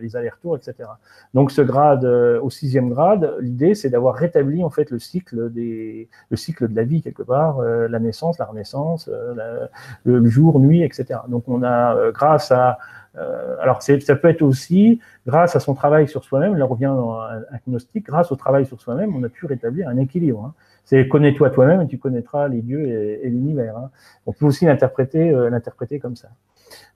[0.00, 0.88] les allers-retours, etc.
[1.34, 5.52] Donc ce grade, euh, au sixième grade, l'idée, c'est d'avoir rétabli en fait le cycle
[5.52, 9.10] des, le cycle de la vie quelque part, la naissance, la renaissance,
[10.04, 11.20] le jour, nuit, etc.
[11.28, 12.78] Donc on a, grâce à
[13.16, 16.92] euh, alors, ça peut être aussi, grâce à son travail sur soi-même, là on revient
[16.96, 20.44] dans un, gnostique, grâce au travail sur soi-même, on a pu rétablir un équilibre.
[20.44, 20.54] Hein.
[20.84, 23.76] C'est connais-toi toi-même et tu connaîtras les dieux et, l'univers.
[23.76, 23.90] Hein.
[24.26, 26.28] On peut aussi l'interpréter, euh, l'interpréter comme ça.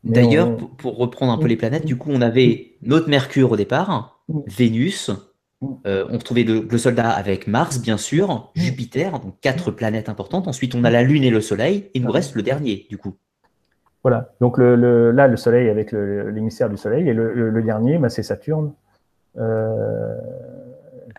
[0.02, 4.22] D'ailleurs, pour, reprendre un peu les planètes, du coup, on avait notre Mercure au départ,
[4.28, 5.10] Vénus,
[5.86, 10.48] euh, on retrouvait le, le, soldat avec Mars, bien sûr, Jupiter, donc quatre planètes importantes.
[10.48, 12.96] Ensuite, on a la Lune et le Soleil, et il nous reste le dernier, du
[12.96, 13.16] coup.
[14.02, 14.32] Voilà.
[14.40, 18.72] Donc le, là, le Soleil avec l'émissaire du Soleil, et le, dernier, bah, c'est Saturne,
[19.38, 20.14] euh,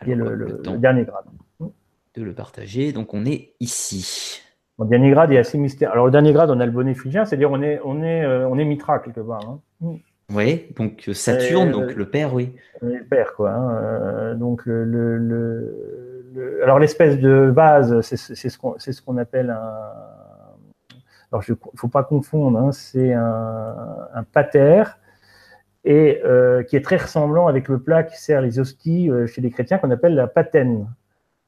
[0.03, 1.25] qui est le, dernier grade.
[2.15, 2.91] De le partager.
[2.91, 4.41] Donc on est ici.
[4.79, 5.91] Le dernier grade est assez mystérieux.
[5.93, 8.47] Alors le dernier grade, on a le bonnet phrygien, c'est-à-dire on est, on est, euh,
[8.47, 9.59] on est Mitra quelque part.
[9.83, 9.97] Hein.
[10.33, 12.55] Oui, donc euh, Saturne, donc le père, oui.
[12.81, 13.51] Le père, quoi.
[13.51, 14.35] Hein.
[14.35, 15.75] donc le,
[16.63, 20.18] alors l'espèce de base, c'est ce qu'on appelle un
[21.31, 23.75] alors, il ne faut pas confondre, hein, c'est un,
[24.13, 24.83] un, pater
[25.85, 29.41] et euh, qui est très ressemblant avec le plat qui sert les hosties euh, chez
[29.41, 30.87] les chrétiens qu'on appelle la patène.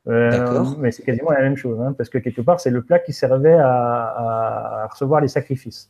[0.07, 2.99] Euh, mais c'est quasiment la même chose, hein, parce que quelque part, c'est le plat
[2.99, 5.89] qui servait à, à, recevoir les sacrifices.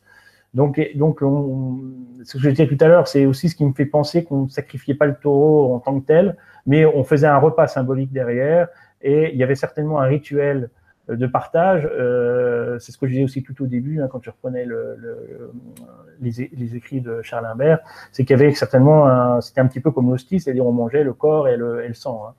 [0.54, 3.86] Donc, donc ce que je disais tout à l'heure, c'est aussi ce qui me fait
[3.86, 6.36] penser qu'on ne sacrifiait pas le taureau en tant que tel,
[6.66, 8.68] mais on faisait un repas symbolique derrière,
[9.00, 10.68] et il y avait certainement un rituel
[11.08, 11.82] de partage,
[12.78, 14.66] c'est ce que je disais aussi tout au début, hein, quand je reprenais
[16.20, 17.80] les, écrits de Charles Imbert,
[18.12, 21.12] c'est qu'il y avait certainement, c'était un petit peu comme l'hostie, c'est-à-dire on mangeait le
[21.12, 22.26] corps et le, sang.
[22.28, 22.34] Hein.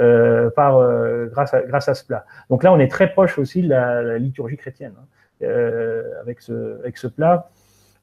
[0.00, 2.24] Euh, par, euh, grâce, à, grâce à ce plat.
[2.50, 5.04] Donc là, on est très proche aussi de la, liturgie chrétienne hein,
[5.42, 7.50] euh, avec, ce, avec ce plat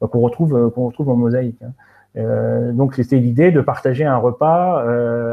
[0.01, 1.61] qu'on retrouve, qu'on retrouve en mosaïque.
[1.63, 2.71] Hein.
[2.73, 4.81] donc c'était l'idée de partager un repas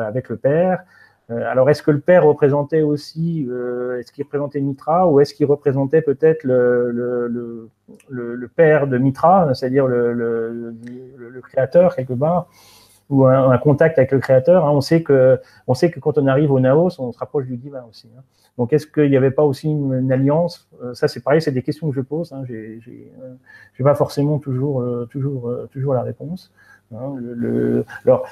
[0.06, 0.84] avec le Père.
[1.50, 3.48] Alors est-ce que le Père représentait aussi,
[3.98, 7.70] est-ce qu'il représentait Mitra ou est-ce qu'il représentait peut-être le, le,
[8.08, 10.74] le, Père de Mitra, c'est-à-dire le,
[11.42, 12.48] créateur quelque part
[13.10, 14.64] ou un, contact avec le créateur.
[14.64, 14.70] Hein?
[14.70, 17.56] On, sait que, on sait que quand on arrive au Naos, on se rapproche du
[17.56, 18.08] divin aussi.
[18.16, 18.22] Hein.
[18.58, 20.68] Donc, est-ce qu'il n'y avait pas aussi une, alliance?
[20.82, 22.32] Euh, Ça, c'est pareil, c'est des questions que je pose.
[22.32, 22.44] Hein.
[22.46, 26.52] Je n'ai pas forcément toujours, euh, toujours, euh, toujours la réponse.
[28.04, 28.26] Alors,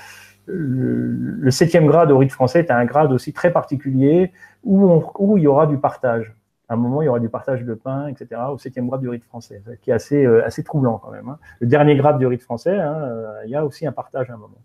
[0.46, 4.32] le, septième grade au rite français est un grade aussi très particulier
[4.64, 6.34] où, où il y aura du partage
[6.70, 9.08] à un moment, il y aura du partage de pain, etc., au septième grade du
[9.08, 11.28] rite français, qui est assez, euh, assez troublant quand même.
[11.28, 11.38] Hein.
[11.58, 14.34] Le dernier grade du rite français, hein, euh, il y a aussi un partage à
[14.34, 14.62] un moment.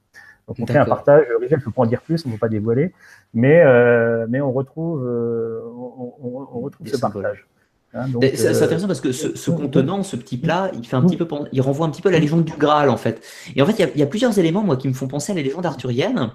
[0.47, 2.39] Donc on fait un partage, je ne peux pas en dire plus, on ne peut
[2.39, 2.93] pas dévoiler,
[3.34, 7.47] mais, euh, mais on retrouve, on, retrouve ce partage.
[7.95, 11.27] Hein, c'est intéressant parce que ce, contenant, ce petit plat, il fait un petit peu,
[11.53, 13.23] il renvoie un petit peu à la légende du Graal en fait.
[13.55, 15.41] Et en fait, il y a, plusieurs éléments moi qui me font penser à la
[15.41, 16.31] légende arthurienne.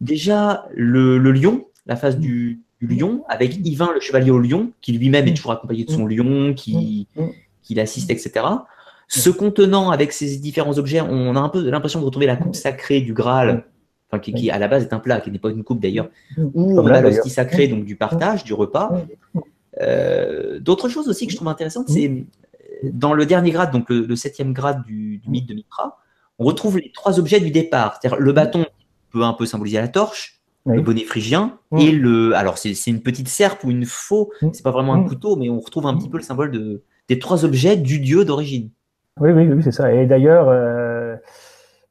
[0.00, 5.28] Déjà, le lion, la face du, lion, avec Yvain le chevalier au lion, qui lui-même
[5.28, 7.06] est toujours accompagné de son lion, qui,
[7.62, 8.46] qui l'assiste, etc.
[9.08, 12.56] Ce contenant avec ses différents objets, on a un peu l'impression de retrouver la coupe
[12.56, 13.64] sacrée du Graal,
[14.10, 16.08] enfin, qui, à la base est un plat, qui n'est pas une coupe d'ailleurs,
[16.38, 18.90] où on a l'hostie sacrée, donc du partage, du repas.
[19.82, 22.24] Euh, d'autres choses aussi que je trouve intéressantes, c'est
[22.84, 25.98] dans le dernier grade, donc le, septième grade du, du, mythe de Mitra,
[26.38, 29.78] on retrouve les trois objets du départ, c'est-à-dire le bâton qui peut un peu symboliser
[29.78, 32.34] la torche, le bonnet phrygien et le.
[32.36, 35.58] Alors, c'est une petite serpe ou une faux, c'est pas vraiment un couteau, mais on
[35.60, 38.70] retrouve un petit peu le symbole de, des trois objets du dieu d'origine.
[39.20, 39.92] Oui, oui, oui, c'est ça.
[39.92, 41.16] Et d'ailleurs, euh,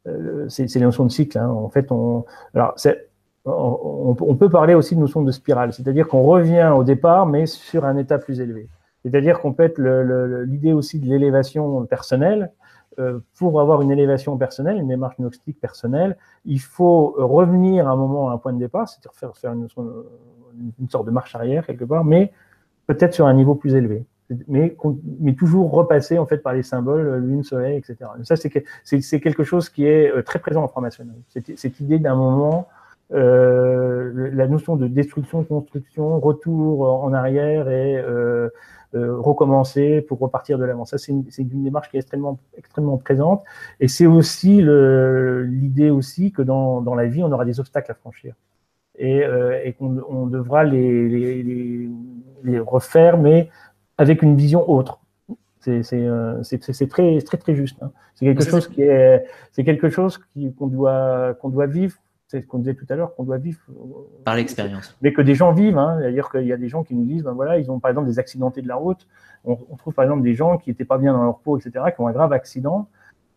[0.07, 1.37] euh, c'est les notions de cycle.
[1.37, 1.49] Hein.
[1.49, 2.25] En fait, on.
[2.53, 2.73] Alors,
[3.45, 7.85] on, peut parler aussi de notion de spirale, c'est-à-dire qu'on revient au départ, mais sur
[7.85, 8.67] un état plus élevé.
[9.03, 12.51] C'est-à-dire qu'on peut être l'idée aussi de l'élévation personnelle,
[12.99, 17.95] euh, pour avoir une élévation personnelle, une démarche gnostique personnelle, il faut revenir à un
[17.95, 22.03] moment à un point de départ, c'est-à-dire faire, une, sorte de marche arrière quelque part,
[22.03, 22.33] mais
[22.87, 24.05] peut-être sur un niveau plus élevé.
[24.47, 24.75] Mais,
[25.37, 27.97] toujours repasser en fait par les symboles lune, soleil, etc.
[28.23, 31.23] ça, c'est quelque chose qui est euh, très présent en franc-maçonnerie.
[31.29, 32.67] Cette idée d'un moment,
[33.11, 38.49] la notion de destruction, construction, retour en arrière et euh,
[38.93, 40.83] euh, recommencer pour repartir de l'avant.
[40.83, 43.41] Ça, c'est une, une, démarche qui est extrêmement, extrêmement présente.
[43.79, 47.93] Et c'est aussi l'idée aussi que dans, dans, la vie, on aura des obstacles à
[47.95, 48.35] franchir.
[48.97, 51.89] Et, euh, et qu'on on devra les, les,
[52.43, 53.49] les, refaire, mais
[53.97, 54.99] avec une vision autre.
[55.61, 56.41] C'est euh,
[56.89, 57.81] très, très, très juste.
[57.81, 57.93] Hein.
[58.15, 59.23] C'est quelque, chose qui est,
[59.53, 60.19] c'est quelque chose
[60.57, 61.95] qu'on doit, qu'on doit vivre
[62.31, 63.59] c'est ce qu'on disait tout à l'heure, qu'on doit vivre.
[63.69, 64.97] Euh, par l'expérience.
[65.01, 65.77] Mais que des gens vivent.
[65.77, 65.97] Hein.
[65.99, 68.07] C'est-à-dire qu'il y a des gens qui nous disent, ben voilà, ils ont par exemple
[68.07, 69.05] des accidentés de la route.
[69.43, 71.99] On, trouve par exemple des gens qui n'étaient pas bien dans leur peau, etc., qui
[71.99, 72.87] ont un grave accident.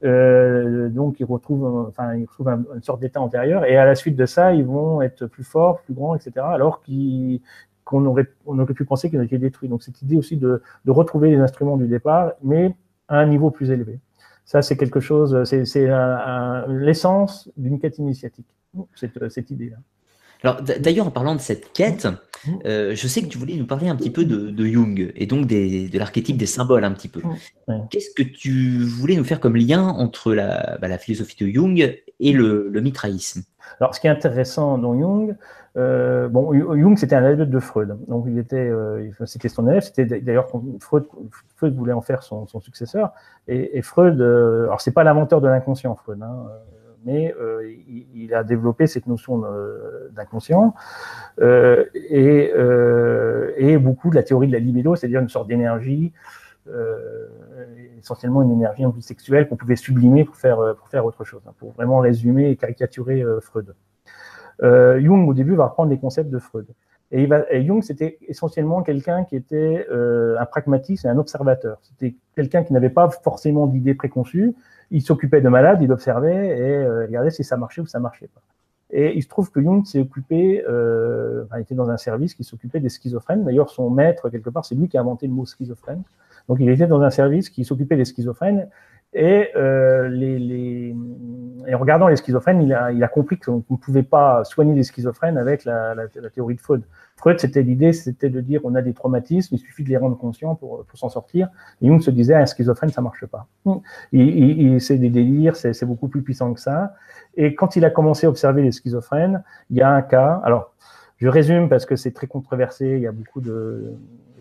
[0.05, 3.65] Euh, donc ils retrouvent, enfin, ils retrouvent une sorte d'état antérieur.
[3.65, 6.83] Et à la suite de ça, ils vont être plus forts, plus grands, etc., alors
[7.85, 9.69] qu'on aurait, on aurait pu penser qu'ils ont été détruits.
[9.69, 12.77] Donc cette idée aussi de, de retrouver les instruments du départ, mais
[13.09, 13.99] à un niveau plus élevé.
[14.45, 15.89] Ça, c'est quelque chose, c'est
[16.69, 18.55] l'essence d'une quête initiatique
[18.95, 19.77] cette, euh, cette idée-là.
[20.45, 22.51] Alors d'ailleurs, en parlant de cette quête, mmh.
[22.67, 25.47] euh, je sais que tu voulais nous parler un petit peu de, Jung et donc
[25.47, 27.23] de l'archétype des symboles un petit peu.
[27.67, 27.75] Mmh.
[27.91, 32.33] Qu'est-ce que tu voulais nous faire comme lien entre la, bah, philosophie de Jung et
[32.33, 33.43] le, mitraïsme?
[33.81, 35.35] Alors ce qui est intéressant dans Jung,
[35.79, 38.71] euh, bon, Jung c'était un élève de Freud, donc il était,
[39.25, 39.83] c'était son élève.
[39.83, 40.49] C'était d'ailleurs
[40.81, 41.07] Freud,
[41.57, 43.13] Freud voulait en faire son, successeur.
[43.49, 46.21] Et, Freud, alors c'est pas l'inventeur de l'inconscient, Freud.
[46.21, 46.49] Hein,
[47.05, 47.71] mais euh,
[48.15, 49.43] il, a développé cette notion
[50.13, 50.75] d'inconscient
[51.41, 56.13] euh, et, euh, et, beaucoup de la théorie de la libido, c'est-à-dire une sorte d'énergie,
[57.99, 61.73] essentiellement une énergie sexuelle qu'on pouvait sublimer pour faire, pour faire autre chose, hein, pour
[61.73, 63.75] vraiment résumer et caricaturer Freud.
[64.63, 66.67] Jung, au début, va reprendre les concepts de Freud.
[67.11, 67.29] Et
[67.67, 71.79] Jung, c'était essentiellement quelqu'un qui était un pragmatiste et un observateur.
[71.83, 74.55] C'était quelqu'un qui n'avait pas forcément d'idées préconçues,
[74.91, 78.29] il s'occupait de malades, il observait et euh, regardait si ça marchait ou ça marchait
[78.29, 78.41] pas.
[78.91, 82.81] Et il se trouve que Jung s'est occupé, euh, était dans un service qui s'occupait
[82.81, 83.45] des schizophrènes.
[83.45, 86.03] D'ailleurs, son maître, quelque part, c'est lui qui a inventé le mot schizophrène.
[86.49, 88.69] Donc, il était dans un service qui s'occupait des schizophrènes.
[89.15, 90.95] Et, les,
[91.73, 95.65] en regardant les schizophrènes, il a, compris qu'on ne pouvait pas soigner les schizophrènes avec
[95.65, 95.95] la,
[96.33, 96.83] théorie de Freud.
[97.25, 100.19] Freud, c'était l'idée, c'était de dire on a des traumatismes, il suffit de les rendre
[100.19, 101.49] conscients pour, pour s'en sortir.
[101.81, 103.47] Et Jung se disait un schizophrène, ça marche pas.
[103.73, 106.97] c'est des délires, c'est beaucoup plus puissant que ça.
[107.35, 110.43] Et quand il a commencé à observer les schizophrènes, il y a un cas.
[110.45, 110.75] Alors,
[111.17, 113.95] je résume parce que c'est très controversé, il y a beaucoup de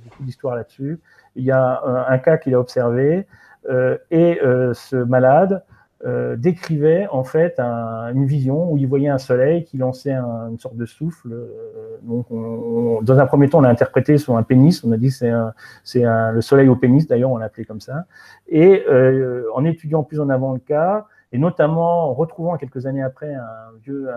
[0.04, 1.00] beaucoup d'histoires là-dessus.
[1.38, 3.26] Il y a un, cas qu'il a observé
[3.70, 5.64] euh, et euh, ce malade
[6.06, 10.76] euh, décrivait en fait une vision où il voyait un soleil qui lançait une sorte
[10.76, 11.30] de souffle.
[12.02, 12.28] donc,
[13.04, 14.84] dans un premier temps, on l'a interprété sur un pénis.
[14.84, 15.32] On a dit c'est
[15.84, 17.08] c'est le soleil au pénis.
[17.08, 18.06] D'ailleurs, on l'a appelé comme ça.
[18.48, 18.86] Et
[19.54, 23.72] en étudiant plus en avant le cas, et notamment en retrouvant quelques années après un
[23.84, 24.08] vieux,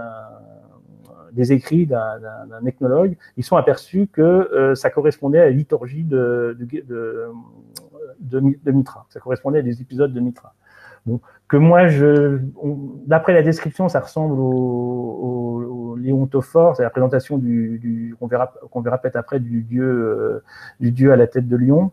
[1.32, 6.56] des écrits d'un ethnologue, ils sont aperçus que euh, ça correspondait à la liturgie de,
[8.66, 9.06] Mitra.
[9.10, 10.54] Ça correspondait à des épisodes de Mitra.
[11.06, 12.40] Donc, que moi, je,
[13.06, 18.80] d'après la description, ça ressemble au, au, Léontophore, c'est la présentation du, qu'on verra, qu'on
[18.80, 20.44] verra peut-être après du dieu, euh,
[20.78, 21.90] du dieu à la tête de lion.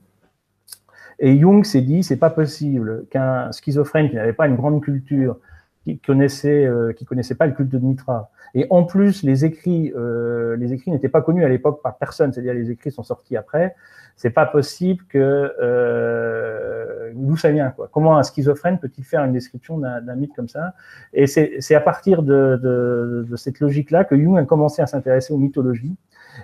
[1.19, 5.37] Et Jung s'est dit, c'est pas possible qu'un schizophrène qui n'avait pas une grande culture,
[5.83, 9.91] qui connaissait, euh, qui connaissait pas le culte de Mitra, et en plus les écrits,
[9.95, 13.35] euh, les écrits n'étaient pas connus à l'époque par personne, c'est-à-dire les écrits sont sortis
[13.37, 13.75] après.
[14.15, 17.89] C'est pas possible que euh, d'où ça vient quoi.
[17.91, 20.73] Comment un schizophrène peut-il faire une description d'un mythe comme ça?
[21.13, 25.33] Et c'est à partir de, de, de cette logique-là que Jung a commencé à s'intéresser
[25.33, 25.97] aux mythologies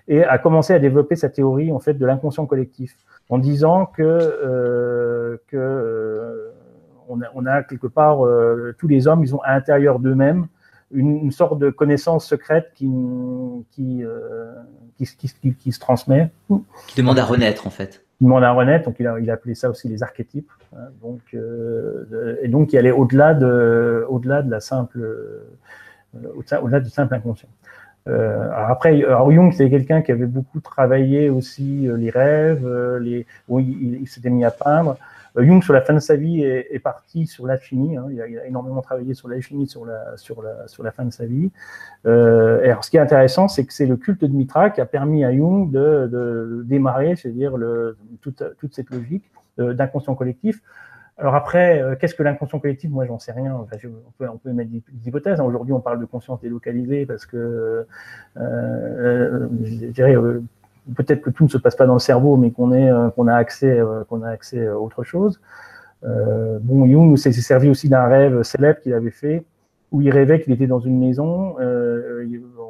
[0.07, 2.95] et a commencé à développer sa théorie en fait de l'inconscient collectif
[3.29, 6.51] en disant que, euh, que euh,
[7.07, 10.47] on, a, on, a, quelque part euh, tous les hommes, ils ont à l'intérieur d'eux-mêmes
[10.91, 12.89] une, sorte de connaissance secrète qui,
[13.71, 14.03] qui,
[14.97, 16.31] qui, qui, se transmet.
[16.87, 18.03] Qui demande à renaître en fait.
[18.17, 20.51] Qui demande à renaître, donc il a, il a appelé ça aussi les archétypes.
[20.75, 21.21] Hein, donc,
[22.41, 25.07] et donc qui allait au-delà de, au-delà de la simple,
[26.13, 27.49] au-delà du simple inconscient.
[28.09, 33.25] Euh, après, Jung, c'est quelqu'un qui avait beaucoup travaillé aussi euh, les rêves, euh, les,
[33.47, 34.97] où il, s'était mis à peindre.
[35.43, 37.97] Jung, sur la fin de sa vie, est, parti sur l'alchimie.
[37.97, 38.07] Hein.
[38.11, 41.25] Il, a, énormément travaillé sur l'alchimie sur la, sur, la, sur la fin de sa
[41.25, 41.51] vie.
[42.05, 44.85] Euh, alors, ce qui est intéressant, c'est que c'est le culte de Mitra qui a
[44.85, 47.53] permis à Jung de, démarrer, c'est-à-dire
[48.21, 50.61] toute, toute cette logique d'inconscient collectif.
[51.19, 52.89] Alors après, euh, qu'est-ce que l'inconscient collectif?
[52.89, 53.53] Moi, j'en sais rien.
[53.53, 53.65] on,
[54.17, 55.41] peut, on peut mettre des, hypothèses.
[55.41, 57.83] Aujourd'hui, on parle de conscience délocalisée parce que, euh,
[58.37, 60.41] euh je euh,
[60.95, 62.69] peut-être que tout ne se passe pas dans le cerveau, mais qu'on
[63.11, 65.39] qu'on a accès, a accès à autre chose.
[66.03, 69.43] bon, Jung s'est servi aussi d'un rêve célèbre qu'il avait fait,
[69.91, 71.55] où il rêvait qu'il était dans une maison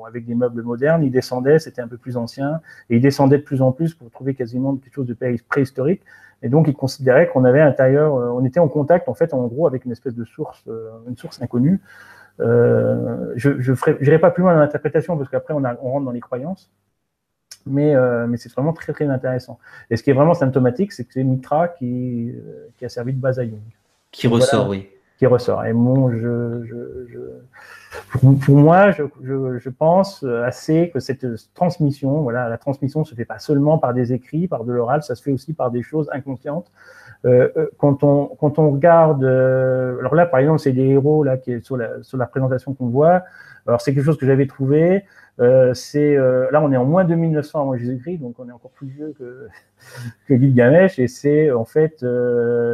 [0.07, 1.03] avec des meubles modernes.
[1.03, 4.09] Il descendait, c'était un peu plus ancien, et il descendait de plus en plus pour
[4.11, 5.17] trouver quasiment quelque chose de
[5.47, 6.01] préhistorique.
[6.41, 9.33] Et donc, il considérait qu'on avait à l'intérieur, euh, on était en contact, en fait,
[9.33, 11.81] en gros, avec une espèce de source, euh, une source inconnue.
[12.39, 13.49] Euh, je
[14.01, 16.71] n'irai pas plus loin dans l'interprétation parce qu'après, on, on, rentre dans les croyances.
[17.65, 19.59] Mais, euh, mais c'est vraiment très, très intéressant.
[19.89, 22.33] Et ce qui est vraiment symptomatique, c'est que c'est Mitra qui,
[22.77, 23.59] qui a servi de base à Jung.
[24.11, 24.89] Qui ressort, oui.
[25.17, 25.65] Qui ressort.
[25.65, 27.19] Et bon, je, je, je
[28.19, 33.39] pour, moi, je, je, pense assez que cette transmission, voilà, la transmission se fait pas
[33.39, 36.71] seulement par des écrits, par de l'oral, ça se fait aussi par des choses inconscientes.
[37.25, 41.23] Euh, euh quand on quand on regarde, euh, alors là par exemple c'est des héros
[41.23, 43.23] là qui est sur la sur la présentation qu'on voit.
[43.67, 45.03] Alors c'est quelque chose que j'avais trouvé.
[45.39, 48.71] Euh, euh, là on est en moins de 1900 avant Jésus-Christ, donc on est encore
[48.71, 49.47] plus vieux que
[50.27, 52.05] que Gilgamesh et c'est en fait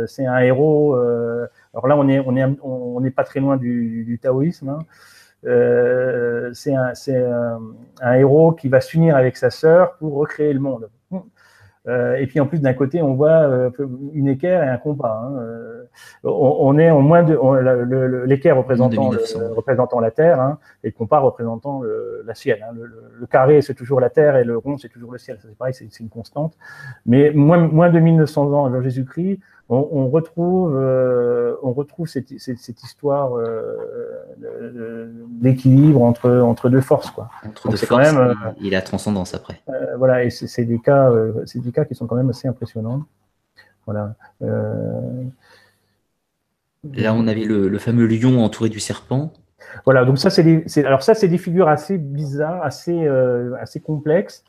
[0.07, 0.95] c'est un héros.
[0.95, 4.69] alors là on on est on n'est pas très loin du, taoïsme.
[4.69, 4.79] Hein.
[5.45, 7.61] Euh, c'est un, un,
[8.01, 10.89] un, héros qui va s'unir avec sa sœur pour recréer le monde.
[11.87, 13.69] Euh, et puis en plus d'un côté, on voit euh,
[14.13, 15.21] une équerre et un compas.
[15.23, 15.37] Hein.
[15.39, 15.83] Euh,
[16.23, 17.35] on, on, est en moins de
[18.25, 19.11] l'équerre représentant,
[19.55, 22.65] représentant la terre hein, et le compas représentant le, la ciel.
[22.67, 22.73] Hein.
[22.75, 25.37] Le, le, carré c'est toujours la terre et le rond c'est toujours le ciel.
[25.41, 26.57] C'est pareil, c'est une constante.
[27.05, 32.39] Mais moins, moins de 1900 ans avant Jésus-Christ, on, on, retrouve, euh, on retrouve cette,
[32.39, 37.09] cette, cette histoire euh, d'équilibre entre, entre deux forces.
[37.09, 37.29] Quoi.
[37.43, 39.61] Entre deux forces, quand même, il a transcendance après.
[39.69, 41.11] Euh, voilà, et c'est des cas,
[41.55, 43.05] des cas qui sont quand même assez impressionnants.
[43.87, 44.13] Voilà.
[46.93, 49.33] Là, on avait le, le, fameux lion entouré du serpent.
[49.83, 53.07] Voilà, donc ça, c'est des, alors ça, c'est des figures assez bizarres, assez,
[53.59, 54.43] assez complexes,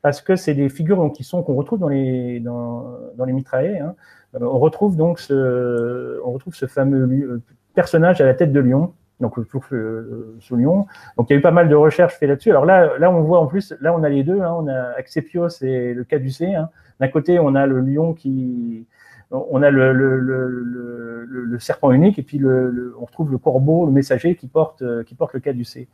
[0.00, 3.78] parce que c'est des figures qui sont qu'on retrouve dans les dans, dans les mitraillés.
[3.78, 3.94] Hein.
[4.34, 7.42] Euh, on retrouve donc ce, on retrouve ce fameux euh,
[7.74, 10.86] personnage à la tête de lion, donc toujours ce, lion.
[11.16, 12.50] Donc il y a eu pas mal de recherches faites là-dessus.
[12.50, 14.92] Alors là, là on voit en plus, là on a les deux, hein, on a
[14.98, 16.54] Accepios et le Caducée.
[16.54, 16.70] Hein.
[17.00, 18.86] D'un côté, on a le lion qui
[19.30, 23.92] on a le, le, le, le, serpent unique et puis on retrouve le corbeau, le
[23.92, 25.88] messager qui porte, qui porte le caducé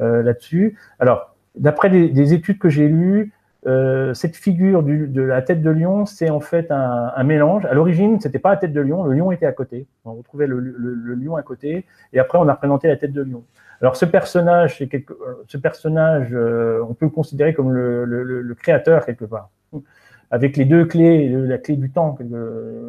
[0.00, 0.78] euh, là-dessus.
[0.98, 3.32] Alors, d'après des, études que j'ai lues,
[3.66, 7.66] euh, cette figure de la tête de lion, c'est en fait un, mélange.
[7.66, 9.86] À l'origine, c'était pas la tête de lion, le lion était à côté.
[10.04, 10.58] On retrouvait le,
[11.14, 13.44] lion à côté, et après on a représenté la tête de lion.
[13.82, 14.82] Alors ce personnage,
[15.46, 19.50] ce personnage, euh, on peut le considérer comme le, créateur quelque part
[20.32, 22.16] avec les deux clés, la clé du temps,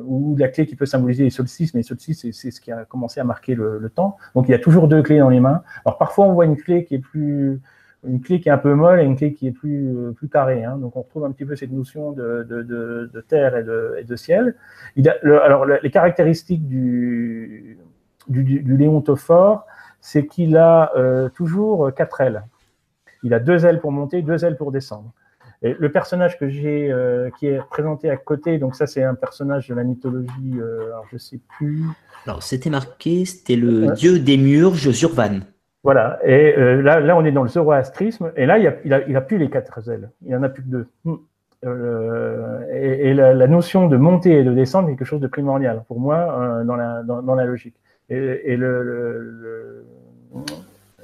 [0.06, 2.86] ou la clé qui peut symboliser les solstices, mais les solstices, c'est ce qui a
[2.86, 4.18] commencé à marquer le, temps.
[4.36, 5.64] Donc il y a toujours deux clés dans les mains.
[5.84, 7.60] Alors parfois on voit une clé qui est plus
[8.08, 10.64] une clé qui est un peu molle et une clé qui est plus, plus carrée.
[10.64, 10.78] Hein.
[10.78, 13.96] Donc on retrouve un petit peu cette notion de, de, de, de terre et de,
[14.00, 14.56] et de ciel.
[14.96, 17.78] Il a, alors les caractéristiques du,
[18.28, 19.66] du, du, léontophore,
[20.00, 22.44] c'est qu'il a euh, toujours quatre ailes.
[23.24, 25.14] Il a deux ailes pour monter, deux ailes pour descendre
[25.62, 29.68] le personnage que j'ai, euh, qui est présenté à côté, donc ça c'est un personnage
[29.68, 31.84] de la mythologie, euh, alors je sais plus.
[32.26, 35.42] Alors c'était marqué, c'était le dieu des murges, Zurvan.
[35.84, 38.94] Voilà, et euh, là, là on est dans le zoroastrisme, et là il a, il
[38.94, 40.88] a, il a plus les quatre ailes, il en a plus que deux.
[41.06, 41.16] Hmm.
[42.72, 46.64] et, la, notion de monter et de descendre est quelque chose de primordial pour moi
[46.66, 47.76] dans, la, dans, dans, la logique.
[48.10, 49.86] Et, et le, le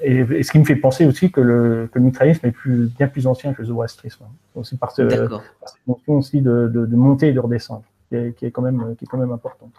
[0.02, 3.08] et, ce qui me fait penser aussi que le, que le mitraïsme est plus, bien
[3.08, 4.26] plus ancien que le zoroastrisme.
[4.56, 8.16] Aussi par, ce, par cette notion aussi de, de, de, monter et de redescendre, qui
[8.16, 9.72] est, qui est, quand, même, qui est quand même importante.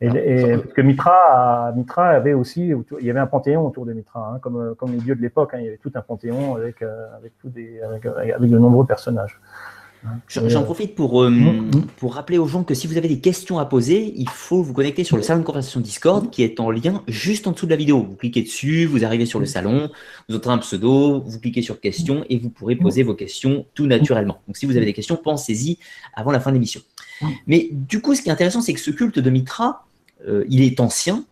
[0.00, 3.86] Et, ah, et parce que Mitra, Mitra avait aussi, il y avait un panthéon autour
[3.86, 5.52] de Mitra, hein, comme, comme les dieux de l'époque.
[5.54, 8.58] Hein, il y avait tout un panthéon avec, euh, avec, tous des, avec, avec de
[8.58, 9.40] nombreux personnages.
[10.28, 11.86] J'en profite pour, euh, mm, mm.
[11.96, 14.74] pour rappeler aux gens que si vous avez des questions à poser, il faut vous
[14.74, 17.70] connecter sur le salon de conversation Discord qui est en lien juste en dessous de
[17.70, 18.02] la vidéo.
[18.02, 19.90] Vous cliquez dessus, vous arrivez sur le salon,
[20.28, 23.86] vous entrez un pseudo, vous cliquez sur questions et vous pourrez poser vos questions tout
[23.86, 24.40] naturellement.
[24.46, 25.78] Donc si vous avez des questions, pensez-y
[26.14, 26.82] avant la fin de l'émission.
[27.46, 29.86] Mais du coup, ce qui est intéressant, c'est que ce culte de Mitra,
[30.26, 31.24] euh, il est ancien,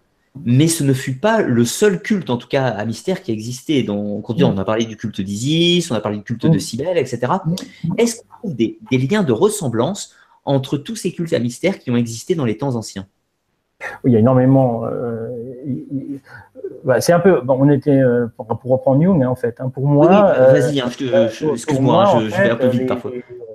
[0.44, 3.82] mais ce ne fut pas le seul culte, en tout cas à mystère, qui existait.
[3.82, 7.20] Dans, on a parlé du culte d'Isis, on a parlé du culte de Cybèle, etc.
[7.98, 10.14] Est-ce qu'on trouve des, liens de ressemblance
[10.44, 13.06] entre tous ces cultes à mystère qui ont existé dans les temps anciens?
[14.04, 14.86] Oui, il y a énormément.
[14.86, 15.28] Euh,
[16.84, 17.42] bah, c'est un peu.
[17.46, 19.60] on était euh, pour, reprendre Jung, hein, en fait.
[19.60, 20.34] Hein, pour moi.
[20.52, 23.10] Vas-y, hein, excuse-moi, je, je, vais un peu vite parfois.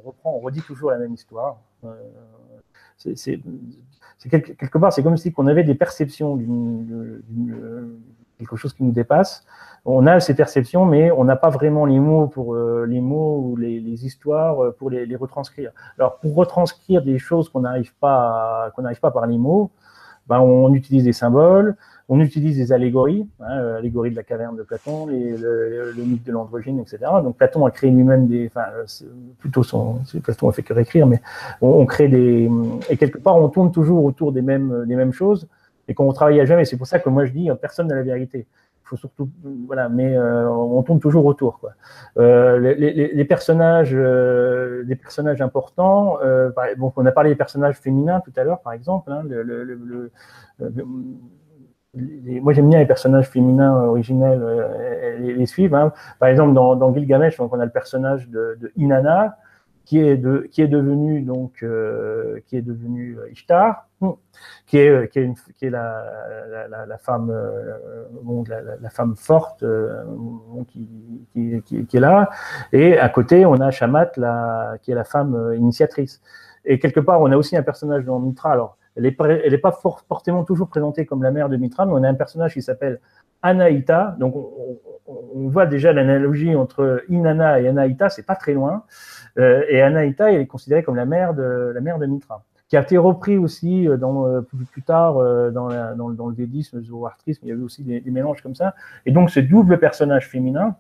[0.07, 1.57] On, reprend, on redit toujours la même histoire.
[2.97, 3.15] c'est
[4.17, 8.01] c'est quelque, part, c'est comme si on avait des perceptions d'une
[8.37, 9.45] quelque chose qui nous dépasse.
[9.85, 13.39] On a ces perceptions, mais on n'a pas vraiment les mots pour euh, les mots
[13.39, 15.71] ou les, histoires euh, pour les, les, retranscrire.
[15.97, 19.71] Alors, pour retranscrire des choses qu'on n'arrive pas qu'on n'arrive pas par les mots,
[20.27, 21.75] ben, on utilise des symboles.
[22.09, 26.03] On utilise des allégories, hein, euh, allégorie de la caverne de Platon, les, le, le,
[26.03, 26.99] mythe de l'androgyne, etc.
[27.21, 28.67] Donc Platon a créé lui-même des, enfin
[29.39, 31.21] plutôt son, Platon a fait que réécrire, mais
[31.61, 32.49] on, on, crée des
[32.89, 35.47] et quelque part on tourne toujours autour des mêmes des mêmes choses
[35.87, 36.65] et qu'on travaille à jamais.
[36.65, 38.47] C'est pour ça que moi je dis personne n'a la vérité.
[38.87, 39.29] Il faut surtout
[39.65, 41.59] voilà, mais euh, on tourne toujours autour.
[41.59, 41.73] Quoi.
[42.17, 46.19] Euh, les, les, les, personnages, euh, des personnages importants.
[46.23, 49.11] Euh, bon, on a parlé des personnages féminins tout à l'heure, par exemple.
[49.11, 50.11] Hein, le, le, le,
[52.41, 55.75] moi j'aime bien les personnages féminins originels euh, les, les suivre.
[55.75, 55.93] Hein.
[56.19, 59.37] Par exemple, dans, dans Gilgamesh, donc on a le personnage de, Inanna
[59.87, 64.11] qui est de, qui est devenu donc euh, qui est devenu euh, Ishtar, hmm,
[64.65, 70.03] qui est qui est, la, la, femme euh, bon, la, femme forte euh,
[70.67, 72.29] qui, qui, est là,
[72.73, 74.07] et à côté on a Shamat
[74.81, 76.21] qui est la femme initiatrice.
[76.65, 78.75] Et quelque part on a aussi un personnage dans Mitra.
[78.97, 82.15] Elle n'est pas fortement toujours présentée comme la mère de Mitra, mais on a un
[82.15, 82.99] personnage qui s'appelle
[83.41, 84.15] Anaïta.
[84.19, 88.83] Donc, on, voit déjà l'analogie entre Inanna et Anaïta, c'est pas très loin.
[89.37, 92.75] Euh, et Anaïta, elle est considérée comme la mère de la mère de Mitra, qui
[92.75, 95.13] a été repris aussi euh, dans, euh, plus, tard
[95.51, 97.45] dans, le védisme, le zoroastrisme.
[97.45, 98.73] Il y avait aussi des, des, mélanges comme ça.
[99.05, 100.75] Et donc, ce double personnage féminin,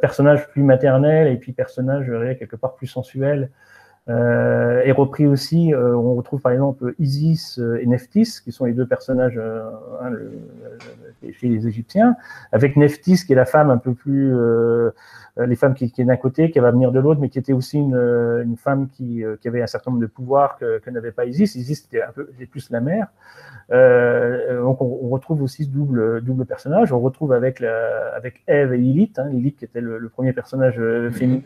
[0.00, 2.06] personnage plus maternel et puis personnage
[2.38, 3.50] quelque part plus sensuel,
[4.08, 8.72] est repris aussi, euh, on retrouve par exemple Isis euh, et Nephthys, qui sont les
[8.72, 10.12] deux personnages hein,
[11.32, 12.16] chez les Égyptiens,
[12.52, 14.34] avec Nephthys qui est la femme un peu plus,
[15.38, 17.54] les femmes qui, qui est d'un côté, qui va venir de l'autre, mais qui était
[17.54, 21.54] aussi une, femme qui, avait un certain nombre de pouvoirs que, n'avait pas Isis.
[21.54, 23.08] Isis était un peu plus la mère.
[23.70, 26.92] donc on, retrouve aussi ce double, double personnage.
[26.92, 30.78] On retrouve avec, la, avec Ève et Lilith, hein, Lilith qui était le, premier personnage
[31.12, 31.42] féminin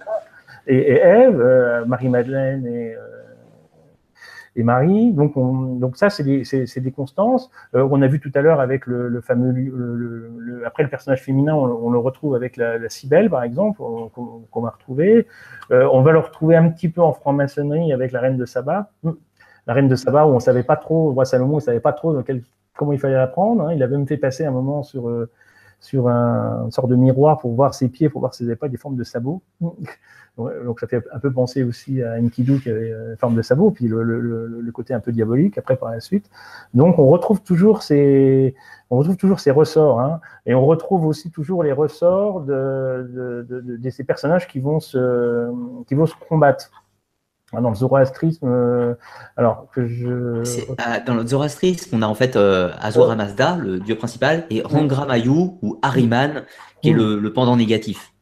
[0.68, 5.12] et Ève, euh, Marie-Madeleine et, euh, Marie.
[5.12, 7.50] Donc, on, ça, c'est des, constances.
[7.74, 11.64] Euh, on a vu tout à l'heure avec le, fameux, après le personnage féminin, on,
[11.64, 15.26] on, le retrouve avec la, la par exemple, qu'on, va retrouver.
[15.70, 18.90] on va le retrouver un petit peu en franc-maçonnerie avec la reine de Saba.
[19.66, 22.20] la reine de Saba, où on savait pas trop, roi Salomon, ne savait pas trop
[22.76, 23.68] comment il fallait la prendre.
[23.68, 23.74] Hein.
[23.74, 25.08] Il avait même fait passer un moment sur,
[25.80, 28.68] sur un, une sorte de miroir pour voir ses pieds, pour voir si n'avaient pas
[28.68, 29.42] des formes de sabots.
[30.38, 33.72] Donc ça fait un peu penser aussi à Enkidu qui avait une forme de sabot,
[33.72, 36.30] puis le, côté un peu diabolique après par la suite.
[36.74, 38.54] Donc on retrouve toujours ces,
[38.90, 43.90] on retrouve toujours ces ressorts, hein, et on retrouve aussi toujours les ressorts de, de,
[43.90, 45.50] ces personnages qui vont se,
[45.88, 46.70] qui vont se combattre.
[47.52, 48.94] Dans le zoroastrisme, euh,
[49.36, 50.42] alors que je.
[50.76, 54.60] Ah, dans le zoroastrisme, on a en fait euh, Azura Mazda, le dieu principal, et
[54.62, 55.30] Rangramayu
[55.62, 56.42] ou Ahriman,
[56.82, 58.12] qui est le pendant négatif.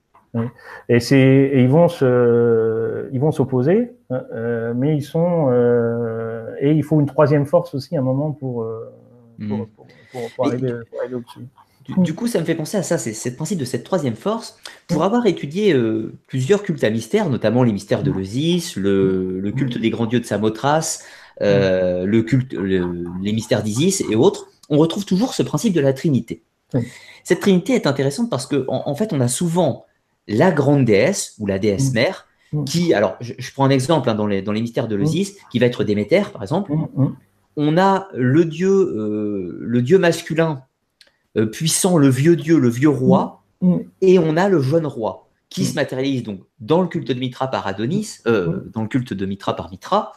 [0.88, 6.82] Et, c'est, ils vont se, ils vont s'opposer, euh, mais ils sont, euh, et il
[6.82, 8.92] faut une troisième force aussi à un moment pour, euh,
[9.38, 9.64] hmm.
[10.36, 10.74] pour, arriver,
[11.12, 11.46] au-dessus.
[11.98, 14.58] Du, coup, ça me fait penser à ça, c'est le principe de cette troisième force.
[14.88, 15.74] Pour avoir étudié
[16.26, 20.20] plusieurs cultes à mystère, notamment les mystères de l'Osis, le, le, culte des grands dieux
[20.20, 21.04] de Samothrace,
[21.40, 26.42] le culte, les mystères d'Isis et autres, on retrouve toujours ce principe de la Trinité.
[27.24, 29.86] Cette Trinité est intéressante parce qu'en en, fait, on a souvent
[30.28, 32.26] la grande déesse ou la déesse mère,
[32.64, 35.04] qui, alors je, prends un exemple hein, dans, les, dans les mystères de mm.
[35.50, 36.72] qui va être Déméter, par exemple.
[37.56, 40.75] On a le dieu, euh, le dieu masculin euh,
[41.44, 43.42] puissant, le vieux dieu, le vieux roi,
[44.00, 47.48] et on a le jeune roi qui se matérialise donc dans le culte de Mitra
[47.48, 50.12] par Adonis, euh, dans le culte de Mitra par Mitra,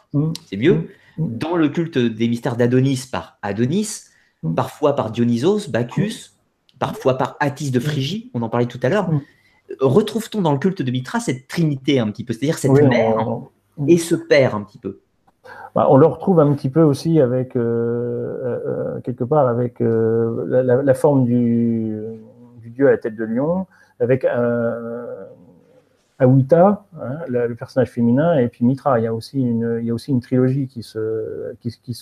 [0.47, 4.05] c'est mieux, dans le culte des mystères d'Adonis par Adonis,
[4.55, 6.31] parfois par Dionysos, Bacchus,
[6.79, 9.09] parfois par Attis de Phrygie, on en parlait tout à l'heure.
[9.79, 13.15] Retrouve-t-on dans le culte de Mitra cette trinité un petit peu, c'est-à-dire cette mère
[13.87, 15.01] et ce père un petit peu?
[15.75, 19.79] Bah, on le retrouve un petit peu aussi avec euh, euh, euh, quelque part avec
[19.79, 21.95] la, forme du,
[22.65, 23.67] dieu à la tête de lion,
[23.99, 24.25] avec
[26.19, 28.99] Awita, hein, le, personnage féminin, et puis Mitra.
[28.99, 31.97] Il y a aussi une, il y a aussi une trilogie qui, se, qui, qui,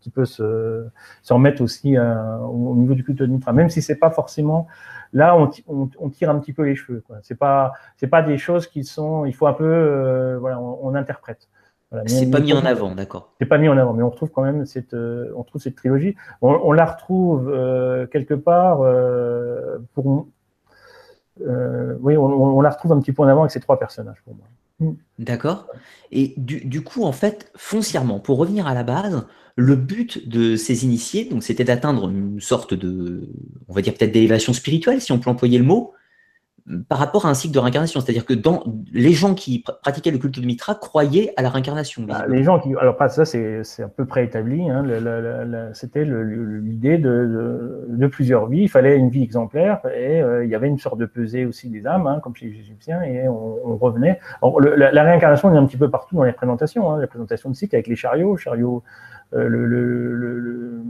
[0.00, 0.84] qui peut se,
[1.22, 4.66] se remettre aussi au niveau du culte de Mitra, même si c'est pas forcément
[5.14, 5.36] Là,
[5.68, 7.04] on, tire un petit peu les cheveux.
[7.20, 9.26] C'est pas, c'est pas des choses qui sont.
[9.26, 11.48] Il faut un peu, voilà, on, interprète.
[12.06, 13.32] C'est pas mis en avant, d'accord.
[13.40, 15.76] C'est pas mis en avant, mais on retrouve quand même cette, euh, on trouve cette
[15.76, 16.16] trilogie.
[16.40, 18.78] On, la retrouve euh, quelque part
[19.94, 20.26] pour.
[21.38, 24.46] oui, on, la retrouve un petit peu en avant avec ces trois personnages pour moi.
[24.80, 24.96] Mm.
[25.18, 25.66] D'accord.
[26.10, 30.84] Et du, coup, en fait, foncièrement, pour revenir à la base, le but de ces
[30.84, 33.28] initiés, donc, c'était d'atteindre une sorte de,
[33.68, 35.92] on va dire peut-être d'élévation spirituelle, si on peut employer le mot,
[36.88, 38.00] par rapport à un cycle de réincarnation.
[38.00, 38.62] C'est-à-dire que dans,
[38.92, 42.04] les gens qui pratiquaient le culte de Mitra croyaient à la réincarnation.
[42.04, 44.70] Bah, les gens qui, alors ça c'est un peu préétabli.
[44.70, 44.84] Hein,
[45.74, 48.62] C'était l'idée de, de, plusieurs vies.
[48.62, 51.68] Il fallait une vie exemplaire et euh, il y avait une sorte de pesée aussi
[51.68, 54.20] des âmes, hein, comme chez les Égyptiens, et on, revenait.
[54.42, 56.92] la, réincarnation est un petit peu partout dans les présentations.
[56.92, 58.82] Hein, la présentation de cycle avec les chariots, chariots
[59.34, 60.82] euh, le,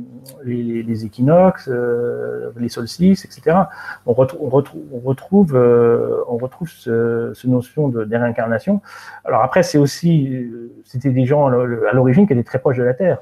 [0.45, 3.57] les, équinoxes, euh, les solstices, etc.
[4.07, 8.81] On, on on retrouve, euh, on retrouve ce, notion de, réincarnation.
[9.25, 10.51] Alors après, c'est aussi,
[10.85, 13.19] c'était des gens à l'origine qui étaient très proches de la Terre.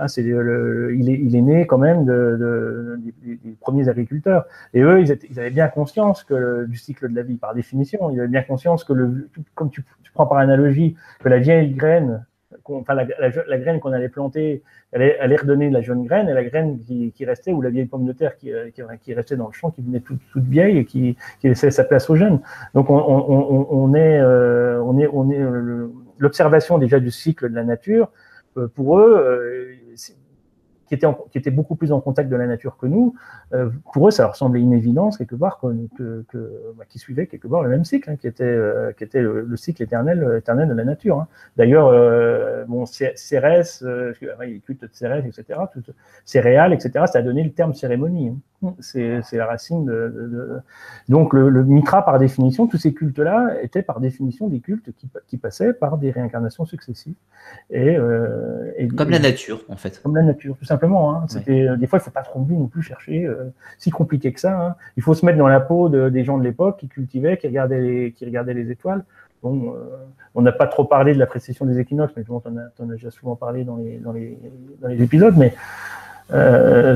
[0.00, 4.44] Hein, c'est il, est, né quand même de, des, premiers agriculteurs.
[4.74, 8.10] Et eux, ils, avaient bien conscience que du cycle de la vie, par définition.
[8.10, 8.92] Ils avaient bien conscience que,
[9.54, 9.82] comme tu
[10.12, 12.24] prends par analogie, que la vieille graine
[12.70, 14.62] enfin, la, graine qu'on allait planter,
[14.92, 17.86] elle allait, redonner de la jeune graine, et la graine qui, restait, ou la vieille
[17.86, 18.70] pomme de terre qui, euh,
[19.02, 22.16] qui, restait dans le champ, qui venait toute, vieille et qui, laissait sa place aux
[22.16, 22.40] jeunes.
[22.74, 25.40] Donc, on, est, euh, on est, on est
[26.18, 28.10] l'observation déjà du cycle de la nature.
[28.56, 29.74] Euh, pour eux,
[30.88, 33.14] qui étaient, qui étaient beaucoup plus en contact de la nature que nous,
[33.52, 37.26] euh, pour eux, ça leur semblait une évidence quelque part que, que, bah, qui suivait
[37.26, 40.68] quelque part le même cycle, hein, qui était, euh, qui était le, cycle éternel, éternel
[40.68, 41.20] de la nature.
[41.20, 41.28] Hein.
[41.56, 44.12] D'ailleurs, euh, bon, Cérès, euh,
[44.46, 45.82] il culte de Cérès, etc., tout,
[46.24, 48.28] céréales, etc., ça a donné le terme cérémonie.
[48.28, 48.74] Hein.
[48.80, 50.60] C'est la racine de, de,
[51.08, 55.08] donc le, le, mitra par définition, tous ces cultes-là étaient par définition des cultes qui,
[55.28, 57.14] qui, passaient par des réincarnations successives.
[57.70, 60.00] Et, euh, et comme la nature, en fait.
[60.02, 61.14] Comme la nature, tout simplement simplement.
[61.14, 61.24] Hein.
[61.28, 64.40] C'était euh, des fois, il faut pas trop non plus chercher euh, si compliqué que
[64.40, 64.60] ça.
[64.60, 64.74] Hein.
[64.96, 67.80] Il faut se mettre dans la peau des gens de l'époque qui cultivaient, qui regardaient
[67.80, 69.04] les, qui regardaient les étoiles.
[69.42, 69.96] Bon, euh,
[70.34, 73.10] on n'a pas trop parlé de la précession des équinoxes, mais on en a, déjà
[73.10, 74.38] souvent parlé dans les, dans les,
[74.80, 75.36] dans les épisodes.
[75.36, 75.54] Mais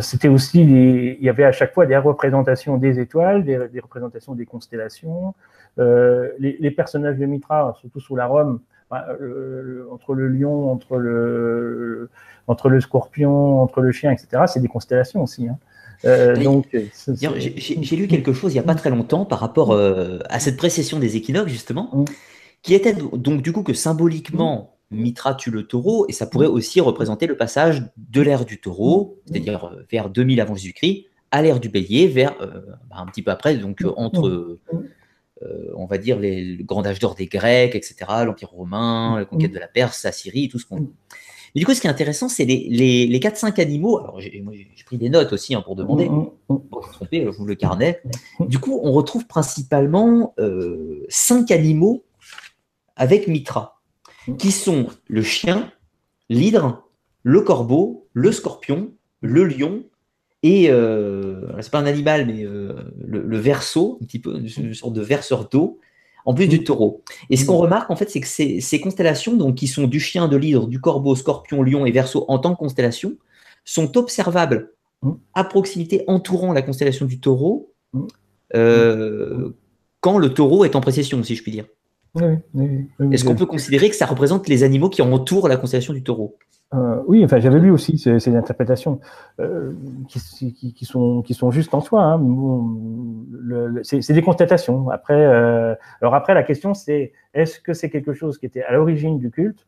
[0.00, 4.46] c'était aussi, il y avait à chaque fois des représentations des étoiles, des, représentations des
[4.46, 5.34] constellations.
[5.78, 8.60] Les, les, personnages de Mitra, surtout sous la Rome,
[8.90, 9.06] bah,
[9.90, 12.10] entre le lion, entre le,
[12.46, 15.48] entre le scorpion, entre le chien, etc., c'est des constellations aussi.
[15.48, 15.58] Hein.
[16.04, 20.18] Euh, donc, j'ai lu quelque chose il n'y a pas très longtemps par rapport euh,
[20.28, 22.04] à cette précession des équinoxes, justement, mm.
[22.62, 26.80] qui était donc du coup que symboliquement, Mitra tue le taureau, et ça pourrait aussi
[26.80, 31.60] représenter le passage de l'ère du taureau, c'est-à-dire euh, vers 2000 avant Jésus-Christ, à l'ère
[31.60, 32.60] du bélier, vers euh,
[32.90, 34.58] bah, un petit peu après, donc entre,
[35.74, 37.94] on va dire, les, le grand âge d'or des Grecs, etc.,
[38.24, 40.90] l'Empire romain, la conquête de la Perse, la Syrie, tout ce qu'on.
[41.54, 43.98] Mais du coup, ce qui est intéressant, c'est les, les, les 4-5 animaux.
[43.98, 44.42] Alors, j'ai
[44.86, 46.06] pris des notes aussi hein, pour demander.
[46.46, 48.02] Pour vous tromper, je vous le carnet.
[48.40, 52.04] Du coup, on retrouve principalement euh, 5 animaux
[52.96, 53.82] avec Mitra,
[54.38, 55.70] qui sont le chien,
[56.28, 56.88] l'hydre,
[57.22, 59.84] le corbeau, le scorpion, le lion
[60.42, 64.74] et euh, c'est pas un animal, mais euh, le, le, verso, un petit peu une
[64.74, 65.78] sorte de verseur d'eau,
[66.24, 67.02] en plus du taureau.
[67.30, 70.00] Et ce qu'on remarque, en fait, c'est que ces, ces, constellations, donc qui sont du
[70.00, 73.16] chien, de l'hydre, du corbeau, scorpion, lion et verso en tant que constellation,
[73.64, 74.72] sont observables
[75.34, 77.72] à proximité entourant la constellation du taureau
[78.54, 79.50] euh,
[80.00, 81.66] quand le taureau est en précession, si je puis dire.
[82.14, 82.24] Oui,
[82.54, 85.94] oui, oui, Est-ce qu'on peut considérer que ça représente les animaux qui entourent la constellation
[85.94, 86.36] du taureau?
[86.74, 89.00] Euh, oui, enfin, j'avais lu aussi ces, interprétations
[89.40, 89.72] euh,
[90.08, 92.02] qui, sont, justes en soi.
[92.02, 92.20] Hein.
[93.82, 94.88] C'est des constatations.
[94.88, 98.72] Après, euh, alors après, la question c'est est-ce que c'est quelque chose qui était à
[98.72, 99.66] l'origine du culte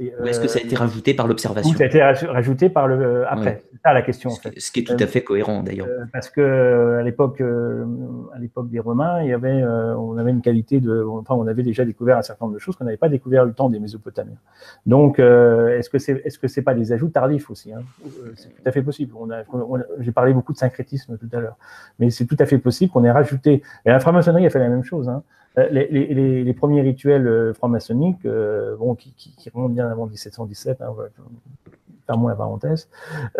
[0.00, 3.24] ou est-ce que ça a été rajouté par l'observation Ça a été rajouté par le
[3.28, 3.44] après.
[3.44, 3.62] Ouais.
[3.72, 4.30] C'est ça la question.
[4.30, 4.58] En fait.
[4.58, 5.86] Ce qui est tout à fait cohérent d'ailleurs.
[5.88, 7.84] Euh, parce que à l'époque, euh,
[8.34, 11.46] à l'époque des Romains, il y avait, euh, on avait une qualité de, enfin, on
[11.46, 13.78] avait déjà découvert un certain nombre de choses qu'on n'avait pas découvert le temps des
[13.78, 14.38] Mésopotamiens.
[14.86, 17.80] Donc, est-ce que c'est, est-ce que c'est pas des ajouts tardifs aussi hein?
[18.36, 19.12] C'est tout à fait possible.
[19.18, 21.56] On a, on, j'ai parlé beaucoup de syncrétisme tout à l'heure,
[21.98, 23.62] mais c'est tout à fait possible qu'on ait rajouté.
[23.84, 25.08] Et la franc-maçonnerie a fait la même chose.
[25.08, 25.22] Hein.
[25.56, 30.80] Les, les, les, premiers rituels franc-maçonniques, euh, bon, qui, qui, qui, remontent bien avant 1717,
[30.80, 30.94] hein,
[32.06, 32.88] fermons la parenthèse,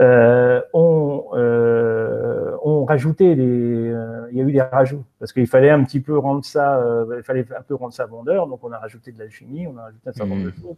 [0.00, 3.94] euh, ont, euh, ont rajouté des,
[4.32, 6.84] il y a eu des rajouts parce qu'il fallait un petit peu rendre ça,
[7.16, 9.82] il fallait un peu rendre ça vendeur, donc on a rajouté de l'alchimie, on a
[9.82, 10.76] rajouté un certain nombre de choses.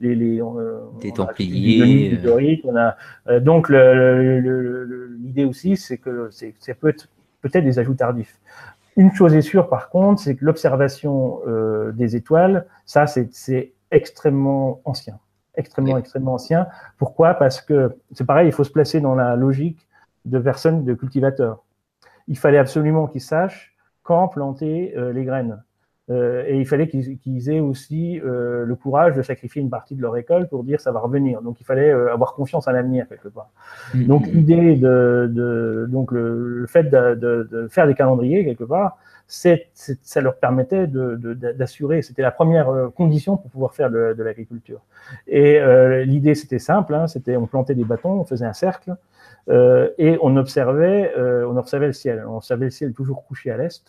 [0.00, 0.54] Les, les, on,
[1.00, 2.96] des on templiers, dorique, on a
[3.40, 7.08] donc l'idée aussi, c'est que ça peut être
[7.40, 8.38] peut-être des ajouts tardifs.
[8.98, 14.80] Une chose est sûre, par contre, c'est que l'observation euh, des étoiles, ça, c'est extrêmement
[14.84, 15.20] ancien.
[15.54, 16.00] Extrêmement, oui.
[16.00, 16.66] extrêmement ancien.
[16.98, 17.34] Pourquoi?
[17.34, 19.86] Parce que c'est pareil, il faut se placer dans la logique
[20.24, 21.62] de personnes, de cultivateurs.
[22.26, 25.62] Il fallait absolument qu'ils sachent quand planter euh, les graines.
[26.10, 29.94] Euh, et il fallait qu'ils qu aient aussi euh, le courage de sacrifier une partie
[29.94, 31.42] de leur école pour dire ça va revenir.
[31.42, 33.50] Donc il fallait euh, avoir confiance en l'avenir quelque part.
[33.94, 34.04] Mmh.
[34.04, 38.64] Donc l'idée de, de, donc le, le fait de, de, de, faire des calendriers quelque
[38.64, 39.56] part, ça
[40.22, 42.00] leur permettait d'assurer.
[42.00, 44.80] C'était la première condition pour pouvoir faire de, l'agriculture.
[45.26, 45.60] Et
[46.06, 48.96] l'idée c'était simple, hein, c'était on plantait des bâtons, on faisait un cercle.
[49.50, 52.24] et on observait, on observait le ciel.
[52.26, 53.84] On observait le ciel toujours couché à l'est,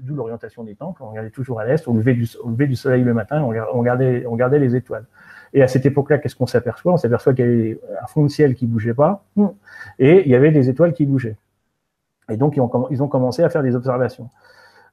[0.00, 1.02] d'où l'orientation des temples.
[1.02, 4.76] On regardait toujours à l'est, au lever du, soleil le matin, on regardait, on les
[4.76, 5.04] étoiles.
[5.52, 6.92] Et à cette époque-là, qu'est-ce qu'on s'aperçoit?
[6.92, 9.24] On s'aperçoit qu'il y avait un fond de ciel qui bougeait pas,
[9.98, 11.36] et il y avait des étoiles qui bougeaient.
[12.30, 14.30] Et donc ils ont, commencé à faire des observations.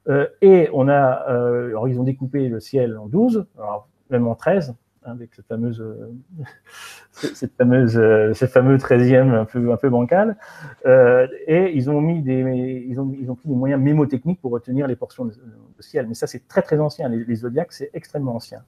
[0.08, 4.74] Euh, et euh, ils ont découpé le ciel en 12, alors même en 13,
[5.10, 6.10] avec cette fameuse, euh,
[7.12, 8.00] cette fameuse,
[8.34, 10.36] cette fameuse 13e un peu, un peu bancale.
[10.86, 14.52] Euh, et ils ont mis des, ils ont, ils ont pris des moyens mémotechniques pour
[14.52, 15.32] retenir les portions de,
[15.80, 16.06] ciel.
[16.08, 17.08] Mais ça, c'est très, très ancien.
[17.08, 18.62] Les, les zodiacs, c'est extrêmement ancien.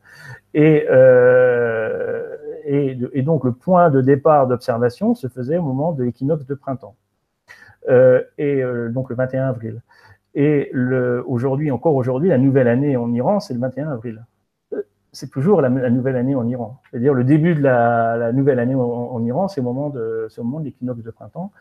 [0.55, 6.47] Et, euh, et, donc, le point de départ d'observation se faisait au moment de l'équinoxe
[6.47, 6.95] de printemps.
[8.39, 9.81] Et donc, le 21 avril.
[10.35, 10.71] Et
[11.27, 14.25] aujourd'hui, encore aujourd'hui, la nouvelle année en Iran, c'est le 21 avril
[15.13, 16.81] c'est toujours la, nouvelle année en Iran.
[16.91, 20.59] C'est-à-dire le début de la, nouvelle année en, Iran, c'est au moment de, au moment
[20.59, 21.53] l'équinoxe de printemps,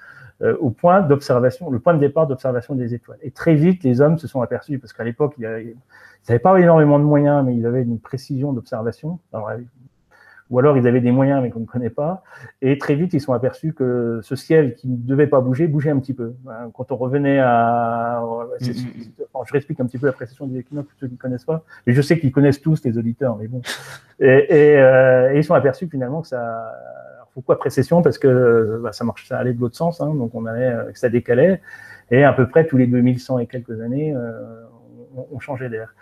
[0.41, 3.17] euh, au point d'observation, le point de départ d'observation des étoiles.
[3.21, 5.75] Et très vite, les hommes se sont aperçus, parce qu'à l'époque, ils
[6.27, 9.19] n'avaient pas énormément de moyens, mais ils avaient une précision d'observation.
[10.49, 12.23] Ou alors ils avaient des moyens mais qu'on ne connaît pas.
[12.61, 15.91] Et très vite, ils sont aperçus que ce ciel qui ne devait pas bouger, bougeait
[15.91, 16.33] un petit peu.
[16.73, 18.21] Quand on revenait à...
[18.21, 19.11] Mm -hmm.
[19.33, 21.45] enfin, je réexplique un petit peu la précession des équinoxes pour ceux qui ne connaissent
[21.45, 21.63] pas.
[21.87, 23.61] Et je sais qu'ils connaissent tous, les auditeurs, mais bon.
[24.19, 26.41] Et, et, euh, et ils sont aperçus finalement que ça...
[27.15, 28.01] Alors, pourquoi précession?
[28.01, 28.31] Parce que
[28.83, 31.61] bah, ça marche, ça allait de l'autre sens, hein, donc on avait, que ça décalait.
[32.11, 34.21] Et à peu près tous les 2100 et quelques années, euh,
[35.15, 35.93] on, on changeait d'air.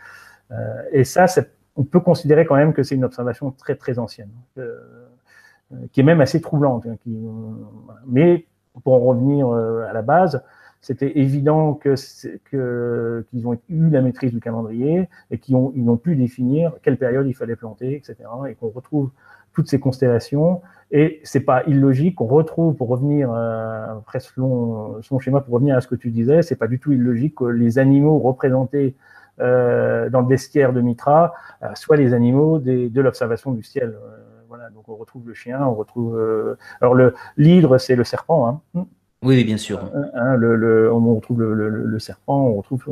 [0.52, 0.56] Euh,
[0.91, 4.32] et ça, c'est on peut considérer quand même que c'est une observation très très ancienne,
[4.58, 4.80] euh,
[5.91, 6.86] qui est même assez troublante.
[6.88, 7.52] Hein, euh,
[8.08, 8.45] mais
[8.84, 10.44] pour en revenir euh, à la base,
[10.82, 11.95] c'était évident que
[13.30, 17.34] qu'ils ont eu la maîtrise du calendrier et qu'ils ont, pu définir quelle période il
[17.34, 18.16] fallait planter, etc.
[18.49, 19.12] Et qu'on retrouve
[19.54, 20.62] toutes ces constellations.
[20.91, 23.95] Et c'est pas illogique qu'on retrouve, pour revenir euh,
[25.02, 27.45] son schéma, pour revenir à ce que tu disais, c'est pas du tout illogique que
[27.45, 28.95] les animaux représentés
[29.40, 31.34] dans le bestiaire de Mitra,
[31.76, 33.96] soit les animaux de l'observation du ciel.
[34.48, 36.20] voilà, donc on retrouve le chien, on retrouve.
[36.82, 38.62] alors le l'hydre, c'est le serpent.
[38.76, 38.86] Hein.
[39.24, 39.92] Oui, bien sûr.
[40.14, 42.84] Hein, le, on retrouve le, serpent, on retrouve,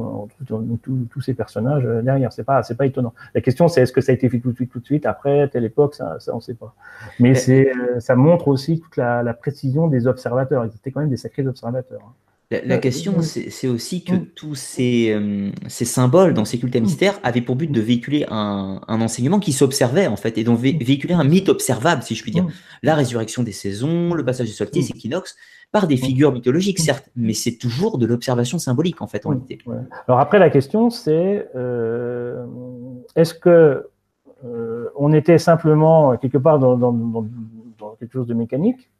[1.11, 2.33] tous ces personnages derrière.
[2.33, 3.13] C'est pas, c'est pas étonnant.
[3.35, 5.05] La question, c'est est-ce que ça a été fait tout de suite, tout de suite
[5.05, 6.73] après à telle époque, ça, ça on sait pas.
[7.19, 10.65] Mais c'est, ça montre aussi toute la, précision des observateurs.
[10.65, 12.01] Ils étaient quand même des sacrés observateurs.
[12.03, 12.13] Hein.
[12.51, 14.25] La, question, c'est aussi que mm.
[14.35, 16.83] tous ces, euh, ces, symboles dans ces cultes à mm.
[16.83, 20.59] mystère avaient pour but de véhiculer un, un enseignement qui s'observait, en fait, et donc
[20.59, 20.61] mm.
[20.61, 22.45] véhiculer un mythe observable, si je puis dire.
[22.83, 25.35] La résurrection des saisons, le passage du solstice, équinoxe,
[25.71, 29.57] par des figures mythologiques, certes, mais c'est toujours de l'observation symbolique, en fait, en réalité.
[30.07, 32.45] Alors après, la question, c'est euh,
[33.15, 33.89] est-ce que
[34.45, 37.25] euh, on était simplement quelque part dans, dans, dans,
[37.79, 38.91] dans quelque chose de mécanique?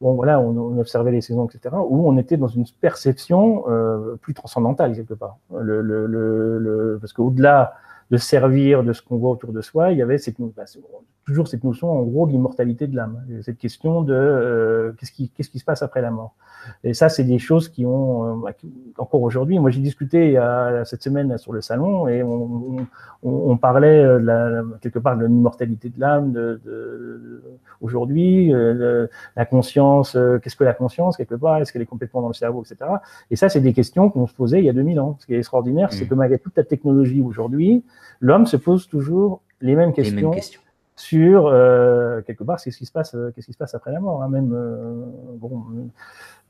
[0.00, 4.34] Bon voilà, on, observait les saisons, etc., où on était dans une perception euh, plus
[4.34, 5.38] transcendantale quelque part.
[5.60, 7.74] Le, le, le, parce qu'au-delà
[8.10, 10.64] de servir de ce qu'on voit autour de soi, il y avait cette, bah,
[11.26, 13.22] toujours cette notion, en gros, d'immortalité de l'âme.
[13.42, 16.34] Cette question de euh, qu'est-ce qui, qu'est-ce qui se passe après la mort?
[16.84, 18.52] Et ça, c'est des choses qui ont, euh, bah,
[18.96, 22.76] encore aujourd'hui, moi j'ai discuté a, cette semaine sur le salon et on,
[23.22, 27.42] on, parlait euh, de la, quelque part de l'immortalité de l'âme de, de,
[27.80, 29.06] aujourd'hui, euh,
[29.36, 32.62] la conscience, qu'est-ce que la conscience quelque part, est-ce qu'elle est complètement dans le cerveau,
[32.62, 32.90] etc.
[33.30, 35.16] Et ça, c'est des questions qu'on se posait il y a 2000 ans.
[35.20, 36.08] Ce qui est extraordinaire, c'est mmh.
[36.08, 37.84] que malgré toute la technologie aujourd'hui,
[38.20, 40.16] l'homme se pose toujours les mêmes questions.
[40.16, 40.60] Les mêmes questions
[40.98, 44.22] sur euh, quelque part ce qui se passe qu'est-ce qui se passe après la mort
[44.22, 45.04] hein, même euh,
[45.36, 45.64] bon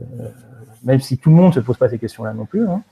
[0.00, 0.04] euh,
[0.84, 2.82] même si tout le monde se pose pas ces questions là non plus hein,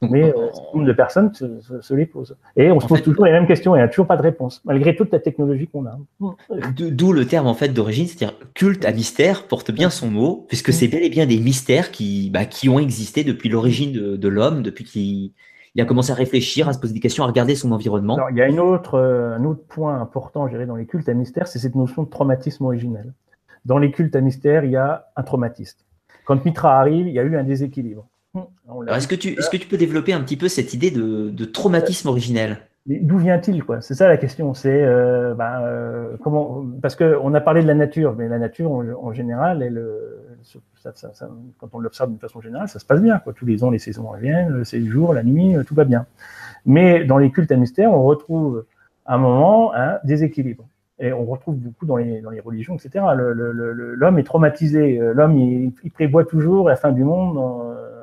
[0.00, 3.46] mais un nombre de personnes se, les posent et on se pose toujours les mêmes
[3.46, 5.98] questions et il n'y a toujours pas de réponse malgré toute la technologie qu'on a
[6.76, 10.72] d'où le terme en fait d'origine c'est-à-dire culte à mystère porte bien son mot puisque
[10.72, 14.28] c'est bel et bien des mystères qui bah, qui ont existé depuis l'origine de, de
[14.28, 15.32] l'homme depuis qu'il
[15.78, 18.18] il a commencé à réfléchir, à se poser des questions, à regarder son environnement.
[18.30, 21.14] il y a une autre, euh, un autre point important, je dans les cultes à
[21.14, 23.12] mystère, c'est cette notion de traumatisme originel.
[23.64, 25.78] Dans les cultes à mystère, il y a un traumatisme.
[26.24, 28.08] Quand Mitra arrive, il y a eu un déséquilibre.
[28.94, 32.08] Est-ce que, tu, est-ce que tu peux développer un petit peu cette idée de, traumatisme
[32.08, 32.58] originel?
[32.86, 33.82] D'où vient-il quoi?
[33.82, 34.54] C'est ça la question.
[34.54, 38.70] C'est euh, ben, euh, comment Parce qu'on a parlé de la nature, mais la nature
[38.70, 39.84] en, général, elle,
[41.58, 43.18] quand on l'observe d'une façon générale, ça se passe bien.
[43.18, 43.34] Quoi.
[43.34, 46.06] Tous les ans, les saisons reviennent, c'est le jour, la nuit, tout va bien.
[46.64, 48.64] Mais dans les cultes à mystère, on retrouve
[49.04, 50.64] à un moment un déséquilibre.
[51.00, 53.04] Et on retrouve beaucoup dans les, dans les religions, etc.
[53.14, 54.98] L'homme est traumatisé.
[55.14, 57.38] L'homme, il, prévoit toujours la fin du monde.
[57.38, 57.97] Euh,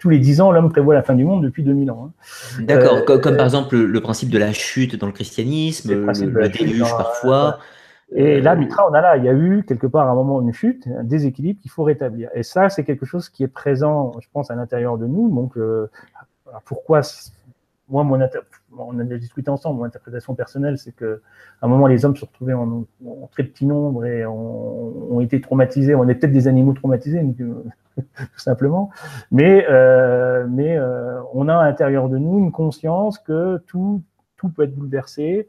[0.00, 2.10] tous les dix ans, l'homme prévoit la fin du monde depuis 2000 ans.
[2.10, 2.62] Hein.
[2.62, 6.90] D'accord, euh, comme, par exemple le, principe de la chute dans le christianisme, le, déluge
[6.96, 7.58] parfois.
[8.12, 10.40] Et là, Mitra, on a là, il y a eu quelque part à un moment
[10.40, 12.28] une chute, un déséquilibre qu'il faut rétablir.
[12.34, 15.32] Et ça, c'est quelque chose qui est présent, je pense, à l'intérieur de nous.
[15.32, 15.88] Donc, euh,
[16.64, 17.02] pourquoi
[17.88, 18.20] moi, mon
[18.76, 21.22] on a discuté ensemble, mon interprétation personnelle, c'est que
[21.60, 22.84] à un moment, les hommes se retrouvaient en,
[23.30, 25.94] très petit nombre et ont, été traumatisés.
[25.94, 27.20] On est peut-être des animaux traumatisés,
[27.96, 28.90] tout simplement.
[29.30, 34.02] Mais, euh, euh, on a à l'intérieur de nous une conscience que tout,
[34.56, 35.48] peut être bouleversé,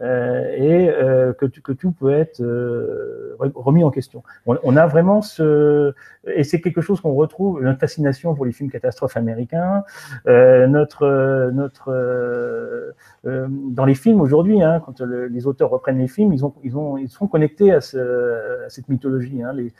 [0.00, 4.22] et euh, que, que, tout peut être euh, remis en question.
[4.46, 5.92] On, a vraiment ce
[6.24, 9.82] et c'est quelque chose qu'on retrouve notre fascination pour les films catastrophes américains,
[10.26, 12.94] notre notre
[13.24, 16.96] dans les films aujourd'hui, hein, quand les auteurs reprennent les films, ils ont ils ont
[16.96, 19.42] ils sont connectés à, ce, à cette mythologie.
[19.42, 19.72] Hein, les,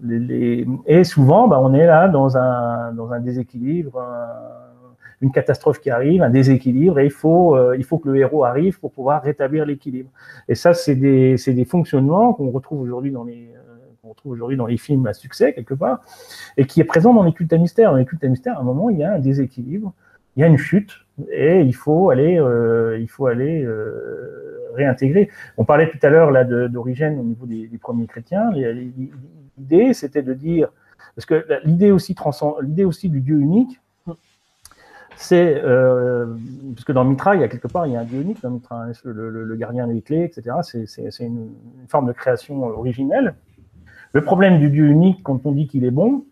[0.00, 4.00] les, et souvent, bah, on est là dans un dans un déséquilibre.
[5.20, 8.44] Une catastrophe qui arrive, un déséquilibre, et il faut, euh, il faut que le héros
[8.44, 10.10] arrive pour pouvoir rétablir l'équilibre.
[10.48, 14.56] Et ça, c'est des, des fonctionnements qu'on retrouve aujourd'hui dans les, euh, qu'on retrouve aujourd'hui
[14.56, 16.00] dans les films à succès quelque part,
[16.56, 17.90] et qui est présent dans les cultes à mystère.
[17.90, 19.92] Dans les cultes à mystère, à un moment, il y a un déséquilibre,
[20.36, 20.92] il y a une chute,
[21.30, 23.66] et il faut aller, euh, il faut aller
[24.74, 25.30] réintégrer.
[25.56, 26.32] On parlait tout à l'heure
[26.68, 28.50] d'origine au niveau des, premiers chrétiens.
[28.52, 30.70] L'idée, c'était de dire,
[31.14, 32.16] parce que l'idée aussi
[32.62, 33.80] l'idée aussi du Dieu unique,
[35.16, 36.26] c'est euh,
[36.74, 38.50] puisque dans Mitra, il y a quelque part, il y a un dieu unique dans
[38.50, 40.56] Mitra, hein, le, gardien des clés, etc.
[40.62, 41.50] C'est une,
[41.88, 43.34] forme de création originelle.
[44.12, 46.24] Le problème du dieu unique, quand on dit qu'il est bon,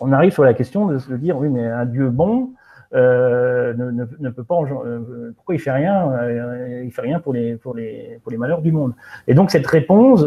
[0.00, 2.50] on arrive sur la question de se dire, oui, mais un dieu bon
[2.94, 7.58] euh, ne, peut pas, euh, pourquoi il fait rien euh, Il fait rien pour les
[8.36, 8.94] malheurs du monde.
[9.26, 10.24] Et donc cette réponse,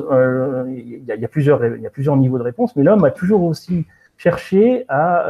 [0.68, 3.86] il y, a, plusieurs niveaux de réponse, mais l'homme a toujours aussi
[4.18, 5.26] cherché à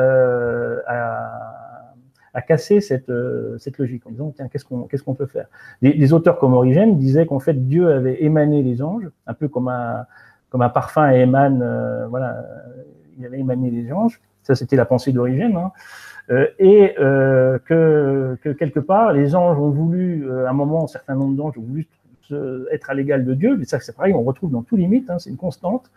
[2.33, 5.47] à casser cette, euh, cette logique en disant tiens qu'est-ce qu'on qu'est-ce qu'on peut faire?
[5.81, 9.67] Des, auteurs comme Origène disaient qu'en fait Dieu avait émané les anges un peu comme
[9.67, 10.05] un
[10.49, 12.45] comme un parfum émane euh, voilà
[13.17, 15.57] il avait émané les anges Ça, c'était la pensée d'origine.
[15.57, 15.71] Hein.
[16.57, 21.35] et que, que, quelque part, les anges ont voulu, à un moment, un certain nombre
[21.35, 21.85] d'anges ont voulu
[22.71, 25.09] être à l'égal de Dieu, mais ça c'est pareil, on retrouve dans tous les mythes,
[25.09, 25.91] hein, c'est une constante,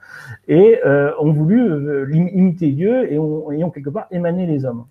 [0.48, 0.80] et
[1.20, 4.84] ont voulu imiter Dieu et ont quelque part émané les hommes.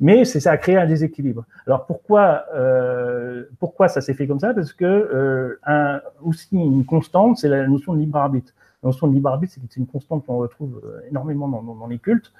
[0.00, 1.44] Mais ça a créé un déséquilibre.
[1.66, 4.54] Alors pourquoi euh, pourquoi ça s'est fait comme ça?
[4.54, 8.52] Parce que euh, aussi une constante, c'est la notion de libre arbitre.
[8.82, 12.32] La notion de libre arbitre, c'est une constante qu'on retrouve euh, énormément dans, les cultes,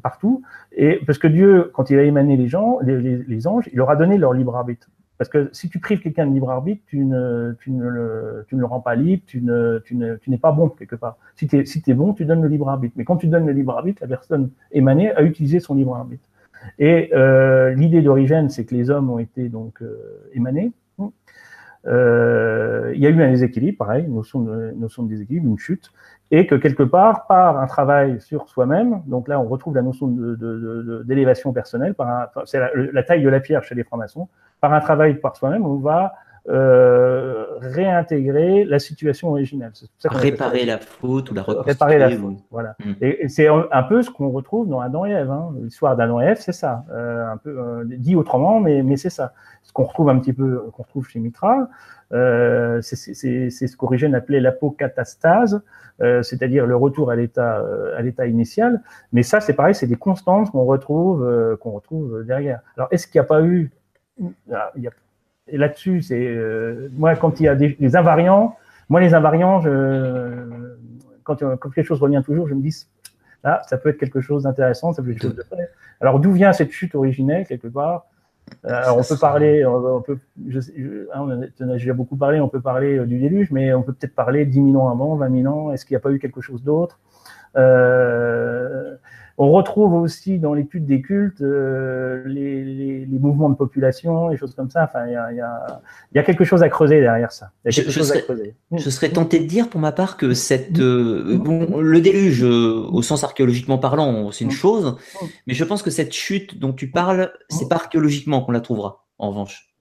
[0.00, 0.42] partout.
[0.70, 3.96] Et parce que Dieu, quand il a émané les gens, les, anges, il leur a
[3.96, 4.88] donné leur libre arbitre.
[5.18, 8.54] Parce que si tu prives quelqu'un de libre arbitre, tu ne, tu, ne le, tu
[8.54, 11.16] ne le rends pas libre, tu, ne, tu, ne, tu n'es pas bon quelque part.
[11.36, 12.94] Si tu si es bon, tu donnes le libre arbitre.
[12.96, 16.28] Mais quand tu donnes le libre arbitre, la personne émanée a utilisé son libre arbitre.
[16.78, 20.72] Et euh, l'idée d'origine, c'est que les hommes ont été donc euh, émanés.
[21.84, 25.90] Euh, il y a eu un déséquilibre, pareil, notion de, notion de déséquilibre, une chute,
[26.30, 30.06] et que quelque part, par un travail sur soi-même, donc là on retrouve la notion
[31.04, 31.96] d'élévation personnelle,
[32.44, 34.28] c'est la, la, taille de la pierre chez les francs-maçons,
[34.60, 36.14] par un travail par soi-même, on va
[36.48, 39.70] euh, réintégrer la situation originale.
[40.04, 41.74] réparer la faute ou la reconstruire.
[41.74, 42.74] Réparer la faute, voilà.
[42.84, 42.92] Mm.
[43.00, 45.30] Et, c'est un peu ce qu'on retrouve dans Adam et Ève.
[45.30, 45.54] Hein.
[45.62, 46.84] L'histoire d'Adam et Ève, c'est ça.
[46.90, 49.34] Euh, un peu euh, dit autrement, mais, mais c'est ça.
[49.62, 51.68] Ce qu'on retrouve un petit peu, qu'on retrouve chez Mitra,
[52.10, 55.62] c'est ce qu'Origène appelait l'apocatastase,
[56.00, 57.64] c'est-à-dire le retour à l'état
[57.96, 58.82] à l'état initial.
[59.12, 62.60] Mais ça, c'est pareil, c'est des constantes qu'on retrouve qu'on retrouve derrière.
[62.76, 63.70] Alors, est-ce qu'il n'y a pas eu
[64.18, 64.90] il y a
[65.50, 68.56] là-dessus, c'est euh, moi quand il y a des, invariants,
[68.88, 70.70] moi les invariants, je,
[71.24, 72.86] quand, quelque chose revient toujours, je me dis
[73.44, 75.44] là, ça peut être quelque chose d'intéressant, ça peut être quelque chose de.
[76.00, 78.06] Alors d'où vient cette chute originelle quelque part?
[78.66, 80.58] Euh, alors on peut parler, on peut, je,
[81.14, 81.20] hein,
[81.60, 84.14] on a déjà beaucoup parlé, on peut parler euh, du déluge, mais on peut peut-être
[84.14, 85.72] parler 10 000 ans avant, 20 000 ans.
[85.72, 86.98] Est-ce qu'il n'y a pas eu quelque chose d'autre?
[87.56, 88.96] Euh,
[89.38, 94.70] on retrouve aussi dans l'étude des cultes euh, les, mouvements de population, les choses comme
[94.70, 94.84] ça.
[94.84, 95.36] Enfin, il
[96.12, 97.50] y a, quelque chose à creuser derrière ça.
[97.64, 102.86] je, serais, tenté de dire pour ma part que cette, euh, bon, le déluge, euh,
[102.90, 104.54] au sens archéologiquement parlant, c'est une mm.
[104.54, 104.96] chose,
[105.46, 109.06] mais je pense que cette chute dont tu parles, c'est pas archéologiquement qu'on la trouvera,
[109.18, 109.74] en revanche.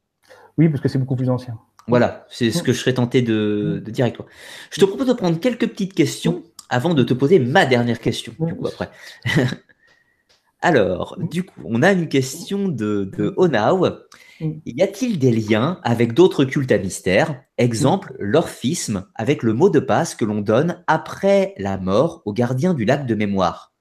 [0.57, 1.57] Oui, parce que c'est beaucoup plus ancien.
[1.87, 4.25] Voilà, c'est ce que je serais tenté de, de dire avec toi.
[4.69, 8.33] Je te propose de prendre quelques petites questions avant de te poser ma dernière question,
[8.39, 8.89] du coup, après.
[10.61, 13.87] Alors, du coup, on a une question de, de Onau.
[14.65, 17.43] Y a-t-il des liens avec d'autres cultes à mystère?
[17.57, 22.73] Exemple, l'orphisme, avec le mot de passe que l'on donne après la mort au gardien
[22.73, 23.73] du lac de mémoire.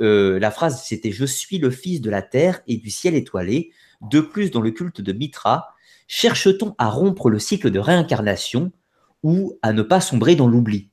[0.00, 3.70] Euh, la phrase, c'était Je suis le fils de la terre et du ciel étoilé.
[4.00, 5.74] De plus, dans le culte de Mitra,
[6.06, 8.72] cherche-t-on à rompre le cycle de réincarnation
[9.22, 10.90] ou à ne pas sombrer dans l'oubli?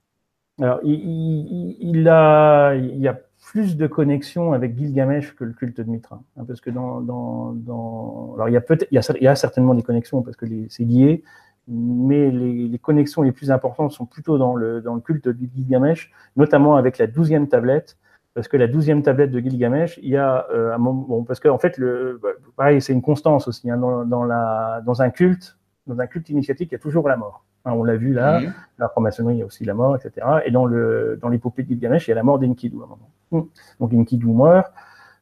[0.61, 3.19] Alors, il, a, il y a
[3.51, 6.21] plus de connexions avec Gilgamesh que le culte de Mitra.
[6.37, 9.81] Hein, parce que dans, dans, alors il y a peut-être, il, y a, certainement des
[9.81, 11.23] connexions parce que c'est lié,
[11.67, 16.97] mais les, connexions les plus importantes sont plutôt dans le, culte de Gilgamesh, notamment avec
[16.97, 17.97] la douzième tablette.
[18.33, 21.57] Parce que la douzième tablette de Gilgamesh, il y a euh, moment, parce qu'en en
[21.57, 26.29] fait, le, bah, pareil, c'est une constance aussi hein, dans un culte, dans un culte
[26.29, 27.43] initiatique, il y a toujours la mort.
[27.65, 28.53] Hein, on l'a vu là, mmh.
[28.79, 30.25] la franc-maçonnerie, il y a aussi la mort, etc.
[30.45, 32.87] Et dans le dans l'épopée de Gilgamesh, il y a la mort d'Enkidu à un
[32.87, 33.09] moment.
[33.31, 33.41] Mmh.
[33.79, 34.71] Donc Enkidu meurt,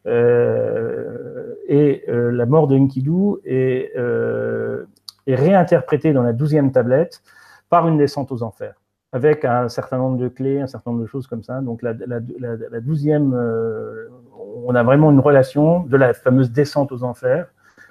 [0.06, 4.86] euh, et euh, la mort d'Enkidu est, euh,
[5.28, 7.22] est réinterprétée dans la douzième tablette
[7.70, 8.76] par une descente aux enfers,
[9.12, 11.62] avec un certain nombre de clés, un certain nombre de choses comme ça.
[11.62, 11.94] Donc la,
[12.82, 13.34] douzième,
[14.66, 17.48] on a vraiment une relation de la fameuse descente aux enfers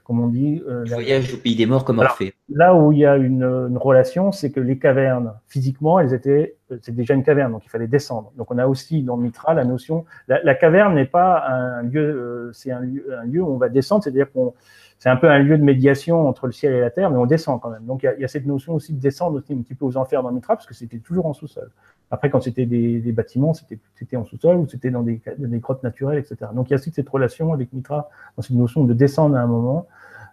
[0.09, 0.63] comme on dit.
[0.67, 2.33] Euh, voyage au pays des morts comme Orphée.
[2.49, 3.45] Là où il y a une,
[3.77, 7.87] relation, c'est que les cavernes, physiquement, elles étaient, c'est déjà une caverne, donc il fallait
[7.87, 8.33] descendre.
[8.39, 12.51] Donc on a aussi dans Mitra la notion, la, caverne n'est pas un lieu, euh,
[12.55, 14.55] c'est un lieu, un lieu où on va descendre, c'est-à-dire qu'on
[14.99, 17.27] c'est un peu un lieu de médiation entre le ciel et la terre, mais on
[17.27, 17.85] descend quand même.
[17.85, 20.23] Donc il y, a, cette notion aussi de descendre aussi un petit peu aux enfers
[20.23, 21.71] dans Mitra, parce que c'était toujours en sous-sol.
[22.11, 26.19] Après, quand c'était des, bâtiments, c'était en sous-sol ou c'était dans des, des, grottes naturelles,
[26.19, 26.51] etc.
[26.55, 29.41] Donc il y a aussi cette relation avec Mitra, dans cette notion de descendre à
[29.41, 29.87] un moment.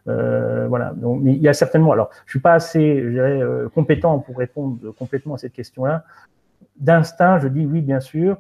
[0.07, 0.93] Euh, voilà.
[0.93, 1.91] Donc, il y a certainement.
[1.91, 6.03] Alors, je suis pas assez, je dirais, euh, compétent pour répondre complètement à cette question-là.
[6.77, 8.38] D'instinct, je dis oui, bien sûr.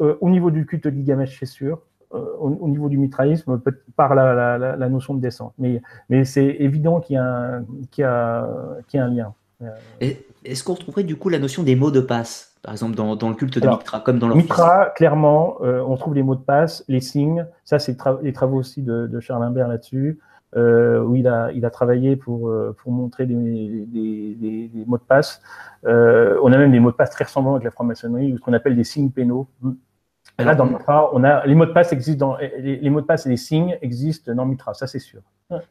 [0.00, 1.80] Euh, au niveau du culte de Gilgamesh, c'est sûr.
[2.12, 3.60] Au, niveau du mitraïsme,
[3.94, 5.54] par la, la, la, notion de descente.
[5.58, 8.44] Mais, mais c'est évident qu'il y, y a
[8.94, 9.32] un lien.
[10.00, 13.28] Est-ce qu'on retrouverait du coup la notion des mots de passe, par exemple dans, dans
[13.28, 16.84] le culte de Mitra, comme dans leur Mitra, clairement, on trouve les mots de passe,
[16.88, 17.46] les signes.
[17.64, 20.18] Ça, c'est les travaux aussi de, de Charles Imbert là-dessus
[20.56, 23.34] euh, où il a, il a travaillé pour, euh, pour montrer des,
[23.86, 25.40] des, des, mots de passe.
[25.86, 28.42] Euh, on a même des mots de passe très ressemblants avec la franc-maçonnerie, ou ce
[28.42, 29.48] qu'on appelle des signes pénaux.
[30.38, 33.26] Là, dans Mitra, on a les mots de passe existent dans les, mots de passe
[33.26, 35.20] et les signes existent dans Mitra, ça c'est sûr.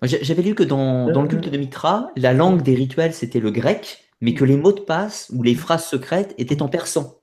[0.04, 3.50] J'avais lu que dans, dans, le culte de Mitra, la langue des rituels c'était le
[3.50, 7.20] grec, mais que les mots de passe ou les phrases secrètes étaient en persan.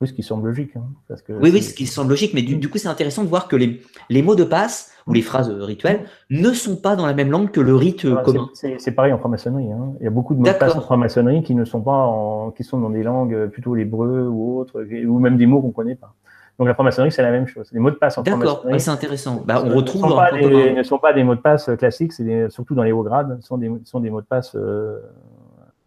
[0.00, 0.76] Oui, ce qui semble logique.
[0.76, 3.28] Hein, parce que oui, oui, ce qui semble logique, mais du, coup, c'est intéressant de
[3.28, 7.04] voir que les, les, mots de passe ou les phrases rituelles ne sont pas dans
[7.04, 8.48] la même langue que le rite commun.
[8.54, 9.70] C'est pareil en franc-maçonnerie.
[9.70, 9.92] Hein.
[10.00, 12.50] Il y a beaucoup de mots de passe en franc-maçonnerie qui ne sont pas en,
[12.50, 15.72] qui sont dans des langues plutôt l'hébreu ou autres, ou même des mots qu'on ne
[15.72, 16.14] connaît pas.
[16.58, 17.68] Donc la franc-maçonnerie, c'est la même chose.
[17.72, 18.64] Les mots de passe en franc-maçonnerie.
[18.64, 19.42] D'accord, c'est intéressant.
[19.44, 20.02] Bah, on retrouve.
[20.02, 22.84] Ne sont, pas des, ne sont pas des mots de passe classiques, c'est surtout dans
[22.84, 24.54] les hauts grades, ce sont des, sont des mots de passe.
[24.54, 24.98] Euh,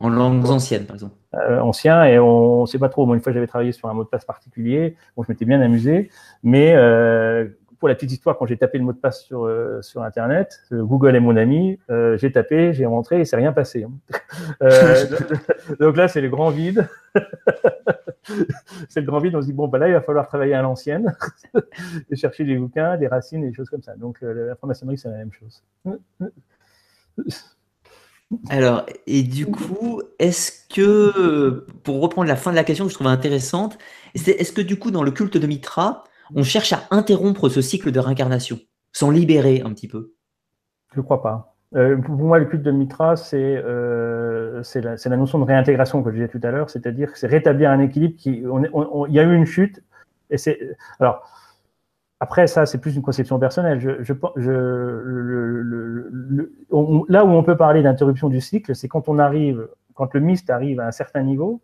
[0.03, 1.15] en langues anciennes, par exemple.
[1.33, 3.05] Euh, anciens, et on ne sait pas trop.
[3.05, 4.97] Moi, une fois, j'avais travaillé sur un mot de passe particulier.
[5.15, 6.09] Bon, je m'étais bien amusé.
[6.43, 7.47] Mais euh,
[7.79, 10.59] pour la petite histoire, quand j'ai tapé le mot de passe sur, euh, sur Internet,
[10.73, 11.79] euh, Google est mon ami,
[12.15, 13.85] j'ai tapé, j'ai rentré et c'est rien passé.
[13.85, 13.91] Hein.
[15.79, 16.85] donc là, c'est le grand vide.
[18.89, 19.35] c'est le grand vide.
[19.37, 21.15] On se dit, bon, bah là, il va falloir travailler à l'ancienne
[22.11, 23.95] et chercher des bouquins, des racines des choses comme ça.
[23.95, 25.63] Donc, la franc-maçonnerie, c'est la même chose.
[28.49, 32.95] Alors, et du coup, est-ce que, pour reprendre la fin de la question que je
[32.95, 33.77] trouvais intéressante,
[34.15, 36.03] est-ce que du coup, dans le culte de Mitra,
[36.35, 38.59] on cherche à interrompre ce cycle de réincarnation,
[38.91, 40.13] s'en libérer un petit peu?
[40.93, 41.55] Je ne crois pas.
[41.75, 46.11] Euh, pour moi, le culte de Mitra, c'est euh, la, la, notion de réintégration que
[46.11, 48.43] je disais tout à l'heure, c'est-à-dire que c'est rétablir un équilibre qui.
[48.43, 49.83] Il y a eu une chute,
[50.29, 50.59] et c'est.
[50.99, 51.27] Alors,
[52.23, 53.79] après, ça, c'est plus une conception personnelle.
[57.09, 60.49] Là où on peut parler d'interruption du cycle, c'est quand on arrive, quand le mist
[60.49, 61.61] arrive à un certain niveau.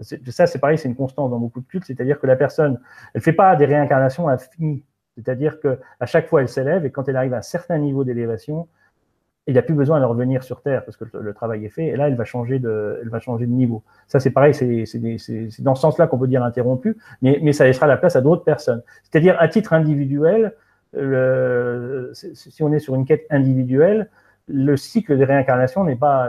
[0.00, 2.80] Ça, c'est pareil, c'est une constante dans beaucoup de cultes, c'est-à-dire que la personne,
[3.12, 4.82] elle fait pas des réincarnations infinies.
[5.14, 8.02] C'est-à-dire que à chaque fois, elle s'élève et quand elle arrive à un certain niveau
[8.02, 8.66] d'élévation,
[9.48, 11.86] il n'a plus besoin de revenir sur Terre parce que le, travail est fait.
[11.86, 13.00] Et là, elle va changer de,
[13.46, 13.82] niveau.
[14.06, 17.96] Ça, c'est pareil, c'est dans ce sens-là qu'on peut dire interrompu, mais, ça laissera la
[17.96, 18.82] place à d'autres personnes.
[19.02, 20.54] C'est-à-dire, à titre individuel,
[20.92, 24.10] si on est sur une quête individuelle,
[24.48, 26.28] le cycle des réincarnations euh,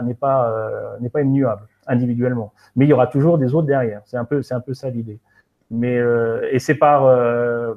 [1.00, 2.52] n'est pas immuable individuellement.
[2.76, 4.02] Mais il y aura toujours des autres derrière.
[4.04, 5.18] C'est un peu, ça l'idée.
[5.70, 7.74] Mais euh, et euh,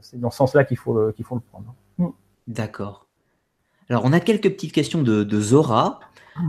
[0.00, 1.74] c'est, dans ce sens-là qu'il faut le prendre.
[2.46, 3.07] D'accord.
[3.90, 6.00] Alors, on a quelques petites questions de, Zora.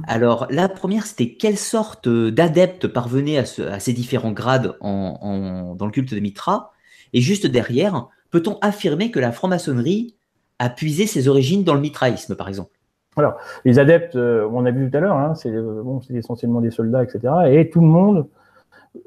[0.07, 6.13] Alors, la première, c'était quelle sorte d'adeptes parvenaient à, ces différents grades dans le culte
[6.13, 6.71] de Mitra?
[7.13, 10.15] Et juste derrière, peut-on affirmer que la franc-maçonnerie
[10.59, 12.71] a puisé ses origines dans le mitraïsme, par exemple?
[13.17, 16.71] Alors, les adeptes, euh, on a vu tout à l'heure, hein, c'est bon, essentiellement des
[16.71, 17.33] soldats, etc.
[17.49, 18.27] Et tout le monde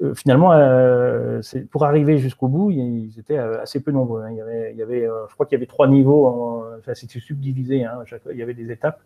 [0.01, 1.41] euh, finalement, euh,
[1.71, 4.23] pour arriver jusqu'au bout, ils étaient euh, assez peu nombreux.
[4.23, 4.31] Hein.
[4.31, 4.37] Il
[4.77, 7.99] y avait, je crois qu'il y avait trois niveaux, en, enfin, c'était subdivisé, hein,
[8.31, 9.01] il y avait des étapes.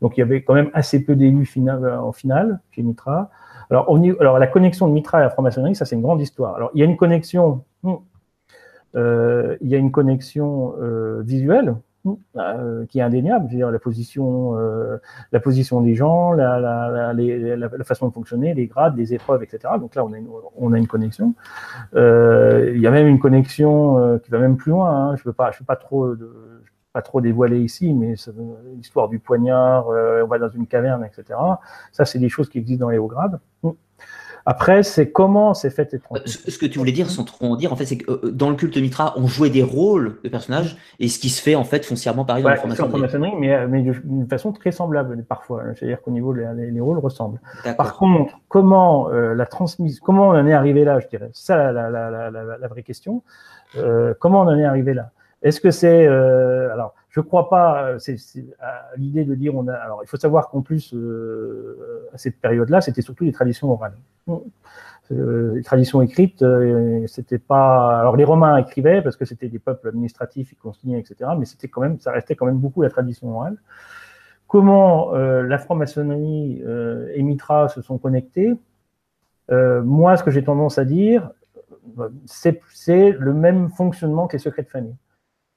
[0.00, 3.30] Donc il y avait quand même assez peu d'élus final, en finale chez Mitra.
[3.70, 3.88] Alors,
[4.38, 6.56] la connexion de Mitra et la franc-maçonnerie, ça c'est une grande histoire.
[6.56, 7.94] Alors il y a une connexion, hmm,
[8.94, 10.74] il y a une connexion
[11.20, 11.76] visuelle
[12.36, 14.96] euh, qui est indéniable, c'est-à-dire la position, euh,
[15.30, 19.74] la position des gens, la, la, la, façon de fonctionner, les grades, les épreuves, etc.
[19.78, 21.34] Donc là, on a une, on a une connexion.
[21.94, 24.90] Euh, il y a même une connexion euh, qui va même plus loin.
[24.90, 25.16] Hein.
[25.16, 26.62] Je ne veux pas, je veux pas trop, de,
[26.92, 28.14] pas trop dévoiler ici, mais
[28.74, 31.38] l'histoire du poignard, on va dans une caverne, etc.
[31.92, 33.38] Ça, c'est des choses qui existent dans les hauts grades.
[34.46, 37.72] Après, c'est comment c'est fait euh, Ce que tu voulais dire, sans trop en dire,
[37.72, 40.76] en fait, c'est que euh, dans le culte Mitra, on jouait des rôles de personnages,
[40.98, 43.32] et ce qui se fait en fait foncièrement pareil dans la franc-maçonnerie.
[43.38, 45.62] Mais, euh, mais d'une façon très semblable parfois.
[45.76, 47.40] C'est-à-dire qu'au niveau les, les, rôles ressemblent.
[47.76, 51.90] Par contre, comment la transmission, comment on en est arrivé là, je dirais, ça la,
[51.90, 53.22] la, la, la vraie question.
[54.18, 55.10] comment on en est arrivé là?
[55.42, 57.84] Est-ce que c'est alors je crois pas.
[57.84, 58.16] Euh, c'est
[58.96, 59.74] l'idée de dire on a.
[59.74, 63.96] Alors, il faut savoir qu'en plus, euh, à cette période-là, c'était surtout des traditions orales.
[65.10, 66.42] Euh, les traditions écrites,
[67.06, 68.00] c'était pas.
[68.00, 71.32] Alors, les Romains écrivaient parce que c'était des peuples administratifs, ils consignaient, etc.
[71.38, 73.58] Mais c'était quand même, ça restait quand même beaucoup la tradition orale.
[74.46, 76.62] Comment la franc-maçonnerie
[77.14, 78.54] et Mitra se sont connectés
[79.50, 81.30] Moi, ce que j'ai tendance à dire,
[82.26, 82.60] c'est
[83.18, 84.96] le même fonctionnement que les secrets de famille.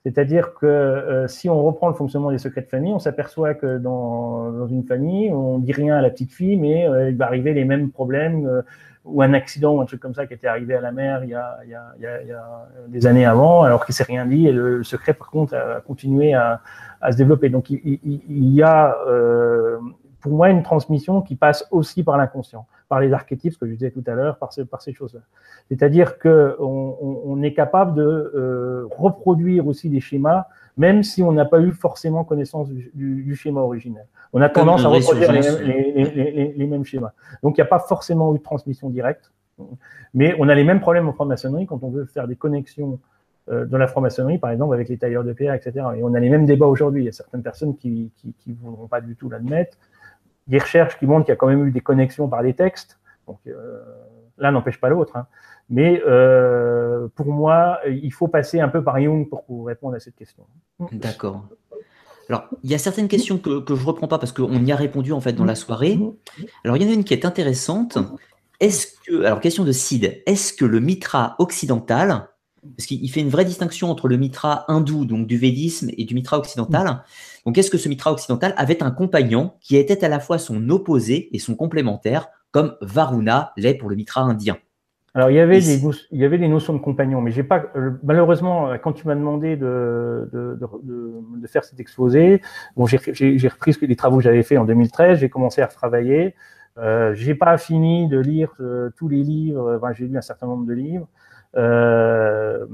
[0.06, 3.80] C'est-à-dire que euh, si on reprend le fonctionnement des secrets de famille, on s'aperçoit que
[3.80, 7.56] dans, une famille, on dit rien à la petite fille, mais euh, il va arriver
[7.56, 8.62] les mêmes problèmes euh,
[9.04, 11.32] ou un accident ou un truc comme ça qui était arrivé à la mère il
[11.32, 11.58] y a,
[12.88, 14.48] des années avant, alors qu'il s'est rien dit.
[14.48, 16.62] Et le, secret, par contre, a, continué à,
[17.10, 17.50] se développer.
[17.50, 18.96] Donc il y a,
[20.22, 23.74] pour moi, une transmission qui passe aussi par l'inconscient par les archétypes, ce que je
[23.74, 25.20] disais tout à l'heure, par, par ces choses-là.
[25.68, 30.46] C'est-à-dire qu'on on, on, est capable de euh, reproduire aussi des schémas,
[30.78, 34.06] même si on n'a pas eu forcément connaissance du, du, schéma originel.
[34.32, 37.12] On a tendance à reproduire les, les, les, les, mêmes schémas.
[37.44, 39.34] Donc il n'y a pas forcément eu de transmission directe.
[40.14, 43.00] Mais on a les mêmes problèmes en franc-maçonnerie quand on veut faire des connexions
[43.50, 45.86] euh, de la franc-maçonnerie, par exemple, avec les tailleurs de pierre, etc.
[45.98, 47.02] Et on a les mêmes débats aujourd'hui.
[47.02, 48.10] Il y a certaines personnes qui
[48.48, 49.78] ne voudront pas du tout l'admettre.
[50.48, 53.00] Des recherches qui montrent qu'il y a quand même eu des connexions par les textes.
[53.48, 53.82] Euh,
[54.38, 55.16] l'un n'empêche pas l'autre.
[55.16, 55.28] Hein.
[55.70, 60.16] Mais euh, pour moi, il faut passer un peu par Jung pour, répondre à cette
[60.16, 60.44] question.
[60.92, 61.46] D'accord.
[62.30, 64.72] Alors, il y a certaines questions que, que je ne reprends pas parce qu'on y
[64.72, 66.00] a répondu en fait dans la soirée.
[66.64, 67.98] Alors, il y en a une qui est intéressante.
[68.60, 72.30] Est-ce que, alors question de Sid, est-ce que le mitra occidental,
[72.78, 76.14] parce qu'il fait une vraie distinction entre le mitra hindou, donc du védisme, et du
[76.14, 77.04] mitra occidental.
[77.46, 80.70] Donc, est-ce que ce mitra occidental avait un compagnon qui était à la fois son
[80.70, 84.58] opposé et son complémentaire, comme Varuna l'est pour le mitra indien?
[85.14, 85.82] Alors il y avait des
[86.12, 89.16] il y avait des notions de compagnon, mais j'ai pas euh, malheureusement quand tu m'as
[89.16, 92.42] demandé de, de, de, de, faire cet exposé,
[92.76, 96.36] bon j'ai repris les travaux que j'avais fait en 2013, j'ai commencé à retravailler.
[96.78, 100.48] Euh, j'ai pas fini de lire euh, tous les livres, enfin, j'ai lu un certain
[100.48, 101.08] nombre de livres.
[101.56, 102.66] Euh,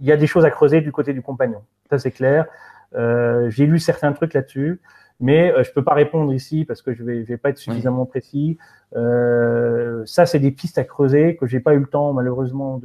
[0.00, 2.46] il y a des choses à creuser du côté du compagnon, ça c'est clair.
[2.94, 4.80] Euh, j'ai lu certains trucs là-dessus
[5.20, 7.58] mais euh, je peux pas répondre ici parce que je vais, je vais pas être
[7.58, 8.58] suffisamment précis.
[8.96, 12.80] Euh, ça, c'est des pistes à creuser que j'ai pas eu le temps malheureusement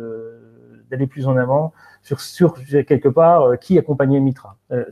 [0.90, 1.74] d'aller plus en avant
[2.04, 2.54] sur,
[2.86, 4.58] quelque part euh, qui accompagnait Mitra.
[4.72, 4.84] Euh,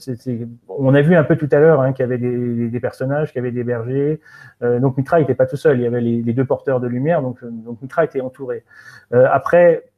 [0.70, 3.40] on a vu un peu tout à l'heure hein, qu'il y avait des, personnages, qu'il
[3.40, 4.22] y avait des bergers.
[4.62, 7.22] Euh, donc Mitra n'était pas tout seul, il y avait les, deux porteurs de lumière,
[7.22, 7.42] donc,
[7.82, 8.64] Mitra était entouré.
[9.12, 9.92] après,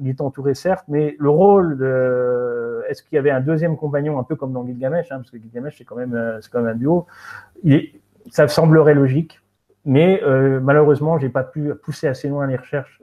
[0.00, 4.18] il était entouré certes, mais le rôle de est-ce qu'il y avait un deuxième compagnon,
[4.18, 6.74] un peu comme dans Gilgamesh, hein, parce que Gilgamesh c'est quand même quand même un
[6.74, 7.06] duo.
[8.30, 9.40] Ça semblerait logique,
[9.84, 10.20] mais
[10.60, 13.00] malheureusement j'ai pas pu pousser assez loin les recherches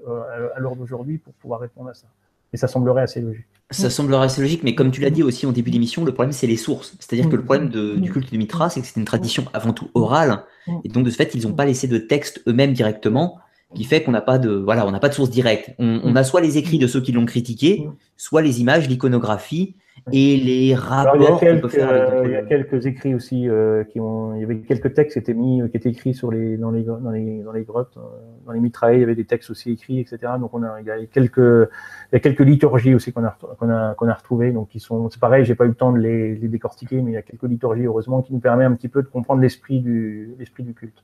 [0.55, 2.07] à l'heure d'aujourd'hui pour pouvoir répondre à ça.
[2.55, 3.43] Et ça semblerait assez logique.
[3.69, 6.31] Ça semblerait assez logique, mais comme tu l'as dit aussi en début d'émission, le problème
[6.31, 6.95] c'est les sources.
[6.99, 9.89] C'est-à-dire que le problème du culte de Mitra, c'est que c'est une tradition avant tout
[9.93, 10.45] orale,
[10.85, 13.39] et donc de ce fait, ils n'ont pas laissé de texte eux-mêmes directement
[13.75, 15.75] qui fait qu'on n'a pas de voilà, on n'a pas de source directe.
[15.77, 17.87] On, a soit les écrits de ceux qui l'ont critiqué,
[18.17, 19.75] soit les images, l'iconographie
[20.11, 21.15] et les rapports.
[21.15, 24.43] il, y a quelques, il y a quelques écrits aussi euh, qui ont, il y
[24.43, 27.41] avait quelques textes qui étaient mis, qui étaient écrits sur les dans les dans les
[27.41, 28.01] dans les grottes, euh,
[28.45, 30.33] dans les mitrailles, il y avait des textes aussi écrits, etc.
[30.39, 33.37] Donc on a, il y a quelques, il y a quelques liturgies aussi qu'on a
[33.57, 35.91] qu'on a qu'on a retrouvées, donc qui sont, c'est pareil, j'ai pas eu le temps
[35.91, 38.73] de les, les décortiquer, mais il y a quelques liturgies heureusement qui nous permet un
[38.73, 41.03] petit peu de comprendre l'esprit du l'esprit du culte.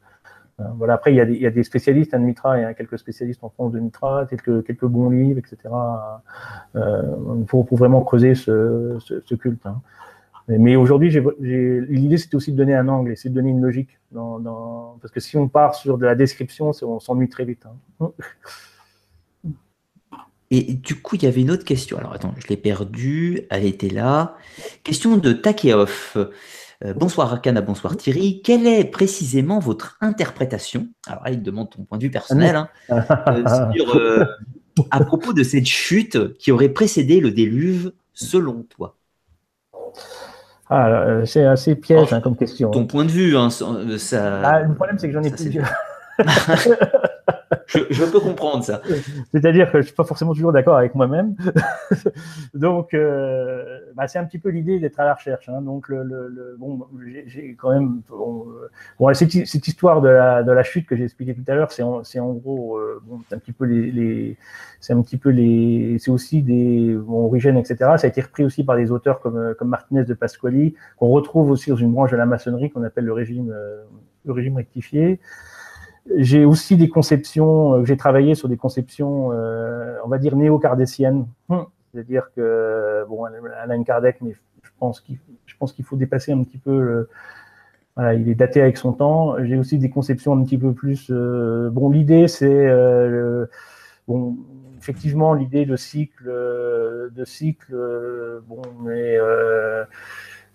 [0.61, 0.93] Hein, voilà.
[0.93, 3.71] Après, il y, a des, spécialistes en Mitra, il y a quelques spécialistes en France
[3.71, 5.73] de Mitra, quelques, bons livres, etc.
[6.75, 7.01] Euh,
[7.47, 9.65] pour, pour, vraiment creuser ce, culte.
[9.65, 9.81] Hein.
[10.47, 11.09] Mais aujourd'hui,
[11.39, 13.99] l'idée, c'était aussi de donner un angle, c'est de donner une logique.
[14.13, 17.65] Parce que si on part sur de la description, on s'ennuie très vite.
[17.99, 18.11] Hein.
[20.53, 21.97] Et du coup, il y avait une autre question.
[21.97, 23.47] Alors attends, je l'ai perdue.
[23.49, 24.35] Elle était là.
[24.83, 26.17] Question de Takeoff.
[26.83, 28.41] Euh, bonsoir Arcana, bonsoir Thierry.
[28.41, 30.87] Quelle est précisément votre interprétation?
[31.05, 33.03] Alors là, il demande ton point de vue personnel hein, euh,
[33.95, 34.25] euh,
[34.89, 38.97] à propos de cette chute qui aurait précédé le déluge, selon toi?
[40.69, 42.71] Ah, c'est assez piège hein, comme question.
[42.71, 44.41] Ton point de vue, hein, ça.
[44.43, 45.69] Ah, le problème, c'est que j'en ai plusieurs.
[47.67, 48.81] je, peux comprendre ça.
[49.31, 51.35] C'est-à-dire que je suis pas forcément toujours d'accord avec moi-même.
[52.53, 55.49] Donc, euh, bah, c'est un petit peu l'idée d'être à la recherche.
[55.49, 55.61] Hein.
[55.61, 55.91] Donc,
[56.57, 56.87] bon,
[57.27, 58.01] j'ai quand même.
[58.09, 58.47] Bon,
[59.09, 62.77] euh, cette, histoire de la, chute que j'ai expliqué tout à l'heure, c'est en, gros,
[62.77, 64.37] euh, c'est un petit peu les,
[64.79, 67.75] c'est aussi des origines, etc.
[67.97, 71.51] Ça a été repris aussi par des auteurs comme, comme Martinez de Pasquali, qu'on retrouve
[71.51, 75.19] aussi dans une branche de la maçonnerie qu'on appelle le régime rectifié.
[76.15, 81.27] J'ai aussi des conceptions, euh, j'ai travaillé sur des conceptions, euh, on va dire néo-cardéciennes.
[81.49, 81.65] Hum.
[81.93, 85.17] C'est-à-dire que, bon, Alain Kardec, mais je pense qu'il,
[85.83, 87.07] faut dépasser un petit peu
[87.97, 89.35] il est daté avec son temps.
[89.43, 91.07] J'ai aussi des conceptions un petit peu plus.
[91.11, 92.69] Euh, bon, l'idée, c'est
[94.07, 94.37] bon,
[94.79, 97.75] effectivement, l'idée de cycle, de cycle,
[98.47, 99.17] bon, mais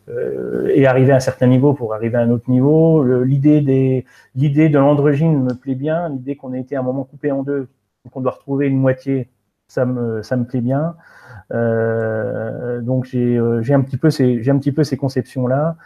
[0.09, 3.03] et arriver à un certain niveau pour arriver à un autre niveau.
[3.25, 6.09] L'idée de l'androgyne me plaît bien.
[6.09, 7.69] L'idée qu'on ait été à un moment coupé en deux,
[8.11, 9.31] qu'on doit retrouver une moitié,
[9.69, 10.97] ça me, ça me plaît bien.
[11.53, 15.47] Euh, donc j'ai, euh, j'ai un petit peu ces, j'ai un petit peu ces conceptions
[15.47, 15.77] là.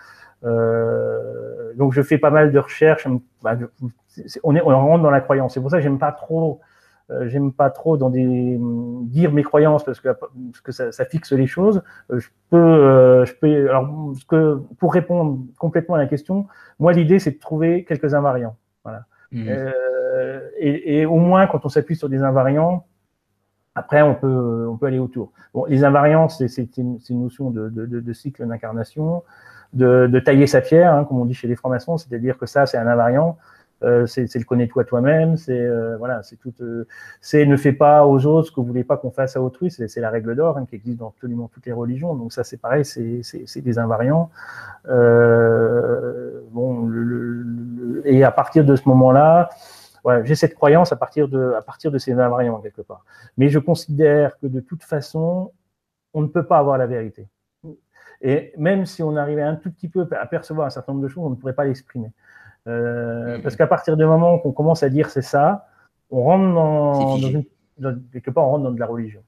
[0.45, 3.07] Euh, donc je fais pas mal de recherches.
[3.43, 3.57] Bah,
[4.43, 5.55] on est, on rentre dans la croyance.
[5.55, 6.65] C'est pour ça que j'aime pas trop euh,
[7.27, 8.59] j'aime pas trop dans des
[9.03, 11.83] dire mes croyances parce que, parce que ça, ça, fixe les choses.
[12.11, 13.69] Euh, je peux, euh, je peux.
[13.69, 13.89] Alors,
[14.29, 16.47] que, pour répondre complètement à la question,
[16.79, 18.57] moi l'idée c'est de trouver quelques invariants.
[18.85, 19.05] Voilà.
[19.33, 19.47] Mmh.
[19.49, 22.87] Euh, et, et, au moins quand on s'appuie sur des invariants,
[23.75, 25.33] après on peut, on peut aller autour.
[25.55, 29.23] Bon, les invariants c'est une, une, notion de, de, de, de cycle d'incarnation,
[29.73, 32.67] de, de, tailler sa pierre, hein, comme on dit chez les francs-maçons, c'est-à-dire que ça
[32.67, 33.39] c'est un invariant
[33.83, 35.37] Euh, c'est le connais-toi toi-même.
[35.37, 36.53] C'est euh, voilà, c'est tout.
[36.61, 36.87] Euh,
[37.21, 39.71] c'est ne fais pas aux autres ce que vous voulez pas qu'on fasse à autrui.
[39.71, 42.15] C'est la règle d'or hein, qui existe dans absolument toutes les religions.
[42.15, 42.85] Donc ça, c'est pareil.
[42.85, 44.31] C'est des invariants.
[44.85, 46.91] bon,
[48.05, 49.51] et à partir de ce moment-là.
[50.25, 53.05] J'ai cette croyance à partir de à partir de ces invariants quelque part.
[53.37, 55.53] Mais je considère que de toute façon,
[56.15, 57.29] on ne peut pas avoir la vérité.
[58.23, 61.09] Et même si on arrivait un tout petit peu à percevoir un certain nombre de
[61.09, 62.13] choses, on ne pourrait pas l'exprimer.
[62.67, 63.43] Euh, mm-hmm.
[63.43, 65.67] Parce qu'à partir du moment qu'on commence à dire c'est ça,
[66.11, 66.55] on rentre
[67.81, 69.21] dans, quelque part on rentre dans de la religion.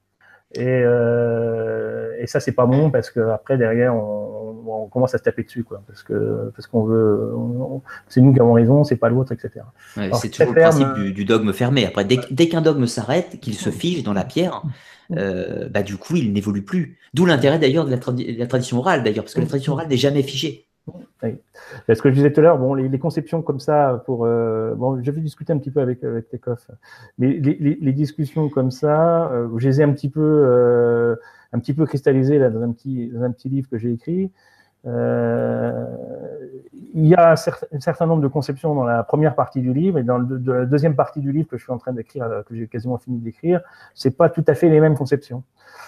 [0.55, 5.19] Et, euh, et ça c'est pas bon parce que après derrière on, on, commence à
[5.19, 7.33] se taper dessus quoi, parce que parce qu'on veut,
[8.09, 9.65] c'est nous qui avons raison, c'est pas l'autre, etc.
[9.95, 11.87] c'est toujours le principe du, du, dogme fermé.
[11.87, 14.63] Après dès, dès qu'un dogme s'arrête, qu'il se fige dans la pierre,
[15.17, 16.99] euh, bah, du coup, il n'évolue plus.
[17.15, 17.99] D'où l'intérêt d'ailleurs de la,
[18.47, 20.69] tradition orale, d'ailleurs, parce que la tradition orale n'est jamais figée.
[21.23, 21.39] Oui.
[21.89, 25.01] Ce que je disais tout à l'heure, bon, les, conceptions comme ça, pour euh, bon,
[25.03, 26.71] je vais discuter un petit peu avec avec Tekoff,
[27.19, 31.17] mais les, discussions comme ça, euh, je les ai un petit peu
[31.53, 34.33] un petit peu cristallisées là dans un petit dans un petit livre que j'ai écrit.
[34.85, 35.87] Euh,
[36.95, 40.03] il y a un certain nombre de conceptions dans la première partie du livre et
[40.03, 42.67] dans la deuxième partie du livre que je suis en train d'écrire, euh, que j'ai
[42.67, 43.61] quasiment fini d'écrire,
[43.95, 45.45] c'est pas tout à fait les mêmes conceptions.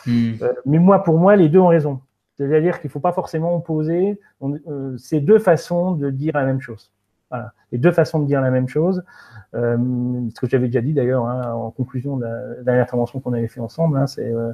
[0.07, 0.35] Hmm.
[0.43, 2.01] Euh, mais moi, pour moi, les deux ont raison.
[2.37, 4.19] C'est-à-dire qu'il ne faut pas forcément opposer
[4.97, 6.91] ces deux façons de dire la même chose.
[7.31, 7.53] Voilà.
[7.73, 9.03] Les deux façons de dire la même chose.
[9.55, 9.77] Euh,
[10.35, 13.47] ce que j'avais déjà dit d'ailleurs hein, en conclusion de la dernière intervention qu'on avait
[13.47, 14.53] fait ensemble, hein, euh,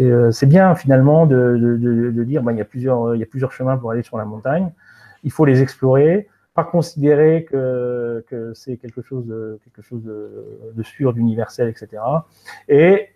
[0.00, 4.18] euh, c'est bien finalement de, dire bah, il, y a plusieurs, chemins pour aller sur
[4.18, 4.70] la montagne,
[5.24, 8.24] il faut les explorer, pas considérer que,
[8.54, 12.02] c'est quelque chose, de, quelque chose de sûr, d'universel, etc.
[12.68, 13.08] Et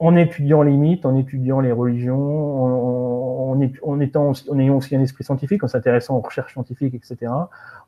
[0.00, 5.02] en étudiant les mythes, en étudiant les religions, en, en, étant, en ayant aussi un
[5.02, 7.30] esprit scientifique, en s'intéressant aux recherches scientifiques, etc.,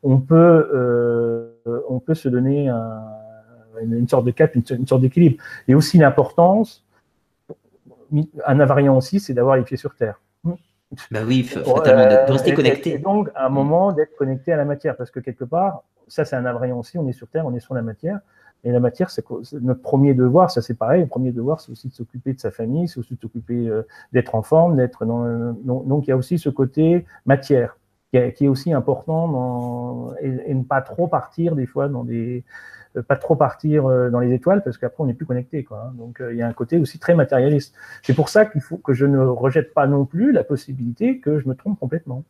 [0.03, 3.03] on peut, euh, on peut se donner un,
[3.81, 5.43] une, sorte de cap, une, sorte d'équilibre.
[5.69, 6.85] Et aussi l'importance,
[8.45, 10.21] un invariant aussi, c'est d'avoir les pieds sur terre.
[11.11, 12.95] Bah oui, fatalement, de rester connecté.
[12.95, 16.27] Et, donc, à un moment, d'être connecté à la matière, parce que quelque part, ça
[16.27, 18.21] c'est un invariant aussi, on est sur Terre, on est sur la matière,
[18.65, 19.25] et la matière, c'est
[19.61, 22.53] notre premier devoir, ça c'est pareil, le premier devoir, c'est aussi de s'occuper de sa
[22.53, 23.83] famille, c'est aussi de s'occuper euh,
[24.13, 27.77] d'être en forme, d'être dans, donc il y a aussi ce côté matière
[28.13, 32.43] qui, est aussi important et, ne pas trop partir des fois dans des euh,
[33.01, 35.87] pas trop partir euh, dans les étoiles parce qu'après on n'est plus connecté quoi.
[35.87, 35.95] Hein.
[35.97, 37.75] Donc il y a un côté aussi très matérialiste.
[38.03, 41.39] C'est pour ça qu'il faut que je ne rejette pas non plus la possibilité que
[41.39, 42.25] je me trompe complètement.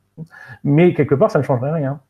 [0.63, 2.01] Mais quelque part ça ne changerait rien.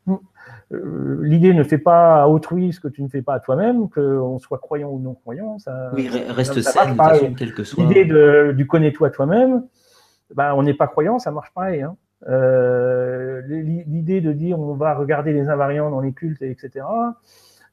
[0.71, 3.89] Euh, l'idée ne fait pas à autrui ce que tu ne fais pas à toi-même,
[3.89, 5.59] qu'on soit croyant ou non croyant.
[5.59, 7.83] Ça, oui, reste sain, de façon, quelle que soit.
[7.83, 8.05] L'idée
[8.53, 9.63] du connais-toi toi-même,
[10.33, 11.81] bah, on n'est pas croyant, ça marche pareil.
[11.81, 11.95] Hein.
[12.29, 16.85] Euh, l'idée de dire on va regarder les invariants dans les cultes, etc.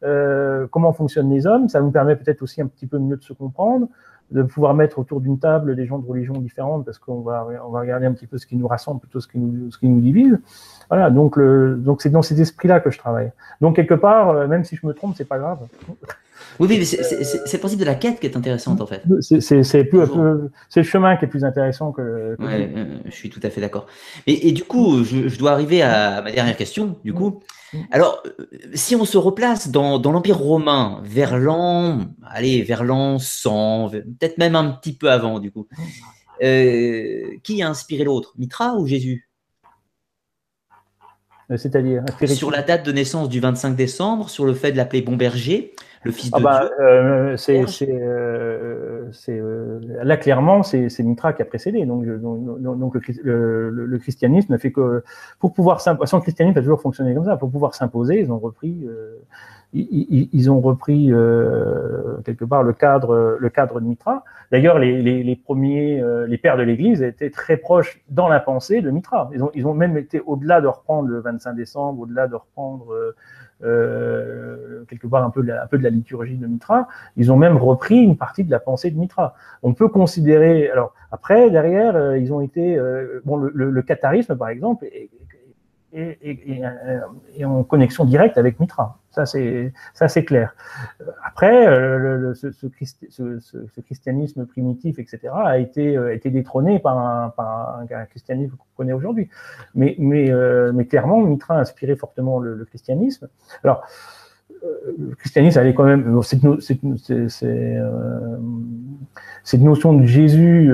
[0.03, 3.23] Euh, comment fonctionnent les hommes, ça nous permet peut-être aussi un petit peu mieux de
[3.23, 3.89] se comprendre
[4.31, 7.71] de pouvoir mettre autour d'une table des gens de religions différentes parce qu'on va, on
[7.71, 9.89] va regarder un petit peu ce qui nous rassemble plutôt ce qui nous, ce qui
[9.89, 10.39] nous divise.
[10.89, 13.33] Voilà, donc le, donc c'est dans cet esprit-là que je travaille.
[13.61, 15.59] Donc quelque part, euh, même si je me trompe, c'est pas grave.
[16.59, 19.03] Oui, oui, c'est le principe de la quête qui est intéressante en fait.
[19.21, 22.37] C'est c'est le chemin qui est plus intéressant que.
[22.37, 23.87] que ouais, euh, je suis tout à fait d'accord.
[24.27, 26.97] Et, et, du coup, je, je, dois arriver à ma dernière question.
[27.05, 27.41] Du coup,
[27.91, 33.19] alors, euh, si on se replace dans, dans l'Empire romain, vers l'an, allez, vers l'an
[33.19, 35.69] 100, peut-être même un petit peu avant, du coup,
[36.43, 39.29] euh, qui a inspiré l'autre, Mitra ou Jésus?
[41.57, 45.17] C'est-à-dire Sur la date de naissance du 25 décembre, sur le fait de l'appeler bon
[45.17, 46.85] berger, le fils ah de bah, Dieu.
[46.85, 51.85] Euh, c'est, euh, euh, là clairement, c'est, Mitra qui a précédé.
[51.85, 55.05] Donc, donc, le, christianisme ne fait que
[55.39, 56.17] pour pouvoir s'imposer.
[56.17, 57.37] Le christianisme a toujours fonctionné comme ça.
[57.37, 58.87] Pour pouvoir s'imposer, ils ont repris,
[59.75, 61.13] ils, ont repris
[62.25, 64.25] quelque part le cadre, le cadre de Mitra.
[64.51, 68.91] D'ailleurs, les, les, premiers, les pères de l'Église étaient très proches dans la pensée de
[68.91, 69.29] Mitra.
[69.35, 72.87] Ils ont, ils ont même été au-delà de reprendre le 25 décembre, au-delà de reprendre
[73.63, 76.89] euh, quelque part un peu, de la, un peu de la liturgie de Mitra.
[77.17, 79.35] Ils ont même repris une partie de la pensée de Mitra.
[79.63, 80.71] On peut considérer.
[80.71, 82.77] Alors après, derrière, euh, ils ont été.
[82.77, 85.11] Euh, bon, le, le, le, catharisme, par exemple, est,
[85.93, 86.63] et, et,
[87.37, 89.00] et, en connexion directe avec Mitra.
[89.11, 90.55] Ça, c'est clair.
[91.25, 92.69] Après, euh, le, ce, ce,
[93.09, 98.55] ce, ce, christianisme primitif, etc., a été, a été détrôné par un, par un, christianisme
[98.57, 99.29] qu'on connaît aujourd'hui.
[99.75, 103.29] Mais, mais, euh, mais clairement, Mitra a inspiré fortement le, christianisme.
[103.65, 103.85] Alors,
[104.99, 106.41] le christianisme allait quand même cette,
[109.43, 110.71] cette notion de Jésus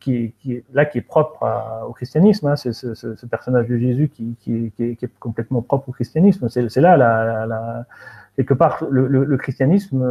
[0.00, 1.46] qui, qui, est là qui est propre
[1.88, 6.48] au christianisme, hein, c'est ce, personnage de Jésus qui, qui, est, complètement propre au christianisme.
[6.48, 7.84] C'est là la, la,
[8.36, 10.04] quelque part le, le, christianisme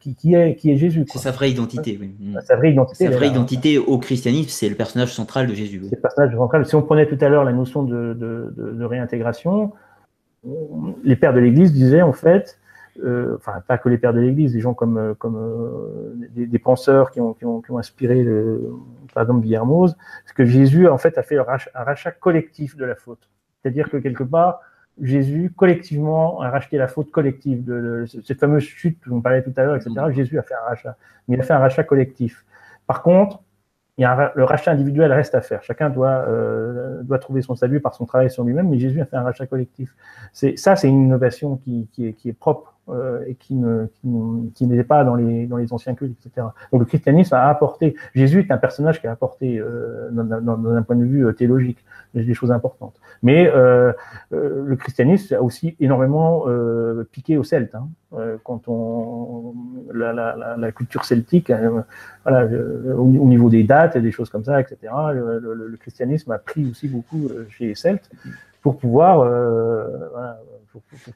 [0.00, 1.04] qui, qui, est, qui est Jésus.
[1.08, 2.14] C'est sa vraie identité, oui.
[2.42, 3.04] Sa vraie identité.
[3.04, 5.82] Sa vraie identité au christianisme, c'est le personnage central de Jésus.
[5.88, 6.66] C'est le personnage central.
[6.66, 9.72] Si on prenait tout à l'heure la notion de, de, de, réintégration,
[11.04, 12.58] les pères de l'Église disaient en fait,
[13.02, 16.46] euh, enfin pas que les pères de l'Église, des gens comme, euh, comme euh, des,
[16.46, 18.72] des, penseurs qui ont, qui ont, qui ont inspiré, le,
[19.14, 19.96] par exemple Guillermoz,
[20.34, 23.28] que Jésus en fait a fait un rachat collectif de la faute.
[23.62, 24.60] C'est-à-dire que quelque part,
[25.00, 29.52] Jésus collectivement a racheté la faute collective de, cette fameuse chute dont on parlait tout
[29.56, 29.90] à l'heure, etc.
[29.96, 30.12] Mm.
[30.12, 30.96] Jésus a fait un rachat,
[31.28, 32.44] mais il a fait un rachat collectif.
[32.86, 33.42] Par contre,
[33.98, 35.62] il y a le rachat individuel reste à faire.
[35.62, 39.04] Chacun doit, euh, doit trouver son salut par son travail sur lui-même, mais Jésus a
[39.04, 39.94] fait un rachat collectif.
[40.32, 43.86] C'est ça, c'est une innovation qui, qui, est, qui est propre euh, et qui ne
[44.54, 46.46] qui, n'était pas dans les dans les anciens cultes, etc.
[46.72, 47.94] Donc le christianisme a apporté.
[48.14, 51.84] Jésus est un personnage qui a apporté, euh, dans, un point de vue euh, théologique,
[52.14, 52.94] des choses importantes.
[53.22, 53.92] Mais euh,
[54.32, 57.74] euh, le christianisme a aussi énormément euh, piqué aux Celtes.
[57.74, 57.88] Hein.
[58.44, 59.54] quand on
[59.92, 61.52] la, la, la culture celtique,
[62.24, 62.48] voilà,
[62.96, 64.92] au, niveau des dates et des choses comme ça, etc.
[65.12, 68.10] Le, le, christianisme a pris aussi beaucoup chez les Celtes
[68.62, 70.40] pour pouvoir voilà,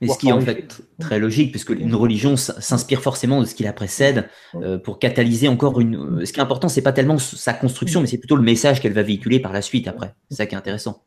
[0.00, 3.54] mais ce qui est en fait très logique, puisque une religion s'inspire forcément de ce
[3.54, 6.24] qui la précède euh, pour catalyser encore une.
[6.24, 8.92] Ce qui est important, c'est pas tellement sa construction, mais c'est plutôt le message qu'elle
[8.92, 10.14] va véhiculer par la suite après.
[10.28, 11.02] C'est ça qui est intéressant.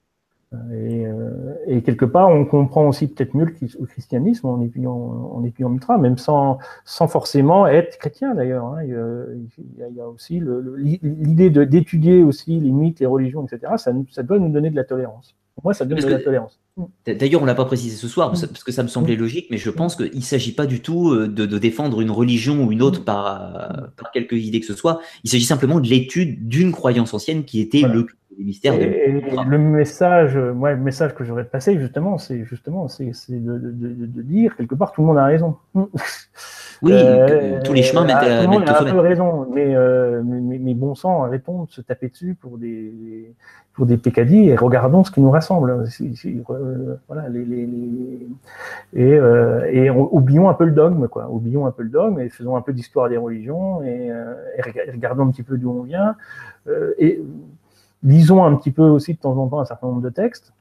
[0.71, 5.43] Et, euh, et, quelque part, on comprend aussi peut-être mieux le, christianisme en étudiant, en
[5.43, 8.63] étudiant Mitra, même sans, sans forcément être chrétien d'ailleurs.
[8.65, 8.83] Hein.
[8.83, 9.49] Il,
[9.89, 10.41] il, y a aussi
[11.03, 13.73] l'idée d'étudier aussi les mythes, les religions, etc.
[13.75, 15.35] Ça, ça doit nous donner de la tolérance.
[15.57, 16.59] Pour moi, ça donne de la tolérance.
[17.07, 19.71] D'ailleurs, on l'a pas précisé ce soir parce que ça me semblait logique, mais je
[19.71, 23.03] pense qu'il ne s'agit pas du tout euh, de, défendre une religion ou une autre
[23.03, 25.01] par, par quelques idées que ce soit.
[25.23, 28.05] Il s'agit simplement de l'étude d'une croyance ancienne qui était le
[28.43, 28.73] mystère.
[28.73, 34.21] Et, le message, moi, le message que j'aurais passé justement, c'est justement, c'est de, de,
[34.21, 35.57] dire quelque part tout le monde a raison.
[36.83, 40.21] Oui, euh, tous les chemins mettent, tout le monde a un peu raison, mais, euh,
[40.23, 43.33] mais, mais, bon sang, arrêtons de se taper dessus pour des
[43.77, 45.71] pour des pécadilles et regardons ce qui nous rassemble.
[45.71, 48.27] Euh, voilà, les, les, les
[48.93, 51.29] et, euh, oublions un peu le dogme, quoi.
[51.29, 54.91] Oublions un peu le dogme et faisons un peu d'histoire des religions et, euh, et,
[54.91, 56.15] regardons un petit peu d'où on vient
[56.67, 57.21] euh, et
[58.07, 60.53] lisons un petit peu aussi de temps en temps un certain nombre de textes.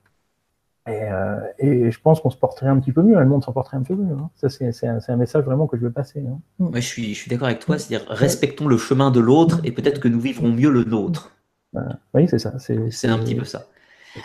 [0.88, 3.52] Et, euh, et, je pense qu'on se porterait un petit peu mieux, le monde s'en
[3.52, 4.14] porterait un peu mieux.
[4.14, 4.30] Hein.
[4.36, 6.20] Ça, c'est un, un, message vraiment que je veux passer.
[6.20, 6.38] Hein.
[6.60, 9.72] Ouais, je suis, je suis d'accord avec toi, c'est-à-dire respectons le chemin de l'autre et
[9.72, 11.32] peut-être que nous vivrons mieux le nôtre.
[12.14, 12.54] Oui, c'est ça.
[12.58, 13.66] C'est un petit peu ça.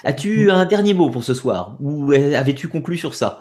[0.04, 1.76] As-tu un dernier mot pour ce soir?
[1.82, 3.40] Ou avais-tu conclu sur ça?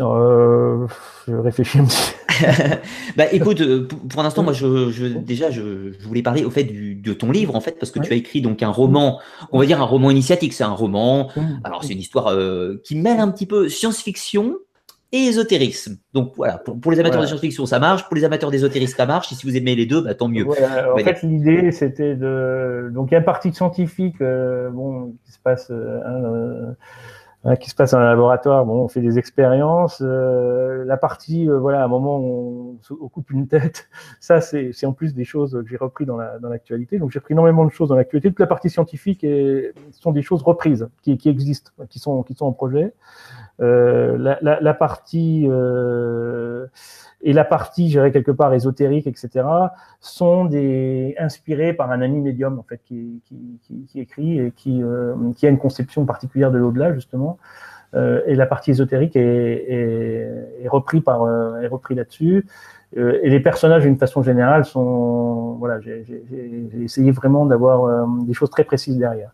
[0.00, 0.86] Euh,
[1.26, 2.14] Je réfléchis un petit
[3.16, 7.30] bah écoute, euh, pour, l'instant, moi, je, déjà, je, voulais parler au fait de ton
[7.30, 9.20] livre, en fait, parce que tu as écrit donc un roman,
[9.52, 10.52] on va dire un roman initiatique.
[10.52, 11.30] C'est un roman.
[11.64, 14.56] Alors, c'est une histoire euh, qui mêle un petit peu science-fiction,
[15.12, 15.96] et ésotérisme.
[16.12, 18.04] Donc voilà, pour, les amateurs de science-fiction, ça marche.
[18.04, 19.32] Pour les amateurs d'ésotérisme, ça marche.
[19.32, 20.46] Et si vous aimez les deux, bah, tant mieux.
[20.46, 22.90] en fait, l'idée, c'était de.
[22.92, 25.68] Donc, il y a une partie scientifique euh, bon, qui se passe.
[25.70, 26.72] Euh,
[27.44, 30.00] hein, euh, qui se passe dans un laboratoire, bon, on fait des expériences.
[30.00, 33.88] la partie, voilà, à un moment où on, occupe une tête,
[34.20, 36.96] ça, c'est en plus des choses que j'ai repris dans l'actualité.
[36.96, 38.28] La, dans Donc, j'ai pris énormément de choses dans l'actualité.
[38.30, 42.34] Toute la partie scientifique et, sont des choses reprises, qui, qui existent, qui sont, qui
[42.34, 42.92] sont en projet.
[43.60, 46.66] Euh, la, la, la, partie euh,
[47.20, 49.44] et la partie, je dirais quelque part ésotérique, etc.,
[50.00, 54.82] sont des inspirés par un ami médium en fait qui, qui, qui, écrit et qui,
[54.82, 57.38] euh, qui a une conception particulière de l'au-delà justement.
[57.94, 61.22] Euh, et la partie ésotérique est, est, est repris par
[61.60, 62.46] est repris là-dessus.
[62.94, 66.04] et les personnages, d'une façon générale, sont voilà, j'ai
[66.80, 69.32] essayé vraiment d'avoir des choses très précises derrière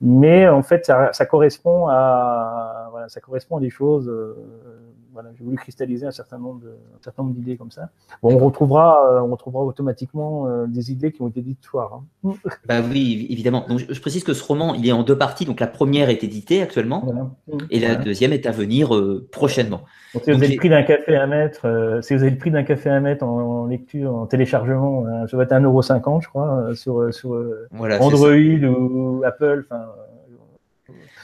[0.00, 4.12] mais en fait, ça, ça correspond à, voilà, ça correspond à des choses.
[5.14, 6.60] Euh, voilà, j'ai voulu cristalliser un certain nombre
[7.30, 7.90] d'idées comme ça.
[8.22, 12.02] Bon, on retrouvera, euh, on retrouvera automatiquement euh, des idées qui ont été dites soir.
[12.24, 12.32] Hein.
[12.66, 13.66] Bah oui, évidemment.
[13.68, 15.44] Donc, je, précise que ce roman, il est en deux parties.
[15.44, 17.36] Donc, la première est éditée actuellement,
[17.70, 18.90] et la deuxième est à venir
[19.30, 19.82] prochainement.
[20.14, 22.50] Donc, si vous avez le prix d'un café à mettre, si vous avez le prix
[22.50, 27.12] d'un café à mettre en, lecture, en téléchargement, ça va être 1,50€, je crois, sur,
[27.12, 27.36] sur
[27.72, 29.66] Android ou Apple.
[29.68, 29.84] Enfin,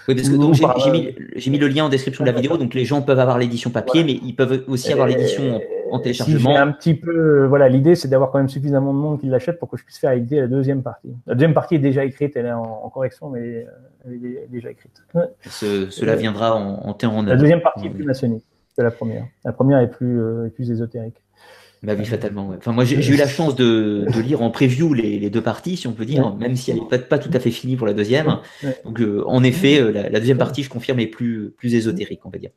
[0.08, 2.74] oui, parce que donc j'ai mis, mis, le lien en description de la vidéo, donc
[2.74, 6.52] les gens peuvent avoir l'édition papier, mais ils peuvent aussi avoir l'édition en, téléchargement.
[6.52, 9.58] Si un petit peu, voilà, l'idée c'est d'avoir quand même suffisamment de monde qui l'achète
[9.58, 11.14] pour que je puisse faire éditer la deuxième partie.
[11.26, 13.66] La deuxième partie est déjà écrite, elle est en, correction, mais
[14.06, 15.02] elle est déjà écrite.
[15.48, 18.44] cela viendra en, en temps en La deuxième partie est plus maçonnique.
[18.76, 19.26] que la première.
[19.44, 21.22] La première est plus, est plus ésotérique.
[21.83, 22.52] Bah oui, fatalement.
[22.59, 25.78] Enfin, moi, j'ai eu la chance de, de lire en preview les, les, deux parties,
[25.78, 27.86] si on peut dire, même si elle n'est pas, pas, tout à fait finie pour
[27.86, 28.39] la deuxième.
[28.84, 32.31] Donc, euh, en effet, euh, la, deuxième partie, je confirme, est plus, plus ésotérique, on
[32.31, 32.50] va dire.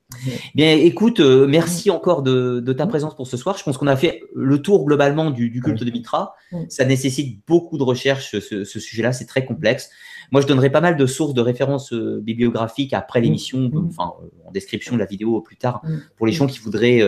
[0.56, 3.58] Bien, écoute, euh, merci encore de, de, ta présence pour ce soir.
[3.58, 6.35] Je pense qu'on a fait le tour globalement du, du culte de Mitra.
[6.68, 9.90] Ça nécessite beaucoup de recherche, ce, ce sujet-là, c'est très complexe.
[10.32, 14.14] Moi, je donnerai pas mal de sources de références bibliographiques après l'émission, enfin,
[14.45, 15.82] en description de la vidéo plus tard,
[16.18, 17.02] pour les gens qui voudraient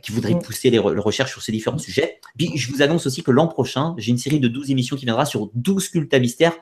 [0.00, 0.42] qui voudrait mm.
[0.42, 2.18] pousser les, recherches sur ces différents sujets.
[2.36, 5.04] Puis je vous annonce aussi que l'an prochain, j'ai une série de 12 émissions qui
[5.04, 6.54] viendra sur 12 cultes à mystère,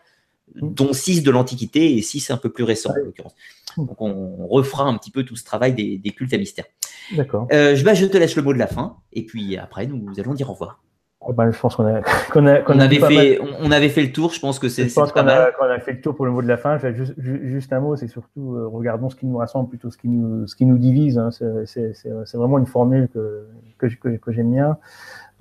[0.54, 0.74] mm.
[0.74, 3.34] dont 6 de l'Antiquité et 6 un peu plus récents en l'occurrence.
[3.76, 3.86] Mm.
[3.86, 6.64] Donc on refera un petit peu tout ce travail des, cultes à mystère.
[7.12, 7.46] D'accord.
[7.52, 10.34] Euh, bah, je te laisse le mot de la fin et puis après nous allons
[10.34, 10.80] dire au revoir.
[11.22, 12.00] Oh, bah, je pense qu'on a,
[12.34, 12.46] on,
[12.78, 14.32] avait fait, on, avait fait le tour.
[14.32, 15.28] Je pense que c'est pas mal.
[15.28, 16.78] A, on a fait le tour pour le mot de la fin.
[16.78, 20.08] Juste, juste un mot, c'est surtout euh, regardons ce qui nous rassemble plutôt ce qui
[20.08, 21.18] nous, ce qui nous divise.
[21.18, 21.28] Hein.
[21.66, 23.46] C'est vraiment une formule que,
[23.78, 24.78] que, que j'aime bien.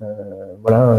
[0.02, 0.96] Euh, voilà,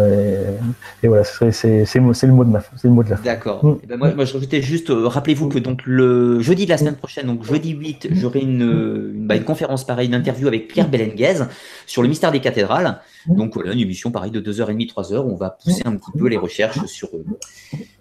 [1.02, 3.24] et, voilà, c'est le mot de ma c'est le mot de la fin.
[3.24, 3.66] D'accord.
[3.66, 3.78] Mm.
[3.84, 6.78] Eh ben moi, moi, je rajoutais juste, euh, rappelez-vous que donc le jeudi de la
[6.78, 10.68] semaine prochaine, donc jeudi 8, j'aurai une, une, bah, une, conférence pareille, une interview avec
[10.68, 11.46] Pierre Belenguez
[11.88, 13.00] sur le mystère des cathédrales.
[13.28, 16.28] Donc voilà, une émission pareille de 2h30, 3h où on va pousser un petit peu
[16.28, 17.24] les recherches sur, euh,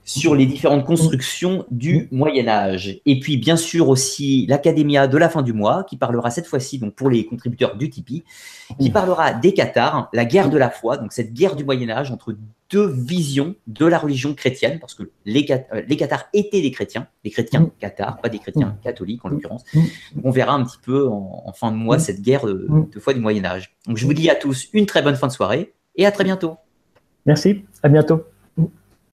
[0.05, 3.01] sur les différentes constructions du Moyen Âge.
[3.07, 6.79] Et puis bien sûr aussi l'Académia de la fin du mois qui parlera cette fois-ci
[6.79, 8.25] donc pour les contributeurs du Tipeee,
[8.79, 12.11] qui parlera des Cathares, la guerre de la foi, donc cette guerre du Moyen Âge
[12.11, 12.35] entre
[12.71, 17.09] deux visions de la religion chrétienne, parce que les, euh, les Cathares étaient des chrétiens,
[17.25, 19.65] des chrétiens cathares, pas des chrétiens catholiques en l'occurrence.
[20.23, 23.21] On verra un petit peu en, fin de mois cette guerre de, de foi du
[23.21, 23.77] Moyen Âge.
[23.87, 26.25] Donc je vous dis à tous une très bonne fin de soirée et à très
[26.25, 26.57] bientôt.
[27.27, 28.25] Merci, à bientôt.